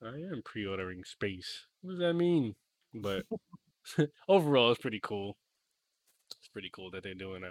I 0.00 0.18
am 0.18 0.42
pre-ordering 0.44 1.02
space. 1.04 1.66
What 1.80 1.92
does 1.92 1.98
that 2.00 2.14
mean? 2.14 2.54
But 2.92 3.26
overall, 4.28 4.70
it's 4.72 4.80
pretty 4.80 5.00
cool. 5.02 5.36
It's 6.38 6.48
pretty 6.48 6.70
cool 6.72 6.90
that 6.92 7.02
they're 7.02 7.14
doing 7.14 7.42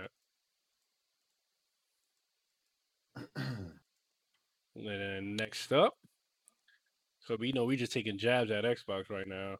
that. 3.15 3.35
And 4.75 4.87
then 4.87 5.35
next 5.35 5.71
up, 5.71 5.93
so 7.19 7.37
we 7.39 7.51
know 7.51 7.65
we 7.65 7.77
just 7.77 7.91
taking 7.93 8.17
jabs 8.17 8.51
at 8.51 8.63
Xbox 8.63 9.09
right 9.09 9.27
now. 9.27 9.57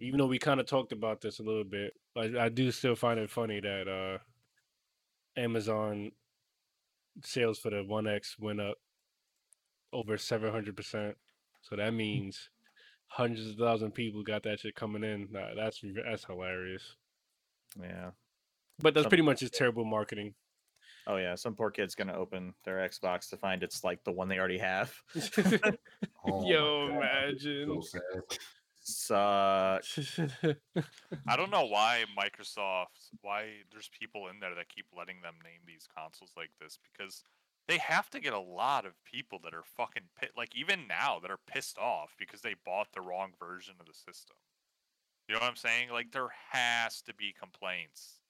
Even 0.00 0.18
though 0.18 0.26
we 0.26 0.38
kind 0.38 0.58
of 0.58 0.66
talked 0.66 0.92
about 0.92 1.20
this 1.20 1.38
a 1.38 1.42
little 1.44 1.64
bit, 1.64 1.94
I, 2.16 2.46
I 2.46 2.48
do 2.48 2.72
still 2.72 2.96
find 2.96 3.20
it 3.20 3.30
funny 3.30 3.60
that 3.60 3.88
uh 3.88 4.18
Amazon 5.40 6.10
sales 7.24 7.58
for 7.58 7.70
the 7.70 7.84
One 7.84 8.06
X 8.06 8.36
went 8.38 8.60
up 8.60 8.78
over 9.92 10.18
seven 10.18 10.50
hundred 10.50 10.76
percent. 10.76 11.16
So 11.62 11.76
that 11.76 11.94
means 11.94 12.50
hundreds 13.06 13.48
of 13.48 13.56
thousand 13.56 13.92
people 13.92 14.22
got 14.24 14.42
that 14.42 14.60
shit 14.60 14.74
coming 14.74 15.04
in. 15.04 15.28
Nah, 15.30 15.54
that's 15.54 15.80
that's 16.04 16.24
hilarious. 16.24 16.96
Yeah. 17.80 18.10
But 18.82 18.94
that's 18.94 19.04
Some- 19.04 19.10
pretty 19.10 19.22
much 19.22 19.40
just 19.40 19.54
terrible 19.54 19.84
marketing. 19.84 20.34
Oh 21.06 21.16
yeah. 21.16 21.34
Some 21.34 21.54
poor 21.54 21.70
kid's 21.70 21.94
gonna 21.94 22.14
open 22.14 22.54
their 22.64 22.76
Xbox 22.88 23.28
to 23.30 23.36
find 23.36 23.62
it's 23.62 23.82
like 23.82 24.04
the 24.04 24.12
one 24.12 24.28
they 24.28 24.38
already 24.38 24.58
have. 24.58 24.94
oh 26.24 26.48
Yo, 26.48 26.88
imagine. 26.88 27.82
so 27.82 28.22
sad. 28.80 29.82
I 31.28 31.36
don't 31.36 31.50
know 31.50 31.66
why 31.66 32.04
Microsoft, 32.16 33.10
why 33.20 33.48
there's 33.72 33.90
people 33.98 34.28
in 34.28 34.38
there 34.40 34.54
that 34.54 34.68
keep 34.68 34.86
letting 34.96 35.20
them 35.22 35.34
name 35.42 35.60
these 35.66 35.88
consoles 35.96 36.32
like 36.36 36.50
this 36.60 36.78
because 36.92 37.24
they 37.68 37.78
have 37.78 38.10
to 38.10 38.20
get 38.20 38.32
a 38.32 38.40
lot 38.40 38.86
of 38.86 38.92
people 39.04 39.38
that 39.44 39.54
are 39.54 39.62
fucking 39.76 40.02
pit, 40.18 40.32
like 40.36 40.54
even 40.56 40.86
now 40.88 41.18
that 41.20 41.30
are 41.30 41.38
pissed 41.46 41.78
off 41.78 42.14
because 42.18 42.40
they 42.40 42.54
bought 42.64 42.88
the 42.92 43.00
wrong 43.00 43.32
version 43.38 43.74
of 43.78 43.86
the 43.86 43.94
system. 43.94 44.36
You 45.28 45.34
know 45.34 45.40
what 45.40 45.50
I'm 45.50 45.56
saying? 45.56 45.90
Like 45.90 46.10
there 46.12 46.30
has 46.50 47.02
to 47.02 47.14
be 47.14 47.34
complaints. 47.38 48.20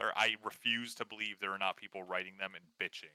There, 0.00 0.12
I 0.16 0.36
refuse 0.42 0.94
to 0.94 1.04
believe 1.04 1.40
there 1.40 1.52
are 1.52 1.58
not 1.58 1.76
people 1.76 2.02
writing 2.02 2.38
them 2.38 2.52
and 2.54 2.64
bitching 2.80 3.12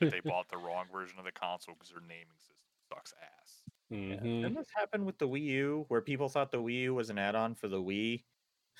that 0.00 0.10
they 0.10 0.18
bought 0.28 0.48
the 0.50 0.56
wrong 0.56 0.86
version 0.92 1.20
of 1.20 1.24
the 1.24 1.30
console 1.30 1.74
because 1.74 1.90
their 1.90 2.00
naming 2.00 2.36
system 2.36 2.56
sucks 2.88 3.14
ass. 3.22 3.62
Yeah. 3.90 4.16
hmm 4.16 4.42
Didn't 4.42 4.56
this 4.56 4.66
happen 4.74 5.04
with 5.04 5.18
the 5.18 5.28
Wii 5.28 5.42
U, 5.42 5.84
where 5.86 6.00
people 6.00 6.28
thought 6.28 6.50
the 6.50 6.58
Wii 6.58 6.82
U 6.82 6.94
was 6.94 7.10
an 7.10 7.18
add-on 7.18 7.54
for 7.54 7.68
the 7.68 7.80
Wii 7.80 8.24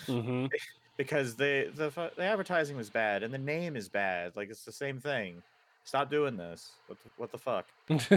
hmm 0.06 0.46
because 0.96 1.36
the 1.36 1.70
the 1.76 1.90
the 2.16 2.24
advertising 2.24 2.76
was 2.76 2.90
bad 2.90 3.22
and 3.22 3.32
the 3.32 3.38
name 3.38 3.76
is 3.76 3.88
bad? 3.88 4.34
Like 4.34 4.50
it's 4.50 4.64
the 4.64 4.72
same 4.72 4.98
thing. 4.98 5.40
Stop 5.84 6.10
doing 6.10 6.36
this. 6.36 6.72
What 6.88 6.98
the, 7.00 7.10
what 7.16 7.30
the 7.30 7.38
fuck? 7.38 7.68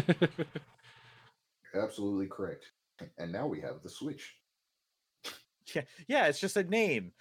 Absolutely 1.76 2.26
correct. 2.28 2.72
And 3.20 3.32
now 3.32 3.46
we 3.46 3.62
have 3.62 3.84
the 3.84 3.90
Switch. 3.90 4.38
Yeah, 5.74 5.84
yeah. 6.08 6.26
It's 6.26 6.40
just 6.40 6.58
a 6.58 6.64
name. 6.64 7.12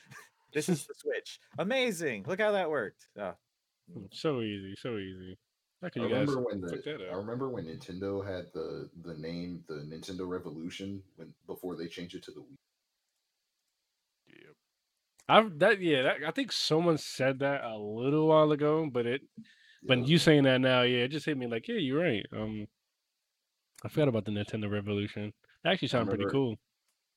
This 0.52 0.68
is 0.68 0.86
the 0.86 0.94
Switch. 0.94 1.38
Amazing. 1.58 2.24
Look 2.26 2.40
how 2.40 2.52
that 2.52 2.70
worked. 2.70 3.06
Oh, 3.18 3.34
so 4.12 4.40
easy, 4.40 4.74
so 4.78 4.96
easy. 4.98 5.38
How 5.80 5.86
I 5.88 5.90
can 5.90 6.02
you 6.02 6.08
guys 6.08 6.28
remember 6.28 6.42
when 6.42 6.60
the 6.60 7.08
I 7.10 7.16
remember 7.16 7.48
when 7.48 7.64
Nintendo 7.66 8.24
had 8.24 8.46
the 8.54 8.88
the 9.02 9.14
name 9.14 9.64
the 9.66 9.74
Nintendo 9.74 10.28
Revolution 10.28 11.02
when 11.16 11.32
before 11.46 11.76
they 11.76 11.88
changed 11.88 12.14
it 12.14 12.22
to 12.24 12.30
the 12.30 12.40
Wii. 12.40 12.56
Yep. 14.28 14.54
I've 15.28 15.58
that 15.58 15.80
yeah, 15.80 16.02
that, 16.02 16.16
I 16.26 16.30
think 16.30 16.52
someone 16.52 16.98
said 16.98 17.40
that 17.40 17.64
a 17.64 17.76
little 17.76 18.28
while 18.28 18.52
ago, 18.52 18.88
but 18.92 19.06
it 19.06 19.22
but 19.82 20.06
you 20.06 20.18
saying 20.18 20.44
that 20.44 20.60
now, 20.60 20.82
yeah, 20.82 21.04
it 21.04 21.08
just 21.08 21.26
hit 21.26 21.36
me 21.36 21.48
like, 21.48 21.66
yeah, 21.66 21.76
you're 21.76 22.00
right. 22.00 22.24
Um, 22.32 22.68
I 23.84 23.88
forgot 23.88 24.08
about 24.08 24.24
the 24.24 24.30
Nintendo 24.30 24.70
Revolution. 24.70 25.32
It 25.64 25.68
actually 25.68 25.88
sounded 25.88 26.14
pretty 26.14 26.30
cool. 26.30 26.56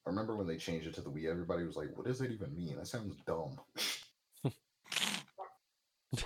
I 0.06 0.10
remember 0.10 0.36
when 0.36 0.48
they 0.48 0.58
changed 0.58 0.88
it 0.88 0.94
to 0.96 1.02
the 1.02 1.10
Wii, 1.10 1.30
everybody 1.30 1.64
was 1.66 1.76
like, 1.76 1.96
"What 1.96 2.06
does 2.06 2.20
that 2.20 2.32
even 2.32 2.56
mean? 2.56 2.76
That 2.78 2.88
sounds 2.88 3.16
dumb." 3.26 3.58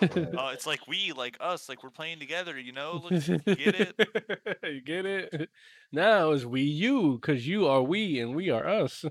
Uh, 0.03 0.51
it's 0.53 0.67
like 0.67 0.87
we, 0.87 1.13
like 1.13 1.35
us, 1.39 1.67
like 1.67 1.83
we're 1.83 1.89
playing 1.89 2.19
together. 2.19 2.59
You 2.59 2.73
know, 2.73 3.01
Look, 3.03 3.25
get 3.45 3.75
it? 3.75 3.95
you 4.63 4.81
get 4.81 5.05
it? 5.05 5.49
Now 5.91 6.31
it's 6.31 6.45
we 6.45 6.61
you 6.61 7.13
because 7.13 7.47
you 7.47 7.65
are 7.65 7.81
we 7.81 8.19
and 8.19 8.35
we 8.35 8.51
are 8.51 8.67
us. 8.67 9.03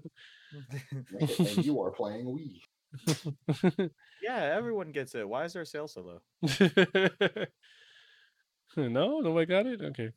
and, 1.19 1.31
and 1.41 1.65
you 1.67 1.81
are 1.81 1.91
playing 1.91 2.27
Wii. 2.27 3.91
yeah, 4.23 4.53
everyone 4.55 4.93
gets 4.93 5.17
it. 5.17 5.29
Why 5.29 5.45
is 5.45 5.57
our 5.57 5.65
sales 5.65 5.95
so 5.95 6.03
low? 6.03 6.21
no, 8.77 9.19
nobody 9.19 9.47
got 9.47 9.67
it. 9.67 9.83
Okay. 9.83 10.13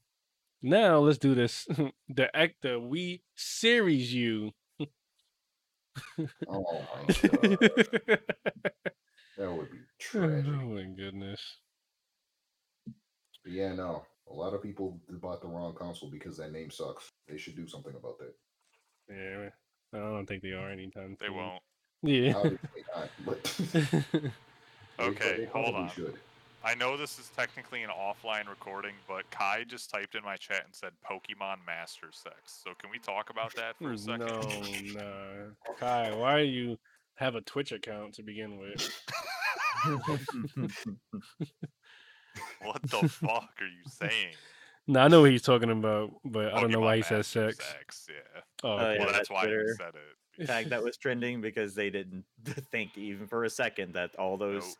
Now 0.62 0.99
let's 0.99 1.18
do 1.18 1.34
this. 1.36 1.68
the 2.09 2.36
act 2.36 2.62
the 2.62 2.80
we 2.80 3.24
series 3.36 4.14
you. 4.14 4.51
Oh 6.47 6.86
my 7.07 7.07
god, 7.07 8.20
that 9.38 9.51
would 9.51 9.72
be 9.72 9.78
oh, 9.78 9.99
tragic. 9.99 10.45
oh 10.47 10.70
my 10.70 10.84
goodness. 10.95 11.41
But 13.43 13.53
yeah, 13.53 13.74
no, 13.74 14.05
a 14.30 14.34
lot 14.34 14.53
of 14.53 14.62
people 14.62 14.99
bought 15.09 15.41
the 15.41 15.47
wrong 15.47 15.74
console 15.74 16.09
because 16.09 16.38
that 16.38 16.51
name 16.51 16.72
sucks. 16.72 17.09
They 17.28 17.38
should 17.38 17.55
do 17.55 17.68
something 17.68 17.93
about 17.95 18.20
that. 18.20 18.34
Yeah, 19.09 19.49
I 19.93 19.97
don't 19.97 20.26
think 20.28 20.43
they 20.43 20.51
are 20.51 20.70
anytime. 20.70 21.18
They 21.20 21.28
soon. 21.28 21.36
won't. 21.36 21.62
Yeah. 22.03 22.32
Not, 22.32 23.09
but 23.26 23.59
Okay, 24.99 25.36
they 25.38 25.45
hold 25.45 25.76
on. 25.76 25.89
Should. 25.89 26.16
I 26.64 26.76
know 26.76 26.95
this 26.95 27.18
is 27.18 27.30
technically 27.36 27.82
an 27.84 27.89
offline 27.89 28.47
recording, 28.47 28.93
but 29.07 29.30
Kai 29.32 29.64
just 29.68 29.89
typed 29.89 30.14
in 30.16 30.24
my 30.24 30.36
chat 30.38 30.62
and 30.66 30.74
said 30.76 30.91
Pokemon 31.09 31.57
Master 31.66 32.09
Sex. 32.12 32.62
So 32.64 32.72
can 32.80 32.91
we 32.91 32.99
talk 32.99 33.30
about 33.32 33.55
that 33.55 33.76
for 33.78 33.93
a 33.93 33.97
second? 33.97 34.28
No, 34.28 35.01
no. 35.01 35.51
Kai, 35.80 36.14
why 36.16 36.38
do 36.43 36.45
you 36.45 36.78
have 37.16 37.34
a 37.36 37.41
Twitch 37.41 37.72
account 37.72 38.14
to 38.16 38.24
begin 38.24 38.57
with? 38.59 38.91
what 42.64 42.82
the 42.84 43.09
fuck 43.09 43.49
are 43.59 43.66
you 43.66 43.84
saying? 43.89 44.34
No, 44.88 44.99
I 45.01 45.07
know 45.07 45.22
what 45.22 45.32
he's 45.32 45.41
talking 45.41 45.72
about, 45.72 46.12
but 46.26 46.53
I 46.53 46.62
don't 46.62 46.72
know 46.72 46.80
Pokemon 46.80 46.84
why 46.84 46.95
he 46.97 47.01
says 47.03 47.26
sex. 47.28 47.57
Sex, 47.57 48.07
yeah. 48.09 48.41
Oh, 48.64 48.70
Oh, 48.78 48.91
yeah, 48.91 48.97
well, 48.99 49.07
that 49.07 49.14
that's 49.14 49.30
why 49.32 49.43
Twitter- 49.45 49.66
you 49.68 49.76
said 49.76 49.93
it. 50.39 50.45
tag 50.47 50.70
that 50.70 50.84
was 50.84 50.97
trending 50.97 51.41
because 51.41 51.74
they 51.74 51.89
didn't 51.89 52.24
think 52.72 52.95
even 52.97 53.28
for 53.28 53.45
a 53.45 53.49
second 53.49 53.93
that 53.95 54.16
all 54.16 54.38
those 54.38 54.64
Nope. 54.64 54.76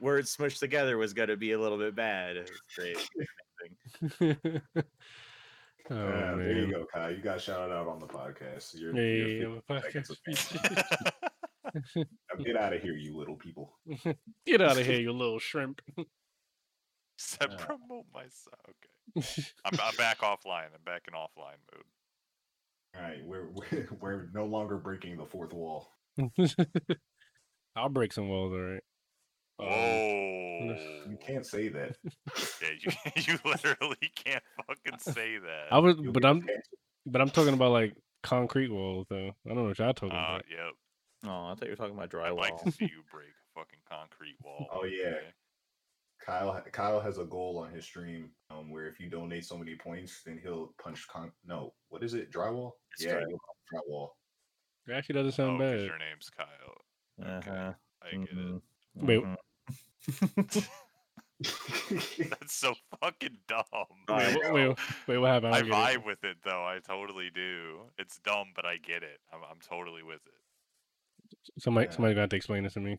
Words 0.00 0.34
smushed 0.36 0.58
together 0.60 0.96
was 0.98 1.12
going 1.12 1.28
to 1.28 1.36
be 1.36 1.52
a 1.52 1.58
little 1.60 1.78
bit 1.78 1.94
bad. 1.94 2.48
Great. 2.76 2.98
oh, 4.20 4.30
Yeah, 5.90 6.34
there 6.36 6.52
you 6.52 6.62
man. 6.62 6.70
go, 6.70 6.86
Kai. 6.92 7.10
You 7.10 7.18
got 7.22 7.40
shouted 7.40 7.72
out 7.72 7.86
on 7.88 8.00
the 8.00 8.06
podcast. 8.06 8.78
You're, 8.78 8.94
Yeah, 8.94 9.02
you're 9.26 9.62
yeah, 9.68 9.80
yeah, 9.80 9.80
50 9.80 9.82
seconds 9.82 10.10
of 10.10 10.18
fame. 10.64 12.04
Now 12.04 12.44
get 12.44 12.56
out 12.56 12.72
of 12.72 12.82
here, 12.82 12.94
you 12.94 13.16
little 13.16 13.36
people. 13.36 13.76
Get 14.46 14.62
out 14.62 14.78
of 14.78 14.86
here, 14.86 15.00
you 15.00 15.12
little 15.12 15.38
shrimp. 15.38 15.80
Said 17.18 17.50
Uh. 17.52 17.56
promote 17.56 18.06
myself. 18.14 18.60
Okay. 19.18 19.42
I'm, 19.64 19.78
I'm 19.82 19.96
back 19.96 20.18
offline. 20.20 20.66
I'm 20.74 20.82
back 20.84 21.02
in 21.08 21.14
offline 21.14 21.58
mode. 21.72 21.84
All 22.96 23.02
right, 23.02 23.24
we're 23.24 23.48
we're, 23.50 23.88
we're 24.00 24.28
no 24.32 24.44
longer 24.46 24.76
breaking 24.78 25.16
the 25.16 25.26
fourth 25.26 25.52
wall. 25.52 25.90
I'll 27.76 27.88
break 27.90 28.12
some 28.12 28.28
walls, 28.28 28.52
all 28.52 28.58
right. 28.60 28.82
Um, 29.58 29.66
Whoa. 29.68 30.76
You 31.08 31.16
can't 31.24 31.46
say 31.46 31.68
that. 31.68 31.96
Yeah, 32.60 32.68
you, 32.80 32.90
you 33.34 33.38
literally 33.44 34.10
can't 34.14 34.42
fucking 34.66 34.98
say 34.98 35.38
that. 35.38 35.66
I 35.70 35.78
was, 35.78 35.96
but 35.96 36.24
I'm, 36.24 36.40
canceled. 36.40 36.64
but 37.06 37.20
I'm 37.20 37.30
talking 37.30 37.54
about 37.54 37.72
like 37.72 37.94
concrete 38.22 38.70
walls, 38.70 39.06
though. 39.10 39.28
I 39.28 39.48
don't 39.48 39.56
know 39.58 39.64
what 39.64 39.78
y'all 39.78 39.92
talking 39.94 40.16
Uh, 40.16 40.40
about. 40.40 40.44
yep. 40.50 40.72
Oh, 41.24 41.46
I 41.46 41.54
thought 41.54 41.62
you 41.64 41.70
were 41.70 41.76
talking 41.76 41.94
about 41.94 42.04
I'd 42.04 42.10
drywall. 42.10 42.36
like 42.38 42.56
to 42.64 42.70
see 42.72 42.84
you 42.86 43.02
break 43.12 43.28
a 43.28 43.60
fucking 43.60 43.78
concrete 43.88 44.36
wall. 44.42 44.68
Oh, 44.72 44.84
yeah. 44.84 45.06
okay? 45.06 45.20
Kyle 46.24 46.62
Kyle 46.72 47.00
has 47.00 47.18
a 47.18 47.24
goal 47.24 47.58
on 47.58 47.72
his 47.72 47.84
stream 47.84 48.30
um, 48.50 48.70
where 48.70 48.86
if 48.86 48.98
you 48.98 49.08
donate 49.08 49.44
so 49.44 49.56
many 49.58 49.76
points, 49.76 50.22
then 50.24 50.40
he'll 50.42 50.74
punch 50.82 51.06
con. 51.08 51.30
No, 51.44 51.74
what 51.88 52.02
is 52.02 52.14
it? 52.14 52.32
Drywall? 52.32 52.72
It's 52.92 53.04
yeah, 53.04 53.12
drywall. 53.14 53.38
drywall. 53.72 54.08
It 54.88 54.92
actually 54.92 55.14
doesn't 55.14 55.32
Oh, 55.40 55.46
sound 55.46 55.60
'cause 55.60 55.70
bad. 55.72 55.86
your 55.86 55.98
name's 55.98 56.30
Kyle. 56.30 57.38
Okay. 57.38 57.50
Uh-huh. 57.50 57.72
I 58.02 58.10
get 58.16 58.30
it. 58.30 58.36
mhm, 58.36 58.60
Wait, 58.96 59.22
mhm. 59.22 59.36
That's 62.30 62.54
so 62.54 62.74
fucking 63.02 63.36
dumb. 63.46 63.64
I 64.08 64.34
Wait, 64.34 64.42
know. 64.42 64.52
wait, 64.54 64.78
wait, 65.06 65.18
what 65.18 65.30
happened? 65.30 65.54
I 65.54 65.60
don't 65.60 65.70
get 65.70 65.90
it. 65.94 66.00
vibe 66.00 66.06
with 66.06 66.24
it 66.24 66.36
though. 66.44 66.64
I 66.64 66.78
totally 66.86 67.30
do. 67.30 67.90
It's 67.98 68.18
dumb, 68.20 68.48
but 68.54 68.64
I 68.64 68.78
get 68.78 69.02
it. 69.02 69.20
I'm, 69.32 69.40
I'm 69.50 69.58
totally 69.60 70.02
with 70.02 70.20
it. 70.26 70.32
Somebody, 71.62 71.86
Yeah. 71.86 71.92
somebody 71.92 72.14
got 72.14 72.30
to 72.30 72.36
explain 72.36 72.62
this 72.64 72.74
to 72.74 72.80
me. 72.80 72.98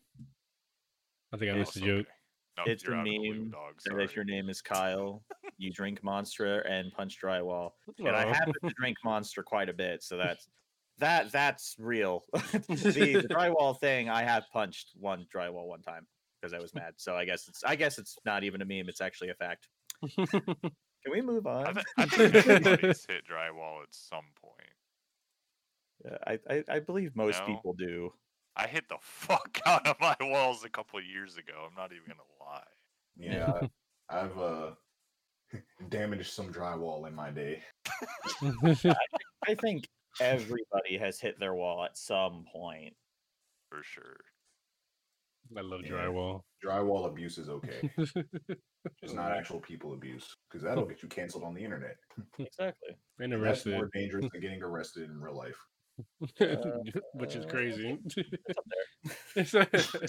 I 1.32 1.36
think 1.36 1.50
I 1.50 1.54
It's 1.54 1.58
missed 1.58 1.74
the 1.74 1.80
It's 1.80 1.86
joke. 1.86 2.06
okay. 2.06 2.12
No, 2.58 2.72
It's 2.72 2.84
you're 2.84 2.94
a 2.94 2.98
out 2.98 3.00
of 3.00 3.12
the 3.12 3.18
loop, 3.18 3.38
meme 3.38 3.50
dog. 3.50 3.74
And 3.86 4.00
if 4.00 4.10
Sorry. 4.10 4.16
your 4.16 4.24
name 4.24 4.48
is 4.48 4.62
Kyle, 4.62 5.24
you 5.58 5.72
drink 5.72 6.02
Monster 6.04 6.60
and 6.60 6.92
punch 6.92 7.20
drywall. 7.22 7.72
And 7.98 8.08
I 8.10 8.26
happen 8.26 8.54
to 8.64 8.74
drink 8.76 8.96
Monster 9.04 9.42
quite 9.42 9.68
a 9.68 9.72
bit, 9.74 10.02
so 10.02 10.16
that's 10.16 10.48
that 10.98 11.30
that's 11.32 11.74
real. 11.78 12.24
the, 12.32 13.20
the 13.22 13.28
drywall 13.28 13.78
thing, 13.80 14.08
I 14.08 14.22
have 14.22 14.44
punched 14.52 14.92
one 14.96 15.26
drywall 15.34 15.66
one 15.66 15.82
time 15.82 16.06
because 16.40 16.54
I 16.54 16.58
was 16.58 16.74
mad. 16.74 16.94
So 16.96 17.14
I 17.16 17.24
guess 17.24 17.48
it's 17.48 17.64
I 17.64 17.76
guess 17.76 17.98
it's 17.98 18.16
not 18.24 18.44
even 18.44 18.62
a 18.62 18.64
meme; 18.64 18.88
it's 18.88 19.00
actually 19.00 19.30
a 19.30 19.34
fact. 19.34 19.68
Can 20.16 21.12
we 21.12 21.22
move 21.22 21.46
I, 21.46 21.64
on? 21.64 21.74
th- 21.74 21.86
I 21.96 22.06
think 22.06 22.34
everybody's 22.34 23.06
hit 23.06 23.22
drywall 23.26 23.82
at 23.82 23.92
some 23.92 24.24
point. 24.40 24.74
Yeah, 26.04 26.18
I, 26.26 26.38
I 26.54 26.64
I 26.76 26.78
believe 26.80 27.14
most 27.16 27.40
No. 27.40 27.46
people 27.46 27.74
do. 27.74 28.12
I 28.56 28.66
hit 28.66 28.88
the 28.88 28.98
fuck 29.00 29.60
out 29.66 29.86
of 29.86 29.98
my 30.00 30.16
walls 30.20 30.64
a 30.64 30.68
couple 30.68 30.98
of 30.98 31.04
years 31.04 31.36
ago. 31.36 31.66
I'm 31.68 31.74
not 31.76 31.92
even 31.92 32.04
gonna 32.08 32.20
lie. 32.40 32.62
Yeah, 33.16 33.68
I've 34.08 34.38
uh 34.38 34.70
damaged 35.88 36.32
some 36.32 36.52
drywall 36.52 37.06
in 37.06 37.14
my 37.14 37.30
day. 37.30 37.62
I 39.46 39.54
think 39.54 39.88
everybody 40.20 40.98
has 40.98 41.20
hit 41.20 41.40
their 41.40 41.54
wall 41.54 41.84
at 41.84 41.96
some 41.96 42.44
point. 42.52 42.94
For 43.70 43.82
sure. 43.82 44.16
I 45.56 45.60
love 45.60 45.80
Yeah. 45.84 45.90
drywall. 45.92 46.42
Drywall 46.64 47.06
abuse 47.06 47.38
is 47.38 47.48
okay. 47.48 47.90
It's 49.02 49.12
not 49.12 49.32
actual 49.32 49.60
people 49.60 49.92
abuse 49.92 50.26
because 50.48 50.62
that'll 50.64 50.86
get 50.86 51.02
you 51.02 51.08
canceled 51.08 51.44
on 51.44 51.54
the 51.54 51.62
internet. 51.62 51.96
Exactly. 52.38 52.96
and 53.20 53.32
And 53.32 53.44
That's 53.44 53.66
more 53.66 53.88
dangerous 53.94 54.26
than 54.32 54.40
getting 54.40 54.62
arrested 54.68 55.10
in 55.10 55.20
real 55.20 55.36
life. 55.36 55.58
which 57.14 57.34
is 57.34 57.44
uh, 57.44 57.48
crazy. 57.48 57.98
It's 59.36 59.54
up 59.54 59.68
there. 59.70 60.08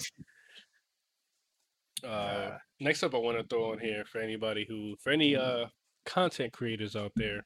uh, 2.04 2.06
Uh, 2.06 2.58
next 2.80 3.02
up, 3.02 3.14
I 3.14 3.18
want 3.18 3.38
to 3.38 3.44
throw 3.44 3.72
on 3.72 3.78
here 3.78 4.04
for 4.04 4.20
anybody 4.20 4.64
who, 4.68 4.96
for 5.02 5.10
any 5.10 5.36
uh 5.36 5.66
content 6.06 6.52
creators 6.52 6.96
out 6.96 7.12
there, 7.16 7.44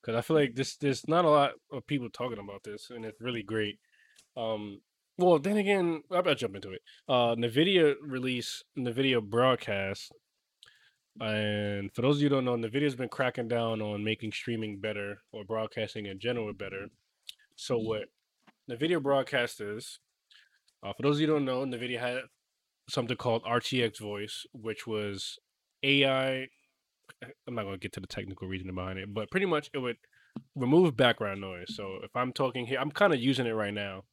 because 0.00 0.16
I 0.16 0.20
feel 0.20 0.36
like 0.36 0.54
this 0.54 0.76
there's 0.76 1.06
not 1.08 1.24
a 1.24 1.30
lot 1.30 1.52
of 1.70 1.86
people 1.86 2.10
talking 2.10 2.38
about 2.38 2.62
this, 2.64 2.90
and 2.90 3.04
it's 3.04 3.20
really 3.20 3.42
great. 3.42 3.78
Um, 4.36 4.80
well, 5.22 5.38
then 5.38 5.56
again, 5.56 6.02
I 6.10 6.20
better 6.20 6.34
jump 6.34 6.56
into 6.56 6.72
it. 6.72 6.82
Uh, 7.08 7.34
Nvidia 7.34 7.94
release 8.00 8.62
Nvidia 8.78 9.22
broadcast, 9.22 10.12
and 11.20 11.92
for 11.94 12.02
those 12.02 12.16
of 12.16 12.22
you 12.22 12.28
who 12.28 12.36
don't 12.36 12.44
know, 12.44 12.56
Nvidia's 12.56 12.94
been 12.94 13.08
cracking 13.08 13.48
down 13.48 13.82
on 13.82 14.04
making 14.04 14.32
streaming 14.32 14.78
better 14.80 15.18
or 15.32 15.44
broadcasting 15.44 16.06
in 16.06 16.18
general 16.18 16.52
better. 16.52 16.88
So 17.56 17.78
what 17.78 18.04
Nvidia 18.70 19.02
broadcast 19.02 19.60
is, 19.60 19.98
uh, 20.82 20.92
for 20.92 21.02
those 21.02 21.16
of 21.16 21.20
you 21.20 21.26
who 21.26 21.34
don't 21.34 21.44
know, 21.44 21.64
Nvidia 21.64 22.00
had 22.00 22.20
something 22.88 23.16
called 23.16 23.44
RTX 23.44 24.00
Voice, 24.00 24.46
which 24.52 24.86
was 24.86 25.38
AI. 25.82 26.48
I'm 27.46 27.54
not 27.54 27.62
going 27.62 27.74
to 27.74 27.78
get 27.78 27.92
to 27.92 28.00
the 28.00 28.06
technical 28.06 28.48
reasoning 28.48 28.74
behind 28.74 28.98
it, 28.98 29.12
but 29.12 29.30
pretty 29.30 29.46
much 29.46 29.70
it 29.74 29.78
would 29.78 29.96
remove 30.56 30.96
background 30.96 31.40
noise. 31.40 31.74
So 31.74 31.98
if 32.02 32.14
I'm 32.16 32.32
talking 32.32 32.66
here, 32.66 32.78
I'm 32.80 32.90
kind 32.90 33.12
of 33.12 33.20
using 33.20 33.46
it 33.46 33.52
right 33.52 33.74
now, 33.74 34.04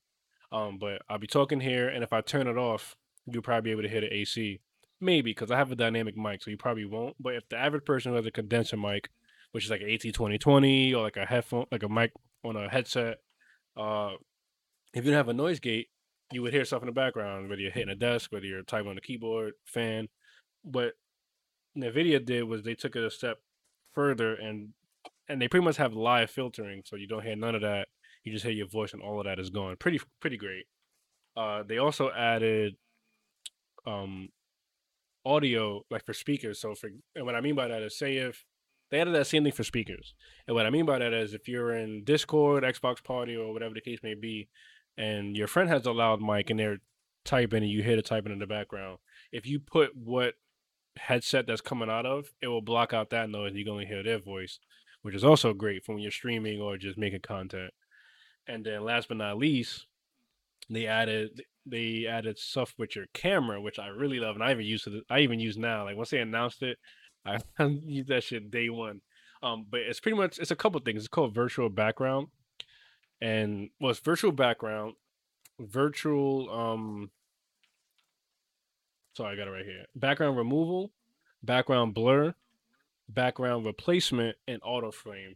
um, 0.52 0.78
but 0.80 1.02
I'll 1.10 1.20
be 1.20 1.28
talking 1.28 1.60
here, 1.60 1.88
and 1.90 2.04
if 2.04 2.14
I 2.14 2.22
turn 2.22 2.48
it 2.48 2.58
off, 2.58 2.96
you'll 3.26 3.44
probably 3.44 3.70
be 3.70 3.72
able 3.72 3.84
to 3.84 3.90
hear 3.90 4.02
the 4.02 4.14
AC. 4.14 4.60
Maybe 5.02 5.32
because 5.32 5.52
I 5.52 5.58
have 5.58 5.72
a 5.72 5.76
dynamic 5.76 6.18
mic, 6.18 6.44
so 6.44 6.52
you 6.52 6.58
probably 6.58 6.86
won't. 6.86 7.16
But 7.20 7.36
if 7.36 7.48
the 7.50 7.58
average 7.58 7.86
person 7.86 8.12
who 8.12 8.18
has 8.18 8.26
a 8.26 8.32
condenser 8.32 8.78
mic, 8.78 9.10
which 9.52 9.66
is 9.66 9.72
like 9.72 9.82
an 9.82 9.88
AT2020 9.88 10.94
or 10.94 11.02
like 11.02 11.18
a 11.18 11.26
headphone, 11.26 11.66
like 11.72 11.84
a 11.84 11.90
mic 11.90 12.12
on 12.44 12.56
a 12.56 12.70
headset, 12.70 13.18
uh, 13.78 14.12
if 14.94 15.06
you 15.06 15.12
don't 15.12 15.18
have 15.18 15.30
a 15.30 15.34
noise 15.34 15.60
gate, 15.60 15.88
you 16.32 16.42
would 16.42 16.54
hear 16.54 16.66
stuff 16.66 16.82
in 16.82 16.88
the 16.88 16.92
background, 16.92 17.50
whether 17.50 17.62
you're 17.62 17.72
hitting 17.72 17.90
a 17.90 17.96
desk, 17.96 18.32
whether 18.32 18.46
you're 18.46 18.64
typing 18.64 18.90
on 18.90 18.96
the 18.96 19.02
keyboard, 19.02 19.54
fan. 19.66 20.08
What 20.64 20.94
Nvidia 21.78 22.24
did 22.24 22.44
was 22.44 22.64
they 22.64 22.76
took 22.76 22.96
it 22.96 23.04
a 23.04 23.10
step 23.10 23.38
further 23.94 24.36
and 24.36 24.70
and 25.28 25.42
they 25.42 25.48
pretty 25.48 25.64
much 25.64 25.78
have 25.78 25.94
live 25.94 26.32
filtering, 26.32 26.82
so 26.86 26.96
you 26.96 27.08
don't 27.08 27.24
hear 27.24 27.36
none 27.36 27.56
of 27.56 27.62
that. 27.62 27.88
You 28.24 28.32
just 28.34 28.46
hear 28.46 28.54
your 28.54 28.68
voice, 28.68 28.94
and 28.94 29.02
all 29.02 29.20
of 29.20 29.26
that 29.26 29.40
is 29.40 29.50
gone. 29.50 29.76
Pretty 29.78 30.00
pretty 30.20 30.38
great. 30.38 30.66
Uh, 31.36 31.64
they 31.64 31.78
also 31.78 32.12
added 32.12 32.76
um 33.88 34.30
audio 35.26 35.84
like 35.90 36.06
for 36.06 36.14
speakers. 36.14 36.60
So 36.60 36.76
for 36.76 36.90
and 37.16 37.26
what 37.26 37.36
I 37.36 37.42
mean 37.42 37.56
by 37.56 37.68
that 37.68 37.82
is 37.82 37.98
say 37.98 38.18
if 38.18 38.46
they 38.90 39.00
added 39.00 39.16
that 39.16 39.28
same 39.28 39.44
thing 39.44 39.54
for 39.54 39.64
speakers. 39.64 40.16
And 40.48 40.56
what 40.56 40.66
I 40.66 40.70
mean 40.70 40.86
by 40.86 41.00
that 41.00 41.14
is 41.14 41.34
if 41.34 41.48
you're 41.48 41.76
in 41.76 42.04
Discord, 42.04 42.64
Xbox 42.64 43.04
Party, 43.04 43.36
or 43.36 43.54
whatever 43.54 43.74
the 43.74 43.82
case 43.82 44.00
may 44.02 44.16
be, 44.16 44.50
and 44.98 45.38
your 45.38 45.48
friend 45.48 45.70
has 45.70 45.86
a 45.86 45.92
loud 45.92 46.22
mic 46.22 46.50
and 46.50 46.60
they're 46.60 46.80
typing 47.24 47.64
and 47.64 47.72
you 47.72 47.84
hear 47.84 47.96
the 47.96 48.02
typing 48.02 48.32
in 48.32 48.40
the 48.40 48.48
background, 48.48 48.98
if 49.32 49.46
you 49.46 49.60
put 49.60 49.96
what 49.96 50.34
headset 50.98 51.46
that's 51.48 51.62
coming 51.62 51.90
out 51.90 52.06
of, 52.06 52.26
it 52.42 52.48
will 52.48 52.62
block 52.62 52.94
out 52.94 53.12
that 53.12 53.30
noise. 53.30 53.54
You 53.54 53.64
can 53.64 53.74
only 53.74 53.86
hear 53.86 54.04
their 54.04 54.20
voice, 54.20 54.60
which 55.04 55.16
is 55.16 55.24
also 55.24 55.54
great 55.54 55.86
for 55.86 55.94
when 55.94 56.02
you're 56.02 56.12
streaming 56.12 56.60
or 56.60 56.78
just 56.78 56.98
making 56.98 57.22
content. 57.22 57.72
And 58.50 58.66
then 58.66 58.84
last 58.84 59.08
but 59.08 59.18
not 59.18 59.38
least, 59.38 59.86
they 60.70 60.88
added 60.88 61.44
they 61.66 62.08
added 62.08 62.40
stuff 62.40 62.74
with 62.78 62.96
your 62.96 63.06
camera, 63.14 63.62
which 63.62 63.78
I 63.78 63.88
really 63.88 64.20
love, 64.20 64.36
and 64.36 64.44
I 64.44 64.52
even 64.52 64.66
use 64.66 64.88
it. 64.88 65.04
I 65.10 65.20
even 65.20 65.40
use 65.40 65.56
now. 65.56 65.84
Like 65.84 65.96
once 65.96 66.10
they 66.10 66.20
announced 66.20 66.64
it, 66.64 66.78
I 67.26 67.40
use 67.60 68.08
that 68.08 68.24
shit 68.24 68.50
day 68.50 68.70
one. 68.70 69.02
Um, 69.42 69.68
but 69.70 69.82
it's 69.82 70.00
pretty 70.00 70.18
much 70.18 70.40
it's 70.40 70.52
a 70.52 70.56
couple 70.56 70.82
things. 70.82 71.04
It's 71.04 71.08
called 71.08 71.34
virtual 71.34 71.70
background, 71.70 72.28
and 73.22 73.70
well, 73.80 73.92
it's 73.92 74.00
virtual 74.00 74.32
background, 74.32 74.96
virtual 75.60 76.50
um. 76.52 77.12
Sorry, 79.16 79.34
I 79.34 79.36
got 79.38 79.48
it 79.48 79.52
right 79.52 79.66
here. 79.66 79.86
Background 79.96 80.38
removal, 80.38 80.92
background 81.44 81.94
blur, 81.94 82.34
background 83.08 83.66
replacement, 83.66 84.38
and 84.48 84.60
auto 84.64 84.92
frame. 84.92 85.36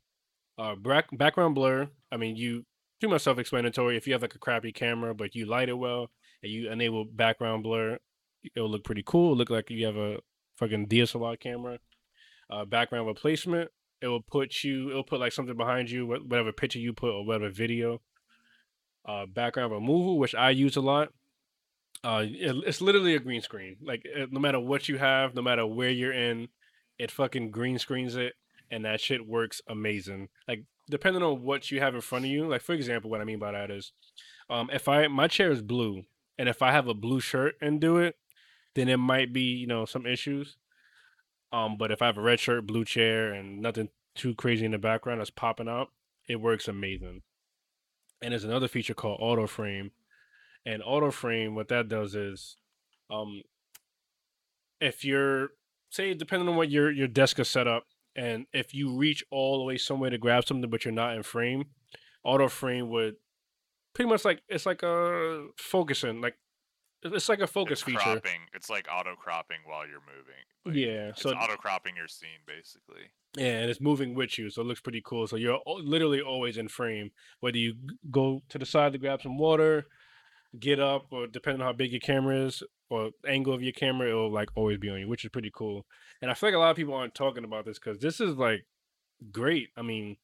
Uh, 0.58 0.76
back, 0.76 1.08
background 1.12 1.56
blur. 1.56 1.90
I 2.12 2.18
mean, 2.18 2.36
you 2.36 2.66
pretty 3.04 3.12
much 3.16 3.24
self-explanatory. 3.24 3.98
If 3.98 4.08
you 4.08 4.14
have 4.14 4.22
like 4.22 4.34
a 4.36 4.40
crappy 4.40 4.72
camera, 4.72 5.14
but 5.14 5.36
you 5.36 5.46
light 5.46 5.68
it 5.68 5.74
well 5.78 6.10
and 6.42 6.50
you 6.50 6.72
enable 6.72 7.04
background 7.04 7.62
blur, 7.64 7.98
it'll 8.56 8.70
look 8.70 8.86
pretty 8.86 9.04
cool. 9.06 9.32
It'll 9.34 9.38
look 9.40 9.50
like 9.50 9.70
you 9.70 9.86
have 9.86 9.98
a 9.98 10.20
fucking 10.56 10.88
DSLR 10.88 11.38
camera. 11.38 11.80
Uh, 12.50 12.64
background 12.64 13.08
replacement. 13.08 13.70
It 14.02 14.08
will 14.08 14.22
put 14.22 14.64
you. 14.64 14.90
It'll 14.90 15.04
put 15.04 15.20
like 15.20 15.34
something 15.34 15.58
behind 15.58 15.90
you, 15.92 16.08
whatever 16.08 16.54
picture 16.54 16.80
you 16.80 16.94
put 16.94 17.12
or 17.12 17.26
whatever 17.26 17.50
video. 17.50 18.02
Uh, 19.06 19.26
background 19.26 19.74
removal, 19.74 20.18
which 20.18 20.34
I 20.34 20.52
use 20.52 20.78
a 20.78 20.82
lot. 20.82 21.10
Uh, 22.06 22.24
it- 22.26 22.64
it's 22.66 22.80
literally 22.80 23.16
a 23.16 23.20
green 23.20 23.42
screen. 23.42 23.76
Like 23.82 24.06
uh, 24.18 24.28
no 24.32 24.40
matter 24.40 24.62
what 24.62 24.88
you 24.88 24.98
have, 24.98 25.36
no 25.36 25.42
matter 25.42 25.66
where 25.66 25.90
you're 25.90 26.14
in, 26.14 26.48
it 26.98 27.12
fucking 27.12 27.52
green 27.52 27.80
screens 27.80 28.16
it, 28.16 28.34
and 28.72 28.86
that 28.86 29.02
shit 29.02 29.28
works 29.28 29.62
amazing. 29.68 30.30
Like 30.48 30.64
depending 30.90 31.24
on 31.24 31.44
what 31.44 31.72
you 31.72 31.80
have 31.80 31.96
in 31.96 32.02
front 32.02 32.26
of 32.26 32.32
you. 32.32 32.48
Like 32.48 32.62
for 32.62 32.74
example, 32.74 33.10
what 33.10 33.22
I 33.22 33.26
mean 33.26 33.40
by 33.40 33.52
that 33.52 33.72
is, 33.72 33.92
um, 34.50 34.70
if 34.74 34.88
I 34.88 35.08
my 35.08 35.28
chair 35.28 35.52
is 35.52 35.62
blue, 35.62 36.04
and 36.38 36.50
if 36.50 36.62
I 36.62 36.72
have 36.72 36.88
a 36.88 36.94
blue 36.94 37.20
shirt 37.20 37.56
and 37.62 37.80
do 37.80 37.98
it, 37.98 38.16
then 38.76 38.88
it 38.88 38.98
might 38.98 39.34
be 39.34 39.42
you 39.42 39.68
know 39.68 39.86
some 39.86 40.06
issues. 40.06 40.58
Um, 41.52 41.78
but 41.78 41.92
if 41.92 42.02
I 42.02 42.08
have 42.08 42.18
a 42.18 42.22
red 42.22 42.40
shirt, 42.40 42.66
blue 42.66 42.84
chair, 42.84 43.32
and 43.32 43.62
nothing 43.62 43.90
too 44.16 44.34
crazy 44.34 44.66
in 44.66 44.72
the 44.72 44.80
background 44.80 45.20
that's 45.20 45.30
popping 45.30 45.70
out, 45.70 45.90
it 46.28 46.38
works 46.38 46.68
amazing. 46.68 47.22
And 48.22 48.32
there's 48.32 48.44
another 48.44 48.68
feature 48.68 48.94
called 48.94 49.20
auto 49.22 49.48
frame, 49.48 49.92
And 50.66 50.82
auto 50.84 51.12
frame, 51.12 51.56
what 51.56 51.68
that 51.68 51.90
does 51.90 52.16
is, 52.16 52.58
um, 53.12 53.44
if 54.80 55.06
you're 55.06 55.50
say 55.90 56.14
depending 56.14 56.50
on 56.50 56.56
what 56.56 56.70
your 56.70 56.92
your 56.92 57.08
desk 57.08 57.40
is 57.40 57.50
set 57.50 57.68
up, 57.68 57.86
and 58.16 58.46
if 58.54 58.74
you 58.74 58.96
reach 58.96 59.24
all 59.32 59.58
the 59.58 59.64
way 59.64 59.78
somewhere 59.78 60.10
to 60.10 60.18
grab 60.18 60.46
something 60.46 60.70
but 60.70 60.86
you're 60.86 60.94
not 60.94 61.16
in 61.16 61.24
frame, 61.24 61.66
auto 62.24 62.48
frame 62.48 62.90
would 62.90 63.16
pretty 63.94 64.10
much 64.10 64.26
like 64.26 64.42
it's 64.50 64.66
like 64.66 64.84
a 64.84 65.48
focusing 65.58 66.22
like 66.22 66.36
it's 67.04 67.28
like 67.28 67.42
a 67.42 67.48
focus 67.48 67.80
it's 67.80 67.82
feature. 67.84 68.00
cropping. 68.00 68.40
It's 68.54 68.70
like 68.70 68.88
auto 68.90 69.16
cropping 69.16 69.58
while 69.66 69.86
you're 69.86 70.00
moving. 70.00 70.44
Like, 70.66 70.76
Yeah, 70.76 71.10
It's 71.10 71.22
so 71.22 71.32
auto 71.32 71.58
cropping 71.58 71.98
your 71.98 72.08
scene 72.08 72.40
basically. 72.48 73.12
yeah, 73.36 73.60
and 73.60 73.70
it's 73.70 73.82
moving 73.82 74.16
with 74.16 74.38
you, 74.40 74.50
so 74.50 74.62
it 74.62 74.66
looks 74.66 74.80
pretty 74.80 75.02
cool. 75.06 75.28
So 75.28 75.36
you're 75.36 75.60
literally 75.68 76.22
always 76.22 76.58
in 76.58 76.70
frame, 76.70 77.12
whether 77.42 77.58
you 77.58 77.76
go 78.10 78.42
to 78.50 78.58
the 78.58 78.66
side 78.66 78.94
to 78.94 78.98
grab 79.00 79.22
some 79.22 79.38
water, 79.38 79.88
get 80.60 80.80
up, 80.80 81.08
or 81.12 81.28
depending 81.28 81.62
on 81.62 81.68
how 81.68 81.74
big 81.74 81.92
your 81.92 82.00
camera 82.00 82.46
is 82.46 82.64
or 82.90 83.12
angle 83.28 83.54
of 83.54 83.64
your 83.64 83.74
camera, 83.74 84.10
it'll 84.10 84.32
like 84.32 84.50
always 84.56 84.78
be 84.78 84.90
on 84.90 85.00
you, 85.00 85.08
which 85.08 85.24
is 85.26 85.32
pretty 85.32 85.52
cool. 85.54 85.86
And 86.22 86.30
I 86.30 86.34
feel 86.34 86.50
like 86.50 86.56
a 86.56 86.60
lot 86.60 86.72
of 86.72 86.78
people 86.78 86.94
aren't 86.94 87.16
talking 87.16 87.44
about 87.44 87.66
this 87.66 87.80
because 87.80 88.00
this 88.00 88.20
is 88.20 88.36
like 88.36 88.66
great. 89.32 89.70
I 89.78 89.82
mean, 89.82 90.18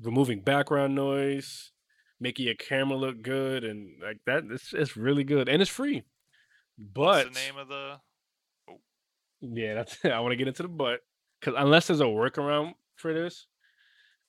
removing 0.00 0.40
background 0.40 0.94
noise, 0.94 1.72
making 2.20 2.46
your 2.46 2.54
camera 2.54 2.96
look 2.96 3.22
good, 3.22 3.64
and 3.64 4.00
like 4.02 4.18
that. 4.26 4.44
It's 4.50 4.72
it's 4.72 4.96
really 4.96 5.24
good, 5.24 5.48
and 5.48 5.60
it's 5.60 5.70
free. 5.70 6.04
What's 6.76 7.24
But 7.24 7.34
the 7.34 7.40
name 7.40 7.56
of 7.58 7.68
the? 7.68 7.96
yeah, 9.40 9.74
that's 9.74 9.98
I 10.04 10.20
want 10.20 10.32
to 10.32 10.36
get 10.36 10.48
into 10.48 10.62
the 10.62 10.68
butt 10.68 11.00
because 11.40 11.54
unless 11.58 11.88
there's 11.88 12.00
a 12.00 12.04
workaround 12.04 12.74
for 12.96 13.12
this, 13.12 13.46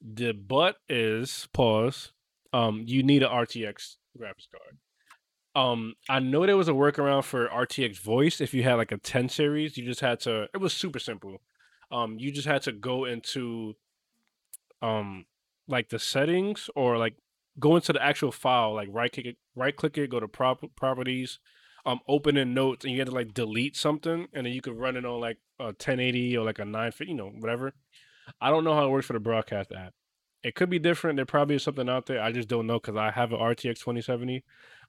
the 0.02 0.34
butt 0.34 0.78
is 0.90 1.48
pause. 1.54 2.12
Um, 2.52 2.84
you 2.86 3.02
need 3.04 3.24
an 3.24 3.30
RTX 3.30 3.96
graphics 4.20 4.48
card. 4.52 4.78
Um, 5.56 5.94
I 6.10 6.20
know 6.20 6.46
there 6.46 6.58
was 6.58 6.68
a 6.68 6.74
workaround 6.74 7.26
for 7.26 7.48
RTX 7.48 8.00
voice 8.00 8.42
if 8.42 8.54
you 8.54 8.64
had 8.64 8.76
like 8.76 8.92
a 8.92 8.98
10 8.98 9.30
series. 9.30 9.78
You 9.78 9.86
just 9.86 10.00
had 10.02 10.20
to. 10.22 10.48
It 10.54 10.58
was 10.58 10.74
super 10.74 11.00
simple. 11.00 11.42
Um, 11.92 12.18
you 12.18 12.32
just 12.32 12.48
had 12.48 12.64
to 12.64 12.72
go 12.72 13.06
into, 13.06 13.76
um, 14.82 15.26
like 15.68 15.90
the 15.90 16.00
settings 16.00 16.70
or 16.76 16.98
like 16.98 17.14
go 17.60 17.76
into 17.76 17.94
the 17.94 18.02
actual 18.04 18.32
file, 18.32 18.74
like 18.74 18.90
right 18.92 19.12
click 19.12 19.28
it, 19.28 19.38
right 19.56 19.76
click 19.76 19.98
it, 19.98 20.10
go 20.10 20.20
to 20.20 20.28
prop- 20.28 20.76
properties, 20.76 21.40
um 21.86 22.00
open 22.08 22.38
in 22.38 22.54
notes 22.54 22.86
and 22.86 22.94
you 22.94 23.00
had 23.00 23.08
to 23.08 23.14
like 23.14 23.34
delete 23.34 23.76
something 23.76 24.28
and 24.34 24.46
then 24.46 24.54
you 24.54 24.62
could 24.62 24.78
run 24.78 24.96
it 24.96 25.06
on 25.06 25.20
like 25.20 25.38
a 25.60 25.66
1080 25.66 26.38
or 26.38 26.46
like 26.46 26.60
a 26.60 26.66
950 26.66 27.12
you 27.12 27.18
know 27.18 27.30
whatever 27.40 27.74
i 28.42 28.50
don't 28.50 28.64
know 28.64 28.74
how 28.74 28.86
it 28.86 28.90
works 28.90 29.06
for 29.06 29.14
the 29.14 29.20
broadcast 29.20 29.72
app 29.72 29.94
it 30.44 30.56
could 30.56 30.70
be 30.70 30.80
different 30.80 31.16
there 31.16 31.26
probably 31.26 31.56
is 31.56 31.64
something 31.64 31.90
out 31.90 32.06
there 32.06 32.22
i 32.22 32.32
just 32.32 32.48
don't 32.48 32.68
know 32.68 32.80
because 32.80 32.96
i 32.96 33.12
have 33.12 33.32
an 33.32 33.40
rtx 33.40 33.80
2070 33.80 34.44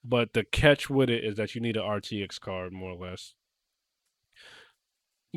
but 0.04 0.32
the 0.32 0.44
catch 0.44 0.90
with 0.90 1.08
it 1.08 1.24
is 1.24 1.36
that 1.36 1.54
you 1.54 1.60
need 1.60 1.76
an 1.76 1.82
rtx 1.82 2.40
card 2.40 2.72
more 2.72 2.92
or 2.92 3.08
less 3.08 3.34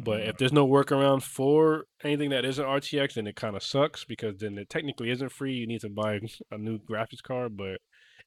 but 0.03 0.22
if 0.22 0.38
there's 0.38 0.53
no 0.53 0.68
workaround 0.68 1.24
for 1.24 1.86
anything 2.03 2.30
that 2.30 2.45
isn't 2.45 2.65
rtx 2.65 3.13
then 3.13 3.28
it 3.28 3.36
kind 3.36 3.55
of 3.55 3.63
sucks 3.63 4.05
because 4.05 4.38
then 4.38 4.57
it 4.57 4.70
technically 4.70 5.09
isn't 5.09 5.32
free 5.32 5.53
you 5.53 5.68
need 5.68 5.82
to 5.82 5.89
buy 5.89 6.20
a 6.51 6.57
new 6.57 6.78
graphics 6.80 7.24
card 7.24 7.55
but 7.57 7.80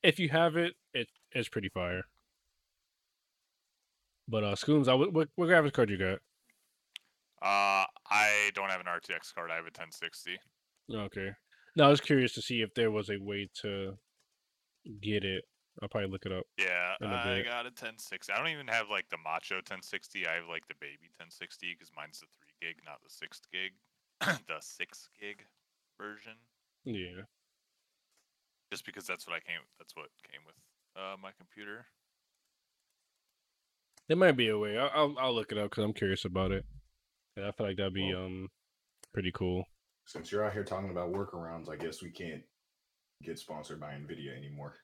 if 0.03 0.19
you 0.19 0.29
have 0.29 0.57
it 0.57 0.75
it 0.95 1.09
it's 1.33 1.49
pretty 1.49 1.69
fire 1.69 2.05
but 4.31 4.45
uh, 4.45 4.55
Scoons, 4.55 4.89
I, 4.89 4.95
what, 4.95 5.13
what 5.13 5.29
what 5.35 5.49
graphics 5.49 5.73
card 5.73 5.91
you 5.91 5.99
got? 5.99 6.19
Uh, 7.43 7.85
I 8.09 8.51
don't 8.55 8.71
have 8.71 8.81
an 8.81 8.87
RTX 8.87 9.35
card. 9.35 9.51
I 9.51 9.57
have 9.57 9.65
a 9.65 9.75
1060. 9.75 10.39
Okay. 10.93 11.31
No, 11.77 11.85
I 11.85 11.89
was 11.89 12.01
curious 12.01 12.33
to 12.35 12.43
see 12.43 12.63
if 12.63 12.75
there 12.75 12.91
was 12.91 13.11
a 13.11 13.19
way 13.19 13.49
to 13.63 13.95
get 15.01 15.25
it. 15.25 15.45
I'll 15.81 15.89
probably 15.89 16.11
look 16.11 16.27
it 16.27 16.33
up. 16.33 16.45
Yeah, 16.59 16.95
I 17.01 17.37
bit. 17.37 17.47
got 17.47 17.65
a 17.65 17.73
1060. 17.73 18.33
I 18.33 18.39
don't 18.39 18.49
even 18.49 18.69
have 18.69 18.91
like 18.91 19.09
the 19.09 19.17
Macho 19.17 19.57
1060. 19.57 20.27
I 20.27 20.35
have 20.35 20.49
like 20.49 20.67
the 20.69 20.75
baby 20.81 21.09
1060 21.17 21.73
because 21.73 21.91
mine's 21.97 22.21
the 22.21 22.27
three 22.37 22.53
gig, 22.61 22.83
not 22.85 22.99
the 23.03 23.09
six 23.09 23.41
gig, 23.53 23.73
the 24.21 24.61
six 24.61 25.09
gig 25.19 25.47
version. 25.97 26.37
Yeah. 26.85 27.25
Just 28.71 28.85
because 28.85 29.07
that's 29.07 29.27
what 29.27 29.37
I 29.37 29.41
came. 29.41 29.63
That's 29.79 29.95
what 29.97 30.09
came 30.31 30.43
with 30.45 30.57
uh, 30.97 31.17
my 31.23 31.31
computer. 31.39 31.87
There 34.09 34.17
might 34.17 34.37
be 34.37 34.49
a 34.49 34.59
way. 34.59 34.77
I'll 34.77 34.91
I'll, 34.93 35.15
I'll 35.19 35.35
look 35.35 35.53
it 35.53 35.59
up 35.59 35.71
because 35.71 35.85
I'm 35.85 35.93
curious 35.93 36.25
about 36.25 36.51
it. 36.51 36.65
Yeah, 37.37 37.49
I 37.49 37.53
feel 37.53 37.67
like 37.67 37.77
that'd 37.77 37.95
be 37.95 38.13
um 38.13 38.49
pretty 39.15 39.31
cool. 39.33 39.65
Since 40.07 40.33
you're 40.33 40.45
out 40.45 40.53
here 40.53 40.65
talking 40.65 40.91
about 40.91 41.13
workarounds, 41.13 41.69
I 41.69 41.77
guess 41.77 42.03
we 42.03 42.11
can't 42.11 42.43
get 43.23 43.39
sponsored 43.39 43.81
by 43.81 43.93
Nvidia 43.93 44.37
anymore. 44.37 44.75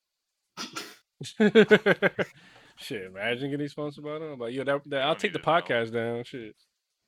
Shit, 2.78 3.04
imagine 3.04 3.50
getting 3.50 3.68
sponsored 3.68 4.04
by 4.04 4.18
them. 4.18 4.38
Like, 4.38 4.52
yo, 4.54 4.62
that, 4.64 4.82
that 4.86 5.02
I'll 5.02 5.14
take 5.16 5.32
the 5.32 5.38
need 5.38 5.44
to 5.44 5.50
know. 5.50 5.56
podcast 5.60 5.92
down. 5.92 6.24
Shit. 6.24 6.54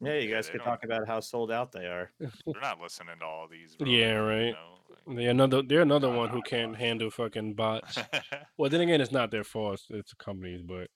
Yeah, 0.01 0.15
you 0.15 0.29
Yeah, 0.29 0.37
guys 0.37 0.47
they 0.47 0.53
could 0.53 0.63
talk 0.63 0.85
about 0.85 1.07
how 1.07 1.21
sold 1.21 1.53
out 1.53 1.73
they 1.73 1.85
are. 1.87 2.11
They're 2.21 2.61
not 2.61 2.81
listening 2.81 3.17
to 3.21 3.25
all 3.25 3.47
these. 3.51 3.77
Bro, 3.77 3.89
Yeah, 3.89 4.15
you 4.15 4.21
right. 4.21 4.55
know, 5.07 5.15
They're 5.15 5.31
another. 5.31 5.63
They're 5.63 5.83
another 5.83 6.11
one 6.11 6.31
who 6.31 6.41
can't 6.43 6.73
nah. 6.73 6.79
handle 6.79 7.11
fucking 7.11 7.55
bots. 7.55 7.99
well, 8.59 8.71
then 8.71 8.81
again, 8.81 9.01
it's 9.01 9.13
not 9.13 9.31
their 9.31 9.45
fault. 9.45 9.75
It's, 9.75 9.87
it's 9.91 10.11
the 10.11 10.17
companies, 10.25 10.63
but 10.63 10.89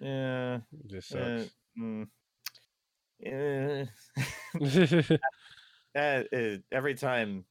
Yeah. 0.00 0.56
it 0.72 0.86
just 0.90 1.14
uh, 1.14 1.40
sucks. 1.40 1.54
mm, 1.78 2.06
eh. 3.26 3.84
Uh, 5.94 6.24
uh, 6.32 6.56
every 6.72 6.94
time 6.94 7.44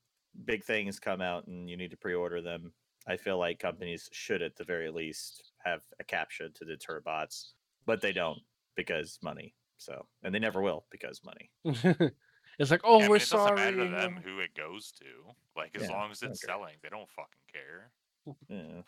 big 0.45 0.63
things 0.63 0.99
come 0.99 1.21
out 1.21 1.47
and 1.47 1.69
you 1.69 1.77
need 1.77 1.91
to 1.91 1.97
pre-order 1.97 2.41
them, 2.41 2.73
I 3.07 3.17
feel 3.17 3.37
like 3.37 3.59
companies 3.59 4.09
should 4.11 4.41
at 4.41 4.55
the 4.55 4.63
very 4.63 4.89
least 4.89 5.51
have 5.63 5.83
a 5.99 6.03
captcha 6.03 6.53
to 6.53 6.65
deter 6.65 7.01
bots, 7.01 7.53
but 7.85 8.01
they 8.01 8.11
don't 8.13 8.39
because 8.75 9.19
money. 9.21 9.55
So, 9.77 10.07
and 10.23 10.33
they 10.33 10.39
never 10.39 10.61
will 10.61 10.85
because 10.91 11.21
money. 11.23 11.51
it's 11.65 12.71
like, 12.71 12.81
oh, 12.83 12.99
Yeah, 12.99 13.07
we're 13.07 13.15
mean, 13.15 13.21
it 13.23 13.29
doesn't 13.29 13.55
matter 13.55 13.77
to 13.77 13.89
them 13.89 14.17
who 14.23 14.39
it 14.39 14.53
goes 14.55 14.91
to. 14.93 15.35
Like 15.55 15.75
as 15.75 15.81
Yeah, 15.81 15.89
long 15.89 16.11
as 16.11 16.21
it's 16.23 16.39
care. 16.41 16.49
selling, 16.55 16.75
they 16.81 16.89
don't 16.89 17.09
fucking 17.09 17.45
care. 17.51 17.91
Yeah. 18.49 18.81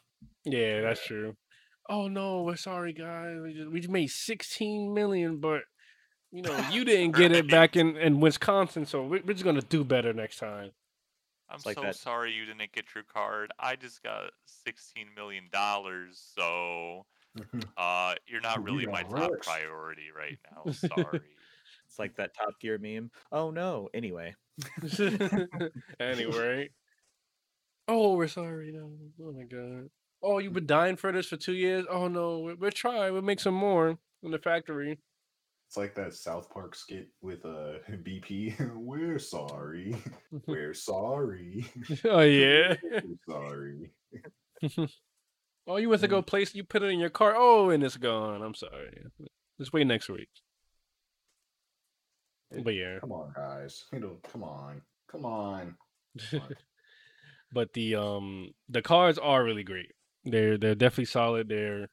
Yeah, 0.44 0.82
that's 0.82 1.06
true. 1.06 1.36
Oh 1.90 2.08
no, 2.08 2.44
we're 2.44 2.56
sorry, 2.56 2.94
guys. 2.94 3.38
We 3.42 3.54
just, 3.54 3.70
we 3.72 3.80
just 3.80 3.92
made 3.92 4.08
sixteen 4.10 4.94
million, 4.94 5.40
but 5.40 5.64
you 6.36 6.42
know 6.42 6.68
you 6.72 6.84
didn't 6.86 7.16
get 7.16 7.32
it 7.32 7.50
back 7.50 7.76
in 7.76 7.96
in 7.98 8.20
Wisconsin, 8.20 8.86
so 8.86 9.04
we, 9.04 9.22
we're 9.22 9.34
just 9.34 9.44
gonna 9.46 9.62
do 9.62 9.84
better 9.84 10.14
next 10.14 10.38
time. 10.38 10.72
I'm 11.50 11.60
like 11.66 11.76
so 11.76 11.82
that- 11.84 11.96
sorry 11.96 12.32
you 12.34 12.46
didn't 12.46 12.72
get 12.74 12.86
your 12.94 13.04
card. 13.04 13.52
I 13.60 13.76
just 13.76 14.02
got 14.04 14.32
sixteen 14.46 15.08
million 15.16 15.46
dollars, 15.54 16.22
so 16.38 17.06
uh, 17.78 18.16
you're 18.28 18.42
not 18.42 18.58
You 18.58 18.64
really 18.64 18.86
my 18.88 19.04
top 19.04 19.32
rich. 19.32 19.44
priority 19.44 20.08
right 20.18 20.38
now. 20.66 20.72
Sorry. 20.72 21.22
It's 21.88 22.00
like 22.00 22.16
that 22.16 22.34
Top 22.36 22.60
Gear 22.60 22.78
meme. 22.80 23.12
Oh 23.32 23.52
no. 23.52 23.90
Anyway. 23.94 24.34
anyway, 26.00 26.70
oh, 27.88 28.16
we're 28.16 28.28
sorry. 28.28 28.72
No, 28.72 28.92
oh 29.22 29.32
my 29.34 29.44
god. 29.44 29.90
Oh, 30.24 30.40
you've 30.40 30.54
been 30.54 30.66
dying 30.66 30.96
for 30.96 31.12
this 31.12 31.28
for 31.28 31.38
two 31.38 31.54
years. 31.54 31.86
Oh 31.90 32.08
no, 32.08 32.40
we- 32.40 32.54
we'll 32.56 32.72
try. 32.72 33.12
We'll 33.12 33.22
make 33.22 33.40
some 33.40 33.54
more 33.54 33.98
in 34.24 34.32
the 34.32 34.40
factory. 34.40 35.00
It's 35.68 35.78
like 35.78 35.96
that 35.96 36.14
South 36.14 36.50
Park 36.50 36.76
skit 36.76 37.10
with 37.22 37.44
uh, 37.46 37.80
BP. 37.92 38.76
We're 38.76 39.20
sorry. 39.20 39.96
We're 40.48 40.74
sorry. 40.74 41.66
oh 42.06 42.22
yeah. 42.22 42.76
We're 42.84 43.02
sorry. 43.28 43.92
Oh, 45.68 45.78
you 45.78 45.90
went 45.90 46.02
to 46.04 46.08
go 46.08 46.22
place. 46.22 46.54
You 46.54 46.64
put 46.64 46.84
it 46.84 46.92
in 46.92 47.00
your 47.00 47.10
car. 47.10 47.34
Oh, 47.36 47.72
and 47.72 47.84
it's 47.84 47.98
gone. 47.98 48.44
I'm 48.44 48.54
sorry. 48.54 49.04
Let's 49.58 49.74
wait 49.74 49.88
next 49.88 50.10
week. 50.10 50.30
But 52.64 52.76
yeah. 52.76 53.00
Come 53.00 53.12
on, 53.12 53.34
guys. 53.36 53.86
You 53.92 54.00
know, 54.00 54.18
come 54.32 54.44
on. 54.44 54.82
Come 55.12 55.26
on. 55.26 55.76
on. 56.34 56.42
but 57.52 57.74
the 57.74 57.96
um 57.96 58.52
the 58.70 58.84
cards 58.84 59.18
are 59.18 59.44
really 59.44 59.64
great. 59.64 59.92
They're 60.24 60.58
they're 60.58 60.76
definitely 60.76 61.06
solid. 61.06 61.50
They're 61.50 61.90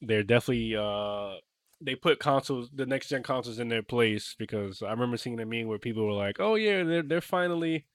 they're 0.00 0.22
definitely 0.22 0.76
uh 0.76 1.34
they 1.80 1.94
put 1.94 2.18
consoles 2.18 2.70
the 2.74 2.86
next 2.86 3.08
gen 3.08 3.22
consoles 3.22 3.58
in 3.58 3.68
their 3.68 3.82
place 3.82 4.34
because 4.38 4.82
I 4.82 4.90
remember 4.90 5.16
seeing 5.16 5.38
a 5.40 5.46
meme 5.46 5.66
where 5.68 5.78
people 5.78 6.04
were 6.06 6.12
like, 6.12 6.40
"Oh 6.40 6.54
yeah, 6.54 6.82
they're 6.82 7.02
they're 7.02 7.20
finally 7.20 7.86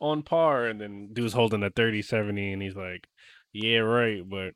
on 0.00 0.22
par," 0.22 0.66
and 0.66 0.80
then 0.80 1.10
dude's 1.12 1.34
holding 1.34 1.62
a 1.62 1.70
thirty 1.70 2.02
seventy, 2.02 2.52
and 2.52 2.62
he's 2.62 2.76
like, 2.76 3.08
"Yeah, 3.52 3.78
right," 3.78 4.28
but 4.28 4.54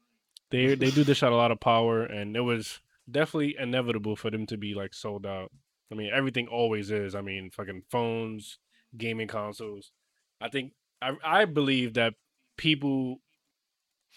they 0.50 0.74
they 0.74 0.90
do 0.90 1.04
dish 1.04 1.22
out 1.22 1.32
a 1.32 1.36
lot 1.36 1.52
of 1.52 1.60
power, 1.60 2.02
and 2.04 2.36
it 2.36 2.40
was 2.40 2.80
definitely 3.10 3.56
inevitable 3.58 4.16
for 4.16 4.30
them 4.30 4.46
to 4.46 4.56
be 4.56 4.74
like 4.74 4.94
sold 4.94 5.26
out. 5.26 5.50
I 5.92 5.94
mean, 5.94 6.10
everything 6.12 6.48
always 6.48 6.90
is. 6.90 7.14
I 7.14 7.20
mean, 7.20 7.50
fucking 7.50 7.82
phones, 7.90 8.58
gaming 8.96 9.28
consoles. 9.28 9.92
I 10.40 10.48
think 10.48 10.72
I 11.02 11.12
I 11.24 11.44
believe 11.44 11.94
that 11.94 12.14
people 12.56 13.20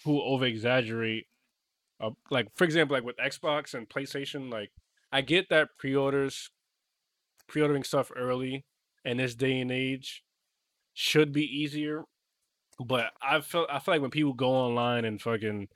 who 0.04 0.20
over 0.22 0.44
exaggerate, 0.44 1.26
uh, 2.04 2.10
like 2.30 2.48
for 2.54 2.64
example, 2.64 2.96
like 2.96 3.04
with 3.04 3.16
Xbox 3.16 3.74
and 3.74 3.88
PlayStation, 3.88 4.50
like 4.50 4.70
I 5.12 5.20
get 5.20 5.48
that 5.50 5.68
pre-orders, 5.78 6.50
pre-ordering 7.48 7.84
stuff 7.84 8.10
early 8.16 8.64
in 9.04 9.18
this 9.18 9.34
day 9.34 9.60
and 9.60 9.70
age 9.70 10.22
should 10.92 11.32
be 11.32 11.44
easier, 11.44 12.04
but 12.84 13.12
I 13.22 13.40
feel 13.40 13.66
I 13.70 13.78
feel 13.78 13.94
like 13.94 14.02
when 14.02 14.10
people 14.10 14.32
go 14.32 14.50
online 14.50 15.04
and 15.04 15.20
fucking 15.20 15.68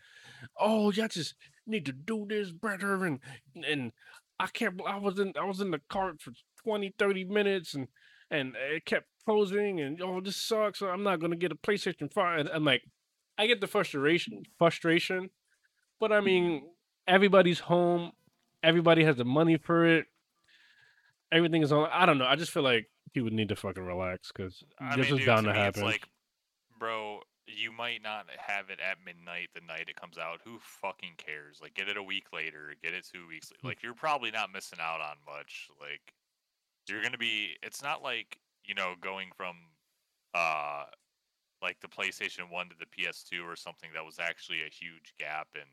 "Oh, 0.59 0.91
y'all 0.91 1.09
just 1.09 1.35
need 1.67 1.87
to 1.87 1.93
do 1.93 2.27
this 2.29 2.53
better," 2.53 3.05
and 3.05 3.21
and 3.67 3.93
I 4.39 4.47
can't. 4.49 4.81
I 4.87 4.97
was 4.99 5.19
in 5.19 5.33
I 5.41 5.45
was 5.45 5.61
in 5.61 5.71
the 5.71 5.81
cart 5.89 6.21
for 6.21 6.33
20, 6.65 6.95
30 6.99 7.25
minutes, 7.25 7.75
and 7.75 7.89
and 8.31 8.55
it 8.57 8.85
kept 8.85 9.07
closing, 9.25 9.81
and 9.81 10.01
oh, 10.03 10.21
this 10.21 10.37
sucks. 10.37 10.83
I'm 10.83 11.03
not 11.03 11.21
gonna 11.21 11.37
get 11.37 11.53
a 11.53 11.57
PlayStation 11.57 12.13
Five. 12.13 12.41
And 12.41 12.49
I'm 12.51 12.65
like, 12.65 12.83
I 13.37 13.47
get 13.47 13.61
the 13.61 13.67
frustration, 13.67 14.43
frustration, 14.59 15.31
but 16.01 16.13
I 16.13 16.21
mean, 16.21 16.63
everybody's 17.07 17.61
home. 17.61 18.13
Everybody 18.63 19.05
has 19.05 19.17
the 19.17 19.25
money 19.25 19.57
for 19.57 19.87
it. 19.87 20.07
Everything 21.31 21.63
is 21.63 21.73
on. 21.73 21.89
I 21.93 22.07
don't 22.07 22.19
know. 22.19 22.27
I 22.27 22.37
just 22.37 22.51
feel 22.51 22.63
like 22.63 22.89
he 23.13 23.21
would 23.21 23.33
need 23.33 23.49
to 23.49 23.57
fucking 23.57 23.83
relax 23.83 24.33
because 24.33 24.65
this 24.81 24.97
mean, 24.97 25.01
is 25.01 25.19
dude, 25.19 25.27
bound 25.27 25.47
to 25.47 25.53
to 25.53 25.59
me, 25.59 25.65
happen. 25.65 25.83
It's 25.83 25.93
like, 25.93 26.09
bro, 26.79 27.21
you 27.47 27.73
might 27.73 28.03
not 28.03 28.27
have 28.39 28.71
it 28.71 28.79
at 28.81 28.99
midnight 29.05 29.49
the 29.55 29.61
night 29.61 29.87
it 29.89 29.97
comes 29.97 30.19
out. 30.19 30.41
Who 30.45 30.59
fucking 30.61 31.15
cares? 31.17 31.59
Like, 31.61 31.75
get 31.75 31.89
it 31.89 31.97
a 31.97 32.03
week 32.03 32.27
later, 32.33 32.75
get 32.83 32.95
it 32.95 33.07
two 33.13 33.27
weeks. 33.27 33.51
Later. 33.51 33.69
Like, 33.69 33.83
you're 33.83 33.95
probably 33.95 34.31
not 34.31 34.53
missing 34.53 34.79
out 34.81 35.01
on 35.01 35.17
much. 35.27 35.69
Like, 35.81 36.15
you're 36.89 37.03
gonna 37.03 37.19
be. 37.19 37.57
It's 37.63 37.83
not 37.83 38.03
like 38.03 38.39
you 38.65 38.75
know 38.75 38.95
going 39.01 39.31
from, 39.37 39.57
uh, 40.35 40.85
like 41.63 41.81
the 41.81 41.89
PlayStation 41.89 42.51
One 42.51 42.69
to 42.69 42.75
the 42.79 42.87
PS2 42.87 43.45
or 43.45 43.57
something 43.57 43.91
that 43.95 44.05
was 44.05 44.19
actually 44.19 44.63
a 44.63 44.71
huge 44.71 45.15
gap 45.19 45.49
in 45.55 45.69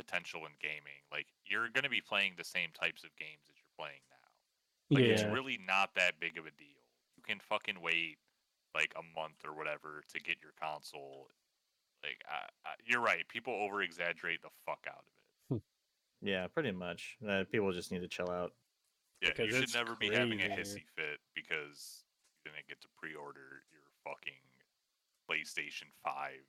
potential 0.00 0.40
in 0.48 0.52
gaming. 0.60 1.04
Like, 1.12 1.26
you're 1.44 1.68
gonna 1.68 1.92
be 1.92 2.00
playing 2.00 2.34
the 2.38 2.44
same 2.44 2.70
types 2.72 3.04
of 3.04 3.10
games 3.16 3.44
that 3.46 3.54
you're 3.60 3.76
playing 3.76 4.00
now. 4.08 4.20
Like 4.90 5.04
it's 5.04 5.22
really 5.22 5.58
not 5.66 5.94
that 5.94 6.18
big 6.18 6.36
of 6.36 6.46
a 6.46 6.50
deal. 6.58 6.82
You 7.16 7.22
can 7.22 7.38
fucking 7.38 7.76
wait 7.80 8.18
like 8.74 8.92
a 8.96 9.02
month 9.18 9.38
or 9.46 9.54
whatever 9.54 10.02
to 10.12 10.20
get 10.20 10.36
your 10.42 10.52
console. 10.60 11.28
Like 12.02 12.18
I, 12.26 12.48
I, 12.66 12.72
you're 12.84 13.00
right. 13.00 13.26
People 13.28 13.54
over 13.54 13.82
exaggerate 13.82 14.42
the 14.42 14.48
fuck 14.66 14.86
out 14.88 15.04
of 15.04 15.56
it. 15.56 15.62
Yeah, 16.22 16.48
pretty 16.48 16.72
much. 16.72 17.16
Uh, 17.26 17.44
people 17.50 17.72
just 17.72 17.92
need 17.92 18.02
to 18.02 18.08
chill 18.08 18.30
out. 18.30 18.52
Yeah, 19.22 19.30
Because 19.30 19.46
you 19.46 19.52
should 19.54 19.64
it's 19.64 19.74
never 19.74 19.94
be 19.94 20.10
having 20.12 20.40
a 20.40 20.48
hissy 20.48 20.84
fit 20.96 21.20
because 21.34 22.04
you 22.44 22.50
didn't 22.50 22.68
get 22.68 22.80
to 22.80 22.88
pre-order 22.98 23.62
your 23.70 23.84
fucking 24.04 24.42
PlayStation 25.30 25.88
Five 26.04 26.44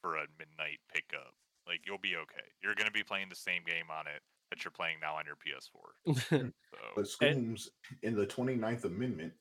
for 0.00 0.16
a 0.16 0.26
midnight 0.38 0.80
pickup. 0.92 1.34
Like 1.70 1.80
you'll 1.86 1.98
be 2.02 2.16
okay. 2.16 2.44
You're 2.62 2.74
gonna 2.74 2.90
be 2.90 3.04
playing 3.04 3.28
the 3.30 3.36
same 3.36 3.62
game 3.64 3.86
on 3.96 4.06
it 4.08 4.20
that 4.50 4.64
you're 4.64 4.72
playing 4.72 4.96
now 5.00 5.14
on 5.14 5.24
your 5.24 5.36
PS4. 5.38 6.52
But 6.96 7.06
So 7.06 7.12
Scooms 7.14 7.70
in 8.02 8.16
the 8.16 8.26
29th 8.26 8.84
Amendment, 8.84 9.32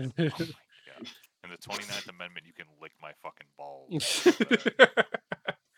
oh 0.00 0.10
my 0.18 0.28
god. 0.28 0.50
In 1.44 1.50
the 1.50 1.58
29th 1.58 2.08
Amendment, 2.08 2.44
you 2.46 2.52
can 2.52 2.66
lick 2.82 2.90
my 3.00 3.12
fucking 3.22 3.46
balls. 3.56 4.26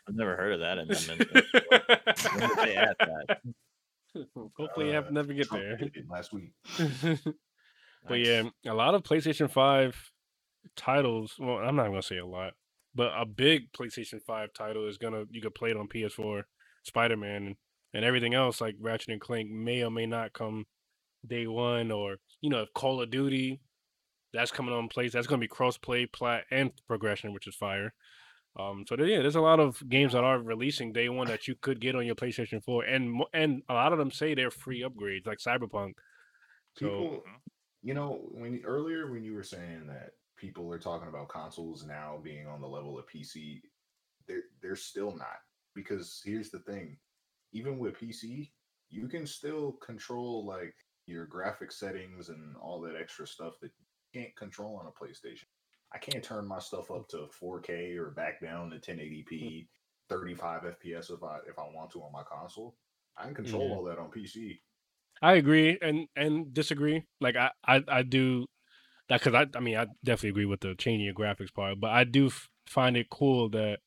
I've 0.09 0.15
never 0.15 0.35
heard 0.37 0.55
of 0.55 0.61
that 0.61 0.79
amendment. 0.79 1.31
They 2.65 2.75
add 2.75 2.97
that? 3.01 3.41
Hopefully, 4.57 4.87
you 4.89 4.95
have 4.95 5.09
Uh, 5.09 5.11
never 5.11 5.35
get 5.35 5.51
there. 5.51 5.79
last 6.09 6.33
week. 6.33 6.53
but 8.09 8.19
yeah, 8.21 8.45
a 8.67 8.73
lot 8.73 8.95
of 8.95 9.03
PlayStation 9.03 9.51
Five 9.51 9.95
titles. 10.77 11.35
Well, 11.39 11.59
I'm 11.59 11.77
not 11.77 11.89
gonna 11.89 12.01
say 12.03 12.17
a 12.17 12.25
lot, 12.27 12.55
but 12.99 13.13
a 13.17 13.25
big 13.25 13.73
PlayStation 13.73 14.21
Five 14.27 14.53
title 14.53 14.89
is 14.89 14.99
gonna 14.99 15.23
you 15.31 15.41
could 15.41 15.55
play 15.55 15.71
it 15.71 15.77
on 15.77 15.87
PS4, 15.87 16.43
Spider 16.83 17.17
Man, 17.17 17.47
and, 17.47 17.57
and 17.95 18.05
everything 18.05 18.35
else 18.35 18.61
like 18.61 18.75
Ratchet 18.81 19.11
and 19.11 19.21
Clank 19.21 19.49
may 19.49 19.85
or 19.85 19.91
may 19.91 20.05
not 20.05 20.33
come 20.33 20.67
day 21.25 21.47
one, 21.47 21.93
or 21.93 22.17
you 22.41 22.51
know, 22.51 22.63
if 22.63 22.75
Call 22.75 23.01
of 23.01 23.13
Duty, 23.13 23.61
that's 24.35 24.51
coming 24.51 24.75
on 24.75 24.89
place. 24.89 25.13
That's 25.13 25.29
gonna 25.29 25.39
be 25.39 25.47
cross 25.47 25.79
play, 25.79 26.07
plat, 26.07 26.43
and 26.51 26.73
progression, 26.89 27.33
which 27.33 27.47
is 27.47 27.55
fire. 27.55 27.95
Um, 28.59 28.85
so 28.89 28.97
yeah, 28.99 29.23
there's 29.23 29.37
a 29.37 29.41
lot 29.41 29.61
of 29.61 29.81
games 29.89 30.13
that 30.15 30.25
are 30.25 30.41
releasing 30.41 30.93
day 30.93 31.09
one 31.09 31.29
that 31.29 31.47
you 31.47 31.55
could 31.55 31.81
get 31.81 31.95
on 31.95 32.05
your 32.05 32.17
PlayStation 32.17 32.65
4, 32.65 32.83
and 32.83 33.23
and 33.33 33.63
a 33.69 33.75
lot 33.75 33.93
of 33.93 34.01
them 34.01 34.11
say 34.11 34.35
they're 34.35 34.51
free 34.51 34.83
upgrades, 34.83 35.25
like 35.25 35.39
Cyberpunk. 35.39 35.93
So 36.77 36.89
People, 36.89 37.23
you 37.81 37.95
know, 37.95 38.19
when 38.33 38.61
earlier 38.65 39.09
when 39.09 39.23
you 39.23 39.35
were 39.35 39.45
saying 39.45 39.87
that 39.87 40.11
people 40.39 40.73
are 40.73 40.79
talking 40.79 41.09
about 41.09 41.29
consoles 41.29 41.85
now 41.85 42.19
being 42.23 42.47
on 42.47 42.61
the 42.61 42.67
level 42.67 42.99
of 42.99 43.07
PC, 43.07 43.61
they're 44.27 44.43
they're 44.63 44.77
still 44.77 45.15
not. 45.17 45.39
Because 45.75 46.21
here's 46.25 46.51
the 46.51 46.61
thing, 46.61 46.97
even 47.53 47.79
with 47.79 47.99
PC, 47.99 48.51
you 48.91 49.09
can 49.09 49.27
still 49.27 49.73
control 49.85 50.47
like 50.47 50.75
your 51.07 51.27
graphic 51.27 51.73
settings 51.73 52.29
and 52.29 52.57
all 52.57 52.81
that 52.81 52.97
extra 53.01 53.27
stuff 53.27 53.55
that 53.63 53.71
you 53.79 54.21
can't 54.21 54.35
control 54.37 54.77
on 54.77 54.87
a 54.87 55.05
PlayStation. 55.05 55.45
I 55.95 55.99
can't 55.99 56.23
turn 56.23 56.47
my 56.47 56.59
stuff 56.59 56.91
up 56.91 57.09
to 57.09 57.29
4K 57.43 57.97
or 57.97 58.11
back 58.11 58.43
down 58.43 58.71
to 58.71 58.79
1080p, 58.79 59.67
hmm. 60.11 60.15
35 60.15 60.63
FPS 60.63 61.11
if 61.11 61.23
I 61.23 61.39
if 61.49 61.59
I 61.59 61.63
want 61.75 61.91
to 61.93 62.03
on 62.03 62.13
my 62.13 62.23
console. 62.25 62.77
I 63.17 63.25
can 63.25 63.35
control 63.35 63.69
Yeah. 63.69 63.75
all 63.75 63.85
that 63.85 63.99
on 63.99 64.11
PC. 64.11 64.61
I 65.23 65.35
agree 65.35 65.79
and 65.83 66.07
and 66.17 66.53
disagree. 66.55 67.05
Like 67.21 67.37
I 67.37 67.51
I, 67.67 67.83
I 67.89 68.03
do 68.03 68.47
that 69.09 69.23
because 69.23 69.35
I 69.35 69.47
I 69.57 69.61
mean 69.61 69.77
I 69.77 69.87
definitely 70.05 70.31
agree 70.31 70.45
with 70.45 70.61
the 70.61 70.75
changing 70.75 71.07
your 71.07 71.15
graphics 71.15 71.53
part, 71.53 71.81
but 71.81 71.91
I 71.91 72.05
do 72.05 72.27
f- 72.27 72.51
find 72.67 72.97
it 72.97 73.11
cool 73.11 73.49
that 73.51 73.79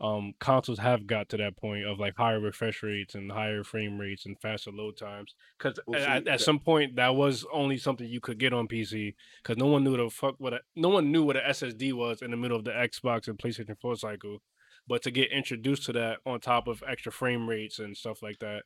um 0.00 0.34
consoles 0.40 0.80
have 0.80 1.06
got 1.06 1.28
to 1.28 1.36
that 1.36 1.56
point 1.56 1.86
of 1.86 2.00
like 2.00 2.16
higher 2.16 2.40
refresh 2.40 2.82
rates 2.82 3.14
and 3.14 3.30
higher 3.30 3.62
frame 3.62 3.98
rates 3.98 4.26
and 4.26 4.40
faster 4.40 4.70
load 4.70 4.96
times. 4.96 5.34
Because 5.58 5.78
Well, 5.86 6.00
at, 6.00 6.26
at 6.26 6.40
some 6.40 6.58
point 6.58 6.96
that 6.96 7.14
was 7.14 7.46
only 7.52 7.78
something 7.78 8.06
you 8.06 8.20
could 8.20 8.38
get 8.38 8.52
on 8.52 8.68
PC 8.68 9.14
because 9.42 9.56
no 9.56 9.66
one 9.66 9.84
knew 9.84 9.96
the 9.96 10.10
fuck 10.10 10.34
what 10.38 10.54
a, 10.54 10.60
no 10.74 10.88
one 10.88 11.12
knew 11.12 11.24
what 11.24 11.36
a 11.36 11.40
SSD 11.40 11.92
was 11.92 12.22
in 12.22 12.30
the 12.30 12.36
middle 12.36 12.56
of 12.56 12.64
the 12.64 12.72
Xbox 12.72 13.28
and 13.28 13.38
PlayStation 13.38 13.78
4 13.80 13.96
cycle. 13.96 14.38
But 14.86 15.02
to 15.02 15.10
get 15.10 15.32
introduced 15.32 15.84
to 15.84 15.92
that 15.92 16.18
on 16.26 16.40
top 16.40 16.66
of 16.66 16.82
extra 16.86 17.10
frame 17.10 17.48
rates 17.48 17.78
and 17.78 17.96
stuff 17.96 18.22
like 18.22 18.40
that 18.40 18.64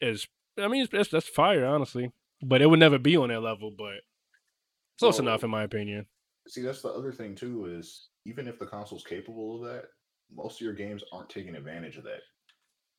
is 0.00 0.28
I 0.58 0.68
mean, 0.68 0.82
it's, 0.82 0.94
it's, 0.94 1.10
that's 1.10 1.28
fire, 1.28 1.66
honestly. 1.66 2.12
But 2.42 2.62
it 2.62 2.66
would 2.66 2.78
never 2.78 2.98
be 2.98 3.16
on 3.16 3.28
that 3.28 3.42
level. 3.42 3.72
But 3.76 4.00
close 4.98 5.18
enough, 5.18 5.44
in 5.44 5.50
my 5.50 5.62
opinion. 5.64 6.06
See, 6.48 6.62
that's 6.62 6.82
the 6.82 6.90
other 6.90 7.12
thing 7.12 7.34
too. 7.34 7.66
Is 7.66 8.08
even 8.24 8.46
if 8.48 8.58
the 8.58 8.66
console's 8.66 9.04
capable 9.04 9.56
of 9.56 9.68
that, 9.70 9.84
most 10.34 10.60
of 10.60 10.64
your 10.64 10.74
games 10.74 11.02
aren't 11.12 11.30
taking 11.30 11.54
advantage 11.56 11.96
of 11.96 12.04
that, 12.04 12.20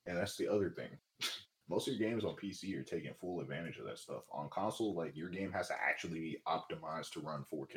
and 0.05 0.17
that's 0.17 0.35
the 0.37 0.47
other 0.47 0.69
thing. 0.69 0.89
Most 1.69 1.89
of 1.89 1.95
your 1.95 2.09
games 2.09 2.23
on 2.23 2.33
PC 2.41 2.73
are 2.79 2.83
taking 2.83 3.11
full 3.19 3.41
advantage 3.41 3.77
of 3.77 3.83
that 3.87 3.99
stuff. 3.99 4.23
On 4.31 4.47
console, 4.49 4.95
like 4.95 5.17
your 5.17 5.27
game 5.27 5.51
has 5.51 5.67
to 5.67 5.73
actually 5.73 6.17
be 6.21 6.37
optimized 6.47 7.11
to 7.11 7.19
run 7.19 7.43
4K, 7.43 7.75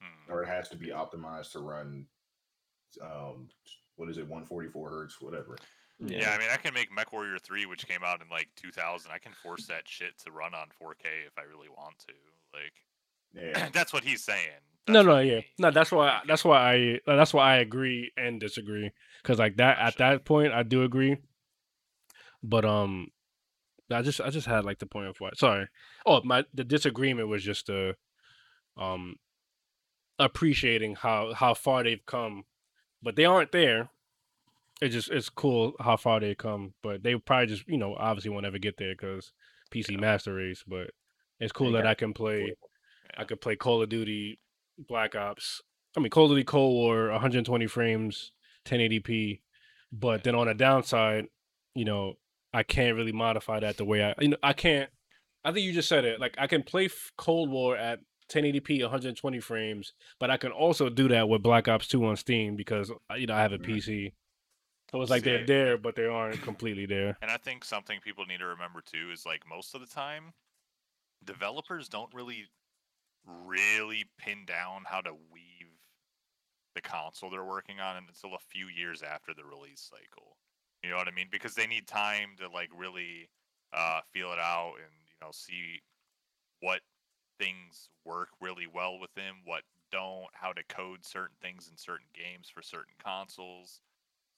Hmm. 0.00 0.32
or 0.32 0.44
it 0.44 0.46
has 0.46 0.68
to 0.68 0.76
be 0.76 0.90
optimized 0.90 1.50
to 1.52 1.58
run, 1.58 2.06
um, 3.02 3.48
what 3.96 4.08
is 4.08 4.18
it, 4.18 4.28
144 4.28 4.88
hertz, 4.88 5.20
whatever. 5.20 5.56
Yeah. 5.98 6.30
I 6.30 6.38
mean, 6.38 6.48
I 6.52 6.56
can 6.58 6.72
make 6.72 6.90
MechWarrior 6.94 7.40
3, 7.42 7.66
which 7.66 7.88
came 7.88 8.04
out 8.04 8.22
in 8.22 8.28
like 8.28 8.48
2000. 8.54 9.10
I 9.10 9.18
can 9.18 9.32
force 9.42 9.66
that 9.66 9.88
shit 9.88 10.16
to 10.24 10.30
run 10.30 10.54
on 10.54 10.68
4K 10.80 11.26
if 11.26 11.36
I 11.38 11.42
really 11.42 11.68
want 11.68 11.98
to. 12.06 12.14
Like, 12.54 12.72
Yeah, 13.34 13.68
that's 13.72 13.92
what 13.92 14.04
he's 14.04 14.24
saying. 14.24 14.48
No, 14.88 14.94
That's 14.94 15.06
no, 15.06 15.12
what 15.12 15.18
I 15.18 15.22
yeah, 15.22 15.34
mean. 15.36 15.44
no. 15.58 15.70
That's 15.70 15.92
why. 15.92 16.20
That's 16.26 16.44
why 16.44 16.74
I. 16.74 17.00
That's 17.06 17.34
why 17.34 17.54
I 17.54 17.56
agree 17.58 18.12
and 18.16 18.40
disagree. 18.40 18.90
Because 19.22 19.38
like 19.38 19.56
that 19.56 19.78
at 19.78 19.98
that 19.98 20.24
point, 20.24 20.52
I 20.52 20.62
do 20.62 20.82
agree. 20.82 21.18
But 22.42 22.64
um, 22.64 23.08
I 23.90 24.02
just 24.02 24.20
I 24.20 24.30
just 24.30 24.46
had 24.46 24.64
like 24.64 24.78
the 24.78 24.86
point 24.86 25.08
of 25.08 25.20
what. 25.20 25.38
Sorry. 25.38 25.68
Oh, 26.06 26.22
my 26.24 26.44
the 26.54 26.64
disagreement 26.64 27.28
was 27.28 27.44
just 27.44 27.68
uh, 27.70 27.92
um, 28.76 29.16
appreciating 30.18 30.96
how 30.96 31.34
how 31.34 31.54
far 31.54 31.82
they've 31.84 32.04
come, 32.06 32.44
but 33.02 33.16
they 33.16 33.24
aren't 33.24 33.52
there. 33.52 33.90
It 34.80 34.88
just 34.88 35.10
it's 35.10 35.28
cool 35.28 35.74
how 35.78 35.96
far 35.98 36.20
they 36.20 36.34
come, 36.34 36.72
but 36.82 37.02
they 37.02 37.14
probably 37.16 37.46
just 37.48 37.68
you 37.68 37.76
know 37.76 37.94
obviously 37.96 38.30
won't 38.30 38.46
ever 38.46 38.58
get 38.58 38.78
there 38.78 38.94
because 38.94 39.32
PC 39.70 39.90
Yeah. 39.92 39.98
Master 39.98 40.34
Race. 40.34 40.64
But 40.66 40.90
it's 41.38 41.52
cool 41.52 41.68
you 41.68 41.72
that 41.74 41.86
I 41.86 41.94
can 41.94 42.14
play. 42.14 42.54
I 43.16 43.24
could 43.24 43.40
play 43.40 43.56
Call 43.56 43.82
of 43.82 43.88
Duty, 43.88 44.38
Black 44.78 45.14
Ops. 45.14 45.62
I 45.96 46.00
mean, 46.00 46.10
Call 46.10 46.24
of 46.24 46.30
Duty 46.30 46.44
Cold 46.44 46.74
War, 46.74 47.10
120 47.10 47.66
frames, 47.66 48.32
1080p. 48.64 49.40
But 49.92 50.24
then 50.24 50.34
on 50.34 50.46
the 50.46 50.54
downside, 50.54 51.26
you 51.74 51.84
know, 51.84 52.14
I 52.52 52.62
can't 52.62 52.96
really 52.96 53.12
modify 53.12 53.60
that 53.60 53.76
the 53.76 53.84
way 53.84 54.04
I, 54.04 54.14
you 54.20 54.28
know, 54.28 54.36
I 54.42 54.52
can't. 54.52 54.90
I 55.44 55.52
think 55.52 55.64
you 55.64 55.72
just 55.72 55.88
said 55.88 56.04
it. 56.04 56.20
Like 56.20 56.34
I 56.38 56.46
can 56.46 56.62
play 56.62 56.88
Cold 57.16 57.50
War 57.50 57.76
at 57.76 58.00
1080p, 58.30 58.82
120 58.82 59.40
frames, 59.40 59.92
but 60.18 60.30
I 60.30 60.36
can 60.36 60.52
also 60.52 60.88
do 60.88 61.08
that 61.08 61.28
with 61.28 61.42
Black 61.42 61.66
Ops 61.66 61.88
2 61.88 62.04
on 62.04 62.16
Steam 62.16 62.56
because 62.56 62.90
uh, 63.10 63.14
you 63.14 63.26
know 63.26 63.34
I 63.34 63.40
have 63.40 63.52
a 63.52 63.58
Mhm. 63.58 63.66
PC. 63.66 64.12
So 64.90 65.00
it's 65.00 65.10
like 65.10 65.22
they're 65.22 65.46
there, 65.46 65.78
but 65.78 65.94
they 65.94 66.06
aren't 66.06 66.42
completely 66.42 66.84
there. 66.84 67.16
And 67.22 67.30
I 67.30 67.36
think 67.36 67.64
something 67.64 68.00
people 68.00 68.26
need 68.26 68.38
to 68.38 68.46
remember 68.46 68.80
too 68.80 69.10
is 69.12 69.24
like 69.24 69.46
most 69.46 69.74
of 69.74 69.80
the 69.80 69.86
time, 69.86 70.32
developers 71.24 71.88
don't 71.88 72.12
really, 72.12 72.48
really 73.26 74.04
pin 74.18 74.44
down 74.46 74.82
how 74.84 75.00
to 75.00 75.12
weave 75.32 75.50
the 76.74 76.80
console 76.80 77.30
they're 77.30 77.44
working 77.44 77.80
on 77.80 77.96
until 77.96 78.34
a 78.34 78.48
few 78.48 78.66
years 78.66 79.02
after 79.02 79.32
the 79.34 79.44
release 79.44 79.90
cycle. 79.90 80.36
You 80.82 80.90
know 80.90 80.96
what 80.96 81.08
I 81.08 81.12
mean? 81.12 81.28
Because 81.30 81.54
they 81.54 81.66
need 81.66 81.86
time 81.86 82.30
to 82.38 82.48
like 82.48 82.70
really 82.76 83.28
uh, 83.72 84.00
feel 84.12 84.32
it 84.32 84.38
out 84.38 84.74
and 84.76 84.92
you 85.08 85.16
know 85.20 85.30
see 85.32 85.80
what 86.60 86.80
things 87.38 87.88
work 88.04 88.28
really 88.40 88.66
well 88.72 88.98
with 88.98 89.12
them, 89.14 89.36
what 89.44 89.62
don't, 89.90 90.28
how 90.32 90.52
to 90.52 90.62
code 90.64 91.04
certain 91.04 91.36
things 91.42 91.68
in 91.70 91.76
certain 91.76 92.06
games 92.14 92.48
for 92.52 92.62
certain 92.62 92.94
consoles. 93.02 93.80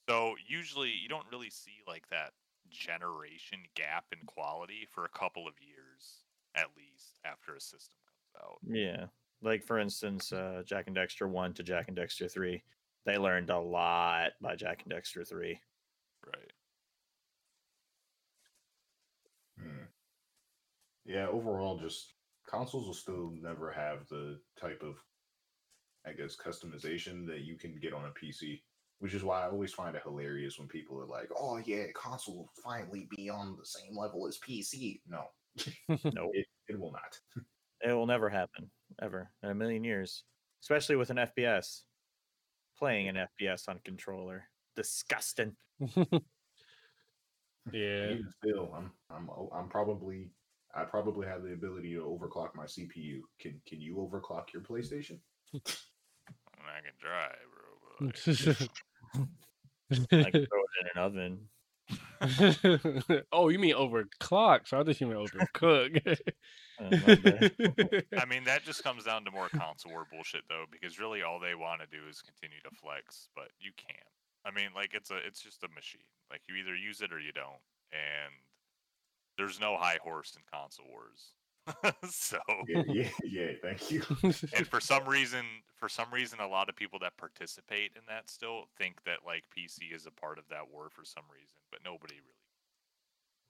So 0.08 0.34
usually 0.46 0.90
you 0.90 1.08
don't 1.08 1.30
really 1.30 1.50
see 1.50 1.82
like 1.86 2.08
that 2.10 2.30
generation 2.70 3.58
gap 3.74 4.04
in 4.12 4.26
quality 4.26 4.88
for 4.90 5.04
a 5.04 5.18
couple 5.18 5.46
of 5.46 5.54
years 5.60 6.24
at 6.54 6.68
least 6.76 7.18
after 7.24 7.54
a 7.54 7.60
system 7.60 8.01
out. 8.40 8.58
Yeah. 8.66 9.06
Like 9.42 9.64
for 9.64 9.78
instance, 9.78 10.32
uh, 10.32 10.62
Jak 10.64 10.86
and 10.86 10.96
Daxter 10.96 11.28
one 11.28 11.52
to 11.54 11.62
Jak 11.62 11.88
and 11.88 11.96
Daxter 11.96 12.30
three, 12.30 12.62
they 13.04 13.18
learned 13.18 13.50
a 13.50 13.58
lot 13.58 14.32
by 14.40 14.54
Jak 14.56 14.82
and 14.84 14.92
Daxter 14.92 15.26
three. 15.26 15.58
Right. 16.24 16.52
Hmm. 19.58 19.84
Yeah, 21.04 21.26
overall, 21.26 21.78
just 21.78 22.14
consoles 22.48 22.86
will 22.86 22.94
still 22.94 23.32
never 23.40 23.72
have 23.72 24.06
the 24.08 24.40
type 24.60 24.82
of, 24.82 24.96
I 26.06 26.12
guess, 26.12 26.36
customization 26.36 27.26
that 27.26 27.40
you 27.40 27.56
can 27.56 27.76
get 27.80 27.92
on 27.92 28.04
a 28.04 28.10
PC. 28.10 28.62
Which 29.00 29.14
is 29.14 29.24
why 29.24 29.42
I 29.42 29.50
always 29.50 29.72
find 29.72 29.96
it 29.96 30.02
hilarious 30.04 30.60
when 30.60 30.68
people 30.68 30.96
are 31.00 31.06
like, 31.06 31.28
"Oh 31.36 31.56
yeah, 31.56 31.86
console 31.92 32.36
will 32.36 32.52
finally 32.62 33.08
be 33.16 33.28
on 33.28 33.56
the 33.56 33.66
same 33.66 33.96
level 33.96 34.28
as 34.28 34.38
PC." 34.38 35.00
No, 35.08 35.24
No, 35.88 36.30
it, 36.32 36.46
it 36.68 36.78
will 36.78 36.92
not. 36.92 37.18
it 37.82 37.92
will 37.92 38.06
never 38.06 38.28
happen 38.28 38.70
ever 39.00 39.30
in 39.42 39.50
a 39.50 39.54
million 39.54 39.84
years, 39.84 40.24
especially 40.62 40.96
with 40.96 41.10
an 41.10 41.18
FPS. 41.18 41.82
Playing 42.78 43.08
an 43.08 43.16
FPS 43.16 43.68
on 43.68 43.78
controller, 43.84 44.48
disgusting. 44.74 45.54
yeah. 45.80 46.22
Even 47.72 48.24
still, 48.42 48.72
I'm 48.76 48.90
I'm 49.10 49.30
o- 49.30 49.50
I'm 49.54 49.68
probably 49.68 50.30
I 50.74 50.84
probably 50.84 51.26
have 51.26 51.42
the 51.42 51.52
ability 51.52 51.94
to 51.94 52.00
overclock 52.00 52.54
my 52.54 52.64
CPU. 52.64 53.20
Can 53.38 53.60
can 53.66 53.80
you 53.80 53.96
overclock 53.96 54.52
your 54.52 54.62
PlayStation? 54.62 55.18
I 55.54 56.80
can 56.80 56.94
try, 57.00 57.30
bro. 57.52 58.08
I 59.90 60.30
can 60.30 60.46
throw 60.46 60.60
it 60.60 60.80
in 60.80 60.86
an 60.94 61.02
oven. 61.02 61.48
oh, 63.32 63.48
you 63.48 63.58
mean 63.58 63.74
overclock? 63.74 64.68
So 64.68 64.78
I 64.78 64.84
thought 64.84 65.00
you 65.00 65.06
meant 65.06 65.20
overcook. 65.20 66.18
Oh, 66.80 66.90
my 66.90 67.14
bad. 67.16 68.04
I 68.18 68.24
mean, 68.24 68.44
that 68.44 68.62
just 68.64 68.82
comes 68.84 69.04
down 69.04 69.24
to 69.24 69.30
more 69.30 69.48
console 69.48 69.92
war 69.92 70.06
bullshit, 70.10 70.42
though, 70.48 70.64
because 70.70 70.98
really 70.98 71.22
all 71.22 71.40
they 71.40 71.54
want 71.54 71.80
to 71.80 71.86
do 71.86 72.08
is 72.08 72.22
continue 72.22 72.60
to 72.64 72.70
flex, 72.70 73.28
but 73.34 73.48
you 73.58 73.72
can't. 73.76 73.98
I 74.44 74.50
mean, 74.50 74.70
like 74.74 74.94
it's 74.94 75.10
a, 75.10 75.16
it's 75.16 75.40
just 75.40 75.62
a 75.62 75.68
machine. 75.74 76.06
Like 76.30 76.42
you 76.48 76.56
either 76.56 76.74
use 76.74 77.00
it 77.00 77.12
or 77.12 77.20
you 77.20 77.32
don't, 77.32 77.62
and 77.92 78.34
there's 79.38 79.60
no 79.60 79.76
high 79.76 79.98
horse 80.02 80.34
in 80.36 80.42
console 80.52 80.86
wars. 80.88 81.34
so, 82.08 82.38
Yeah, 82.68 82.82
yeah, 82.88 83.10
yeah. 83.24 83.46
Thank 83.62 83.90
you. 83.90 84.02
and 84.22 84.66
for 84.66 84.80
some 84.80 85.06
reason, 85.08 85.44
for 85.76 85.88
some 85.88 86.12
reason, 86.12 86.40
a 86.40 86.46
lot 86.46 86.68
of 86.68 86.76
people 86.76 86.98
that 87.00 87.16
participate 87.16 87.92
in 87.96 88.02
that 88.08 88.28
still 88.28 88.64
think 88.76 89.02
that 89.04 89.18
like 89.24 89.44
PC 89.56 89.94
is 89.94 90.06
a 90.06 90.10
part 90.10 90.38
of 90.38 90.44
that 90.48 90.68
war 90.70 90.88
for 90.90 91.04
some 91.04 91.24
reason, 91.32 91.54
but 91.70 91.80
nobody 91.84 92.14
really. 92.14 92.26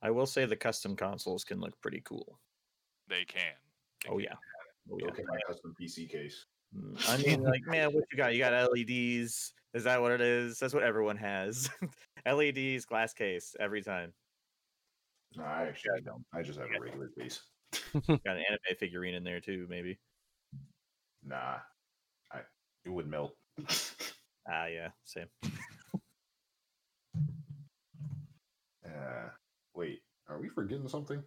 I 0.02 0.10
will 0.10 0.26
say 0.26 0.44
the 0.46 0.56
custom 0.56 0.96
consoles 0.96 1.44
can 1.44 1.60
look 1.60 1.80
pretty 1.80 2.00
cool. 2.04 2.38
They 3.08 3.24
can. 3.24 3.54
They 4.04 4.10
Oh 4.10 4.16
can. 4.16 4.24
yeah. 4.24 4.34
Oh 4.90 4.98
yeah. 4.98 5.06
Okay, 5.08 5.22
my 5.26 5.38
custom 5.46 5.74
PC 5.80 6.10
case. 6.10 6.44
Mm, 6.76 7.08
I 7.08 7.16
mean, 7.18 7.42
like, 7.42 7.62
man, 7.66 7.92
what 7.92 8.04
you 8.10 8.16
got? 8.16 8.34
You 8.34 8.40
got 8.40 8.70
LEDs. 8.72 9.52
Is 9.74 9.84
that 9.84 10.00
what 10.00 10.12
it 10.12 10.20
is? 10.20 10.58
That's 10.58 10.74
what 10.74 10.82
everyone 10.82 11.16
has. 11.16 11.70
LEDs, 12.26 12.84
glass 12.84 13.14
case, 13.14 13.54
every 13.60 13.82
time. 13.82 14.12
No, 15.36 15.44
I 15.44 15.62
actually 15.64 15.92
I 15.96 16.00
don't. 16.00 16.24
I 16.34 16.42
just 16.42 16.58
have 16.58 16.68
a 16.68 16.80
regular 16.80 17.08
case. 17.18 17.40
Got 17.94 18.36
an 18.36 18.44
anime 18.48 18.76
figurine 18.78 19.14
in 19.14 19.24
there 19.24 19.40
too, 19.40 19.66
maybe. 19.68 19.98
Nah, 21.24 21.58
I 22.32 22.40
it 22.84 22.90
would 22.90 23.06
melt. 23.06 23.34
Ah, 24.44 24.66
yeah, 24.66 24.88
same. 25.04 25.28
uh, 28.84 29.28
wait, 29.72 30.02
are 30.28 30.40
we 30.40 30.48
forgetting 30.48 30.88
something? 30.88 31.22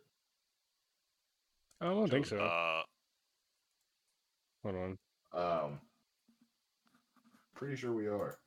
I 1.80 1.86
don't 1.86 2.10
think 2.10 2.26
so. 2.26 2.38
Uh, 2.38 2.82
Hold 4.64 4.76
on. 4.76 4.98
Um, 5.34 5.80
pretty 7.56 7.78
sure 7.78 7.93
we 7.93 8.08
are. 8.08 8.38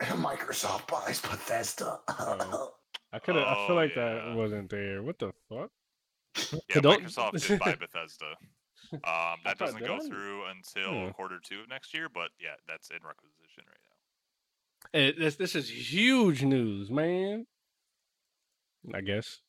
Microsoft 0.00 0.86
buys 0.86 1.20
Bethesda. 1.20 2.00
Oh. 2.08 2.74
I 3.12 3.18
could 3.18 3.34
have. 3.36 3.44
I 3.46 3.54
feel 3.66 3.66
Oh, 3.70 3.74
like 3.74 3.96
yeah. 3.96 4.14
that 4.14 4.34
wasn't 4.36 4.70
there. 4.70 5.02
What 5.02 5.18
the 5.18 5.32
fuck? 5.48 5.70
Yeah, 6.68 6.80
Don't- 6.80 7.02
Microsoft 7.04 7.46
did 7.46 7.58
buy 7.58 7.74
Bethesda. 7.80 8.34
Um, 8.92 9.38
that 9.44 9.58
doesn't 9.58 9.80
go 9.84 10.00
through 10.00 10.44
until 10.46 11.06
Hmm. 11.06 11.10
quarter 11.10 11.38
two 11.42 11.60
of 11.60 11.68
next 11.68 11.92
year, 11.94 12.08
but 12.08 12.30
yeah, 12.40 12.54
that's 12.66 12.90
in 12.90 12.98
requisition 13.06 13.64
right 13.68 13.76
now. 14.94 14.98
Eh, 15.00 15.12
this 15.18 15.36
this 15.36 15.54
is 15.54 15.68
huge 15.92 16.42
news, 16.42 16.90
man. 16.90 17.46
I 18.94 19.00
guess. 19.02 19.40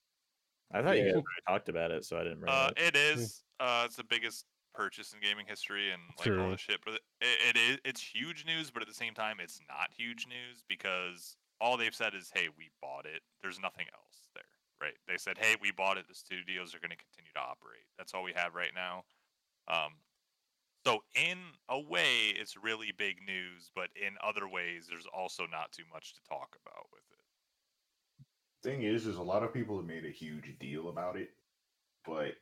I 0.73 0.81
thought 0.81 0.97
you 0.97 1.13
guys 1.13 1.23
talked 1.47 1.69
about 1.69 1.91
it, 1.91 2.05
so 2.05 2.17
I 2.17 2.23
didn't 2.23 2.39
bring 2.41 2.51
Uh, 2.51 2.71
it 2.77 2.95
it 2.95 2.95
is. 2.95 3.43
Uh, 3.59 3.83
it's 3.85 3.95
the 3.95 4.03
biggest 4.03 4.45
purchase 4.73 5.13
in 5.13 5.19
gaming 5.21 5.45
history, 5.47 5.91
and 5.91 6.01
like 6.17 6.27
all 6.27 6.33
True. 6.33 6.51
the 6.51 6.57
shit. 6.57 6.79
But 6.83 6.95
it, 7.21 7.55
it 7.55 7.57
is. 7.57 7.77
It's 7.85 8.01
huge 8.01 8.45
news, 8.45 8.71
but 8.71 8.81
at 8.81 8.87
the 8.87 8.93
same 8.93 9.13
time, 9.13 9.37
it's 9.39 9.59
not 9.69 9.89
huge 9.95 10.27
news 10.27 10.63
because 10.67 11.35
all 11.61 11.77
they've 11.77 11.95
said 11.95 12.15
is, 12.15 12.31
"Hey, 12.33 12.49
we 12.57 12.71
bought 12.81 13.05
it." 13.05 13.21
There's 13.41 13.59
nothing 13.59 13.87
else 13.93 14.29
there, 14.35 14.43
right? 14.81 14.97
They 15.07 15.17
said, 15.17 15.37
"Hey, 15.37 15.55
we 15.61 15.71
bought 15.71 15.97
it. 15.97 16.07
The 16.07 16.15
studios 16.15 16.75
are 16.75 16.79
going 16.79 16.91
to 16.91 16.97
continue 16.97 17.31
to 17.33 17.39
operate." 17.41 17.85
That's 17.97 18.13
all 18.13 18.23
we 18.23 18.33
have 18.33 18.55
right 18.55 18.73
now. 18.75 19.05
Um, 19.67 19.93
so 20.85 21.03
in 21.15 21.37
a 21.69 21.79
way, 21.79 22.29
it's 22.29 22.57
really 22.57 22.91
big 22.91 23.21
news, 23.25 23.71
but 23.75 23.89
in 23.95 24.17
other 24.23 24.47
ways, 24.47 24.87
there's 24.89 25.05
also 25.07 25.45
not 25.45 25.71
too 25.71 25.85
much 25.93 26.13
to 26.15 26.21
talk 26.23 26.57
about 26.65 26.87
with 26.91 27.03
it. 27.11 27.19
Thing 28.63 28.83
is, 28.83 29.05
is 29.07 29.17
a 29.17 29.23
lot 29.23 29.43
of 29.43 29.53
people 29.53 29.77
have 29.77 29.85
made 29.85 30.05
a 30.05 30.11
huge 30.11 30.57
deal 30.59 30.89
about 30.89 31.17
it, 31.17 31.29
but 32.05 32.35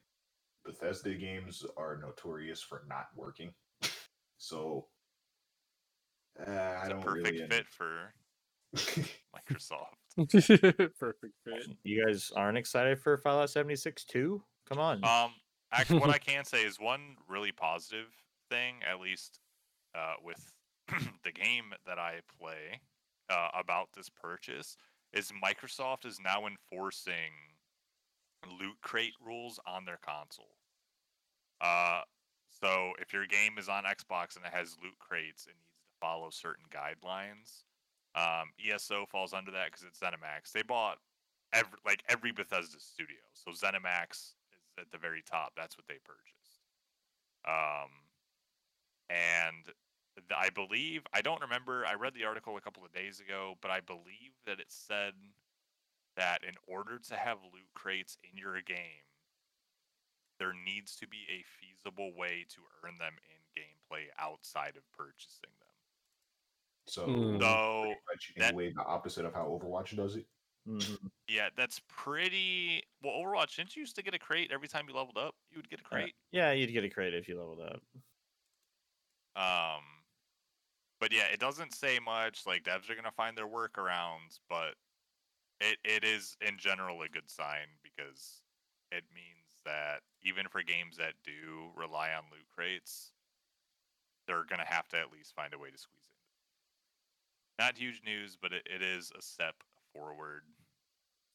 Bethesda 0.65 1.15
games 1.15 1.65
are 1.78 1.97
notorious 1.97 2.61
for 2.61 2.84
not 2.88 3.07
working. 3.15 3.53
So 4.41 4.88
uh, 6.39 6.49
I 6.49 6.88
It's 6.88 6.89
a 6.89 6.89
don't 6.89 7.01
perfect 7.01 7.39
really. 7.39 7.47
fit 7.49 7.67
for 7.67 8.13
Microsoft. 8.76 9.95
Perfect 10.99 11.34
fit. 11.43 11.67
You 11.84 12.05
guys 12.05 12.32
aren't 12.36 12.57
excited 12.57 12.99
for 12.99 13.17
Fallout 13.17 13.49
76 13.49 14.03
too? 14.05 14.43
Come 14.67 14.80
on. 14.80 15.03
Um, 15.03 15.32
actually, 15.72 15.99
what 15.99 16.09
I 16.09 16.17
can 16.20 16.45
say 16.45 16.63
is 16.63 16.80
one 16.80 17.15
really 17.28 17.51
positive 17.51 18.07
thing, 18.49 18.76
at 18.89 18.99
least 18.99 19.39
uh, 19.95 20.15
with 20.24 20.51
the 21.24 21.32
game 21.32 21.74
that 21.86 21.97
I 21.97 22.20
play 22.39 22.79
uh, 23.29 23.50
about 23.58 23.89
this 23.96 24.09
purchase, 24.09 24.78
is 25.13 25.32
Microsoft 25.43 26.05
is 26.05 26.20
now 26.24 26.46
enforcing 26.46 27.32
loot 28.59 28.75
crate 28.82 29.16
rules 29.24 29.59
on 29.66 29.86
their 29.86 30.00
console. 30.05 30.55
Uh, 31.62 32.01
so 32.62 32.91
if 33.00 33.13
your 33.13 33.25
game 33.25 33.58
is 33.58 33.70
on 33.70 33.83
Xbox 33.83 34.36
and 34.36 34.46
it 34.46 34.54
has 34.54 34.78
loot 34.83 34.97
crates, 35.00 35.46
it 35.46 35.55
needs 35.58 35.79
to 35.83 36.00
follow 36.00 36.29
certain 36.29 36.66
guidelines. 36.71 37.63
Um, 38.16 38.50
ESO 38.60 39.06
falls 39.06 39.34
under 39.34 39.52
that 39.52 39.68
because 39.68 39.84
it's 39.84 40.00
ZeniMax. 40.00 40.52
They 40.52 40.64
bought 40.64 40.98
every 41.54 41.78
like 41.86 42.04
every 42.10 42.32
Bethesda 42.32 42.80
studio, 42.80 43.18
so 43.34 43.52
ZeniMax 43.52 44.12
is 44.12 44.34
at 44.80 44.92
the 44.92 44.98
very 44.98 45.22
top. 45.30 45.54
That's 45.56 45.78
what 45.78 45.88
they 45.88 46.00
purchased. 46.04 46.60
Um, 47.48 47.90
and 49.10 49.66
th- 49.66 50.26
I 50.36 50.50
believe 50.50 51.04
I 51.14 51.22
don't 51.22 51.42
remember. 51.42 51.86
I 51.86 51.94
read 51.94 52.14
the 52.14 52.26
article 52.26 52.58
a 52.58 52.62
couple 52.62 52.84
of 52.84 52.92
days 52.92 53.20
ago, 53.20 53.56
but 53.62 53.72
I 53.72 53.80
believe 53.82 54.34
that 54.46 54.60
it 54.60 54.70
said 54.70 55.14
that 56.18 56.44
in 56.44 56.56
order 56.68 57.00
to 57.10 57.16
have 57.16 57.38
loot 57.54 57.70
crates 57.74 58.18
in 58.30 58.38
your 58.38 58.62
game, 58.62 59.06
there 60.40 60.54
needs 60.54 60.96
to 60.98 61.08
be 61.08 61.28
a 61.30 61.44
feasible 61.44 62.12
way 62.18 62.46
to 62.50 62.62
earn 62.84 62.96
them 62.98 63.14
in 63.30 63.62
gameplay 63.62 64.06
outside 64.18 64.76
of 64.76 64.84
purchasing. 64.92 65.52
So, 66.89 67.05
Hmm. 67.05 67.39
So 67.39 67.95
much 68.07 68.33
in 68.36 68.39
that- 68.41 68.53
a 68.53 68.55
way 68.55 68.71
the 68.71 68.83
opposite 68.83 69.25
of 69.25 69.33
how 69.33 69.45
Overwatch 69.47 69.95
does 69.95 70.16
it. 70.16 70.28
Mhm. 70.67 71.09
yeah, 71.28 71.49
that's 71.55 71.79
pretty. 71.87 72.83
Well, 73.01 73.13
Overwatch 73.13 73.55
didn't 73.55 73.75
you 73.75 73.82
used 73.82 73.95
to 73.95 74.03
get 74.03 74.13
a 74.13 74.20
crate 74.20 74.51
every 74.51 74.67
time 74.67 74.87
you 74.87 74.93
leveled 74.93 75.17
up? 75.17 75.36
You 75.49 75.57
would 75.57 75.70
get 75.70 75.79
a 75.79 75.86
Uh, 75.86 75.87
crate. 75.89 76.16
Yeah, 76.32 76.51
you'd 76.51 76.71
get 76.71 76.83
a 76.83 76.89
crate 76.89 77.13
if 77.13 77.28
you 77.28 77.37
leveled 77.39 77.61
up. 77.61 77.82
Um, 79.36 80.03
but 80.99 81.11
yeah, 81.11 81.25
it 81.28 81.39
doesn't 81.39 81.74
say 81.74 81.99
much. 81.99 82.45
Like 82.45 82.63
devs 82.63 82.89
are 82.89 82.95
gonna 82.95 83.11
find 83.11 83.37
their 83.37 83.47
workarounds, 83.47 84.39
but 84.49 84.75
it 85.59 85.79
it 85.83 86.03
is 86.03 86.36
in 86.41 86.57
general 86.57 87.01
a 87.03 87.09
good 87.09 87.29
sign 87.29 87.67
because 87.82 88.43
it 88.91 89.05
means 89.13 89.57
that 89.66 90.03
even 90.21 90.47
for 90.49 90.61
games 90.61 90.97
that 90.97 91.21
do 91.24 91.71
rely 91.75 92.13
on 92.13 92.29
loot 92.32 92.47
crates, 92.49 93.13
they're 94.28 94.43
gonna 94.45 94.66
have 94.66 94.87
to 94.89 94.99
at 94.99 95.11
least 95.11 95.33
find 95.33 95.53
a 95.53 95.57
way 95.57 95.71
to 95.71 95.78
squeeze 95.78 95.95
in. 95.99 95.99
Not 97.60 97.78
huge 97.78 98.02
news, 98.06 98.38
but 98.42 98.54
it, 98.54 98.66
it 98.74 98.82
is 98.82 99.12
a 99.18 99.22
step 99.22 99.56
forward. 99.94 100.44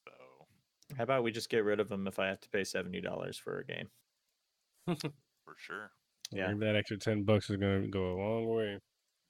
So 0.07 0.97
How 0.97 1.05
about 1.05 1.23
we 1.23 1.31
just 1.31 1.51
get 1.51 1.65
rid 1.65 1.81
of 1.81 1.91
them 1.91 2.07
if 2.07 2.19
I 2.19 2.27
have 2.29 2.41
to 2.41 2.49
pay 2.49 2.65
seventy 2.65 3.03
dollars 3.03 3.37
for 3.37 3.59
a 3.59 3.65
game? 3.65 3.89
for 4.87 5.55
sure. 5.59 5.91
Yeah. 6.33 6.49
Maybe 6.49 6.61
that 6.61 6.77
extra 6.77 6.97
ten 6.99 7.25
bucks 7.25 7.51
is 7.51 7.57
gonna 7.57 7.87
go 7.89 8.15
a 8.15 8.17
long 8.17 8.49
way. 8.49 8.79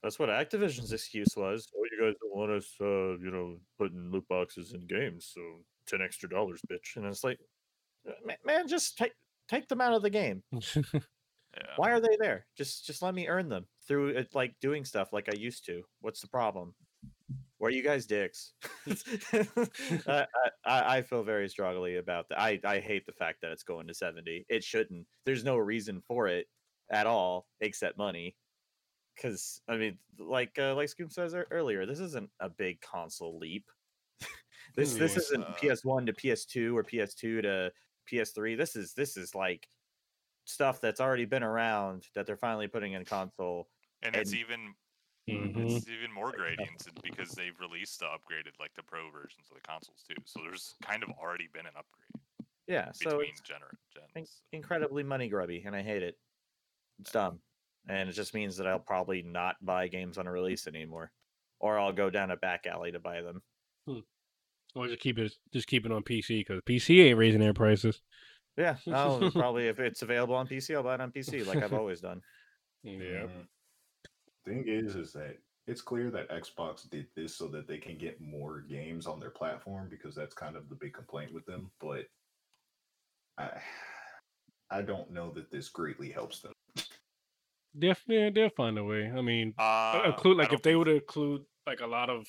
That's 0.05 0.19
what 0.19 0.29
Activision's 0.29 0.93
excuse 0.93 1.35
was. 1.37 1.67
Oh, 1.77 1.85
you 1.91 2.05
guys 2.05 2.15
don't 2.21 2.37
want 2.39 2.53
us, 2.53 2.71
uh, 2.81 3.17
you 3.19 3.31
know, 3.31 3.57
putting 3.79 4.11
loot 4.11 4.29
boxes 4.29 4.73
in 4.73 4.87
games, 4.87 5.33
so 5.35 5.41
ten 5.89 6.01
extra 6.01 6.29
dollars, 6.29 6.61
bitch. 6.71 6.97
And 6.97 7.07
it's 7.07 7.25
like, 7.25 7.41
"Uh, 8.07 8.33
man, 8.45 8.69
just 8.69 8.97
take 8.99 9.15
take 9.49 9.67
them 9.67 9.81
out 9.81 9.95
of 9.95 10.03
the 10.03 10.11
game. 10.11 10.43
Yeah. 11.57 11.73
Why 11.77 11.93
are 11.93 12.01
they 12.01 12.17
there? 12.19 12.47
Just 12.57 12.85
just 12.85 13.03
let 13.03 13.15
me 13.15 13.29
earn 13.29 13.49
them 13.49 13.67
through 13.87 14.09
it, 14.09 14.35
like 14.35 14.55
doing 14.61 14.85
stuff 14.85 15.13
like 15.13 15.29
I 15.29 15.37
used 15.37 15.65
to. 15.67 15.83
What's 16.01 16.21
the 16.21 16.29
problem? 16.29 16.75
Why 17.65 17.69
are 17.69 17.73
you 17.73 17.83
guys 17.83 18.05
dicks? 18.05 18.53
I, 20.07 20.27
I 20.67 20.97
I 20.97 21.03
feel 21.03 21.23
very 21.23 21.49
strongly 21.49 21.97
about 21.97 22.29
that. 22.29 22.39
I 22.39 22.61
I 22.63 22.79
hate 22.79 23.07
the 23.07 23.13
fact 23.13 23.39
that 23.41 23.53
it's 23.53 23.63
going 23.63 23.87
to 23.87 23.95
seventy. 23.95 24.45
It 24.51 24.63
shouldn't. 24.63 25.07
There's 25.25 25.45
no 25.45 25.57
reason 25.57 26.03
for 26.07 26.29
it 26.29 26.47
at 26.91 27.07
all 27.07 27.47
except 27.63 27.97
money. 27.97 28.37
Because 29.17 29.63
I 29.67 29.79
mean, 29.79 29.97
like 30.19 30.59
uh, 30.59 30.75
like 30.75 30.91
Scoop 30.91 31.11
says 31.11 31.35
earlier, 31.51 31.87
this 31.87 32.01
isn't 32.01 32.29
a 32.39 32.51
big 32.51 32.83
console 32.83 33.39
leap. 33.39 33.65
this 34.77 34.93
this 34.93 35.17
isn't 35.17 35.45
Uh, 35.45 35.55
PS1 35.55 36.05
to 36.05 36.13
PS2 36.13 36.75
or 36.75 36.85
PS2 36.85 37.17
to 37.41 37.73
PS3. 38.13 38.59
This 38.59 38.77
is 38.77 38.93
this 38.93 39.17
is 39.17 39.35
like 39.35 39.67
stuff 40.45 40.83
that's 40.83 41.01
already 41.01 41.25
been 41.25 41.43
around 41.43 42.09
that 42.15 42.27
they're 42.27 42.37
finally 42.37 42.69
putting 42.69 42.93
in 42.93 43.07
console. 43.07 43.71
and 44.03 44.15
it's 44.15 44.35
even 44.35 44.75
Mhm. 45.29 45.77
it's 45.77 45.89
even 45.89 46.13
more 46.13 46.33
gradients 46.33 46.87
because 47.03 47.31
they've 47.31 47.59
released 47.59 48.01
the 48.01 48.07
upgraded 48.07 48.59
like 48.61 48.75
the 48.75 48.83
pro 48.83 49.11
versions 49.11 49.49
of 49.51 49.57
the 49.57 49.63
consoles 49.67 50.03
too. 50.07 50.17
So 50.25 50.41
there's 50.43 50.75
kind 50.83 51.03
of 51.03 51.09
already 51.21 51.49
been 51.53 51.67
an 51.67 51.73
upgrade 51.77 52.23
Yeah, 52.67 52.93
so 52.93 53.11
between 53.19 53.31
it's 53.31 53.41
gener- 53.41 53.73
in- 54.17 54.23
gens. 54.25 54.43
incredibly 54.53 55.03
money 55.03 55.29
grubby, 55.29 55.63
and 55.65 55.75
I 55.75 55.83
hate 55.83 56.03
it. 56.03 56.19
It's 57.01 57.11
dumb, 57.11 57.41
and 57.89 58.09
it 58.09 58.13
just 58.13 58.35
means 58.35 58.57
that 58.59 58.67
I'll 58.67 58.79
probably 58.79 59.23
not 59.23 59.57
buy 59.65 59.89
games 59.89 60.19
on 60.19 60.27
a 60.27 60.31
release 60.33 60.67
anymore, 60.67 61.11
or 61.59 61.79
I'll 61.79 61.93
go 61.93 62.11
down 62.11 62.31
a 62.31 62.37
back 62.37 62.67
alley 62.67 62.93
to 62.93 63.01
buy 63.01 63.23
them. 63.23 63.43
Or 64.77 64.89
just 64.89 65.01
keep 65.01 65.19
it 65.19 65.33
just 65.53 65.69
keep 65.69 65.87
it 65.87 65.93
on 65.93 66.03
PC 66.03 66.41
because 66.41 66.61
PC 66.63 67.01
ain't 67.05 67.19
raising 67.19 67.41
their 67.41 67.55
prices. 67.55 68.03
Yeah, 68.57 68.77
I'll 68.93 69.31
probably 69.31 69.69
if 69.69 69.79
it's 69.81 70.03
available 70.03 70.35
on 70.35 70.47
PC, 70.49 70.75
I'll 70.75 70.83
buy 70.83 70.95
it 70.95 71.01
on 71.01 71.13
PC 71.13 71.45
like 71.47 71.63
I've 71.63 71.73
always 71.73 72.01
done. 72.01 72.21
Yeah. 72.83 72.91
Mhm. 73.27 73.47
Thing 74.47 74.65
is, 74.67 74.95
is 74.95 75.13
that 75.15 75.39
it's 75.67 75.81
clear 75.81 76.11
that 76.11 76.31
Xbox 76.31 76.89
did 76.91 77.07
this 77.17 77.35
so 77.35 77.49
that 77.49 77.67
they 77.67 77.79
can 77.79 77.97
get 77.97 78.21
more 78.21 78.61
games 78.61 79.07
on 79.07 79.19
their 79.19 79.31
platform 79.31 79.89
because 79.91 80.15
that's 80.15 80.35
kind 80.35 80.57
of 80.57 80.69
the 80.69 80.75
big 80.75 80.93
complaint 80.93 81.33
with 81.33 81.47
them. 81.47 81.71
But 81.81 82.05
I, 83.39 83.51
I 84.71 84.83
don't 84.83 85.11
know 85.11 85.31
that 85.33 85.51
this 85.51 85.69
greatly 85.71 86.11
helps 86.11 86.41
them. 86.41 86.53
They'll, 87.75 87.97
yeah, 88.07 88.27
uh, 88.27 88.31
they'll 88.35 88.51
find 88.51 88.79
a 88.79 88.85
way. 88.85 89.11
I 89.11 89.21
mean, 89.21 89.55
Uh, 89.59 90.03
include 90.07 90.37
like 90.37 90.53
if 90.53 90.63
they 90.63 90.77
would 90.77 90.89
include 90.89 91.43
like 91.67 91.81
a 91.81 91.87
lot 91.87 92.11
of 92.11 92.27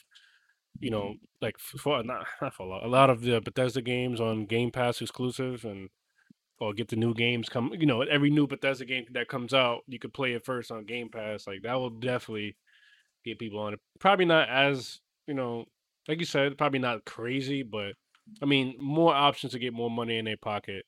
you 0.80 0.90
know 0.90 1.16
like 1.42 1.58
for 1.60 2.02
not, 2.04 2.26
not 2.42 2.54
for 2.54 2.64
a 2.64 2.70
lot, 2.70 2.84
a 2.86 2.88
lot 2.88 3.10
of 3.10 3.22
the 3.22 3.42
Bethesda 3.42 3.82
games 3.82 4.20
on 4.20 4.46
Game 4.46 4.72
Pass 4.72 5.02
exclusive 5.02 5.66
and 5.66 5.90
or 6.60 6.74
get 6.74 6.88
the 6.88 6.96
new 6.96 7.14
games 7.14 7.50
come 7.50 7.72
you 7.78 7.86
know 7.86 8.02
every 8.02 8.30
new 8.30 8.48
Bethesda 8.48 8.86
game 8.86 9.06
that 9.12 9.28
comes 9.28 9.54
out 9.54 9.82
you 9.88 10.00
could 10.00 10.14
play 10.14 10.34
it 10.34 10.46
first 10.46 10.72
on 10.72 10.86
Game 10.86 11.10
Pass 11.10 11.48
like 11.48 11.62
that 11.64 11.76
will 11.76 11.90
definitely 11.90 12.56
get 13.24 13.40
people 13.40 13.60
on 13.60 13.74
it 13.74 13.80
probably 14.00 14.26
not 14.26 14.50
as 14.50 15.00
you 15.28 15.34
know 15.34 15.66
like 16.08 16.20
you 16.20 16.26
said 16.26 16.58
probably 16.58 16.80
not 16.80 17.06
crazy 17.06 17.64
but 17.64 17.94
I 18.42 18.46
mean 18.46 18.76
more 18.80 19.14
options 19.14 19.54
to 19.54 19.60
get 19.60 19.74
more 19.74 19.90
money 19.90 20.18
in 20.18 20.26
their 20.26 20.38
pocket 20.38 20.86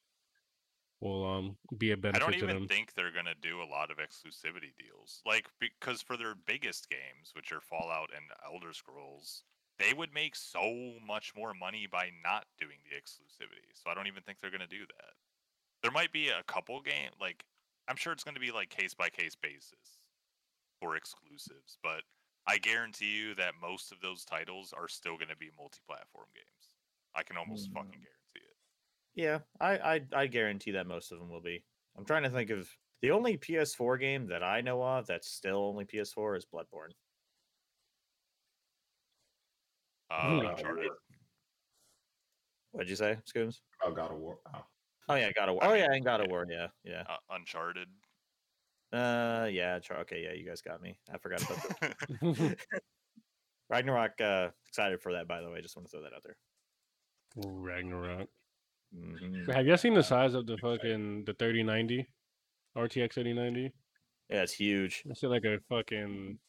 will 1.00 1.26
um 1.26 1.58
be 1.78 1.92
a 1.92 1.98
benefit 1.98 2.24
I 2.24 2.26
don't 2.26 2.36
even 2.36 2.48
them 2.48 2.68
think 2.68 2.94
they're 2.94 3.14
gonna 3.14 3.38
do 3.42 3.62
a 3.62 3.70
lot 3.70 3.92
of 3.92 3.98
exclusivity 3.98 4.74
deals. 4.78 5.22
Like 5.26 5.48
because 5.60 6.02
for 6.02 6.18
their 6.18 6.36
biggest 6.46 6.90
games, 6.90 7.32
which 7.34 7.52
are 7.52 7.62
Fallout 7.62 8.10
and 8.16 8.26
Elder 8.52 8.74
Scrolls, 8.74 9.44
they 9.78 9.94
would 9.94 10.14
make 10.14 10.36
so 10.36 10.94
much 11.06 11.34
more 11.38 11.54
money 11.54 11.88
by 11.92 12.10
not 12.24 12.46
doing 12.60 12.78
the 12.90 12.96
exclusivity. 12.96 13.70
So 13.74 13.90
I 13.90 13.94
don't 13.94 14.08
even 14.08 14.24
think 14.24 14.40
they're 14.42 14.52
gonna 14.52 14.68
do 14.68 14.86
that. 14.98 15.14
There 15.84 15.92
might 15.92 16.12
be 16.12 16.30
a 16.30 16.44
couple 16.44 16.82
game 16.82 17.12
like 17.22 17.44
I'm 17.88 17.96
sure 17.96 18.12
it's 18.14 18.24
gonna 18.24 18.40
be 18.40 18.52
like 18.52 18.70
case 18.70 18.94
by 18.94 19.10
case 19.10 19.36
basis 19.36 20.00
for 20.82 20.96
exclusives, 20.96 21.78
but 21.82 22.02
I 22.46 22.58
guarantee 22.58 23.16
you 23.18 23.36
that 23.36 23.54
most 23.62 23.92
of 23.92 24.00
those 24.02 24.26
titles 24.26 24.74
are 24.74 24.88
still 24.88 25.18
gonna 25.18 25.36
be 25.38 25.50
multi 25.58 25.80
platform 25.88 26.28
games. 26.36 26.70
I 27.16 27.24
can 27.24 27.38
almost 27.38 27.70
Mm. 27.70 27.74
fucking 27.74 27.92
guarantee 27.92 28.12
it. 28.36 28.58
Yeah, 29.16 29.40
I, 29.60 29.78
I 29.96 30.02
I 30.14 30.28
guarantee 30.28 30.72
that 30.72 30.88
most 30.88 31.12
of 31.12 31.20
them 31.20 31.30
will 31.30 31.42
be. 31.42 31.64
I'm 31.98 32.06
trying 32.06 32.24
to 32.24 32.30
think 32.30 32.50
of 32.52 32.70
the 33.02 33.12
only 33.12 33.38
PS4 33.38 33.98
game 34.00 34.28
that 34.28 34.44
I 34.44 34.62
know 34.62 34.82
of 34.84 35.08
that's 35.08 35.30
still 35.32 35.58
only 35.66 35.86
PS4 35.86 36.36
is 36.38 36.46
Bloodborne. 36.46 36.92
Uh, 40.10 40.42
God 40.42 40.46
Uncharted. 40.60 40.92
What'd 42.72 42.90
you 42.90 42.96
say, 42.96 43.18
Scooms? 43.26 43.62
Oh, 43.84 43.92
God 43.92 44.12
of 44.12 44.18
War. 44.18 44.40
Oh. 44.54 44.66
Oh 45.10 45.16
yeah, 45.16 45.32
God 45.32 45.50
of 45.50 45.56
War. 45.56 45.64
Oh 45.66 45.74
yeah, 45.74 45.88
and 45.92 46.04
God 46.04 46.22
of 46.22 46.28
War. 46.30 46.46
Yeah, 46.50 46.68
yeah. 46.84 47.04
Uh, 47.10 47.18
Uncharted. 47.32 47.88
Uh, 48.92 49.48
yeah. 49.52 49.80
Char- 49.80 50.00
Okay, 50.00 50.24
yeah. 50.24 50.34
You 50.34 50.46
guys 50.46 50.62
got 50.62 50.82
me. 50.82 50.98
I 51.14 51.18
forgot 51.18 51.42
about 51.44 51.80
that. 51.82 52.58
Ragnarok. 53.70 54.20
Uh, 54.22 54.50
excited 54.68 55.02
for 55.02 55.14
that. 55.14 55.28
By 55.28 55.42
the 55.42 55.50
way, 55.50 55.62
just 55.62 55.76
want 55.76 55.88
to 55.88 55.92
throw 55.92 56.02
that 56.04 56.14
out 56.14 56.24
there. 56.24 56.38
Ooh, 57.46 57.60
Ragnarok 57.60 58.30
Mhm. 58.96 59.54
Have 59.54 59.68
you 59.68 59.76
seen 59.76 59.94
the 59.94 60.02
size 60.04 60.34
of 60.34 60.46
the 60.46 60.58
fucking 60.58 61.26
the 61.26 61.34
3090 61.34 62.08
RTX 62.78 63.14
3090? 63.16 63.74
Yeah, 64.30 64.44
it's 64.44 64.54
huge. 64.54 65.04
It's 65.06 65.24
like 65.24 65.44
a 65.44 65.60
fucking 65.70 66.40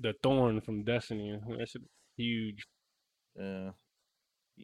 the 0.00 0.14
thorn 0.22 0.60
from 0.60 0.84
Destiny. 0.84 1.38
That's 1.56 1.74
huge. 2.16 2.66
Yeah. 3.34 3.70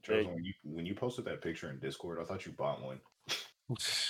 Charles, 0.03 0.27
when 0.27 0.45
you 0.45 0.53
when 0.65 0.87
you 0.87 0.95
posted 0.95 1.25
that 1.27 1.43
picture 1.43 1.71
in 1.71 1.79
Discord, 1.79 2.19
I 2.21 2.25
thought 2.25 2.47
you 2.47 2.53
bought 2.53 2.83
one. 2.83 3.01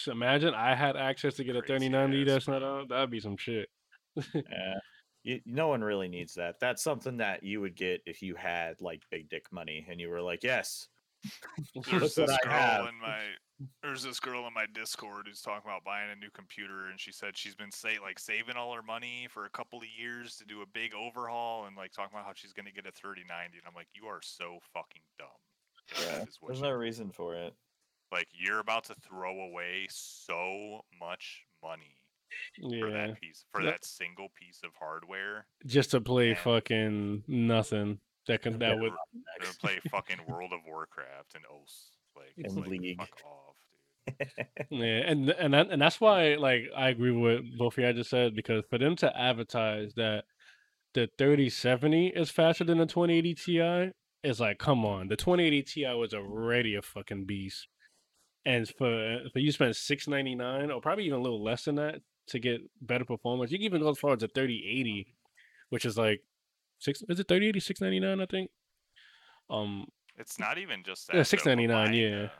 Imagine 0.06 0.54
I 0.54 0.74
had 0.74 0.96
access 0.96 1.34
to 1.34 1.44
get 1.44 1.56
a 1.56 1.60
Crazy 1.60 1.88
3090 1.88 2.22
ass, 2.22 2.26
that's 2.26 2.48
not 2.48 2.60
bro. 2.60 2.86
That'd 2.88 3.10
be 3.10 3.20
some 3.20 3.36
shit. 3.36 3.68
Yeah. 4.34 4.74
You, 5.24 5.40
no 5.46 5.68
one 5.68 5.82
really 5.82 6.08
needs 6.08 6.34
that. 6.34 6.56
That's 6.60 6.82
something 6.82 7.18
that 7.18 7.44
you 7.44 7.60
would 7.60 7.76
get 7.76 8.02
if 8.06 8.22
you 8.22 8.34
had 8.34 8.80
like 8.80 9.02
big 9.08 9.28
dick 9.28 9.46
money 9.52 9.86
and 9.88 10.00
you 10.00 10.08
were 10.10 10.20
like, 10.20 10.42
yes. 10.42 10.88
There's 11.90 12.16
this 12.16 12.36
girl 12.42 12.52
have. 12.52 12.86
in 12.88 13.00
my 13.00 13.20
there's 13.82 14.02
this 14.02 14.18
girl 14.18 14.46
in 14.46 14.54
my 14.54 14.66
Discord 14.74 15.26
who's 15.28 15.40
talking 15.40 15.62
about 15.70 15.84
buying 15.84 16.10
a 16.10 16.16
new 16.16 16.30
computer, 16.34 16.88
and 16.88 16.98
she 16.98 17.12
said 17.12 17.36
she's 17.36 17.54
been 17.54 17.70
say 17.70 17.98
like 18.02 18.18
saving 18.18 18.56
all 18.56 18.74
her 18.74 18.82
money 18.82 19.28
for 19.30 19.44
a 19.44 19.50
couple 19.50 19.78
of 19.78 19.84
years 19.96 20.36
to 20.36 20.44
do 20.44 20.62
a 20.62 20.66
big 20.66 20.94
overhaul, 20.94 21.66
and 21.66 21.76
like 21.76 21.92
talking 21.92 22.10
about 22.12 22.26
how 22.26 22.32
she's 22.34 22.52
gonna 22.52 22.72
get 22.72 22.86
a 22.86 22.92
3090. 22.92 23.58
And 23.58 23.66
I'm 23.66 23.74
like, 23.74 23.88
you 23.94 24.08
are 24.08 24.20
so 24.22 24.58
fucking 24.74 25.02
dumb. 25.18 25.28
Yeah. 26.00 26.18
that 26.18 26.28
is 26.28 26.38
what 26.40 26.48
There's 26.48 26.62
no 26.62 26.70
do. 26.70 26.76
reason 26.76 27.10
for 27.10 27.34
it. 27.34 27.54
Like 28.12 28.28
you're 28.34 28.58
about 28.60 28.84
to 28.84 28.94
throw 29.08 29.40
away 29.40 29.86
so 29.90 30.82
much 31.00 31.40
money 31.62 31.96
for 32.80 32.90
that 32.90 33.20
piece 33.20 33.44
for 33.50 33.62
Yep. 33.62 33.72
that 33.72 33.84
single 33.84 34.28
piece 34.38 34.60
of 34.64 34.70
hardware. 34.78 35.46
just 35.66 35.90
to 35.92 36.00
play 36.00 36.28
Man. 36.32 36.36
fucking 36.44 37.24
nothing. 37.26 37.98
That 38.28 38.42
can 38.42 38.58
that 38.60 38.78
would 38.78 38.92
gonna 39.40 39.52
play 39.60 39.80
fucking 39.90 40.18
World 40.28 40.52
of 40.52 40.60
Warcraft 40.66 41.34
and 41.34 41.44
OS. 41.46 41.88
Like, 42.14 42.32
And 42.36 42.56
like, 42.56 42.68
League. 42.68 42.98
fuck 42.98 43.20
off, 43.24 43.56
dude. 44.18 44.28
Yeah, 44.70 45.02
and 45.06 45.30
and 45.30 45.54
that, 45.54 45.70
and 45.70 45.80
that's 45.82 46.00
why 46.00 46.34
like 46.36 46.64
I 46.76 46.88
agree 46.90 47.10
with 47.12 47.42
both 47.58 47.78
of 47.78 47.82
you 47.82 47.88
I 47.88 47.92
just 47.92 48.10
said 48.10 48.34
because 48.36 48.62
for 48.70 48.78
them 48.78 48.94
to 48.96 49.18
advertise 49.18 49.94
that 49.94 50.24
the 50.94 51.08
3070 51.18 52.08
is 52.08 52.30
faster 52.30 52.64
than 52.64 52.78
the 52.78 52.86
2080 52.86 53.34
Ti 53.34 53.92
is 54.22 54.38
like, 54.40 54.58
come 54.58 54.84
on, 54.84 55.08
the 55.08 55.16
2080 55.16 55.62
Ti 55.62 55.94
was 55.94 56.12
already 56.14 56.74
a 56.74 56.82
fucking 56.82 57.24
beast, 57.24 57.66
and 58.44 58.68
for 58.68 59.20
for 59.32 59.38
you 59.38 59.52
spend 59.52 59.74
699 59.76 60.70
or 60.70 60.80
probably 60.80 61.04
even 61.06 61.18
a 61.18 61.22
little 61.22 61.42
less 61.42 61.64
than 61.64 61.76
that 61.76 62.00
to 62.28 62.38
get 62.38 62.60
better 62.80 63.04
performance, 63.04 63.50
you 63.50 63.58
can 63.58 63.64
even 63.66 63.80
go 63.82 63.90
as 63.90 63.98
far 63.98 64.12
as 64.14 64.22
a 64.22 64.28
3080, 64.28 65.14
which 65.70 65.84
is 65.84 65.96
like 65.98 66.22
six 66.78 67.02
is 67.08 67.20
it 67.20 67.28
3080 67.28 67.60
699 67.60 68.20
I 68.20 68.26
think. 68.30 68.50
Um, 69.50 69.86
It's 70.18 70.38
not 70.38 70.58
even 70.58 70.82
just 70.82 71.06
that. 71.08 71.14
Yeah, 71.16 71.22
though, 71.22 71.36
but 71.36 71.40
$6.99, 71.44 71.68
buying 71.68 71.94
yeah. 71.94 72.08
a- 72.24 72.30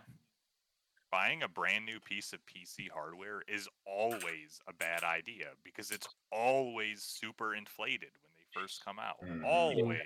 Buying 1.11 1.43
a 1.43 1.49
brand 1.49 1.85
new 1.85 2.01
piece 2.01 2.33
of 2.33 2.41
PC 2.47 2.89
hardware 2.89 3.43
is 3.47 3.69
always 3.87 4.61
a 4.67 4.73
bad 4.73 5.03
idea 5.05 5.49
because 5.63 5.91
it's 5.91 6.09
always 6.31 7.03
super 7.03 7.55
inflated 7.55 8.09
when 8.23 8.33
they 8.35 8.61
first 8.61 8.83
come 8.83 8.99
out. 8.99 9.17
Mhm. 9.23 9.45
Always. 9.45 10.01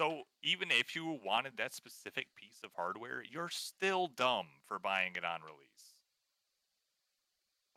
So 0.00 0.22
even 0.42 0.70
if 0.70 0.94
you 0.94 1.18
wanted 1.24 1.52
that 1.56 1.74
specific 1.74 2.26
piece 2.36 2.60
of 2.64 2.70
hardware, 2.76 3.22
you're 3.30 3.48
still 3.48 4.08
dumb 4.08 4.46
for 4.66 4.78
buying 4.78 5.12
it 5.16 5.24
on 5.24 5.40
release. 5.40 5.94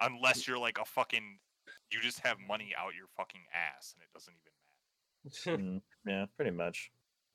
Unless 0.02 0.48
you're 0.48 0.60
like 0.60 0.78
a 0.80 0.86
fucking 0.86 1.40
you 1.92 2.00
just 2.02 2.20
have 2.20 2.38
money 2.48 2.74
out 2.78 2.94
your 2.96 3.08
fucking 3.18 3.42
ass 3.54 3.94
and 3.94 4.04
it 4.04 4.14
doesn't 4.14 4.34
even 4.34 5.58
matter. 5.58 5.64
Mm, 5.64 5.82
yeah, 6.06 6.26
pretty 6.36 6.52
much. 6.52 6.92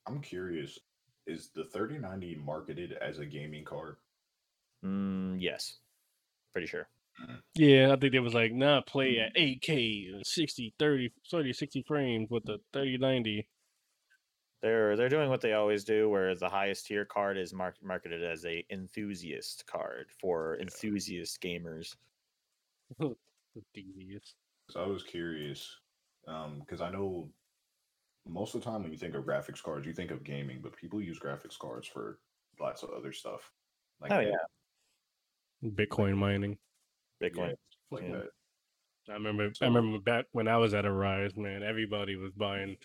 I'm 0.06 0.20
curious, 0.20 0.78
is 1.26 1.50
the 1.54 1.64
3090 1.64 2.36
marketed 2.44 2.92
as 2.92 3.18
a 3.18 3.26
gaming 3.26 3.64
card? 3.64 3.96
Mm, 4.84 5.36
yes. 5.40 5.78
Pretty 6.52 6.66
sure. 6.66 6.88
Yeah, 7.54 7.92
I 7.92 7.96
think 7.96 8.12
they 8.12 8.18
was 8.18 8.34
like, 8.34 8.52
nah, 8.52 8.80
play 8.80 9.18
at 9.18 9.36
8K, 9.36 10.22
60, 10.24 10.74
30, 10.78 11.12
30, 11.30 11.52
60 11.52 11.84
frames 11.86 12.28
with 12.30 12.44
the 12.44 12.58
3090. 12.72 13.48
They're 14.64 14.96
they're 14.96 15.10
doing 15.10 15.28
what 15.28 15.42
they 15.42 15.52
always 15.52 15.84
do, 15.84 16.08
where 16.08 16.34
the 16.34 16.48
highest 16.48 16.86
tier 16.86 17.04
card 17.04 17.36
is 17.36 17.52
mark, 17.52 17.76
marketed 17.82 18.24
as 18.24 18.46
a 18.46 18.64
enthusiast 18.70 19.66
card 19.66 20.06
for 20.18 20.58
enthusiast 20.58 21.42
gamers. 21.42 21.94
Enthusiast. 22.98 24.36
So 24.70 24.82
I 24.82 24.86
was 24.86 25.02
curious, 25.02 25.76
um, 26.26 26.60
because 26.60 26.80
I 26.80 26.90
know 26.90 27.28
most 28.26 28.54
of 28.54 28.62
the 28.64 28.70
time 28.70 28.82
when 28.82 28.90
you 28.90 28.96
think 28.96 29.14
of 29.14 29.24
graphics 29.24 29.62
cards, 29.62 29.86
you 29.86 29.92
think 29.92 30.10
of 30.10 30.24
gaming, 30.24 30.60
but 30.62 30.74
people 30.74 30.98
use 30.98 31.20
graphics 31.20 31.58
cards 31.58 31.86
for 31.86 32.18
lots 32.58 32.82
of 32.82 32.88
other 32.88 33.12
stuff. 33.12 33.52
Like 34.00 34.12
Oh 34.12 34.16
they- 34.16 34.30
yeah, 34.30 35.70
Bitcoin 35.72 36.16
mining. 36.16 36.56
Bitcoin. 37.22 37.50
stuff 37.50 37.58
like 37.90 38.04
Yeah. 38.04 38.12
that. 38.12 38.30
I 39.10 39.12
remember. 39.12 39.52
So- 39.52 39.66
I 39.66 39.68
remember 39.68 39.98
back 39.98 40.24
when 40.32 40.48
I 40.48 40.56
was 40.56 40.72
at 40.72 40.86
a 40.86 40.90
rise, 40.90 41.36
man. 41.36 41.62
Everybody 41.62 42.16
was 42.16 42.32
buying. 42.32 42.78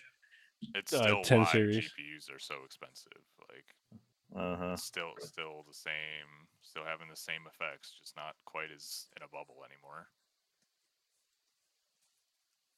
It's 0.74 0.92
Uh, 0.92 1.16
still 1.16 1.22
10 1.22 1.44
why 1.44 1.46
series. 1.46 1.90
GPUs 1.90 2.30
are 2.30 2.38
so 2.38 2.64
expensive. 2.64 3.22
Like 3.48 3.76
Uh 4.34 4.56
huh. 4.56 4.80
still 4.80 5.14
still 5.18 5.62
the 5.66 5.74
same, 5.74 6.48
still 6.60 6.84
having 6.84 7.08
the 7.08 7.16
same 7.16 7.46
effects, 7.46 7.92
just 7.98 8.16
not 8.16 8.36
quite 8.44 8.70
as 8.70 9.08
in 9.16 9.22
a 9.22 9.28
bubble 9.28 9.64
anymore. 9.64 10.08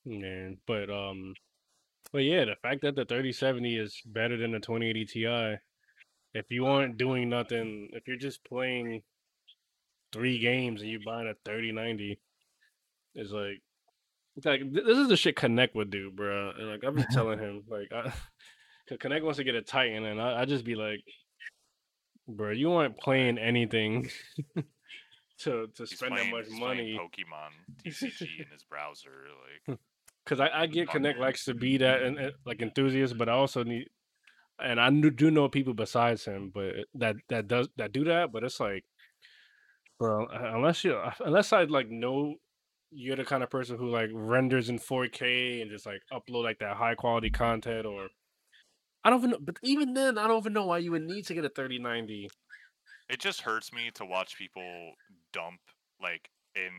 Man, 0.04 0.60
but 0.66 0.90
um, 0.90 1.34
but 2.12 2.18
yeah, 2.20 2.44
the 2.46 2.56
fact 2.56 2.82
that 2.82 2.96
the 2.96 3.04
3070 3.06 3.76
is 3.78 4.00
better 4.06 4.36
than 4.36 4.52
the 4.52 4.60
2080 4.60 5.06
Ti. 5.06 5.58
If 6.34 6.50
you 6.50 6.66
aren't 6.66 6.98
doing 6.98 7.28
nothing, 7.30 7.90
if 7.94 8.08
you're 8.08 8.16
just 8.18 8.44
playing 8.44 9.04
three 10.12 10.38
games 10.38 10.82
and 10.82 10.90
you're 10.90 11.00
buying 11.00 11.28
a 11.28 11.34
3090, 11.44 12.20
it's 13.14 13.30
like, 13.32 13.56
it's 13.58 13.71
like 14.44 14.72
this 14.72 14.98
is 14.98 15.08
the 15.08 15.16
shit 15.16 15.36
Kinect 15.36 15.74
would 15.74 15.90
do, 15.90 16.10
bro. 16.10 16.52
And 16.58 16.68
like 16.68 16.84
I've 16.84 16.94
been 16.94 17.06
telling 17.12 17.38
him, 17.38 17.62
like, 17.68 17.92
I, 17.92 18.12
Kinect 18.90 19.22
wants 19.22 19.38
to 19.38 19.44
get 19.44 19.54
a 19.54 19.62
Titan, 19.62 20.04
and 20.04 20.20
I, 20.20 20.42
I 20.42 20.44
just 20.44 20.64
be 20.64 20.74
like, 20.74 21.00
bro, 22.26 22.50
you 22.50 22.72
aren't 22.72 22.98
playing 22.98 23.38
anything 23.38 24.08
to 24.56 25.66
to 25.66 25.70
He's 25.78 25.96
spend 25.96 26.14
playing, 26.14 26.30
that 26.30 26.36
much 26.36 26.50
money. 26.50 26.98
Pokemon 26.98 27.50
TCG 27.84 28.22
in 28.38 28.46
his 28.50 28.64
browser. 28.68 29.10
Like 29.10 29.76
hmm. 29.78 29.82
because 30.24 30.40
I, 30.40 30.62
I 30.62 30.66
get 30.66 30.88
Kinect 30.88 31.18
likes 31.18 31.44
to 31.46 31.54
be 31.54 31.78
that 31.78 32.02
and 32.02 32.18
and, 32.18 32.32
like 32.46 32.62
enthusiast, 32.62 33.18
but 33.18 33.28
I 33.28 33.32
also 33.32 33.64
need, 33.64 33.88
and 34.62 34.80
I 34.80 34.90
do 34.90 35.30
know 35.30 35.48
people 35.48 35.74
besides 35.74 36.24
him, 36.24 36.50
but 36.54 36.74
that 36.94 37.16
that 37.28 37.48
does 37.48 37.68
that 37.76 37.92
do 37.92 38.04
that. 38.04 38.32
But 38.32 38.44
it's 38.44 38.60
like, 38.60 38.84
bro, 39.98 40.26
unless 40.26 40.84
you 40.84 40.98
unless 41.20 41.52
I 41.52 41.64
like 41.64 41.90
know 41.90 42.36
you're 42.92 43.16
the 43.16 43.24
kind 43.24 43.42
of 43.42 43.50
person 43.50 43.76
who 43.78 43.88
like 43.88 44.10
renders 44.12 44.68
in 44.68 44.78
4K 44.78 45.62
and 45.62 45.70
just 45.70 45.86
like 45.86 46.02
upload 46.12 46.44
like 46.44 46.58
that 46.58 46.76
high 46.76 46.94
quality 46.94 47.30
content, 47.30 47.86
or 47.86 48.08
I 49.04 49.10
don't 49.10 49.18
even 49.20 49.30
know. 49.30 49.38
But 49.40 49.56
even 49.62 49.94
then, 49.94 50.18
I 50.18 50.26
don't 50.28 50.38
even 50.38 50.52
know 50.52 50.66
why 50.66 50.78
you 50.78 50.92
would 50.92 51.02
need 51.02 51.26
to 51.26 51.34
get 51.34 51.44
a 51.44 51.48
3090. 51.48 52.28
it 53.08 53.20
just 53.20 53.42
hurts 53.42 53.72
me 53.72 53.90
to 53.94 54.04
watch 54.04 54.36
people 54.38 54.92
dump 55.32 55.60
like 56.00 56.30
in 56.54 56.70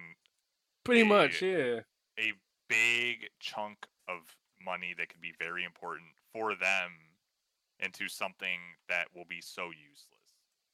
Pretty 0.84 1.04
much, 1.04 1.42
Yeah. 1.42 1.58
yeah. 1.58 1.80
a 2.20 2.34
big 2.70 3.30
chunk 3.40 3.88
of 4.08 4.36
money 4.64 4.94
that 4.98 5.10
could 5.10 5.22
be 5.22 5.34
very 5.40 5.64
important 5.64 6.10
for 6.34 6.56
them 6.56 6.92
into 7.80 8.08
something 8.08 8.60
that 8.90 9.08
will 9.16 9.26
be 9.28 9.42
so 9.42 9.66
useless. 9.72 10.20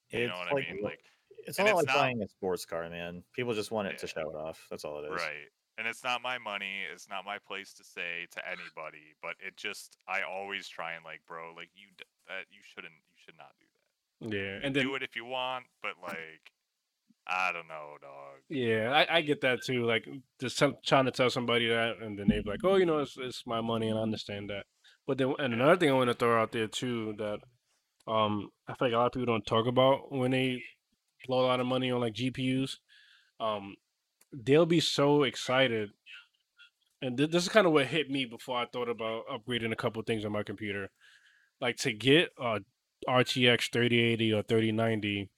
You 0.09 0.19
It's 0.21 0.29
know 0.29 0.37
what 0.39 0.53
like 0.53 0.67
I 0.69 0.73
mean? 0.73 0.83
Like 0.83 1.03
it's 1.45 1.59
and 1.59 1.67
all 1.67 1.79
it's 1.79 1.87
like 1.87 1.95
not- 1.95 2.01
buying 2.01 2.21
a 2.21 2.27
sports 2.27 2.65
car, 2.65 2.89
man. 2.89 3.23
People 3.35 3.53
just 3.53 3.71
want 3.71 3.87
it 3.87 3.97
to 3.99 4.07
show 4.07 4.29
it 4.29 4.35
off. 4.35 4.65
That's 4.69 4.85
all 4.85 5.03
it 5.03 5.07
is. 5.07 5.21
Right. 5.21 5.47
And 5.77 5.87
it's 5.87 6.03
not 6.03 6.21
my 6.21 6.37
money. 6.37 6.81
It's 6.93 7.07
not 7.09 7.23
my 7.25 7.37
place 7.47 7.73
to 7.75 7.83
say 7.85 8.27
to 8.31 8.41
anybody. 8.45 9.15
But 9.21 9.35
it 9.39 9.55
just, 9.55 9.95
I 10.07 10.21
always 10.29 10.67
try 10.67 10.93
and 10.93 11.05
like, 11.05 11.21
bro, 11.25 11.53
like 11.55 11.69
you, 11.73 11.87
that 12.27 12.45
you 12.51 12.59
shouldn't, 12.63 12.93
you 12.93 13.15
should 13.25 13.37
not 13.37 13.51
do 13.59 13.65
that. 13.65 14.35
Yeah, 14.35 14.59
and 14.61 14.75
then 14.75 14.83
do 14.85 14.95
it 14.95 15.03
if 15.03 15.15
you 15.15 15.23
want, 15.23 15.63
but 15.81 15.93
like, 16.03 16.51
I 17.25 17.51
don't 17.53 17.69
know, 17.69 17.95
dog. 18.01 18.39
Yeah, 18.49 18.91
I, 18.91 19.17
I 19.17 19.21
get 19.21 19.39
that 19.41 19.63
too. 19.63 19.85
Like 19.85 20.05
just 20.41 20.57
some, 20.57 20.75
trying 20.85 21.05
to 21.05 21.11
tell 21.11 21.29
somebody 21.29 21.67
that, 21.69 21.99
and 22.01 22.19
then 22.19 22.27
they're 22.27 22.41
like, 22.43 22.59
"Oh, 22.65 22.75
you 22.75 22.85
know, 22.85 22.99
it's, 22.99 23.15
it's 23.17 23.43
my 23.45 23.61
money," 23.61 23.87
and 23.87 23.97
I 23.97 24.01
understand 24.01 24.49
that. 24.49 24.65
But 25.07 25.19
then, 25.19 25.33
and 25.39 25.53
another 25.53 25.77
thing 25.77 25.89
I 25.89 25.93
want 25.93 26.09
to 26.09 26.15
throw 26.15 26.41
out 26.41 26.51
there 26.51 26.67
too 26.67 27.13
that 27.17 27.39
um 28.11 28.49
I 28.67 28.73
feel 28.73 28.87
like 28.89 28.93
a 28.93 28.97
lot 28.97 29.05
of 29.05 29.11
people 29.13 29.27
don't 29.27 29.45
talk 29.45 29.67
about 29.67 30.11
when 30.11 30.31
they 30.31 30.61
blow 31.27 31.41
a 31.45 31.47
lot 31.47 31.59
of 31.59 31.67
money 31.67 31.91
on 31.91 32.01
like 32.01 32.13
GPUs. 32.13 32.77
Um, 33.39 33.75
they'll 34.33 34.65
be 34.65 34.79
so 34.79 35.23
excited, 35.23 35.91
and 37.01 37.17
th- 37.17 37.31
this 37.31 37.43
is 37.43 37.49
kind 37.49 37.67
of 37.67 37.73
what 37.73 37.87
hit 37.87 38.09
me 38.09 38.25
before 38.25 38.57
I 38.57 38.65
thought 38.65 38.89
about 38.89 39.23
upgrading 39.27 39.71
a 39.71 39.75
couple 39.75 40.01
things 40.03 40.25
on 40.25 40.31
my 40.31 40.43
computer, 40.43 40.89
like 41.61 41.77
to 41.77 41.93
get 41.93 42.29
a 42.39 42.59
RTX 43.07 43.71
3080 43.71 44.33
or 44.33 44.43
3090 44.43 45.29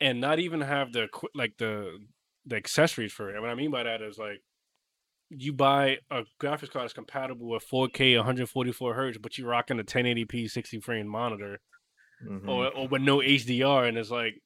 and 0.00 0.20
not 0.20 0.38
even 0.38 0.60
have 0.60 0.92
the 0.92 1.08
like 1.34 1.56
the 1.58 1.98
the 2.44 2.56
accessories 2.56 3.12
for 3.12 3.28
it. 3.30 3.34
And 3.34 3.42
what 3.42 3.50
I 3.50 3.54
mean 3.56 3.70
by 3.72 3.82
that 3.82 4.02
is 4.02 4.18
like 4.18 4.42
you 5.30 5.52
buy 5.52 5.98
a 6.10 6.22
graphics 6.40 6.70
card 6.70 6.84
that's 6.84 6.92
compatible 6.92 7.48
with 7.48 7.64
4K 7.68 8.16
144 8.16 8.94
hertz, 8.94 9.18
but 9.18 9.36
you're 9.36 9.48
rocking 9.48 9.80
a 9.80 9.84
1080p 9.84 10.48
60 10.48 10.80
frame 10.80 11.08
monitor 11.08 11.60
Mhm. 12.24 12.48
or 12.48 12.68
or 12.72 12.88
with 12.88 13.02
no 13.02 13.20
HDR, 13.20 13.86
and 13.88 13.98
it's 13.98 14.10
like 14.10 14.40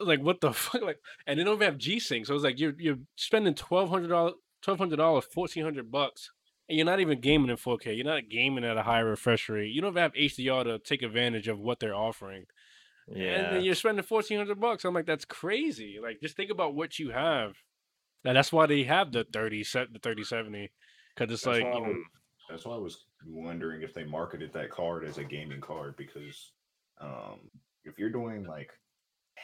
like 0.00 0.20
what 0.20 0.40
the 0.40 0.52
fuck 0.52 0.82
like 0.82 0.98
and 1.26 1.38
they 1.38 1.44
don't 1.44 1.56
even 1.56 1.66
have 1.66 1.78
G 1.78 1.98
Sync. 2.00 2.26
So 2.26 2.34
it's 2.34 2.44
like 2.44 2.58
you're 2.58 2.74
you're 2.78 2.98
spending 3.16 3.54
twelve 3.54 3.88
hundred 3.90 4.08
dollars 4.08 4.34
twelve 4.62 4.78
hundred 4.78 4.96
dollars, 4.96 5.24
fourteen 5.32 5.64
hundred 5.64 5.90
bucks, 5.90 6.30
and 6.68 6.76
you're 6.76 6.86
not 6.86 7.00
even 7.00 7.20
gaming 7.20 7.50
in 7.50 7.56
4K. 7.56 7.96
You're 7.96 8.04
not 8.04 8.28
gaming 8.28 8.64
at 8.64 8.76
a 8.76 8.82
high 8.82 9.00
refresh 9.00 9.48
rate. 9.48 9.72
You 9.72 9.80
don't 9.80 9.92
even 9.92 10.02
have 10.02 10.12
HDR 10.14 10.64
to 10.64 10.78
take 10.78 11.02
advantage 11.02 11.48
of 11.48 11.58
what 11.58 11.80
they're 11.80 11.94
offering. 11.94 12.44
And 13.08 13.16
Yeah. 13.18 13.50
then 13.54 13.64
you're 13.64 13.74
spending 13.74 14.04
fourteen 14.04 14.38
hundred 14.38 14.60
bucks. 14.60 14.84
I'm 14.84 14.94
like, 14.94 15.06
that's 15.06 15.24
crazy. 15.24 15.98
Like, 16.02 16.20
just 16.20 16.36
think 16.36 16.50
about 16.50 16.74
what 16.74 16.98
you 16.98 17.10
have. 17.10 17.54
And 18.24 18.36
that's 18.36 18.52
why 18.52 18.66
they 18.66 18.82
have 18.82 19.12
the 19.12 19.24
thirty 19.32 19.64
set, 19.64 19.92
the 19.92 19.98
thirty 19.98 20.24
seventy, 20.24 20.70
because 21.16 21.32
it's 21.32 21.42
That's 21.44 21.60
like, 21.60 21.64
why 21.72 21.78
you 21.78 21.84
know, 21.86 21.88
was- 21.92 22.06
That's 22.50 22.64
why 22.66 22.74
I 22.74 22.78
was 22.78 23.04
wondering 23.26 23.82
if 23.82 23.94
they 23.94 24.04
marketed 24.04 24.52
that 24.54 24.70
card 24.70 25.04
as 25.04 25.18
a 25.18 25.24
gaming 25.24 25.60
card 25.60 25.96
because 25.96 26.52
um, 27.00 27.38
if 27.84 27.98
you're 27.98 28.10
doing 28.10 28.44
like 28.44 28.70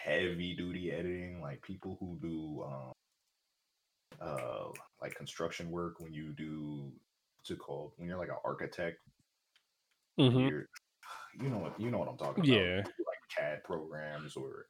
heavy 0.02 0.54
duty 0.54 0.92
editing, 0.92 1.40
like 1.40 1.62
people 1.62 1.96
who 2.00 2.18
do 2.20 2.64
um, 2.64 2.92
uh, 4.20 4.70
like 5.00 5.14
construction 5.14 5.70
work, 5.70 6.00
when 6.00 6.12
you 6.12 6.32
do 6.32 6.92
what's 7.40 7.50
it 7.50 7.58
called? 7.58 7.92
When 7.96 8.08
you're 8.08 8.18
like 8.18 8.28
an 8.28 8.36
architect, 8.44 8.98
mhm. 10.18 10.50
you're, 10.50 10.68
know 11.50 11.58
what 11.58 11.80
you 11.80 11.90
know 11.90 11.98
what 11.98 12.08
I'm 12.08 12.18
talking 12.18 12.44
about. 12.44 12.56
Yeah. 12.56 12.76
Like 12.78 13.36
CAD 13.36 13.64
programs 13.64 14.36
or 14.36 14.66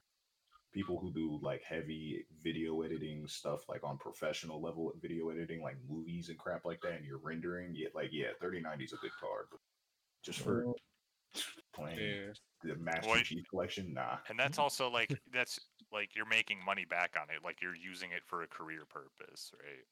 people 0.74 0.98
who 0.98 1.12
do 1.12 1.38
like 1.40 1.62
heavy 1.62 2.26
video 2.42 2.82
editing 2.82 3.26
stuff 3.28 3.60
like 3.68 3.84
on 3.84 3.96
professional 3.96 4.60
level 4.60 4.92
video 5.00 5.30
editing 5.30 5.62
like 5.62 5.76
movies 5.88 6.28
and 6.28 6.38
crap 6.38 6.64
like 6.64 6.80
that 6.82 6.94
and 6.94 7.04
you're 7.04 7.20
rendering 7.22 7.72
yeah 7.74 7.86
like 7.94 8.08
yeah 8.10 8.26
3090 8.40 8.84
is 8.84 8.92
a 8.92 8.96
good 8.96 9.12
card 9.20 9.46
but 9.52 9.60
just 10.24 10.40
for 10.40 10.66
playing 11.72 12.18
yeah. 12.26 12.32
the 12.62 12.76
master 12.76 13.06
Well, 13.08 13.22
chief 13.22 13.44
collection 13.50 13.94
nah 13.94 14.18
And 14.28 14.38
that's 14.38 14.58
also 14.58 14.90
like, 14.90 15.20
that's 15.32 15.58
like 15.92 16.16
you're 16.16 16.26
making 16.26 16.64
money 16.64 16.84
back 16.84 17.16
on 17.20 17.30
it. 17.30 17.42
Like 17.44 17.62
you're 17.62 17.74
using 17.76 18.12
it 18.12 18.24
for 18.26 18.42
a 18.42 18.48
career 18.48 18.86
purpose, 18.86 19.52
right? 19.62 19.84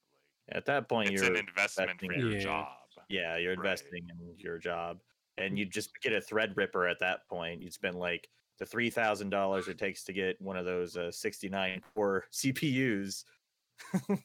Like 0.49 0.57
At 0.57 0.67
that 0.67 0.89
point, 0.89 1.11
it's 1.11 1.23
you're 1.23 1.27
an 1.29 1.37
investment 1.37 2.01
for 2.03 2.13
your 2.13 2.35
Yeah. 2.35 2.37
job. 2.37 2.77
yeah, 3.09 3.37
you're 3.37 3.53
Right. 3.55 3.93
investing 3.93 4.09
in 4.09 4.39
your 4.39 4.59
job, 4.59 5.03
and 5.37 5.59
you 5.59 5.67
just 5.67 6.01
get 6.01 6.13
a 6.13 6.21
Threadripper 6.21 6.91
at 6.91 6.99
that 7.01 7.29
point. 7.29 7.63
You'd 7.63 7.75
spend 7.75 7.97
like 7.97 8.29
the 8.59 8.67
three 8.67 8.91
thousand 8.91 9.31
dollars 9.31 9.69
it 9.69 9.79
takes 9.79 10.05
to 10.05 10.13
get 10.13 10.41
one 10.41 10.57
of 10.57 10.65
those 10.65 10.97
uh, 10.97 11.11
sixty 11.13 11.49
nine 11.49 11.81
core 11.95 12.27
CPUs. 12.31 13.25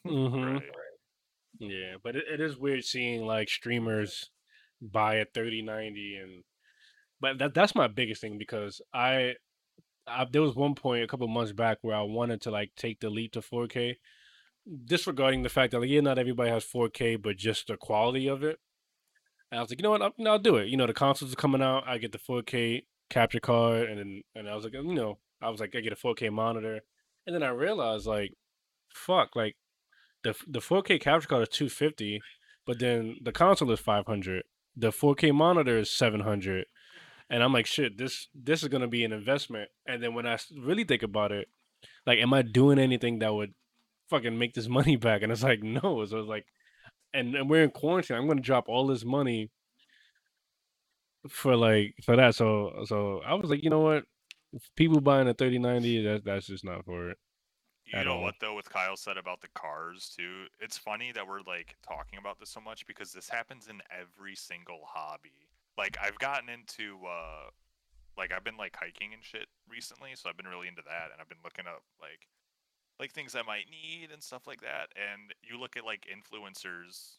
hmm 0.06 0.58
Right. 0.62 0.70
Yeah, 1.58 1.96
but 2.02 2.16
it, 2.16 2.24
it 2.28 2.40
is 2.40 2.56
weird 2.58 2.84
seeing 2.84 3.26
like 3.26 3.48
streamers 3.48 4.30
buy 4.80 5.16
a 5.16 5.26
3090 5.26 6.16
and 6.16 6.44
but 7.20 7.38
that 7.38 7.54
that's 7.54 7.74
my 7.74 7.88
biggest 7.88 8.20
thing 8.20 8.38
because 8.38 8.80
I, 8.92 9.34
I 10.06 10.26
there 10.30 10.42
was 10.42 10.54
one 10.54 10.74
point 10.74 11.04
a 11.04 11.06
couple 11.06 11.28
months 11.28 11.52
back 11.52 11.78
where 11.82 11.96
I 11.96 12.02
wanted 12.02 12.40
to 12.42 12.50
like 12.50 12.72
take 12.76 13.00
the 13.00 13.10
leap 13.10 13.32
to 13.32 13.40
4K 13.40 13.96
disregarding 14.84 15.42
the 15.42 15.48
fact 15.48 15.72
that 15.72 15.80
like 15.80 15.88
yeah 15.88 16.00
not 16.00 16.18
everybody 16.18 16.50
has 16.50 16.64
4K 16.64 17.20
but 17.20 17.36
just 17.36 17.68
the 17.68 17.76
quality 17.76 18.28
of 18.28 18.42
it. 18.42 18.58
And 19.50 19.58
I 19.58 19.62
was 19.62 19.70
like, 19.70 19.78
you 19.78 19.82
know 19.82 19.90
what, 19.90 20.02
I'll, 20.02 20.12
I'll 20.26 20.38
do 20.38 20.56
it. 20.56 20.68
You 20.68 20.76
know, 20.76 20.86
the 20.86 20.92
consoles 20.92 21.32
are 21.32 21.36
coming 21.36 21.62
out. 21.62 21.84
I 21.86 21.96
get 21.96 22.12
the 22.12 22.18
4K 22.18 22.82
capture 23.08 23.40
card, 23.40 23.88
and 23.88 23.98
then 23.98 24.22
and 24.34 24.48
I 24.48 24.54
was 24.54 24.64
like, 24.64 24.74
you 24.74 24.94
know, 24.94 25.18
I 25.40 25.48
was 25.48 25.60
like, 25.60 25.74
I 25.74 25.80
get 25.80 25.92
a 25.92 25.96
4K 25.96 26.30
monitor, 26.30 26.80
and 27.26 27.34
then 27.34 27.42
I 27.42 27.48
realized 27.48 28.06
like, 28.06 28.34
fuck, 28.92 29.34
like 29.34 29.56
the 30.22 30.34
the 30.46 30.60
4K 30.60 31.00
capture 31.00 31.28
card 31.28 31.42
is 31.42 31.48
250, 31.48 32.20
but 32.66 32.78
then 32.78 33.16
the 33.22 33.32
console 33.32 33.70
is 33.70 33.80
500. 33.80 34.42
The 34.76 34.90
4K 34.90 35.34
monitor 35.34 35.78
is 35.78 35.90
700. 35.90 36.66
And 37.30 37.42
I'm 37.42 37.52
like, 37.52 37.66
shit, 37.66 37.98
this 37.98 38.28
this 38.34 38.62
is 38.62 38.68
gonna 38.68 38.88
be 38.88 39.04
an 39.04 39.12
investment. 39.12 39.70
And 39.86 40.02
then 40.02 40.14
when 40.14 40.26
I 40.26 40.38
really 40.56 40.84
think 40.84 41.02
about 41.02 41.32
it, 41.32 41.48
like, 42.06 42.18
am 42.18 42.32
I 42.32 42.42
doing 42.42 42.78
anything 42.78 43.18
that 43.18 43.34
would 43.34 43.54
fucking 44.08 44.38
make 44.38 44.54
this 44.54 44.68
money 44.78 44.96
back. 44.96 45.22
And 45.22 45.32
it's 45.32 45.42
like, 45.42 45.62
no. 45.62 46.04
So 46.04 46.18
it's 46.18 46.28
like, 46.28 46.46
and, 47.14 47.34
and 47.34 47.48
we're 47.48 47.64
in 47.64 47.70
quarantine. 47.70 48.16
I'm 48.16 48.26
gonna 48.28 48.40
drop 48.40 48.68
all 48.68 48.86
this 48.86 49.04
money 49.04 49.50
for 51.28 51.56
like 51.56 51.94
for 52.04 52.16
that. 52.16 52.34
So 52.34 52.84
so 52.86 53.20
I 53.26 53.34
was 53.34 53.50
like, 53.50 53.64
you 53.64 53.70
know 53.70 53.80
what? 53.80 54.04
If 54.52 54.62
people 54.76 55.00
buying 55.00 55.28
a 55.28 55.34
3090, 55.34 56.04
that 56.04 56.24
that's 56.24 56.46
just 56.46 56.64
not 56.64 56.84
for 56.84 57.10
it. 57.10 57.18
You 57.86 58.04
know 58.04 58.16
all. 58.16 58.22
what 58.22 58.34
though, 58.40 58.54
with 58.54 58.68
Kyle 58.68 58.96
said 58.96 59.16
about 59.16 59.40
the 59.40 59.48
cars 59.54 60.14
too. 60.14 60.44
It's 60.60 60.76
funny 60.76 61.12
that 61.12 61.26
we're 61.26 61.40
like 61.46 61.76
talking 61.86 62.18
about 62.18 62.38
this 62.38 62.50
so 62.50 62.60
much 62.60 62.86
because 62.86 63.12
this 63.12 63.30
happens 63.30 63.68
in 63.68 63.80
every 63.90 64.36
single 64.36 64.80
hobby. 64.86 65.47
Like 65.78 65.96
I've 66.02 66.18
gotten 66.18 66.48
into 66.48 66.98
uh 67.06 67.50
like 68.18 68.32
I've 68.32 68.42
been 68.42 68.56
like 68.56 68.74
hiking 68.74 69.14
and 69.14 69.22
shit 69.22 69.46
recently, 69.70 70.10
so 70.16 70.28
I've 70.28 70.36
been 70.36 70.48
really 70.50 70.66
into 70.66 70.82
that 70.82 71.12
and 71.12 71.20
I've 71.20 71.28
been 71.28 71.44
looking 71.44 71.66
up 71.68 71.84
like 72.02 72.26
like 72.98 73.12
things 73.12 73.36
I 73.36 73.42
might 73.42 73.70
need 73.70 74.10
and 74.12 74.20
stuff 74.20 74.46
like 74.46 74.60
that. 74.60 74.90
And 74.98 75.32
you 75.40 75.58
look 75.58 75.76
at 75.76 75.84
like 75.84 76.06
influencers 76.10 77.18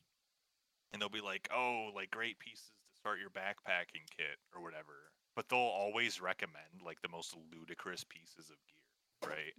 and 0.92 1.02
they'll 1.02 1.10
be 1.10 1.22
like, 1.22 1.48
"Oh, 1.56 1.90
like 1.96 2.12
great 2.12 2.40
pieces 2.40 2.72
to 2.92 3.00
start 3.00 3.20
your 3.20 3.30
backpacking 3.30 4.10
kit 4.16 4.38
or 4.54 4.62
whatever." 4.62 5.14
But 5.36 5.48
they'll 5.48 5.60
always 5.60 6.20
recommend 6.20 6.84
like 6.86 7.02
the 7.02 7.10
most 7.10 7.36
ludicrous 7.54 8.04
pieces 8.04 8.50
of 8.50 8.58
gear, 8.68 9.30
right? 9.32 9.54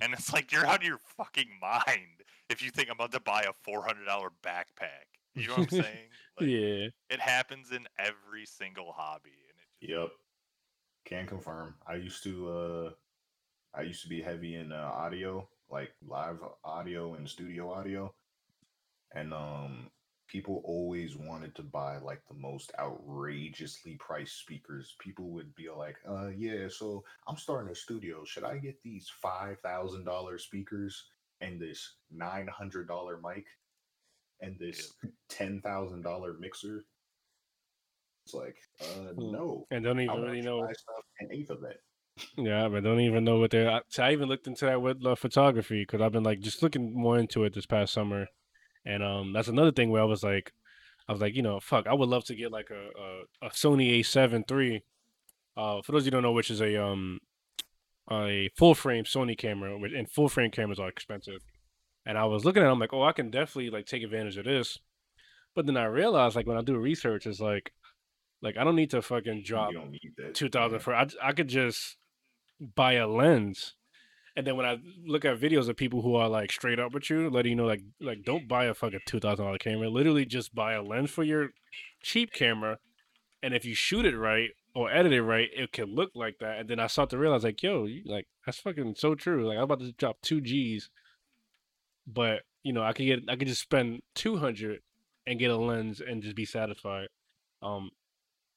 And 0.00 0.14
it's 0.14 0.32
like 0.32 0.50
you're 0.52 0.66
out 0.66 0.80
of 0.80 0.86
your 0.88 1.00
fucking 1.18 1.50
mind 1.60 2.24
if 2.48 2.62
you 2.62 2.70
think 2.70 2.88
I'm 2.88 2.94
about 2.96 3.12
to 3.12 3.20
buy 3.20 3.42
a 3.42 3.52
four 3.52 3.82
hundred 3.82 4.06
dollar 4.06 4.30
backpack. 4.42 5.20
You 5.36 5.48
know 5.48 5.54
what 5.54 5.72
I'm 5.72 5.82
saying? 5.82 6.08
Like, 6.38 6.50
yeah. 6.50 6.88
It 7.08 7.18
happens 7.18 7.72
in 7.72 7.86
every 7.98 8.44
single 8.44 8.92
hobby, 8.92 9.30
and 9.48 9.58
it 9.58 9.80
just, 9.80 9.90
Yep. 9.90 10.10
Can 11.06 11.26
confirm. 11.26 11.76
I 11.86 11.94
used 11.94 12.22
to 12.24 12.50
uh 12.50 12.90
I 13.74 13.82
used 13.82 14.02
to 14.02 14.08
be 14.10 14.20
heavy 14.20 14.56
in 14.56 14.70
uh, 14.70 14.90
audio, 14.92 15.48
like 15.70 15.92
live 16.06 16.40
audio 16.62 17.14
and 17.14 17.26
studio 17.26 17.70
audio. 17.72 18.14
And 19.14 19.32
um 19.32 19.90
people 20.28 20.60
always 20.64 21.16
wanted 21.16 21.54
to 21.54 21.62
buy 21.62 21.96
like 21.98 22.20
the 22.28 22.34
most 22.34 22.72
outrageously 22.78 23.96
priced 23.96 24.38
speakers. 24.38 24.94
People 24.98 25.30
would 25.30 25.54
be 25.54 25.70
like, 25.70 25.96
"Uh 26.06 26.28
yeah, 26.36 26.68
so 26.68 27.02
I'm 27.26 27.38
starting 27.38 27.70
a 27.72 27.74
studio. 27.74 28.24
Should 28.24 28.44
I 28.44 28.58
get 28.58 28.82
these 28.82 29.10
$5,000 29.24 30.38
speakers 30.40 31.08
and 31.40 31.60
this 31.60 31.94
$900 32.14 33.20
mic 33.22 33.46
and 34.40 34.58
this 34.58 34.92
$10,000 35.30 36.38
mixer?" 36.40 36.84
It's 38.24 38.34
like, 38.34 38.56
uh 38.80 39.12
Hmm. 39.14 39.32
no. 39.32 39.66
And 39.70 39.84
don't 39.84 40.00
even 40.00 40.20
really 40.22 40.40
know. 40.42 40.62
an 40.64 41.28
eighth 41.32 41.50
of 41.50 41.60
that. 41.60 41.76
Yeah, 42.38 42.68
but 42.68 42.82
don't 42.82 43.00
even 43.00 43.24
know 43.24 43.38
what 43.38 43.50
they're. 43.50 43.70
I, 43.70 43.80
so 43.88 44.02
I 44.02 44.12
even 44.12 44.28
looked 44.28 44.46
into 44.46 44.64
that 44.64 44.80
with 44.80 45.04
uh, 45.04 45.14
photography 45.16 45.82
because 45.82 46.00
I've 46.00 46.12
been 46.12 46.22
like 46.24 46.40
just 46.40 46.62
looking 46.62 46.94
more 46.98 47.18
into 47.18 47.44
it 47.44 47.52
this 47.54 47.66
past 47.66 47.92
summer, 47.92 48.26
and 48.86 49.02
um, 49.02 49.32
that's 49.34 49.48
another 49.48 49.70
thing 49.70 49.90
where 49.90 50.00
I 50.00 50.06
was 50.06 50.22
like, 50.24 50.52
I 51.08 51.12
was 51.12 51.20
like, 51.20 51.34
you 51.36 51.42
know, 51.42 51.60
fuck, 51.60 51.86
I 51.86 51.92
would 51.92 52.08
love 52.08 52.24
to 52.24 52.34
get 52.34 52.50
like 52.50 52.70
a 52.70 52.88
a, 53.44 53.46
a 53.48 53.50
Sony 53.50 54.00
A7 54.00 54.50
III. 54.50 54.82
Uh, 55.58 55.82
for 55.82 55.92
those 55.92 56.02
of 56.02 56.06
you 56.06 56.10
don't 56.10 56.22
know, 56.22 56.32
which 56.32 56.50
is 56.50 56.62
a 56.62 56.82
um, 56.82 57.20
a 58.10 58.48
full 58.56 58.74
frame 58.74 59.04
Sony 59.04 59.36
camera, 59.36 59.78
which- 59.78 59.92
and 59.92 60.10
full 60.10 60.28
frame 60.30 60.50
cameras 60.50 60.80
are 60.80 60.88
expensive. 60.88 61.42
And 62.06 62.16
I 62.16 62.24
was 62.24 62.44
looking 62.44 62.62
at, 62.62 62.68
it, 62.68 62.70
I'm 62.70 62.78
like, 62.78 62.92
oh, 62.92 63.02
I 63.02 63.12
can 63.12 63.30
definitely 63.30 63.70
like 63.70 63.84
take 63.86 64.04
advantage 64.04 64.38
of 64.38 64.44
this. 64.44 64.78
But 65.54 65.66
then 65.66 65.76
I 65.76 65.86
realized, 65.86 66.36
like, 66.36 66.46
when 66.46 66.56
I 66.56 66.62
do 66.62 66.76
research, 66.76 67.26
it's 67.26 67.40
like, 67.40 67.72
like 68.42 68.56
I 68.56 68.64
don't 68.64 68.76
need 68.76 68.90
to 68.90 69.02
fucking 69.02 69.42
drop 69.44 69.72
You 69.72 69.78
don't 69.78 69.90
need 69.90 70.12
that. 70.18 70.34
two 70.34 70.48
thousand 70.48 70.80
for. 70.80 70.94
I 70.94 71.08
I 71.22 71.32
could 71.32 71.48
just 71.48 71.96
buy 72.60 72.92
a 72.92 73.08
lens, 73.08 73.74
and 74.36 74.46
then 74.46 74.56
when 74.56 74.66
I 74.66 74.76
look 75.04 75.24
at 75.24 75.40
videos 75.40 75.68
of 75.68 75.76
people 75.76 76.02
who 76.02 76.14
are 76.14 76.28
like 76.28 76.52
straight 76.52 76.78
up 76.78 76.92
with 76.92 77.08
you, 77.08 77.30
letting 77.30 77.50
you 77.50 77.56
know 77.56 77.64
like 77.64 77.82
like 78.00 78.22
don't 78.24 78.46
buy 78.46 78.66
a 78.66 78.74
fucking 78.74 79.00
two 79.06 79.20
thousand 79.20 79.46
dollar 79.46 79.58
camera. 79.58 79.88
Literally 79.88 80.26
just 80.26 80.54
buy 80.54 80.74
a 80.74 80.82
lens 80.82 81.10
for 81.10 81.24
your 81.24 81.48
cheap 82.02 82.32
camera, 82.32 82.78
and 83.42 83.54
if 83.54 83.64
you 83.64 83.74
shoot 83.74 84.04
it 84.04 84.16
right 84.16 84.50
or 84.74 84.92
edit 84.92 85.12
it 85.12 85.22
right, 85.22 85.48
it 85.56 85.72
can 85.72 85.94
look 85.94 86.10
like 86.14 86.36
that. 86.40 86.58
And 86.58 86.68
then 86.68 86.78
I 86.78 86.88
start 86.88 87.08
to 87.10 87.18
realize 87.18 87.42
like, 87.42 87.62
yo, 87.62 87.86
you, 87.86 88.02
like 88.04 88.26
that's 88.44 88.60
fucking 88.60 88.96
so 88.98 89.14
true. 89.14 89.48
Like 89.48 89.56
I'm 89.56 89.64
about 89.64 89.80
to 89.80 89.92
drop 89.92 90.18
two 90.20 90.42
G's, 90.42 90.90
but 92.06 92.42
you 92.62 92.72
know 92.72 92.82
I 92.82 92.92
could 92.92 93.06
get 93.06 93.20
I 93.28 93.36
could 93.36 93.48
just 93.48 93.62
spend 93.62 94.00
two 94.14 94.36
hundred 94.36 94.80
and 95.26 95.38
get 95.38 95.50
a 95.50 95.56
lens 95.56 96.00
and 96.00 96.22
just 96.22 96.36
be 96.36 96.44
satisfied. 96.44 97.08
Um, 97.62 97.90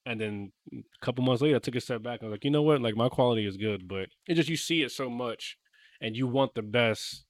and 0.06 0.20
then 0.20 0.52
a 0.72 1.04
couple 1.04 1.24
months 1.24 1.42
later, 1.42 1.56
I 1.56 1.58
took 1.58 1.74
a 1.74 1.80
step 1.80 2.02
back. 2.02 2.20
I 2.22 2.26
was 2.26 2.32
like, 2.32 2.44
you 2.44 2.50
know 2.50 2.62
what? 2.62 2.80
Like 2.80 2.96
my 2.96 3.08
quality 3.08 3.46
is 3.46 3.56
good, 3.56 3.88
but 3.88 4.08
it 4.26 4.34
just 4.34 4.48
you 4.48 4.56
see 4.56 4.82
it 4.82 4.90
so 4.92 5.10
much, 5.10 5.56
and 6.00 6.16
you 6.16 6.26
want 6.26 6.54
the 6.54 6.62
best. 6.62 7.24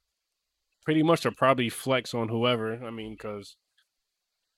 Pretty 0.84 1.02
much 1.02 1.20
to 1.22 1.32
probably 1.32 1.68
flex 1.68 2.14
on 2.14 2.28
whoever. 2.28 2.82
I 2.84 2.90
mean, 2.90 3.12
because 3.12 3.56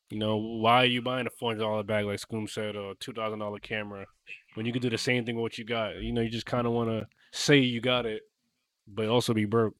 you 0.08 0.18
know 0.18 0.36
why 0.36 0.82
are 0.82 0.86
you 0.86 1.02
buying 1.02 1.26
a 1.26 1.30
four 1.30 1.50
hundred 1.50 1.64
dollar 1.64 1.82
bag 1.82 2.04
like 2.04 2.18
Scoom 2.18 2.46
said, 2.46 2.76
or 2.76 2.94
two 3.00 3.12
thousand 3.12 3.40
dollar 3.40 3.58
camera 3.58 4.06
when 4.54 4.66
you 4.66 4.72
could 4.72 4.82
do 4.82 4.90
the 4.90 4.98
same 4.98 5.24
thing 5.24 5.36
with 5.36 5.42
what 5.42 5.58
you 5.58 5.64
got? 5.64 5.96
You 5.96 6.12
know, 6.12 6.20
you 6.20 6.30
just 6.30 6.46
kind 6.46 6.66
of 6.66 6.72
want 6.72 6.90
to 6.90 7.06
say 7.32 7.58
you 7.58 7.80
got 7.80 8.06
it, 8.06 8.22
but 8.86 9.08
also 9.08 9.34
be 9.34 9.46
broke. 9.46 9.74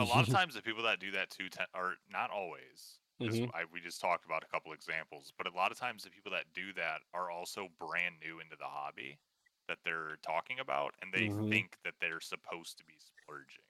A 0.00 0.04
lot 0.04 0.24
of 0.24 0.30
times 0.30 0.54
the 0.54 0.62
people 0.62 0.82
that 0.84 1.00
do 1.00 1.10
that 1.12 1.30
too 1.30 1.48
te- 1.48 1.64
are 1.74 1.96
not 2.08 2.30
always. 2.30 3.00
'cause 3.24 3.40
Mhm. 3.40 3.50
I, 3.52 3.66
we 3.66 3.80
just 3.80 4.00
talked 4.00 4.24
about 4.24 4.42
a 4.44 4.46
couple 4.48 4.72
examples, 4.72 5.30
but 5.36 5.46
a 5.46 5.50
lot 5.50 5.72
of 5.72 5.78
times 5.78 6.04
the 6.04 6.10
people 6.10 6.32
that 6.32 6.54
do 6.54 6.72
that 6.72 7.02
are 7.12 7.30
also 7.30 7.68
brand 7.68 8.18
new 8.18 8.40
into 8.40 8.56
the 8.56 8.64
hobby 8.68 9.20
that 9.68 9.78
they're 9.84 10.16
talking 10.22 10.58
about, 10.58 10.94
and 11.02 11.12
they 11.12 11.28
Mhm. 11.28 11.50
think 11.50 11.78
that 11.84 11.94
they're 12.00 12.20
supposed 12.20 12.78
to 12.78 12.84
be 12.84 12.98
splurging, 12.98 13.66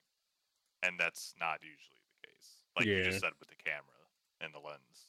and 0.82 1.00
that's 1.00 1.34
not 1.38 1.62
usually 1.64 2.00
the 2.22 2.28
case. 2.28 2.64
Like 2.76 2.94
you 2.94 3.02
just 3.02 3.20
said 3.20 3.34
with 3.40 3.48
the 3.50 3.56
camera 3.56 4.10
and 4.40 4.54
the 4.54 4.60
lens, 4.60 5.08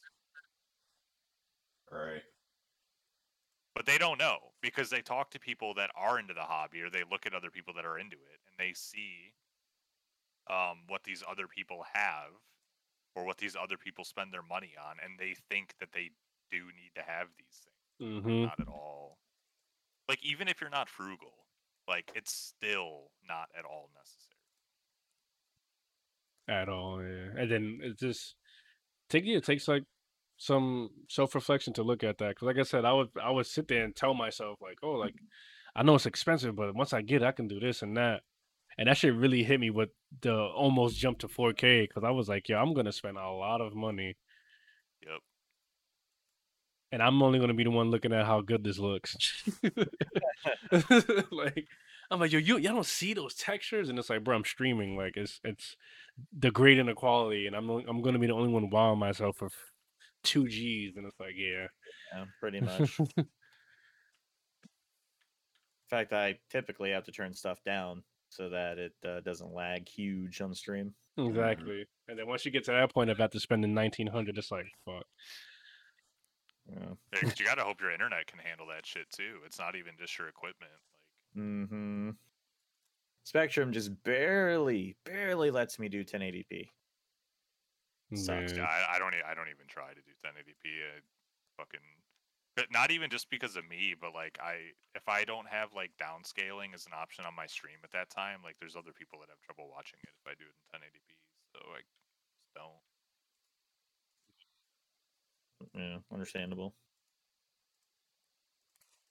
Right. 1.92 2.24
but 3.74 3.86
they 3.86 3.98
don't 3.98 4.18
know 4.18 4.52
because 4.60 4.90
they 4.90 5.02
talk 5.02 5.30
to 5.30 5.38
people 5.40 5.74
that 5.74 5.90
are 5.94 6.18
into 6.18 6.34
the 6.34 6.42
hobby, 6.44 6.80
or 6.82 6.90
they 6.90 7.04
look 7.04 7.26
at 7.26 7.34
other 7.34 7.50
people 7.50 7.72
that 7.74 7.84
are 7.86 7.98
into 7.98 8.16
it, 8.16 8.40
and 8.46 8.56
they 8.58 8.72
see 8.72 9.34
um, 10.50 10.84
what 10.88 11.04
these 11.04 11.22
other 11.28 11.46
people 11.46 11.84
have 11.92 12.32
or 13.14 13.24
what 13.24 13.38
these 13.38 13.56
other 13.56 13.76
people 13.76 14.04
spend 14.04 14.32
their 14.32 14.42
money 14.42 14.72
on, 14.88 14.96
and 15.04 15.18
they 15.18 15.36
think 15.50 15.74
that 15.80 15.92
they 15.92 16.10
do 16.50 16.64
need 16.66 16.92
to 16.94 17.02
have 17.02 17.28
these 17.36 17.60
things. 17.64 18.22
hmm 18.24 18.42
Not 18.44 18.60
at 18.60 18.68
all. 18.68 19.18
Like 20.08 20.24
even 20.24 20.48
if 20.48 20.60
you're 20.60 20.70
not 20.70 20.88
frugal, 20.88 21.32
like 21.88 22.10
it's 22.14 22.32
still 22.32 23.10
not 23.26 23.48
at 23.56 23.64
all 23.64 23.90
necessary. 23.94 24.28
At 26.48 26.68
all, 26.68 27.02
yeah. 27.02 27.40
And 27.40 27.50
then 27.50 27.78
it 27.82 27.98
just 27.98 28.34
take 29.08 29.24
it 29.26 29.44
takes 29.44 29.68
like 29.68 29.84
some 30.36 30.90
self 31.08 31.34
reflection 31.34 31.72
to 31.74 31.82
look 31.82 32.02
at 32.02 32.18
that. 32.18 32.30
Because 32.30 32.46
like 32.46 32.58
I 32.58 32.62
said, 32.62 32.84
I 32.84 32.92
would 32.92 33.08
I 33.22 33.30
would 33.30 33.46
sit 33.46 33.68
there 33.68 33.84
and 33.84 33.94
tell 33.94 34.14
myself 34.14 34.58
like, 34.60 34.78
oh, 34.82 34.92
like 34.92 35.14
I 35.74 35.82
know 35.82 35.94
it's 35.94 36.06
expensive, 36.06 36.56
but 36.56 36.74
once 36.74 36.92
I 36.92 37.02
get, 37.02 37.22
it, 37.22 37.26
I 37.26 37.32
can 37.32 37.48
do 37.48 37.60
this 37.60 37.82
and 37.82 37.96
that. 37.96 38.22
And 38.78 38.88
that 38.88 38.96
shit 38.96 39.14
really 39.14 39.42
hit 39.44 39.60
me 39.60 39.70
with 39.70 39.90
the 40.20 40.34
almost 40.34 40.96
jump 40.96 41.18
to 41.20 41.28
4K 41.28 41.86
because 41.88 42.04
I 42.04 42.10
was 42.10 42.28
like, 42.28 42.48
yo, 42.48 42.58
I'm 42.58 42.74
gonna 42.74 42.92
spend 42.92 43.16
a 43.18 43.28
lot 43.30 43.60
of 43.60 43.74
money, 43.74 44.16
Yep. 45.02 45.20
and 46.92 47.02
I'm 47.02 47.22
only 47.22 47.38
gonna 47.38 47.54
be 47.54 47.64
the 47.64 47.70
one 47.70 47.90
looking 47.90 48.12
at 48.12 48.26
how 48.26 48.40
good 48.40 48.64
this 48.64 48.78
looks. 48.78 49.16
like, 51.30 51.66
I'm 52.10 52.20
like, 52.20 52.32
yo, 52.32 52.38
you 52.38 52.58
y'all 52.58 52.74
don't 52.74 52.86
see 52.86 53.14
those 53.14 53.34
textures, 53.34 53.88
and 53.88 53.98
it's 53.98 54.10
like, 54.10 54.24
bro, 54.24 54.36
I'm 54.36 54.44
streaming. 54.44 54.96
Like, 54.96 55.16
it's 55.16 55.40
it's 55.44 55.76
degrading 56.38 56.86
the 56.86 56.94
quality, 56.94 57.46
and 57.46 57.56
I'm 57.56 57.68
I'm 57.70 58.02
gonna 58.02 58.18
be 58.18 58.26
the 58.26 58.34
only 58.34 58.50
one 58.52 58.70
wowing 58.70 58.98
myself 58.98 59.36
for 59.36 59.48
two 60.22 60.48
G's, 60.48 60.96
and 60.96 61.06
it's 61.06 61.18
like, 61.20 61.34
yeah, 61.36 61.66
Yeah, 62.12 62.24
pretty 62.40 62.60
much. 62.60 62.98
In 63.16 63.26
fact, 65.90 66.12
I 66.12 66.38
typically 66.50 66.90
have 66.92 67.04
to 67.04 67.12
turn 67.12 67.34
stuff 67.34 67.62
down 67.64 68.02
so 68.32 68.48
that 68.48 68.78
it 68.78 68.92
uh, 69.06 69.20
doesn't 69.20 69.52
lag 69.52 69.88
huge 69.88 70.40
on 70.40 70.54
stream. 70.54 70.94
exactly. 71.18 71.86
And 72.08 72.18
then 72.18 72.26
once 72.26 72.44
you 72.44 72.50
get 72.50 72.64
to 72.64 72.72
that 72.72 72.92
point 72.92 73.10
of 73.10 73.20
after 73.20 73.38
spending 73.38 73.74
1900, 73.74 74.38
it's 74.38 74.50
like, 74.50 74.66
fuck. 74.84 75.04
Yeah. 76.66 76.94
Yeah, 77.12 77.20
'cause 77.20 77.38
you 77.38 77.44
gotta 77.46 77.64
hope 77.64 77.80
your 77.80 77.90
internet 77.90 78.26
can 78.26 78.38
handle 78.38 78.66
that 78.68 78.86
shit 78.86 79.10
too. 79.10 79.42
It's 79.44 79.58
not 79.58 79.76
even 79.76 79.96
just 79.98 80.16
your 80.18 80.28
equipment. 80.28 80.72
Like 80.72 81.42
Mm-hmm. 81.42 82.10
Spectrum 83.24 83.72
just 83.72 84.02
barely, 84.02 84.96
barely 85.04 85.50
lets 85.50 85.78
me 85.78 85.88
do 85.88 86.04
1080p. 86.04 86.68
Sucks. 88.14 88.52
Yeah. 88.52 88.58
yeah, 88.58 88.64
I, 88.64 88.96
I 88.96 88.98
don't. 88.98 89.14
I 89.14 89.34
don't 89.34 89.48
even 89.48 89.66
try 89.68 89.94
to 89.94 90.00
do 90.02 90.12
1080p. 90.22 90.68
I 90.96 91.00
fucking. 91.56 91.80
But 92.54 92.66
not 92.70 92.90
even 92.90 93.08
just 93.08 93.30
because 93.30 93.56
of 93.56 93.66
me, 93.68 93.94
but 93.98 94.12
like 94.12 94.38
I, 94.42 94.76
if 94.94 95.08
I 95.08 95.24
don't 95.24 95.48
have 95.48 95.72
like 95.74 95.90
downscaling 95.96 96.74
as 96.74 96.84
an 96.84 96.92
option 96.92 97.24
on 97.24 97.34
my 97.34 97.46
stream 97.46 97.78
at 97.82 97.92
that 97.92 98.10
time, 98.10 98.40
like 98.44 98.56
there's 98.60 98.76
other 98.76 98.92
people 98.92 99.20
that 99.20 99.30
have 99.30 99.40
trouble 99.40 99.70
watching 99.72 99.98
it 100.04 100.12
if 100.12 100.26
I 100.28 100.34
do 100.36 100.44
it 100.44 100.52
in 100.52 100.80
1080p. 100.80 101.16
So 101.56 101.60
I 101.72 101.80
just 101.80 102.52
don't. 102.54 102.82
Yeah, 105.74 105.98
understandable. 106.12 106.74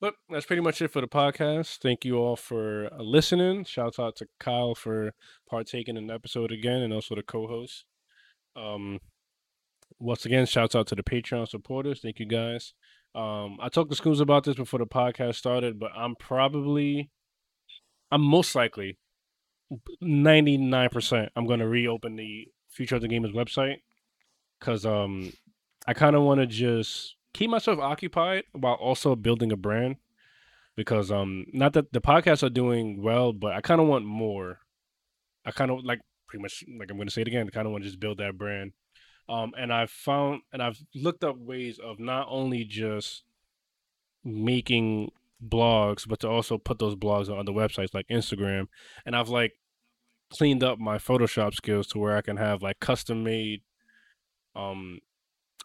But 0.02 0.16
that's 0.30 0.48
pretty 0.48 0.64
much 0.64 0.82
it 0.82 0.90
for 0.90 1.00
the 1.00 1.08
podcast. 1.08 1.78
Thank 1.78 2.04
you 2.04 2.18
all 2.18 2.36
for 2.36 2.90
uh, 2.92 3.04
listening. 3.04 3.66
Shout 3.66 4.00
out 4.00 4.16
to 4.16 4.28
Kyle 4.40 4.74
for 4.74 5.14
partaking 5.48 5.96
in 5.96 6.08
the 6.08 6.14
episode 6.16 6.52
again, 6.52 6.82
and 6.82 6.92
also 6.92 7.14
the 7.14 7.22
co-host. 7.22 7.86
Um, 8.56 9.00
once 10.00 10.26
again, 10.26 10.48
shouts 10.48 10.76
out 10.76 10.88
to 10.88 10.96
the 10.96 11.04
Patreon 11.04 11.48
supporters. 11.48 12.02
Thank 12.02 12.20
you 12.20 12.26
guys. 12.26 12.74
Um, 13.14 13.58
I 13.62 13.70
talked 13.70 13.90
to 13.90 13.96
Schools 13.96 14.22
about 14.22 14.44
this 14.44 14.56
before 14.56 14.80
the 14.80 14.86
podcast 14.86 15.36
started, 15.36 15.80
but 15.80 15.92
I'm 15.96 16.16
probably, 16.16 17.10
I'm 18.12 18.22
most 18.22 18.56
likely, 18.56 18.98
ninety 20.00 20.58
nine 20.58 20.90
percent, 20.90 21.30
I'm 21.36 21.46
going 21.46 21.60
to 21.60 21.68
reopen 21.68 22.16
the 22.16 22.48
Future 22.70 22.96
of 22.96 23.02
the 23.02 23.10
Gamers 23.10 23.34
website 23.34 23.78
because 24.60 24.86
um, 24.86 25.34
I 25.88 25.94
kind 25.94 26.16
of 26.16 26.24
want 26.24 26.40
to 26.40 26.48
just 26.48 27.16
keep 27.34 27.50
myself 27.50 27.80
occupied 27.80 28.44
while 28.54 28.74
also 28.76 29.16
building 29.16 29.52
a 29.52 29.58
brand 29.58 29.96
because 30.76 31.12
um 31.12 31.46
not 31.54 31.74
that 31.74 31.92
the 31.94 32.02
podcasts 32.02 32.44
are 32.44 32.50
doing 32.50 33.02
well 33.02 33.34
but 33.34 33.54
i 33.54 33.62
kind 33.62 33.82
of 33.82 33.88
want 33.88 34.06
more. 34.06 34.60
I 35.46 35.52
kind 35.52 35.72
of 35.72 35.84
like 35.84 36.00
pretty 36.28 36.42
much 36.42 36.64
like 36.80 36.90
i'm 36.92 36.98
going 36.98 37.08
to 37.08 37.14
say 37.14 37.22
it 37.22 37.28
again 37.28 37.48
i 37.48 37.50
kind 37.50 37.66
of 37.66 37.72
want 37.72 37.84
to 37.84 37.90
just 37.90 38.00
build 38.00 38.20
that 38.20 38.38
brand 38.38 38.74
um 39.32 39.54
and 39.58 39.72
i've 39.74 39.90
found 39.90 40.42
and 40.52 40.62
i've 40.62 40.80
looked 40.94 41.24
up 41.24 41.38
ways 41.38 41.80
of 41.80 42.00
not 42.00 42.28
only 42.30 42.64
just 42.64 43.24
making 44.24 45.10
blogs 45.44 46.08
but 46.08 46.20
to 46.20 46.30
also 46.30 46.58
put 46.58 46.78
those 46.78 46.96
blogs 46.96 47.30
on 47.30 47.40
other 47.40 47.52
websites 47.52 47.94
like 47.94 48.08
instagram 48.10 48.68
and 49.06 49.16
i've 49.16 49.30
like 49.30 49.54
cleaned 50.32 50.64
up 50.64 50.78
my 50.78 50.98
photoshop 50.98 51.54
skills 51.54 51.88
to 51.88 51.98
where 51.98 52.16
i 52.16 52.22
can 52.22 52.38
have 52.38 52.62
like 52.62 52.80
custom 52.80 53.24
made 53.24 53.62
um 54.56 55.00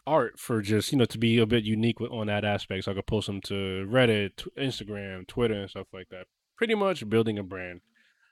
art 0.07 0.39
for 0.39 0.61
just 0.61 0.91
you 0.91 0.97
know 0.97 1.05
to 1.05 1.17
be 1.19 1.37
a 1.37 1.45
bit 1.45 1.65
unique 1.65 1.99
with, 1.99 2.11
on 2.11 2.27
that 2.27 2.45
aspect. 2.45 2.85
So 2.85 2.91
I 2.91 2.95
could 2.95 3.05
post 3.05 3.27
them 3.27 3.41
to 3.41 3.87
Reddit, 3.91 4.37
t- 4.37 4.49
Instagram, 4.57 5.27
Twitter, 5.27 5.53
and 5.53 5.69
stuff 5.69 5.87
like 5.93 6.07
that. 6.09 6.25
Pretty 6.55 6.73
much 6.73 7.07
building 7.07 7.37
a 7.37 7.43
brand. 7.43 7.81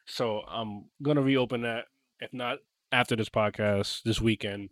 So 0.06 0.42
I'm 0.48 0.86
gonna 1.04 1.22
reopen 1.22 1.62
that. 1.62 1.86
If 2.20 2.34
not 2.34 2.60
after 2.92 3.16
this 3.16 3.30
podcast 3.30 4.04
this 4.04 4.22
weekend, 4.22 4.70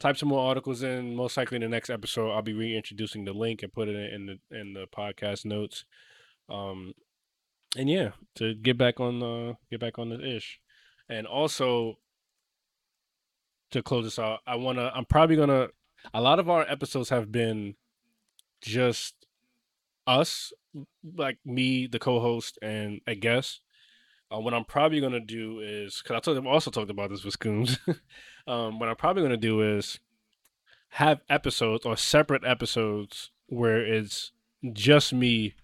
type 0.00 0.16
some 0.16 0.30
more 0.30 0.48
articles 0.48 0.82
in. 0.82 1.14
Most 1.14 1.36
likely 1.36 1.56
in 1.56 1.62
the 1.62 1.68
next 1.68 1.90
episode, 1.90 2.32
I'll 2.32 2.42
be 2.42 2.54
reintroducing 2.54 3.24
the 3.24 3.32
link 3.32 3.62
and 3.62 3.72
put 3.72 3.88
it 3.88 4.12
in 4.12 4.26
the 4.26 4.58
in 4.58 4.72
the 4.72 4.86
podcast 4.86 5.44
notes. 5.44 5.84
Um, 6.48 6.94
and 7.76 7.88
yeah, 7.88 8.10
to 8.36 8.54
get 8.54 8.76
back 8.76 8.98
on 8.98 9.20
the 9.20 9.56
get 9.70 9.80
back 9.80 9.98
on 9.98 10.08
the 10.08 10.36
ish, 10.36 10.58
and 11.08 11.26
also 11.26 11.98
to 13.70 13.82
close 13.82 14.04
this 14.04 14.18
out, 14.18 14.40
I 14.46 14.56
wanna 14.56 14.90
I'm 14.94 15.04
probably 15.04 15.36
gonna 15.36 15.68
a 16.12 16.20
lot 16.20 16.40
of 16.40 16.48
our 16.48 16.62
episodes 16.62 17.10
have 17.10 17.30
been 17.30 17.76
just 18.62 19.14
us, 20.06 20.52
like 21.16 21.38
me, 21.44 21.86
the 21.86 21.98
co-host, 21.98 22.58
and 22.62 23.00
a 23.06 23.14
guest. 23.14 23.60
Uh, 24.32 24.38
what 24.38 24.54
I'm 24.54 24.64
probably 24.64 25.00
gonna 25.00 25.20
do 25.20 25.60
is 25.60 26.02
because 26.02 26.16
I 26.16 26.20
told, 26.20 26.46
also 26.46 26.70
talked 26.70 26.90
about 26.90 27.10
this 27.10 27.24
with 27.24 27.34
Scooms. 27.34 27.78
um, 28.46 28.78
what 28.78 28.88
I'm 28.88 28.96
probably 28.96 29.22
gonna 29.22 29.36
do 29.36 29.60
is 29.76 29.98
have 30.90 31.20
episodes 31.28 31.84
or 31.84 31.96
separate 31.96 32.44
episodes 32.44 33.30
where 33.46 33.84
it's 33.84 34.32
just 34.72 35.12
me 35.12 35.54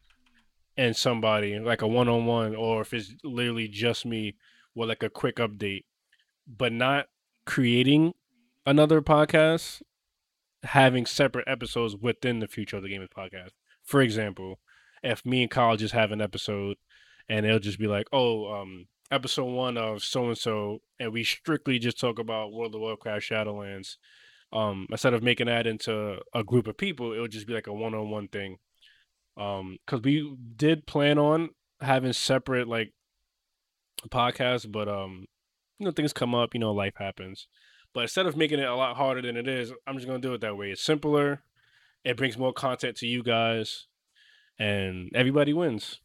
and 0.76 0.96
somebody, 0.96 1.58
like 1.58 1.82
a 1.82 1.86
one-on-one, 1.86 2.54
or 2.54 2.82
if 2.82 2.92
it's 2.92 3.14
literally 3.24 3.68
just 3.68 4.04
me 4.04 4.36
with 4.74 4.88
like 4.88 5.02
a 5.02 5.08
quick 5.08 5.36
update, 5.36 5.84
but 6.46 6.72
not 6.72 7.06
creating 7.44 8.12
another 8.66 9.00
podcast 9.00 9.82
having 10.64 11.06
separate 11.06 11.46
episodes 11.48 11.96
within 11.96 12.40
the 12.40 12.48
future 12.48 12.76
of 12.76 12.82
the 12.82 12.88
gaming 12.88 13.08
podcast. 13.16 13.50
For 13.82 14.02
example, 14.02 14.58
if 15.02 15.24
me 15.24 15.42
and 15.42 15.50
Kyle 15.50 15.76
just 15.76 15.94
have 15.94 16.10
an 16.10 16.20
episode 16.20 16.76
and 17.28 17.44
it'll 17.46 17.58
just 17.58 17.78
be 17.78 17.86
like, 17.86 18.06
oh, 18.12 18.52
um, 18.52 18.86
episode 19.10 19.44
one 19.44 19.76
of 19.76 20.02
so 20.02 20.26
and 20.26 20.38
so, 20.38 20.80
and 20.98 21.12
we 21.12 21.24
strictly 21.24 21.78
just 21.78 21.98
talk 21.98 22.18
about 22.18 22.52
World 22.52 22.74
of 22.74 22.80
Warcraft 22.80 23.28
Shadowlands. 23.28 23.96
Um, 24.52 24.86
instead 24.90 25.14
of 25.14 25.22
making 25.22 25.46
that 25.46 25.66
into 25.66 26.18
a 26.32 26.44
group 26.44 26.66
of 26.66 26.78
people, 26.78 27.12
it 27.12 27.20
would 27.20 27.32
just 27.32 27.46
be 27.46 27.54
like 27.54 27.66
a 27.66 27.72
one 27.72 27.94
on 27.94 28.10
one 28.10 28.28
thing. 28.28 28.58
Um, 29.36 29.78
because 29.84 30.02
we 30.02 30.36
did 30.56 30.86
plan 30.86 31.18
on 31.18 31.50
having 31.80 32.12
separate 32.12 32.68
like 32.68 32.92
podcasts, 34.08 34.70
but 34.70 34.88
um, 34.88 35.26
you 35.78 35.86
know, 35.86 35.92
things 35.92 36.12
come 36.12 36.34
up, 36.34 36.54
you 36.54 36.60
know, 36.60 36.72
life 36.72 36.94
happens. 36.96 37.48
But 37.92 38.02
instead 38.02 38.26
of 38.26 38.36
making 38.36 38.60
it 38.60 38.68
a 38.68 38.74
lot 38.74 38.96
harder 38.96 39.22
than 39.22 39.36
it 39.36 39.48
is, 39.48 39.72
I'm 39.86 39.96
just 39.96 40.06
gonna 40.06 40.20
do 40.20 40.34
it 40.34 40.40
that 40.42 40.56
way. 40.56 40.70
It's 40.70 40.82
simpler. 40.82 41.42
It 42.04 42.16
brings 42.16 42.38
more 42.38 42.52
content 42.52 42.96
to 42.98 43.06
you 43.06 43.22
guys, 43.22 43.86
and 44.58 45.10
everybody 45.14 45.52
wins. 45.52 46.00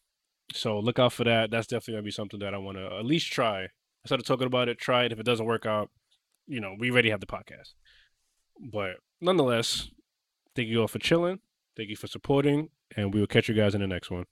So 0.54 0.80
look 0.80 1.00
out 1.00 1.14
for 1.14 1.24
that. 1.24 1.52
That's 1.52 1.68
definitely 1.68 1.94
gonna 1.96 2.04
be 2.04 2.12
something 2.12 2.40
that 2.40 2.54
I 2.54 2.58
want 2.58 2.78
to 2.78 2.86
at 2.86 3.06
least 3.06 3.32
try. 3.32 3.68
Instead 4.04 4.20
of 4.20 4.26
talking 4.26 4.48
about 4.48 4.70
it, 4.70 4.78
try 4.80 5.06
it. 5.06 5.12
If 5.12 5.20
it 5.20 5.26
doesn't 5.26 5.46
work 5.46 5.66
out, 5.66 5.90
you 6.48 6.60
know, 6.60 6.76
we 6.80 6.92
already 6.92 7.10
have 7.10 7.20
the 7.20 7.28
podcast. 7.28 7.74
But 8.60 8.98
nonetheless, 9.20 9.90
thank 10.56 10.68
you 10.68 10.82
all 10.82 10.88
for 10.88 11.00
chilling. 11.00 11.40
Thank 11.78 11.90
you 11.90 11.96
for 11.96 12.08
supporting, 12.08 12.70
and 12.96 13.14
we 13.14 13.20
will 13.20 13.28
catch 13.28 13.48
you 13.48 13.56
guys 13.56 13.76
in 13.76 13.82
the 13.82 13.88
next 13.88 14.12
one. 14.12 14.26